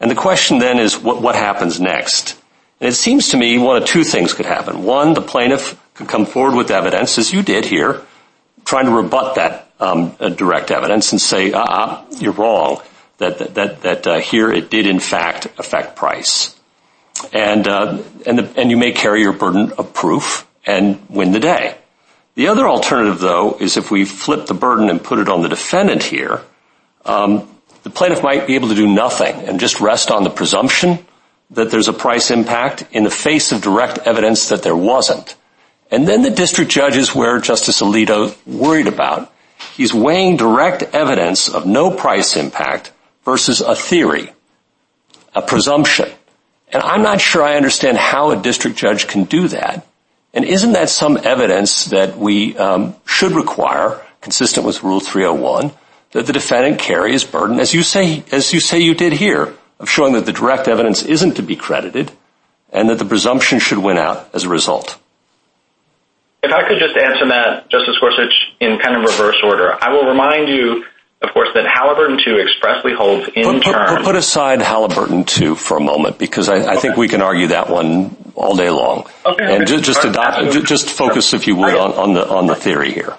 And 0.00 0.10
the 0.10 0.14
question 0.14 0.58
then 0.58 0.78
is, 0.78 0.96
what 0.96 1.34
happens 1.34 1.80
next? 1.80 2.40
And 2.80 2.88
it 2.88 2.94
seems 2.94 3.30
to 3.30 3.36
me 3.36 3.58
one 3.58 3.76
of 3.82 3.88
two 3.88 4.04
things 4.04 4.32
could 4.32 4.46
happen. 4.46 4.84
One, 4.84 5.14
the 5.14 5.20
plaintiff 5.20 5.78
could 5.94 6.08
come 6.08 6.26
forward 6.26 6.56
with 6.56 6.70
evidence, 6.70 7.18
as 7.18 7.32
you 7.32 7.42
did 7.42 7.64
here, 7.64 8.02
trying 8.64 8.86
to 8.86 8.92
rebut 8.92 9.34
that 9.34 9.72
um, 9.80 10.14
uh, 10.20 10.28
direct 10.28 10.70
evidence 10.70 11.10
and 11.10 11.20
say, 11.20 11.52
uh-uh, 11.52 12.04
you're 12.18 12.32
wrong, 12.32 12.80
that 13.18 14.06
uh, 14.06 14.20
here 14.20 14.52
it 14.52 14.70
did, 14.70 14.86
in 14.86 15.00
fact, 15.00 15.46
affect 15.58 15.96
price. 15.96 16.54
And 17.32 17.66
uh, 17.66 18.02
and 18.26 18.70
you 18.70 18.76
may 18.76 18.92
carry 18.92 19.22
your 19.22 19.32
burden 19.32 19.72
of 19.72 19.92
proof 19.92 20.46
and 20.64 21.00
win 21.08 21.32
the 21.32 21.40
day. 21.40 21.76
The 22.34 22.48
other 22.48 22.68
alternative, 22.68 23.18
though, 23.18 23.56
is 23.58 23.76
if 23.76 23.90
we 23.90 24.04
flip 24.04 24.46
the 24.46 24.54
burden 24.54 24.90
and 24.90 25.02
put 25.02 25.18
it 25.18 25.28
on 25.28 25.42
the 25.42 25.48
defendant 25.48 26.04
here, 26.04 26.42
the 27.04 27.90
plaintiff 27.90 28.22
might 28.22 28.46
be 28.46 28.54
able 28.54 28.68
to 28.68 28.74
do 28.74 28.86
nothing 28.86 29.34
and 29.48 29.58
just 29.58 29.80
rest 29.80 30.10
on 30.10 30.22
the 30.22 30.30
presumption 30.30 31.04
that 31.50 31.70
there's 31.70 31.88
a 31.88 31.92
price 31.92 32.30
impact 32.30 32.84
in 32.92 33.04
the 33.04 33.10
face 33.10 33.52
of 33.52 33.62
direct 33.62 33.98
evidence 34.06 34.50
that 34.50 34.62
there 34.62 34.76
wasn't. 34.76 35.34
And 35.90 36.06
then 36.06 36.22
the 36.22 36.30
district 36.30 36.70
judge 36.70 36.96
is 36.96 37.14
where 37.14 37.40
Justice 37.40 37.80
Alito 37.80 38.36
worried 38.46 38.86
about. 38.86 39.32
He's 39.74 39.94
weighing 39.94 40.36
direct 40.36 40.82
evidence 40.94 41.48
of 41.48 41.66
no 41.66 41.90
price 41.90 42.36
impact 42.36 42.92
versus 43.24 43.60
a 43.60 43.74
theory, 43.74 44.30
a 45.34 45.40
presumption. 45.40 46.10
And 46.72 46.82
I'm 46.82 47.02
not 47.02 47.20
sure 47.20 47.42
I 47.42 47.56
understand 47.56 47.96
how 47.96 48.30
a 48.30 48.36
district 48.36 48.76
judge 48.76 49.08
can 49.08 49.24
do 49.24 49.48
that. 49.48 49.86
And 50.34 50.44
isn't 50.44 50.72
that 50.72 50.90
some 50.90 51.16
evidence 51.16 51.86
that 51.86 52.18
we 52.18 52.56
um, 52.58 52.94
should 53.06 53.32
require, 53.32 54.00
consistent 54.20 54.66
with 54.66 54.82
Rule 54.82 55.00
301, 55.00 55.72
that 56.12 56.26
the 56.26 56.32
defendant 56.32 56.78
carry 56.78 57.12
his 57.12 57.24
burden, 57.24 57.60
as 57.60 57.74
you 57.74 57.82
say 57.82 58.22
as 58.32 58.52
you 58.52 58.60
say 58.60 58.78
you 58.78 58.94
did 58.94 59.12
here, 59.12 59.54
of 59.78 59.88
showing 59.88 60.12
that 60.14 60.26
the 60.26 60.32
direct 60.32 60.68
evidence 60.68 61.02
isn't 61.02 61.34
to 61.34 61.42
be 61.42 61.56
credited 61.56 62.10
and 62.72 62.88
that 62.90 62.98
the 62.98 63.04
presumption 63.04 63.58
should 63.58 63.78
win 63.78 63.96
out 63.96 64.28
as 64.34 64.44
a 64.44 64.48
result? 64.48 64.98
If 66.42 66.52
I 66.52 66.68
could 66.68 66.78
just 66.78 66.96
answer 66.96 67.28
that, 67.28 67.68
Justice 67.70 67.96
Gorsuch, 68.00 68.32
in 68.60 68.78
kind 68.78 68.96
of 68.96 69.02
reverse 69.02 69.36
order. 69.42 69.76
I 69.80 69.92
will 69.92 70.06
remind 70.06 70.48
you, 70.48 70.84
of 71.20 71.32
course, 71.32 71.48
that 71.54 71.66
Halliburton 71.66 72.20
2 72.24 72.38
expressly 72.38 72.92
holds 72.96 73.28
in 73.34 73.60
terms... 73.60 74.04
Put 74.04 74.14
aside 74.14 74.62
Halliburton 74.62 75.24
2 75.24 75.56
for 75.56 75.76
a 75.76 75.80
moment, 75.80 76.18
because 76.18 76.48
I 76.48 76.76
think 76.76 76.96
we 76.96 77.08
can 77.08 77.22
argue 77.22 77.48
that 77.48 77.68
one 77.68 78.16
all 78.34 78.56
day 78.56 78.70
long. 78.70 79.06
And 79.26 79.66
just 79.66 80.04
adopt, 80.04 80.52
just 80.64 80.88
focus, 80.88 81.34
if 81.34 81.46
you 81.46 81.56
would, 81.56 81.74
on 81.74 82.46
the 82.46 82.54
theory 82.54 82.92
here. 82.92 83.16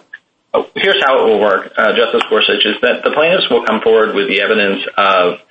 Oh, 0.54 0.66
here's 0.76 0.98
how 1.04 1.20
it 1.22 1.30
will 1.30 1.40
work, 1.40 1.74
uh, 1.78 1.94
Justice 1.96 2.24
Gorsuch, 2.28 2.66
is 2.66 2.82
that 2.82 3.04
the 3.04 3.12
plaintiffs 3.12 3.50
will 3.52 3.66
come 3.66 3.82
forward 3.82 4.16
with 4.16 4.30
the 4.30 4.42
evidence 4.42 4.82
of 4.98 5.46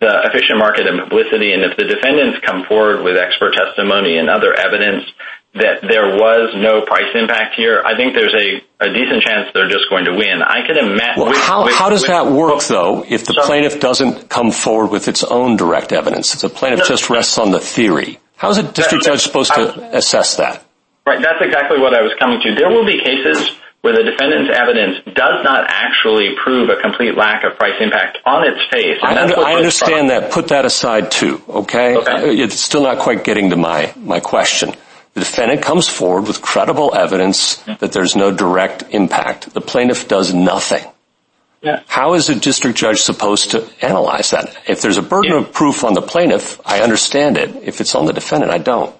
the 0.00 0.28
efficient 0.28 0.58
market 0.58 0.86
and 0.86 1.00
publicity, 1.00 1.54
and 1.54 1.62
if 1.62 1.78
the 1.78 1.84
defendants 1.84 2.44
come 2.44 2.64
forward 2.68 3.02
with 3.02 3.16
expert 3.16 3.54
testimony 3.54 4.18
and 4.18 4.28
other 4.28 4.52
evidence 4.52 5.08
that 5.54 5.82
there 5.82 6.16
was 6.16 6.54
no 6.56 6.80
price 6.80 7.12
impact 7.14 7.56
here, 7.56 7.82
I 7.84 7.94
think 7.96 8.14
there's 8.14 8.32
a 8.32 8.88
decent 8.88 9.22
chance 9.22 9.50
they're 9.52 9.68
just 9.68 9.90
going 9.90 10.06
to 10.06 10.12
win. 10.12 10.40
I 10.40 10.66
can 10.66 10.78
imagine... 10.78 11.28
How 11.36 11.90
does 11.90 12.06
that 12.06 12.26
work, 12.26 12.62
though, 12.64 13.04
if 13.06 13.26
the 13.26 13.34
plaintiff 13.44 13.78
doesn't 13.78 14.30
come 14.30 14.50
forward 14.50 14.90
with 14.90 15.08
its 15.08 15.22
own 15.22 15.56
direct 15.56 15.92
evidence? 15.92 16.34
If 16.34 16.40
the 16.40 16.48
plaintiff 16.48 16.88
just 16.88 17.10
rests 17.10 17.36
on 17.38 17.50
the 17.50 17.60
theory, 17.60 18.18
how 18.36 18.48
is 18.50 18.58
a 18.58 18.62
district 18.62 19.04
judge 19.04 19.20
supposed 19.20 19.52
to 19.54 19.94
assess 19.96 20.36
that? 20.36 20.64
Right, 21.04 21.20
that's 21.20 21.40
exactly 21.40 21.78
what 21.80 21.94
I 21.94 22.00
was 22.00 22.12
coming 22.18 22.40
to. 22.42 22.54
There 22.54 22.70
will 22.70 22.86
be 22.86 23.02
cases 23.02 23.50
where 23.82 23.92
the 23.92 24.04
defendant's 24.04 24.56
evidence 24.56 24.98
does 25.04 25.44
not 25.44 25.64
actually 25.68 26.36
prove 26.42 26.70
a 26.70 26.80
complete 26.80 27.16
lack 27.16 27.44
of 27.44 27.58
price 27.58 27.74
impact 27.80 28.18
on 28.24 28.46
its 28.46 28.60
face. 28.70 28.98
I 29.02 29.54
understand 29.54 30.10
that. 30.10 30.30
Put 30.30 30.48
that 30.48 30.64
aside, 30.64 31.10
too, 31.10 31.42
okay? 31.48 31.96
It's 31.98 32.58
still 32.58 32.84
not 32.84 33.00
quite 33.00 33.24
getting 33.24 33.50
to 33.50 33.56
my 33.56 34.20
question. 34.20 34.72
The 35.14 35.20
defendant 35.20 35.62
comes 35.62 35.88
forward 35.88 36.26
with 36.26 36.40
credible 36.40 36.94
evidence 36.94 37.56
that 37.80 37.92
there's 37.92 38.16
no 38.16 38.34
direct 38.34 38.84
impact. 38.90 39.52
The 39.52 39.60
plaintiff 39.60 40.08
does 40.08 40.32
nothing. 40.32 40.84
How 41.86 42.14
is 42.14 42.28
a 42.28 42.34
district 42.34 42.78
judge 42.78 43.00
supposed 43.00 43.52
to 43.52 43.68
analyze 43.80 44.30
that? 44.30 44.56
If 44.66 44.82
there's 44.82 44.98
a 44.98 45.02
burden 45.02 45.32
of 45.32 45.52
proof 45.52 45.84
on 45.84 45.94
the 45.94 46.02
plaintiff, 46.02 46.60
I 46.64 46.80
understand 46.80 47.36
it. 47.36 47.54
If 47.62 47.80
it's 47.80 47.94
on 47.94 48.06
the 48.06 48.12
defendant, 48.12 48.50
I 48.50 48.58
don't. 48.58 48.94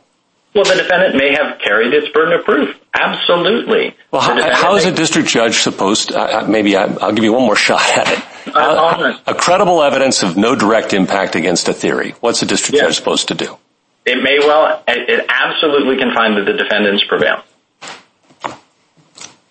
Well, 0.55 0.65
the 0.65 0.75
defendant 0.75 1.17
may 1.17 1.33
have 1.33 1.59
carried 1.61 1.95
its 1.95 2.13
burden 2.13 2.39
of 2.39 2.45
proof. 2.45 2.77
Absolutely. 2.93 3.97
Well, 4.11 4.21
how 4.21 4.77
is 4.77 4.85
a 4.85 4.93
district 4.93 5.29
judge 5.29 5.61
supposed 5.61 6.11
to... 6.11 6.45
Maybe 6.47 6.77
I'll 6.77 7.13
give 7.13 7.25
you 7.25 7.33
one 7.33 7.47
more 7.47 7.57
shot 7.69 7.81
at 7.81 8.07
uh, 8.55 9.15
it. 9.15 9.21
A 9.27 9.35
credible 9.35 9.83
evidence 9.83 10.23
of 10.23 10.37
no 10.37 10.55
direct 10.55 10.93
impact 10.93 11.37
against 11.37 11.69
a 11.69 11.73
theory. 11.73 12.15
What's 12.21 12.43
a 12.43 12.47
district 12.47 12.81
judge 12.81 12.97
supposed 12.97 13.29
to 13.29 13.35
do? 13.35 13.57
It 14.05 14.23
may 14.23 14.39
well... 14.39 14.83
It 14.89 15.27
absolutely 15.29 15.97
can 15.97 16.15
find 16.15 16.37
that 16.37 16.45
the 16.45 16.55
defendants 16.55 17.05
prevail. 17.05 17.43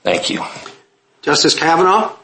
Thank 0.04 0.30
you. 0.30 0.44
Justice 1.22 1.58
Kavanaugh? 1.58 2.16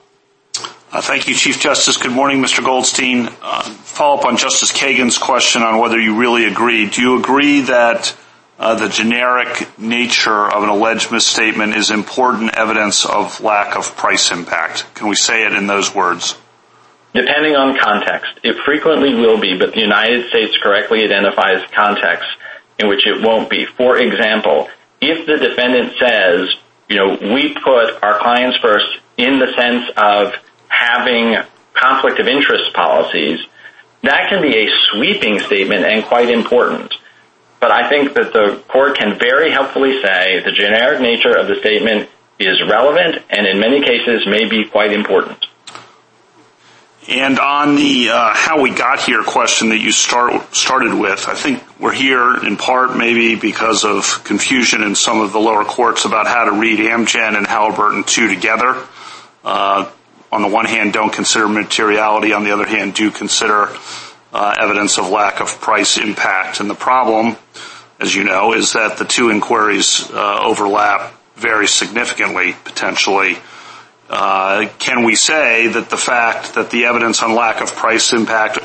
Uh, 0.91 1.02
thank 1.02 1.28
you, 1.28 1.36
Chief 1.36 1.60
Justice. 1.60 1.98
Good 1.98 2.12
morning, 2.12 2.41
Mr. 2.41 2.64
Goldstein. 2.64 3.30
Uh, 3.41 3.62
follow 3.62 4.18
up 4.18 4.26
on 4.26 4.38
Justice 4.38 4.72
Kagan's 4.72 5.18
question 5.18 5.62
on 5.62 5.80
whether 5.80 5.99
you 5.99 6.18
really 6.18 6.45
agree. 6.45 6.90
Do 6.90 7.02
you 7.02 7.20
agree 7.20 7.62
that 7.62 8.16
uh, 8.58 8.76
the 8.76 8.90
generic 8.90 9.70
nature 9.78 10.49
of 10.49 10.64
an 10.64 10.70
alleged 10.70 11.12
misstatement 11.12 11.76
is 11.76 11.91
important 11.91 12.56
evidence 12.56 13.06
of 13.06 13.41
lack 13.41 13.76
of 13.76 13.95
price 13.95 14.32
impact? 14.32 14.86
Can 14.95 15.08
we 15.08 15.16
say 15.16 15.45
it 15.45 15.54
in 15.54 15.68
those 15.68 15.94
words? 15.94 16.36
Depending 17.18 17.56
on 17.56 17.76
context. 17.76 18.30
It 18.44 18.57
frequently 18.64 19.15
will 19.15 19.39
be, 19.39 19.57
but 19.57 19.73
the 19.73 19.81
United 19.81 20.30
States 20.30 20.56
correctly 20.61 21.03
identifies 21.03 21.65
context 21.73 22.30
in 22.77 22.88
which 22.88 23.07
it 23.07 23.26
won't 23.26 23.49
be. 23.49 23.65
For 23.65 23.98
example, 23.98 24.69
if 25.02 25.26
the 25.26 25.38
defendant 25.38 25.94
says, 25.98 26.56
you 26.88 26.95
know, 26.95 27.18
we 27.34 27.56
put 27.56 28.03
our 28.03 28.19
clients 28.19 28.57
first 28.57 28.85
in 29.18 29.39
the 29.39 29.52
sense 29.57 29.89
of 29.98 30.34
having 30.68 31.38
conflict 31.73 32.19
of 32.19 32.27
interest 32.27 32.72
policies, 32.76 33.39
that 34.03 34.30
can 34.30 34.44
be 34.44 34.56
a 34.56 34.69
sweeping 34.91 35.39
statement 35.39 35.85
and 35.85 36.06
quite 36.06 36.30
important. 36.30 36.94
But 37.60 37.72
I 37.72 37.89
think 37.89 38.14
that 38.14 38.31
the 38.31 38.61
court 38.68 38.95
can 38.95 39.18
very 39.18 39.49
helpfully 39.49 39.99
say 40.03 40.39
the 40.45 40.52
generic 40.52 41.02
nature 41.02 41.35
of 41.35 41.48
the 41.48 41.56
statement 41.56 42.11
is 42.38 42.61
relevant 42.69 43.23
and 43.31 43.48
in 43.48 43.60
many 43.60 43.81
cases 43.81 44.27
may 44.27 44.48
be 44.48 44.65
quite 44.65 44.94
important. 44.94 45.48
And 47.08 47.40
on 47.40 47.76
the 47.76 48.10
uh, 48.10 48.34
how 48.34 48.62
we 48.62 48.70
got 48.70 49.00
here 49.00 49.24
question 49.24 49.70
that 49.70 49.78
you 49.78 49.94
start, 49.94 50.54
started 50.54 50.94
with, 50.94 51.30
I 51.30 51.36
think 51.36 51.64
we're 51.80 51.94
here 51.94 52.36
in 52.46 52.58
part 52.58 52.98
maybe 52.98 53.36
because 53.36 53.86
of 53.86 54.26
confusion 54.26 54.84
in 54.84 54.94
some 54.94 55.22
of 55.22 55.32
the 55.32 55.40
lower 55.40 55.64
courts 55.64 56.04
about 56.04 56.28
how 56.28 56.44
to 56.46 56.52
read 56.52 56.80
Amgen 56.80 57.38
and 57.38 57.48
Halliburton 57.48 58.00
II 58.00 58.36
together. 58.36 58.86
Uh, 59.46 59.90
on 60.34 60.42
the 60.42 60.50
one 60.50 60.66
hand, 60.66 60.92
don't 60.92 61.14
consider 61.14 61.48
materiality. 61.48 62.34
On 62.34 62.44
the 62.44 62.52
other 62.52 62.66
hand, 62.66 62.94
do 62.94 63.10
consider 63.10 63.70
uh, 64.34 64.56
evidence 64.60 64.98
of 64.98 65.10
lack 65.10 65.40
of 65.40 65.62
price 65.62 65.98
impact. 65.98 66.60
And 66.60 66.70
the 66.70 66.76
problem, 66.76 67.38
as 68.02 68.14
you 68.14 68.26
know, 68.26 68.54
is 68.54 68.74
that 68.74 68.98
the 68.98 69.06
two 69.06 69.30
inquiries 69.30 70.12
overlap 70.12 71.14
very 71.38 71.68
significantly, 71.68 72.54
potentially. 72.66 73.38
Uh, 74.10 74.70
can 74.80 75.04
we 75.04 75.16
say 75.16 75.68
that 75.68 75.90
the 75.90 75.98
fact 75.98 76.56
that 76.56 76.70
the 76.70 76.86
evidence 76.86 77.22
on 77.22 77.36
lack 77.36 77.62
of 77.62 77.76
price 77.76 78.14
impact 78.14 78.60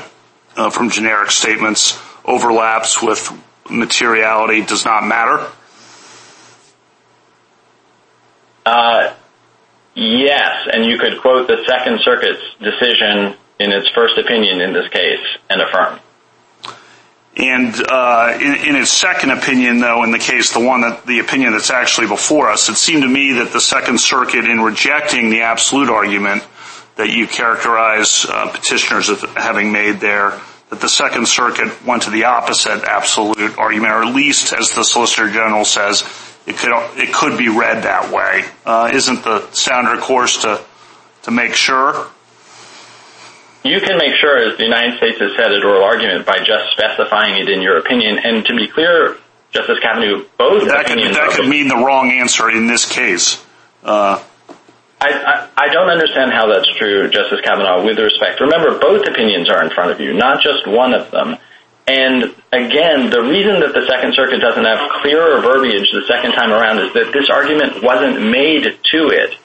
uh, 0.55 0.69
from 0.69 0.89
generic 0.89 1.31
statements 1.31 1.99
overlaps 2.23 3.01
with 3.01 3.31
materiality 3.69 4.61
does 4.61 4.85
not 4.85 5.05
matter? 5.05 5.45
Uh, 8.65 9.13
yes, 9.95 10.67
and 10.71 10.85
you 10.85 10.97
could 10.97 11.19
quote 11.21 11.47
the 11.47 11.57
Second 11.67 11.99
Circuit's 12.01 12.41
decision 12.61 13.35
in 13.59 13.71
its 13.71 13.89
first 13.93 14.17
opinion 14.17 14.61
in 14.61 14.73
this 14.73 14.87
case 14.89 15.25
and 15.49 15.61
affirm. 15.61 15.99
And 17.35 17.73
uh, 17.89 18.37
in 18.39 18.75
its 18.75 18.91
second 18.91 19.31
opinion, 19.31 19.79
though, 19.79 20.03
in 20.03 20.11
the 20.11 20.19
case, 20.19 20.53
the 20.53 20.59
one 20.59 20.81
that 20.81 21.05
the 21.07 21.17
opinion 21.17 21.53
that's 21.53 21.71
actually 21.71 22.07
before 22.07 22.49
us, 22.49 22.69
it 22.69 22.75
seemed 22.75 23.01
to 23.01 23.09
me 23.09 23.33
that 23.33 23.51
the 23.51 23.59
Second 23.59 23.99
Circuit, 23.99 24.45
in 24.45 24.61
rejecting 24.61 25.31
the 25.31 25.41
absolute 25.41 25.89
argument 25.89 26.45
that 26.95 27.09
you 27.09 27.25
characterize 27.25 28.25
uh, 28.29 28.51
petitioners 28.51 29.09
as 29.09 29.21
having 29.35 29.71
made 29.71 29.99
there, 29.99 30.39
that 30.69 30.79
the 30.79 30.89
Second 30.89 31.27
Circuit 31.27 31.83
went 31.85 32.03
to 32.03 32.11
the 32.11 32.25
opposite 32.25 32.83
absolute 32.83 33.57
argument, 33.57 33.93
or 33.93 34.03
at 34.03 34.13
least, 34.13 34.53
as 34.53 34.75
the 34.75 34.83
Solicitor 34.83 35.31
General 35.31 35.65
says, 35.65 36.03
it 36.45 36.57
could 36.57 36.71
it 36.97 37.13
could 37.13 37.37
be 37.37 37.49
read 37.49 37.83
that 37.83 38.11
way. 38.13 38.43
Uh, 38.63 38.91
isn't 38.93 39.23
the 39.23 39.49
standard 39.51 40.01
course 40.01 40.41
to 40.43 40.61
to 41.23 41.31
make 41.31 41.55
sure? 41.55 42.07
You 43.63 43.79
can 43.79 43.97
make 43.97 44.15
sure, 44.19 44.37
as 44.37 44.57
the 44.57 44.65
United 44.65 44.97
States 44.97 45.19
has 45.19 45.31
said 45.37 45.51
in 45.51 45.63
oral 45.63 45.83
argument, 45.83 46.25
by 46.25 46.39
just 46.39 46.71
specifying 46.71 47.41
it 47.41 47.49
in 47.49 47.61
your 47.61 47.77
opinion. 47.77 48.19
And 48.23 48.45
to 48.45 48.55
be 48.55 48.67
clear, 48.67 49.17
Justice 49.51 49.79
Kavanaugh, 49.81 50.25
both 50.37 50.67
opinions... 50.67 51.15
That 51.15 51.31
could 51.31 51.47
mean 51.47 51.69
the 51.69 51.77
wrong 51.77 52.11
answer 52.11 52.49
in 52.49 52.67
this 52.67 52.89
case. 52.89 53.43
Uh, 53.83 54.21
I 54.99 55.67
don't 55.71 55.89
understand 55.89 56.31
how 56.31 56.47
that's 56.47 56.67
true, 56.77 57.09
Justice 57.09 57.41
Kavanaugh, 57.43 57.83
with 57.85 57.99
respect. 57.99 58.39
Remember, 58.39 58.79
both 58.79 59.05
opinions 59.07 59.49
are 59.49 59.63
in 59.63 59.69
front 59.69 59.91
of 59.91 59.99
you, 59.99 60.13
not 60.13 60.41
just 60.41 60.67
one 60.67 60.93
of 60.93 61.11
them. 61.11 61.37
And 61.85 62.23
again, 62.51 63.09
the 63.09 63.21
reason 63.21 63.59
that 63.59 63.73
the 63.73 63.85
Second 63.87 64.13
Circuit 64.15 64.39
doesn't 64.39 64.63
have 64.63 64.79
clearer 65.01 65.41
verbiage 65.41 65.91
the 65.91 66.03
second 66.07 66.31
time 66.31 66.51
around 66.51 66.79
is 66.79 66.93
that 66.93 67.11
this 67.11 67.29
argument 67.29 67.83
wasn't 67.83 68.23
made 68.31 68.63
to 68.63 69.07
it. 69.11 69.35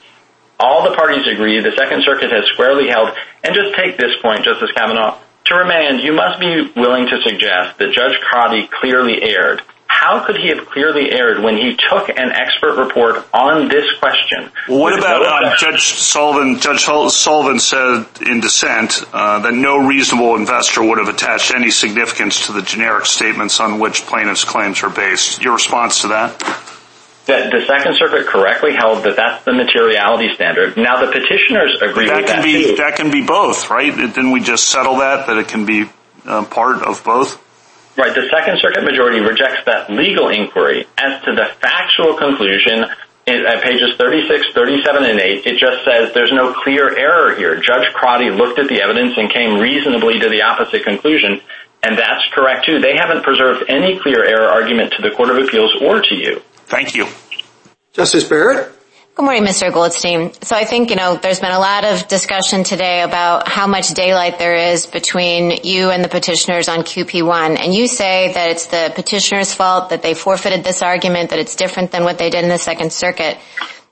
All 0.59 0.89
the 0.89 0.95
parties 0.95 1.25
agree, 1.25 1.61
the 1.61 1.71
Second 1.71 2.03
Circuit 2.03 2.31
has 2.31 2.45
squarely 2.53 2.89
held, 2.89 3.15
and 3.43 3.55
just 3.55 3.75
take 3.75 3.97
this 3.97 4.11
point, 4.21 4.43
Justice 4.43 4.71
Kavanaugh, 4.75 5.17
to 5.45 5.55
remand, 5.55 6.01
you 6.01 6.13
must 6.13 6.39
be 6.39 6.71
willing 6.75 7.07
to 7.07 7.21
suggest 7.23 7.79
that 7.79 7.91
Judge 7.91 8.19
Crotty 8.21 8.67
clearly 8.67 9.23
erred. 9.23 9.61
How 9.87 10.23
could 10.23 10.35
he 10.35 10.49
have 10.49 10.67
clearly 10.67 11.11
erred 11.11 11.43
when 11.43 11.57
he 11.57 11.75
took 11.89 12.09
an 12.09 12.31
expert 12.31 12.77
report 12.77 13.25
on 13.33 13.67
this 13.67 13.85
question? 13.99 14.51
What 14.67 14.97
about 14.97 15.25
uh, 15.25 15.55
Judge 15.57 15.93
Sullivan? 15.93 16.59
Judge 16.59 16.83
Sullivan 16.83 17.59
said 17.59 18.05
in 18.21 18.39
dissent 18.39 19.03
uh, 19.11 19.39
that 19.39 19.53
no 19.53 19.87
reasonable 19.87 20.35
investor 20.35 20.83
would 20.83 20.99
have 20.99 21.09
attached 21.09 21.51
any 21.53 21.71
significance 21.71 22.45
to 22.45 22.53
the 22.53 22.61
generic 22.61 23.07
statements 23.07 23.59
on 23.59 23.79
which 23.79 24.05
plaintiff's 24.05 24.43
claims 24.43 24.83
are 24.83 24.89
based. 24.89 25.41
Your 25.41 25.53
response 25.53 26.01
to 26.01 26.09
that? 26.09 26.68
That 27.29 27.51
the 27.51 27.61
Second 27.69 27.95
Circuit 27.97 28.25
correctly 28.25 28.73
held 28.73 29.05
that 29.05 29.15
that's 29.15 29.45
the 29.45 29.53
materiality 29.53 30.33
standard. 30.33 30.75
Now, 30.77 31.05
the 31.05 31.11
petitioners 31.11 31.77
agree 31.79 32.09
with 32.09 32.25
that, 32.25 32.43
too. 32.43 32.75
That 32.77 32.95
can 32.97 33.11
be 33.11 33.23
both, 33.23 33.69
right? 33.69 33.95
Didn't 33.95 34.31
we 34.31 34.41
just 34.41 34.67
settle 34.67 34.97
that, 34.97 35.27
that 35.27 35.37
it 35.37 35.47
can 35.47 35.65
be 35.65 35.85
uh, 36.25 36.45
part 36.45 36.81
of 36.81 37.03
both? 37.03 37.37
Right. 37.97 38.15
The 38.15 38.29
Second 38.33 38.57
Circuit 38.61 38.83
majority 38.83 39.19
rejects 39.19 39.65
that 39.65 39.91
legal 39.91 40.29
inquiry. 40.29 40.87
As 40.97 41.21
to 41.25 41.35
the 41.35 41.53
factual 41.61 42.17
conclusion, 42.17 42.89
at 43.27 43.61
pages 43.61 43.95
36, 43.97 44.53
37, 44.53 45.03
and 45.03 45.19
8, 45.19 45.45
it 45.45 45.59
just 45.59 45.85
says 45.85 46.13
there's 46.13 46.31
no 46.31 46.53
clear 46.53 46.97
error 46.97 47.35
here. 47.35 47.61
Judge 47.61 47.93
Crotty 47.93 48.31
looked 48.31 48.57
at 48.57 48.67
the 48.69 48.81
evidence 48.81 49.13
and 49.17 49.29
came 49.31 49.59
reasonably 49.59 50.19
to 50.19 50.29
the 50.29 50.41
opposite 50.41 50.83
conclusion, 50.83 51.41
and 51.83 51.97
that's 51.97 52.25
correct, 52.33 52.65
too. 52.65 52.79
They 52.79 52.95
haven't 52.97 53.23
preserved 53.23 53.69
any 53.69 53.99
clear 53.99 54.23
error 54.23 54.49
argument 54.49 54.93
to 54.93 55.01
the 55.01 55.11
Court 55.11 55.29
of 55.29 55.37
Appeals 55.37 55.75
or 55.81 56.01
to 56.01 56.15
you. 56.15 56.41
Thank 56.69 56.95
you. 56.95 57.07
Justice 57.93 58.23
Barrett? 58.23 58.71
Good 59.15 59.23
morning, 59.23 59.43
Mr. 59.43 59.73
Goldstein. 59.73 60.31
So 60.43 60.55
I 60.55 60.65
think, 60.65 60.91
you 60.91 60.95
know, 60.95 61.15
there's 61.15 61.39
been 61.39 61.51
a 61.51 61.59
lot 61.59 61.83
of 61.83 62.07
discussion 62.07 62.63
today 62.63 63.01
about 63.01 63.49
how 63.49 63.65
much 63.65 63.89
daylight 63.89 64.37
there 64.37 64.53
is 64.53 64.85
between 64.85 65.63
you 65.63 65.89
and 65.89 66.05
the 66.05 66.07
petitioners 66.07 66.69
on 66.69 66.81
QP1, 66.83 67.59
and 67.59 67.73
you 67.73 67.87
say 67.87 68.31
that 68.33 68.51
it's 68.51 68.67
the 68.67 68.93
petitioner's 68.95 69.51
fault 69.53 69.89
that 69.89 70.03
they 70.03 70.13
forfeited 70.13 70.63
this 70.63 70.83
argument, 70.83 71.31
that 71.31 71.39
it's 71.39 71.55
different 71.55 71.91
than 71.91 72.03
what 72.03 72.19
they 72.19 72.29
did 72.29 72.43
in 72.43 72.49
the 72.49 72.59
Second 72.59 72.93
Circuit. 72.93 73.37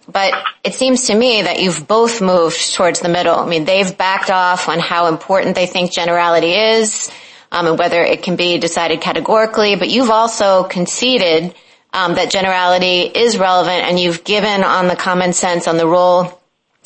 But 0.08 0.34
it 0.64 0.76
seems 0.76 1.08
to 1.08 1.16
me 1.16 1.42
that 1.42 1.60
you've 1.60 1.88
both 1.88 2.22
moved 2.22 2.76
towards 2.76 3.00
the 3.00 3.10
middle. 3.10 3.36
I 3.36 3.48
mean, 3.48 3.66
they've 3.66 3.98
backed 3.98 4.30
off 4.30 4.70
on 4.70 4.80
how 4.80 5.08
important 5.08 5.56
they 5.56 5.66
think 5.66 5.92
generality 5.92 6.54
is 6.54 7.12
um, 7.52 7.66
and 7.66 7.80
whether 7.80 8.02
it 8.02 8.24
can 8.24 8.36
be 8.36 8.60
decided 8.60 9.02
categorically, 9.02 9.76
but 9.76 9.90
you've 9.90 10.12
also 10.12 10.64
conceded 10.64 11.56
Um, 11.98 12.14
that 12.14 12.30
generality 12.30 13.02
is 13.02 13.40
relevant, 13.40 13.82
and 13.82 14.00
you've 14.00 14.24
given 14.24 14.64
on 14.64 14.88
the 14.88 14.96
common 14.96 15.34
sense, 15.34 15.68
on 15.68 15.78
the 15.78 15.88
role 15.88 16.40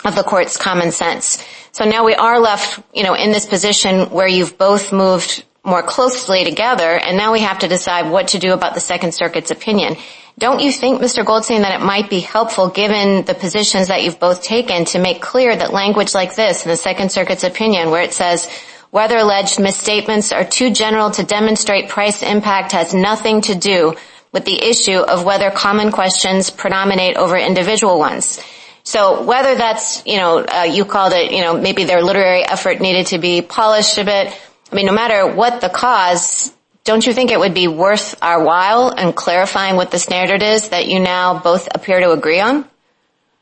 of 0.06 0.16
the 0.16 0.24
court's 0.24 0.56
common 0.56 0.94
sense. 0.94 1.46
So 1.74 1.84
now 1.84 2.06
we 2.06 2.16
are 2.16 2.40
left, 2.40 2.82
you 2.94 3.04
know, 3.04 3.14
in 3.14 3.34
this 3.34 3.46
position 3.46 4.10
where 4.12 4.30
you've 4.30 4.58
both 4.58 4.94
moved 4.94 5.44
more 5.66 5.84
closely 5.84 6.46
together, 6.46 6.98
and 6.98 7.18
now 7.18 7.34
we 7.34 7.42
have 7.42 7.60
to 7.60 7.68
decide 7.68 8.10
what 8.10 8.30
to 8.30 8.40
do 8.40 8.54
about 8.54 8.74
the 8.74 8.80
Second 8.80 9.14
Circuit's 9.14 9.52
opinion. 9.52 9.98
Don't 10.40 10.62
you 10.62 10.72
think, 10.72 11.02
Mr. 11.02 11.26
Goldstein, 11.26 11.64
that 11.64 11.82
it 11.82 11.86
might 11.86 12.10
be 12.10 12.22
helpful, 12.22 12.70
given 12.70 13.26
the 13.26 13.34
positions 13.34 13.90
that 13.90 14.04
you've 14.04 14.18
both 14.18 14.42
taken, 14.42 14.86
to 14.86 15.00
make 15.00 15.22
clear 15.22 15.54
that 15.54 15.74
language 15.74 16.16
like 16.16 16.36
this 16.36 16.64
in 16.64 16.72
the 16.72 16.78
Second 16.78 17.12
Circuit's 17.12 17.44
opinion, 17.44 17.92
where 17.92 18.02
it 18.02 18.14
says, 18.14 18.50
whether 18.92 19.18
alleged 19.18 19.60
misstatements 19.60 20.32
are 20.32 20.46
too 20.46 20.72
general 20.72 21.12
to 21.12 21.24
demonstrate 21.24 21.90
price 21.90 22.24
impact 22.24 22.72
has 22.72 22.94
nothing 22.94 23.42
to 23.42 23.56
do 23.56 23.98
with 24.32 24.46
the 24.46 24.64
issue 24.64 25.00
of 25.00 25.24
whether 25.26 25.52
common 25.52 25.92
questions 25.92 26.50
predominate 26.50 27.18
over 27.18 27.38
individual 27.38 28.00
ones. 28.00 28.40
So 28.84 29.24
whether 29.24 29.56
that's, 29.56 30.06
you 30.06 30.18
know, 30.18 30.40
uh, 30.40 30.64
you 30.64 30.86
called 30.86 31.14
it, 31.14 31.32
you 31.32 31.42
know, 31.42 31.60
maybe 31.60 31.84
their 31.84 32.02
literary 32.02 32.44
effort 32.44 32.80
needed 32.80 33.08
to 33.08 33.20
be 33.20 33.42
polished 33.42 33.98
a 33.98 34.04
bit. 34.04 34.36
I 34.72 34.76
mean, 34.76 34.86
no 34.86 34.94
matter 34.94 35.28
what 35.28 35.62
the 35.62 35.70
cause, 35.70 36.52
don't 36.84 37.06
you 37.06 37.14
think 37.14 37.30
it 37.30 37.40
would 37.40 37.54
be 37.54 37.68
worth 37.68 38.16
our 38.24 38.44
while 38.44 38.92
in 38.92 39.14
clarifying 39.14 39.76
what 39.76 39.92
the 39.92 40.00
standard 40.00 40.42
is 40.42 40.70
that 40.70 40.88
you 40.88 41.00
now 41.00 41.40
both 41.40 41.68
appear 41.76 42.00
to 42.00 42.12
agree 42.12 42.40
on? 42.40 42.66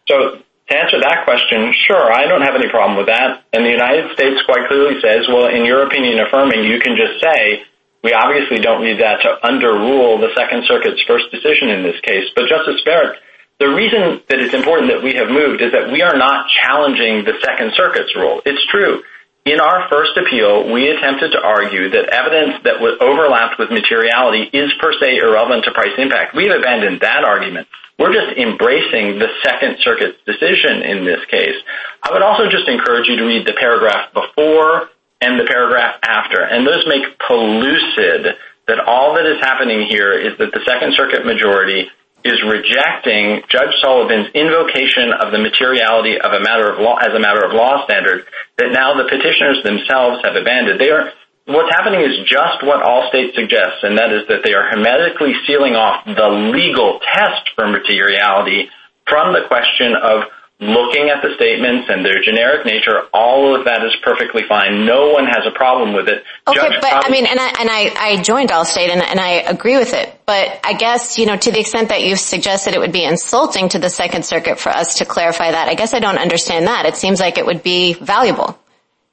So 0.09 0.41
to 0.69 0.77
answer 0.77 0.99
that 0.99 1.23
question, 1.23 1.73
sure, 1.87 2.11
I 2.11 2.27
don't 2.27 2.41
have 2.41 2.55
any 2.55 2.69
problem 2.69 2.97
with 2.97 3.07
that. 3.07 3.43
And 3.53 3.65
the 3.65 3.69
United 3.69 4.11
States 4.13 4.41
quite 4.45 4.67
clearly 4.67 4.99
says, 5.01 5.27
well, 5.29 5.47
in 5.47 5.63
your 5.63 5.85
opinion 5.85 6.19
affirming, 6.19 6.63
you 6.63 6.79
can 6.79 6.97
just 6.97 7.21
say, 7.23 7.63
we 8.03 8.13
obviously 8.13 8.59
don't 8.59 8.83
need 8.83 9.01
that 9.01 9.21
to 9.21 9.29
underrule 9.43 10.19
the 10.19 10.31
Second 10.35 10.63
Circuit's 10.67 11.01
first 11.03 11.31
decision 11.31 11.69
in 11.69 11.83
this 11.83 11.99
case. 12.01 12.31
But 12.35 12.47
Justice 12.47 12.81
Barrett, 12.85 13.19
the 13.59 13.67
reason 13.67 14.23
that 14.29 14.39
it's 14.39 14.53
important 14.53 14.91
that 14.91 15.03
we 15.03 15.15
have 15.15 15.27
moved 15.27 15.61
is 15.61 15.73
that 15.73 15.91
we 15.91 16.01
are 16.01 16.15
not 16.15 16.47
challenging 16.63 17.25
the 17.27 17.35
Second 17.43 17.73
Circuit's 17.75 18.15
rule. 18.15 18.41
It's 18.45 18.63
true. 18.71 19.03
In 19.43 19.59
our 19.59 19.89
first 19.89 20.15
appeal, 20.15 20.71
we 20.71 20.87
attempted 20.89 21.31
to 21.31 21.41
argue 21.41 21.89
that 21.89 22.07
evidence 22.07 22.63
that 22.63 22.79
would 22.79 23.01
overlap 23.01 23.59
with 23.59 23.71
materiality 23.71 24.47
is 24.51 24.71
per 24.79 24.93
se 24.93 25.17
irrelevant 25.17 25.65
to 25.65 25.71
price 25.71 25.95
impact. 25.97 26.35
We've 26.35 26.51
abandoned 26.51 27.01
that 27.01 27.23
argument. 27.23 27.67
We're 27.97 28.13
just 28.13 28.37
embracing 28.37 29.19
the 29.19 29.27
Second 29.43 29.77
Circuit's 29.83 30.23
decision 30.23 30.83
in 30.83 31.03
this 31.03 31.19
case. 31.27 31.55
I 32.03 32.13
would 32.13 32.21
also 32.21 32.47
just 32.47 32.67
encourage 32.67 33.09
you 33.09 33.17
to 33.17 33.25
read 33.25 33.45
the 33.45 33.59
paragraph 33.59 34.13
before 34.13 34.87
and 35.21 35.39
the 35.39 35.45
paragraph 35.45 35.99
after. 36.03 36.41
And 36.41 36.65
those 36.65 36.85
make 36.87 37.17
pellucid 37.19 38.35
that 38.67 38.79
all 38.85 39.15
that 39.15 39.25
is 39.25 39.41
happening 39.41 39.87
here 39.89 40.13
is 40.13 40.37
that 40.37 40.51
the 40.53 40.61
Second 40.65 40.93
Circuit 40.95 41.25
majority 41.25 41.89
is 42.23 42.39
rejecting 42.43 43.41
Judge 43.47 43.73
Sullivan's 43.81 44.27
invocation 44.35 45.11
of 45.15 45.31
the 45.31 45.39
materiality 45.39 46.19
of 46.19 46.31
a 46.33 46.41
matter 46.43 46.69
of 46.69 46.79
law 46.79 46.99
as 46.99 47.15
a 47.15 47.19
matter 47.19 47.43
of 47.43 47.53
law 47.53 47.85
standard 47.85 48.27
that 48.57 48.71
now 48.71 48.93
the 48.95 49.07
petitioners 49.07 49.63
themselves 49.63 50.19
have 50.23 50.35
abandoned. 50.35 50.79
They 50.79 50.91
are 50.91 51.11
what's 51.47 51.71
happening 51.71 52.01
is 52.01 52.27
just 52.27 52.61
what 52.61 52.83
Allstate 52.83 53.33
suggest, 53.33 53.83
and 53.83 53.97
that 53.97 54.11
is 54.11 54.27
that 54.27 54.43
they 54.43 54.53
are 54.53 54.69
hermetically 54.69 55.33
sealing 55.47 55.75
off 55.75 56.05
the 56.05 56.29
legal 56.53 56.99
test 56.99 57.49
for 57.55 57.67
materiality 57.67 58.69
from 59.07 59.33
the 59.33 59.47
question 59.47 59.95
of 59.95 60.29
looking 60.59 61.09
at 61.09 61.21
the 61.21 61.33
statements 61.35 61.87
and 61.89 62.03
their 62.03 62.21
generic 62.21 62.65
nature. 62.65 63.07
All 63.13 63.55
of 63.55 63.65
that 63.65 63.83
is 63.85 63.95
perfectly 64.03 64.43
fine. 64.47 64.85
No 64.85 65.11
one 65.11 65.25
has 65.25 65.45
a 65.47 65.51
problem 65.51 65.93
with 65.93 66.09
it. 66.09 66.23
Okay, 66.47 66.69
but 66.81 66.91
I 66.91 67.09
mean, 67.09 67.25
and 67.25 67.39
I 67.39 67.47
and 67.59 67.69
I 67.69 68.21
joined 68.21 68.49
Allstate 68.49 68.89
and 68.89 69.01
and 69.01 69.19
I 69.19 69.41
agree 69.47 69.77
with 69.77 69.93
it. 69.93 70.19
But 70.25 70.59
I 70.63 70.73
guess, 70.73 71.17
you 71.17 71.25
know, 71.25 71.37
to 71.37 71.51
the 71.51 71.61
extent 71.61 71.89
that 71.89 72.03
you've 72.03 72.19
suggested 72.19 72.73
it 72.73 72.79
would 72.79 72.91
be 72.91 73.05
insulting 73.05 73.69
to 73.69 73.79
the 73.79 73.89
Second 73.89 74.25
Circuit 74.25 74.59
for 74.59 74.69
us 74.69 74.95
to 74.95 75.05
clarify 75.05 75.51
that, 75.51 75.69
I 75.69 75.75
guess 75.75 75.93
I 75.93 75.99
don't 75.99 76.17
understand 76.17 76.67
that. 76.67 76.85
It 76.85 76.95
seems 76.95 77.19
like 77.19 77.37
it 77.37 77.45
would 77.45 77.63
be 77.63 77.93
valuable. 77.93 78.59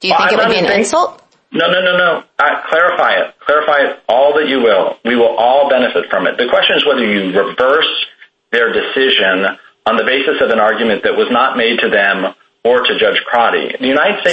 Do 0.01 0.09
you 0.09 0.16
think 0.16 0.32
it 0.32 0.39
would 0.39 0.48
be 0.48 0.59
an 0.59 0.70
insult? 0.70 1.23
No, 1.52 1.70
no, 1.70 1.81
no, 1.81 1.97
no. 1.97 2.23
Clarify 2.36 3.20
it. 3.20 3.35
Clarify 3.47 3.78
it 3.86 4.02
all 4.09 4.35
that 4.35 4.48
you 4.48 4.60
will. 4.60 4.98
We 5.05 5.16
will 5.16 5.36
all 5.39 5.70
benefit 5.70 6.10
from 6.10 6.27
it. 6.27 6.36
The 6.36 6.48
question 6.48 6.77
is 6.77 6.85
whether 6.85 7.06
you 7.06 7.39
reverse 7.39 8.06
their 8.51 8.73
decision 8.73 9.56
on 9.86 9.96
the 9.96 10.04
basis 10.04 10.42
of 10.42 10.50
an 10.50 10.58
argument 10.58 11.04
that 11.04 11.14
was 11.14 11.28
not 11.30 11.56
made 11.56 11.78
to 11.80 11.88
them 11.88 12.34
or 12.64 12.82
to 12.82 12.98
Judge 12.98 13.22
Crotty. 13.24 13.70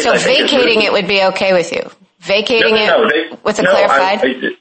So 0.02 0.18
vacating 0.18 0.82
it 0.82 0.92
would 0.92 1.08
be 1.08 1.24
okay 1.38 1.54
with 1.54 1.72
you? 1.72 1.86
Vacating 2.20 2.76
it 2.76 3.44
with 3.44 3.60
a 3.60 3.64
clarified? 3.64 4.58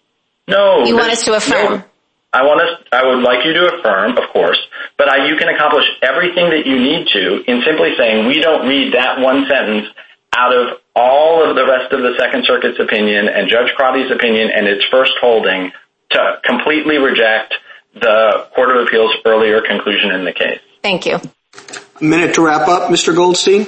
No. 0.47 0.85
You 0.85 0.95
want 0.95 1.13
us 1.13 1.25
to 1.25 1.35
affirm? 1.35 1.85
I 2.33 2.45
want 2.45 2.63
us 2.63 2.87
I 2.93 3.05
would 3.05 3.23
like 3.23 3.45
you 3.45 3.53
to 3.53 3.77
affirm, 3.77 4.17
of 4.17 4.25
course, 4.33 4.59
but 4.97 5.09
you 5.29 5.37
can 5.37 5.49
accomplish 5.49 5.85
everything 6.03 6.49
that 6.51 6.65
you 6.65 6.81
need 6.81 7.09
to 7.13 7.45
in 7.45 7.63
simply 7.65 7.93
saying 7.97 8.27
we 8.27 8.41
don't 8.41 8.67
read 8.67 8.95
that 8.95 9.21
one 9.21 9.45
sentence 9.49 9.89
out 10.35 10.55
of 10.55 10.79
all 10.97 11.45
of 11.45 11.57
the 11.57 11.65
rest 11.67 11.93
of 11.93 12.01
the 12.01 12.17
Second 12.19 12.45
Circuit's 12.47 12.81
opinion 12.81 13.29
and 13.29 13.49
Judge 13.49 13.73
Crotty's 13.77 14.11
opinion 14.11 14.51
and 14.51 14.67
its 14.67 14.85
first 14.91 15.13
holding 15.21 15.73
to 16.11 16.41
completely 16.45 16.97
reject 16.97 17.55
the 17.95 18.49
Court 18.55 18.77
of 18.77 18.87
Appeals' 18.87 19.13
earlier 19.27 19.61
conclusion 19.61 20.11
in 20.11 20.25
the 20.25 20.33
case. 20.33 20.61
Thank 20.83 21.07
you. 21.07 21.17
A 21.17 22.05
minute 22.05 22.35
to 22.35 22.43
wrap 22.43 22.69
up, 22.69 22.91
Mr. 22.91 23.15
Goldstein. 23.15 23.67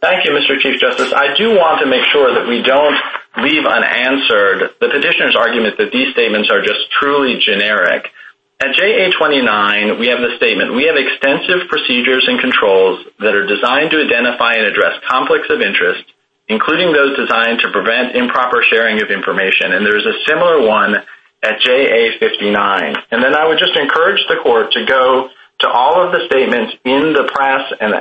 Thank 0.00 0.26
you, 0.26 0.32
Mr. 0.32 0.60
Chief 0.60 0.80
Justice. 0.80 1.12
I 1.14 1.34
do 1.38 1.56
want 1.56 1.80
to 1.80 1.86
make 1.86 2.04
sure 2.12 2.34
that 2.34 2.46
we 2.46 2.60
don't 2.62 2.98
leave 3.40 3.64
unanswered 3.64 4.76
the 4.80 4.88
petitioner's 4.92 5.36
argument 5.36 5.78
that 5.78 5.90
these 5.92 6.12
statements 6.12 6.50
are 6.50 6.60
just 6.60 6.90
truly 6.90 7.40
generic. 7.40 8.12
At 8.60 8.76
JA-29, 8.76 9.98
we 9.98 10.06
have 10.12 10.20
the 10.20 10.36
statement, 10.36 10.74
we 10.74 10.84
have 10.86 10.94
extensive 10.94 11.66
procedures 11.66 12.26
and 12.28 12.38
controls 12.38 13.06
that 13.18 13.34
are 13.34 13.46
designed 13.46 13.90
to 13.90 13.98
identify 13.98 14.54
and 14.54 14.66
address 14.68 15.00
conflicts 15.08 15.48
of 15.50 15.62
interest, 15.62 16.04
including 16.46 16.92
those 16.92 17.16
designed 17.16 17.58
to 17.64 17.72
prevent 17.72 18.14
improper 18.14 18.62
sharing 18.62 19.02
of 19.02 19.10
information. 19.10 19.72
And 19.72 19.86
there's 19.86 20.06
a 20.06 20.14
similar 20.28 20.62
one 20.62 20.94
at 21.42 21.58
JA-59. 21.58 22.54
And 23.10 23.22
then 23.22 23.34
I 23.34 23.48
would 23.48 23.58
just 23.58 23.74
encourage 23.74 24.22
the 24.28 24.38
Court 24.42 24.70
to 24.72 24.84
go 24.86 25.30
to 25.62 25.68
all 25.68 26.04
of 26.04 26.12
the 26.12 26.26
statements 26.26 26.74
in 26.84 27.14
the 27.14 27.30
press 27.32 27.72
and 27.80 27.94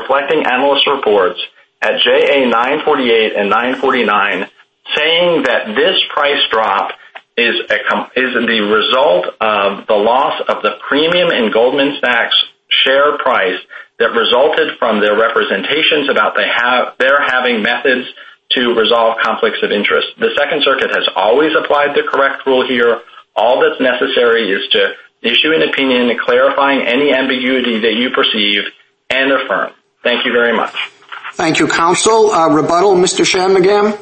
reflecting 0.00 0.46
analyst 0.46 0.86
reports 0.86 1.38
at 1.82 2.00
JA-948 2.02 3.38
and 3.38 3.50
949 3.50 4.48
saying 4.96 5.42
that 5.44 5.74
this 5.76 6.00
price 6.14 6.42
drop 6.50 6.92
is 7.36 7.54
the 7.68 8.60
result 8.66 9.26
of 9.40 9.86
the 9.86 9.94
loss 9.94 10.42
of 10.48 10.62
the 10.62 10.78
premium 10.88 11.30
in 11.30 11.52
Goldman 11.52 11.98
Sachs' 12.00 12.34
share 12.68 13.18
price 13.18 13.60
that 13.98 14.10
resulted 14.10 14.78
from 14.78 15.00
their 15.00 15.18
representations 15.18 16.08
about 16.08 16.34
their 16.34 17.20
having 17.22 17.62
methods 17.62 18.06
to 18.52 18.74
resolve 18.74 19.18
conflicts 19.22 19.62
of 19.62 19.70
interest. 19.70 20.08
The 20.18 20.34
Second 20.36 20.62
Circuit 20.64 20.90
has 20.90 21.06
always 21.14 21.52
applied 21.54 21.94
the 21.94 22.02
correct 22.08 22.46
rule 22.46 22.66
here. 22.66 23.02
All 23.36 23.60
that's 23.60 23.80
necessary 23.80 24.50
is 24.50 24.66
to 24.72 24.94
issue 25.22 25.52
an 25.52 25.68
opinion 25.68 26.16
clarifying 26.24 26.86
any 26.86 27.12
ambiguity 27.12 27.80
that 27.80 27.94
you 27.94 28.10
perceive 28.10 28.62
and 29.10 29.32
affirm. 29.32 29.72
Thank 30.02 30.24
you 30.24 30.32
very 30.32 30.56
much. 30.56 30.74
Thank 31.34 31.58
you, 31.60 31.66
Counsel. 31.68 32.30
Uh, 32.30 32.48
rebuttal, 32.50 32.94
Mr. 32.94 33.24
Shanmugam? 33.24 33.98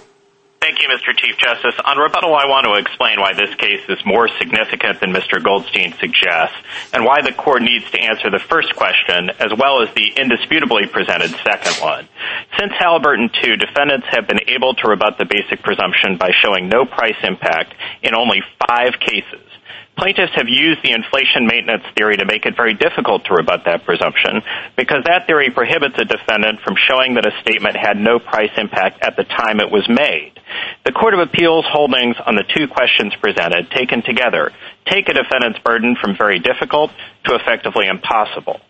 Thank 0.60 0.80
you, 0.80 0.88
Mr. 0.88 1.16
Chief 1.16 1.36
Justice. 1.38 1.74
On 1.84 1.96
rebuttal, 1.96 2.34
I 2.34 2.46
want 2.46 2.66
to 2.66 2.74
explain 2.74 3.20
why 3.20 3.34
this 3.34 3.54
case 3.54 3.84
is 3.88 3.98
more 4.04 4.26
significant 4.38 5.00
than 5.00 5.12
Mr. 5.12 5.42
Goldstein 5.42 5.92
suggests 6.00 6.56
and 6.92 7.04
why 7.04 7.22
the 7.22 7.32
Court 7.32 7.62
needs 7.62 7.88
to 7.92 8.00
answer 8.00 8.30
the 8.30 8.40
first 8.40 8.74
question 8.74 9.30
as 9.38 9.52
well 9.56 9.82
as 9.82 9.94
the 9.94 10.10
indisputably 10.16 10.86
presented 10.88 11.30
second 11.44 11.76
one. 11.78 12.08
Since 12.58 12.72
Halliburton 12.72 13.30
II, 13.44 13.56
defendants 13.58 14.06
have 14.10 14.26
been 14.26 14.40
able 14.48 14.74
to 14.74 14.88
rebut 14.88 15.18
the 15.18 15.28
basic 15.28 15.62
presumption 15.62 16.16
by 16.16 16.32
showing 16.42 16.68
no 16.68 16.84
price 16.84 17.20
impact 17.22 17.74
in 18.02 18.16
only 18.16 18.42
five 18.66 18.98
cases. 18.98 19.45
Plaintiffs 19.96 20.32
have 20.36 20.46
used 20.46 20.84
the 20.84 20.92
inflation 20.92 21.46
maintenance 21.46 21.84
theory 21.96 22.16
to 22.18 22.26
make 22.26 22.44
it 22.44 22.54
very 22.54 22.74
difficult 22.74 23.24
to 23.24 23.34
rebut 23.34 23.64
that 23.64 23.84
presumption 23.84 24.42
because 24.76 25.02
that 25.06 25.26
theory 25.26 25.48
prohibits 25.48 25.96
a 25.96 26.04
defendant 26.04 26.60
from 26.60 26.76
showing 26.76 27.14
that 27.14 27.24
a 27.24 27.32
statement 27.40 27.76
had 27.76 27.96
no 27.96 28.18
price 28.18 28.52
impact 28.58 29.00
at 29.00 29.16
the 29.16 29.24
time 29.24 29.58
it 29.58 29.72
was 29.72 29.88
made. 29.88 30.36
The 30.84 30.92
Court 30.92 31.14
of 31.14 31.20
Appeals 31.20 31.64
holdings 31.66 32.16
on 32.24 32.36
the 32.36 32.44
two 32.44 32.68
questions 32.68 33.14
presented, 33.22 33.70
taken 33.70 34.02
together, 34.02 34.52
take 34.84 35.08
a 35.08 35.14
defendant's 35.14 35.60
burden 35.64 35.96
from 35.96 36.14
very 36.16 36.40
difficult 36.40 36.90
to 37.24 37.34
effectively 37.34 37.86
impossible. 37.88 38.60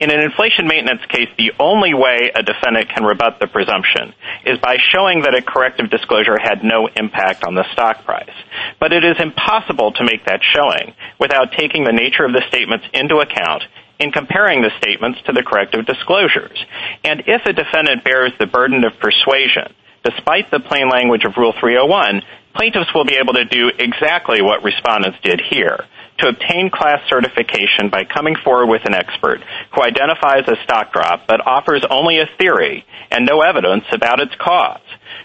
In 0.00 0.10
an 0.10 0.20
inflation 0.20 0.66
maintenance 0.66 1.02
case, 1.08 1.28
the 1.38 1.52
only 1.60 1.94
way 1.94 2.32
a 2.34 2.42
defendant 2.42 2.90
can 2.90 3.04
rebut 3.04 3.38
the 3.38 3.46
presumption 3.46 4.12
is 4.44 4.58
by 4.58 4.76
showing 4.92 5.22
that 5.22 5.34
a 5.34 5.42
corrective 5.42 5.88
disclosure 5.88 6.36
had 6.36 6.64
no 6.64 6.88
impact 6.88 7.44
on 7.44 7.54
the 7.54 7.64
stock 7.72 8.04
price. 8.04 8.34
But 8.80 8.92
it 8.92 9.04
is 9.04 9.16
impossible 9.20 9.92
to 9.92 10.04
make 10.04 10.26
that 10.26 10.40
showing 10.42 10.94
without 11.20 11.52
taking 11.52 11.84
the 11.84 11.92
nature 11.92 12.24
of 12.24 12.32
the 12.32 12.42
statements 12.48 12.86
into 12.92 13.18
account 13.18 13.62
in 14.00 14.10
comparing 14.10 14.62
the 14.62 14.74
statements 14.78 15.20
to 15.26 15.32
the 15.32 15.44
corrective 15.44 15.86
disclosures. 15.86 16.58
And 17.04 17.22
if 17.26 17.46
a 17.46 17.52
defendant 17.52 18.02
bears 18.02 18.32
the 18.38 18.46
burden 18.46 18.82
of 18.84 18.98
persuasion, 18.98 19.72
despite 20.02 20.50
the 20.50 20.60
plain 20.60 20.88
language 20.88 21.24
of 21.24 21.36
Rule 21.36 21.54
301, 21.58 22.22
plaintiffs 22.54 22.92
will 22.94 23.04
be 23.04 23.16
able 23.16 23.34
to 23.34 23.44
do 23.44 23.70
exactly 23.78 24.42
what 24.42 24.64
respondents 24.64 25.18
did 25.22 25.40
here, 25.50 25.86
to 26.18 26.28
obtain 26.28 26.70
class 26.70 27.00
certification 27.08 27.90
by 27.90 28.04
coming 28.04 28.36
forward 28.44 28.66
with 28.66 28.82
an 28.84 28.94
expert 28.94 29.40
who 29.74 29.82
identifies 29.82 30.46
a 30.46 30.62
stock 30.64 30.92
drop 30.92 31.26
but 31.26 31.44
offers 31.46 31.84
only 31.90 32.18
a 32.18 32.28
theory 32.38 32.84
and 33.10 33.26
no 33.26 33.42
evidence 33.42 33.84
about 33.92 34.20
its 34.20 34.34
cause. 34.40 34.80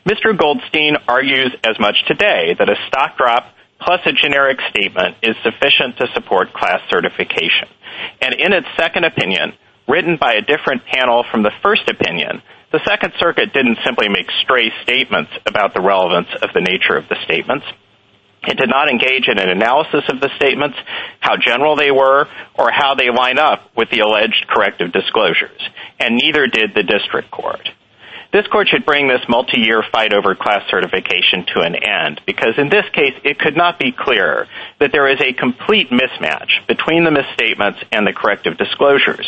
Mr. 0.05 0.37
Goldstein 0.37 0.95
argues 1.07 1.53
as 1.63 1.79
much 1.79 1.95
today 2.07 2.55
that 2.57 2.69
a 2.69 2.75
stock 2.87 3.17
drop 3.17 3.53
plus 3.81 4.01
a 4.05 4.11
generic 4.11 4.59
statement 4.69 5.15
is 5.23 5.35
sufficient 5.43 5.97
to 5.97 6.07
support 6.13 6.53
class 6.53 6.81
certification. 6.89 7.67
And 8.21 8.33
in 8.33 8.53
its 8.53 8.67
second 8.77 9.05
opinion, 9.05 9.53
written 9.87 10.17
by 10.19 10.33
a 10.33 10.41
different 10.41 10.85
panel 10.85 11.25
from 11.31 11.43
the 11.43 11.51
first 11.63 11.89
opinion, 11.89 12.41
the 12.71 12.79
Second 12.85 13.13
Circuit 13.17 13.51
didn't 13.51 13.79
simply 13.83 14.09
make 14.09 14.29
stray 14.43 14.71
statements 14.83 15.31
about 15.45 15.73
the 15.73 15.81
relevance 15.81 16.27
of 16.41 16.49
the 16.53 16.61
nature 16.61 16.95
of 16.95 17.09
the 17.09 17.17
statements. 17.23 17.65
It 18.43 18.57
did 18.57 18.69
not 18.69 18.89
engage 18.89 19.27
in 19.27 19.37
an 19.37 19.49
analysis 19.49 20.03
of 20.09 20.21
the 20.21 20.29
statements, 20.37 20.77
how 21.19 21.35
general 21.35 21.75
they 21.75 21.91
were, 21.91 22.27
or 22.57 22.71
how 22.71 22.95
they 22.95 23.09
line 23.09 23.37
up 23.37 23.69
with 23.75 23.89
the 23.89 23.99
alleged 23.99 24.45
corrective 24.47 24.91
disclosures. 24.91 25.61
And 25.99 26.15
neither 26.15 26.47
did 26.47 26.73
the 26.73 26.83
district 26.83 27.31
court. 27.31 27.67
This 28.31 28.45
court 28.45 28.67
should 28.67 28.85
bring 28.85 29.07
this 29.07 29.25
multi-year 29.27 29.83
fight 29.91 30.13
over 30.13 30.35
class 30.35 30.61
certification 30.69 31.45
to 31.53 31.61
an 31.61 31.75
end 31.75 32.21
because 32.27 32.59
in 32.59 32.69
this 32.69 32.85
case, 32.93 33.15
it 33.23 33.39
could 33.39 33.57
not 33.57 33.79
be 33.79 33.91
clearer 33.91 34.47
that 34.79 34.91
there 34.91 35.07
is 35.09 35.19
a 35.19 35.33
complete 35.33 35.89
mismatch 35.89 36.65
between 36.67 37.05
the 37.05 37.11
misstatements 37.11 37.79
and 37.91 38.05
the 38.05 38.13
corrective 38.13 38.55
disclosures, 38.55 39.25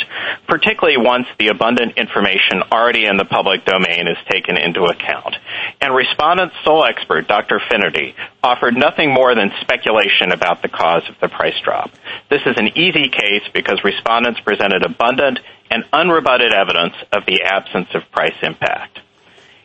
particularly 0.47 0.97
once 0.97 1.25
the 1.39 1.47
abundant 1.47 1.97
information 1.97 2.61
already 2.71 3.05
in 3.05 3.17
the 3.17 3.25
public 3.25 3.65
domain 3.65 4.07
is 4.07 4.17
taken 4.29 4.55
into 4.55 4.83
account. 4.83 5.35
And 5.81 5.95
respondent's 5.95 6.55
sole 6.63 6.85
expert, 6.85 7.27
Dr. 7.27 7.59
Finnerty, 7.71 8.13
offered 8.43 8.77
nothing 8.77 9.11
more 9.11 9.33
than 9.33 9.51
speculation 9.61 10.31
about 10.31 10.61
the 10.61 10.69
cause 10.69 11.03
of 11.09 11.15
the 11.19 11.27
price 11.27 11.59
drop. 11.63 11.89
This 12.29 12.41
is 12.45 12.53
an 12.57 12.77
easy 12.77 13.09
case 13.09 13.49
because 13.51 13.83
respondents 13.83 14.41
presented 14.41 14.85
abundant 14.85 15.39
and 15.71 15.85
unrebutted 15.91 16.53
evidence 16.53 16.93
of 17.13 17.25
the 17.25 17.41
absence 17.43 17.87
of 17.95 18.11
price 18.11 18.35
impact. 18.43 18.99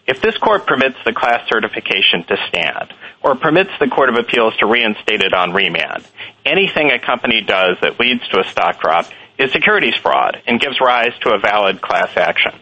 If 0.07 0.23
this 0.23 0.39
court 0.39 0.67
permits 0.67 0.97
the 1.05 1.13
class 1.13 1.49
certification 1.49 2.23
to 2.29 2.37
stand, 2.49 2.95
or 3.25 3.35
permits 3.35 3.73
the 3.81 3.89
Court 3.89 4.09
of 4.09 4.15
Appeals 4.15 4.57
to 4.59 4.67
reinstate 4.67 5.21
it 5.21 5.35
on 5.35 5.53
remand, 5.53 6.07
anything 6.45 6.93
a 6.93 7.01
company 7.01 7.43
does 7.43 7.77
that 7.83 7.99
leads 7.99 8.27
to 8.29 8.39
a 8.39 8.45
stock 8.45 8.81
drop 8.81 9.07
is 9.37 9.51
securities 9.51 9.97
fraud 9.97 10.41
and 10.47 10.61
gives 10.61 10.81
rise 10.81 11.13
to 11.23 11.35
a 11.35 11.41
valid 11.41 11.83
class 11.83 12.17
action. 12.17 12.53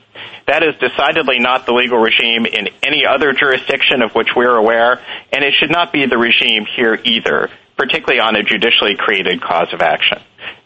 That 0.46 0.62
is 0.62 0.74
decidedly 0.76 1.38
not 1.38 1.66
the 1.66 1.72
legal 1.72 1.98
regime 1.98 2.46
in 2.46 2.68
any 2.82 3.04
other 3.04 3.32
jurisdiction 3.32 4.00
of 4.00 4.14
which 4.14 4.28
we 4.34 4.46
are 4.46 4.56
aware, 4.56 5.02
and 5.30 5.44
it 5.44 5.52
should 5.52 5.70
not 5.70 5.92
be 5.92 6.06
the 6.06 6.18
regime 6.18 6.64
here 6.76 6.98
either, 7.04 7.50
particularly 7.76 8.20
on 8.20 8.36
a 8.36 8.42
judicially 8.42 8.96
created 8.96 9.40
cause 9.42 9.72
of 9.72 9.80
action. 9.80 10.18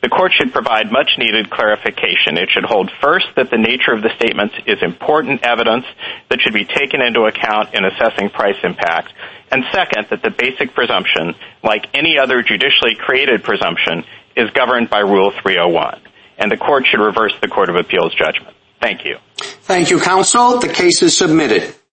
The 0.02 0.08
court 0.08 0.32
should 0.32 0.52
provide 0.52 0.92
much 0.92 1.18
needed 1.18 1.50
clarification. 1.50 2.36
It 2.36 2.50
should 2.50 2.64
hold 2.64 2.90
first 3.00 3.26
that 3.36 3.50
the 3.50 3.58
nature 3.58 3.92
of 3.92 4.02
the 4.02 4.10
statements 4.16 4.54
is 4.66 4.82
important 4.82 5.42
evidence 5.42 5.86
that 6.28 6.40
should 6.40 6.52
be 6.52 6.64
taken 6.64 7.00
into 7.00 7.22
account 7.22 7.74
in 7.74 7.84
assessing 7.84 8.30
price 8.30 8.58
impact, 8.62 9.12
and 9.50 9.64
second, 9.72 10.06
that 10.10 10.22
the 10.22 10.30
basic 10.30 10.74
presumption, 10.74 11.34
like 11.62 11.86
any 11.94 12.18
other 12.18 12.42
judicially 12.42 12.94
created 12.98 13.42
presumption, 13.42 14.04
is 14.36 14.50
governed 14.50 14.90
by 14.90 15.00
Rule 15.00 15.32
301. 15.42 16.00
And 16.38 16.50
the 16.50 16.56
court 16.56 16.86
should 16.86 17.00
reverse 17.00 17.32
the 17.40 17.48
Court 17.48 17.70
of 17.70 17.76
Appeals 17.76 18.14
judgment. 18.14 18.54
Thank 18.80 19.04
you. 19.04 19.16
Thank 19.38 19.90
you, 19.90 19.98
counsel. 19.98 20.60
The 20.60 20.68
case 20.68 21.02
is 21.02 21.16
submitted. 21.16 21.74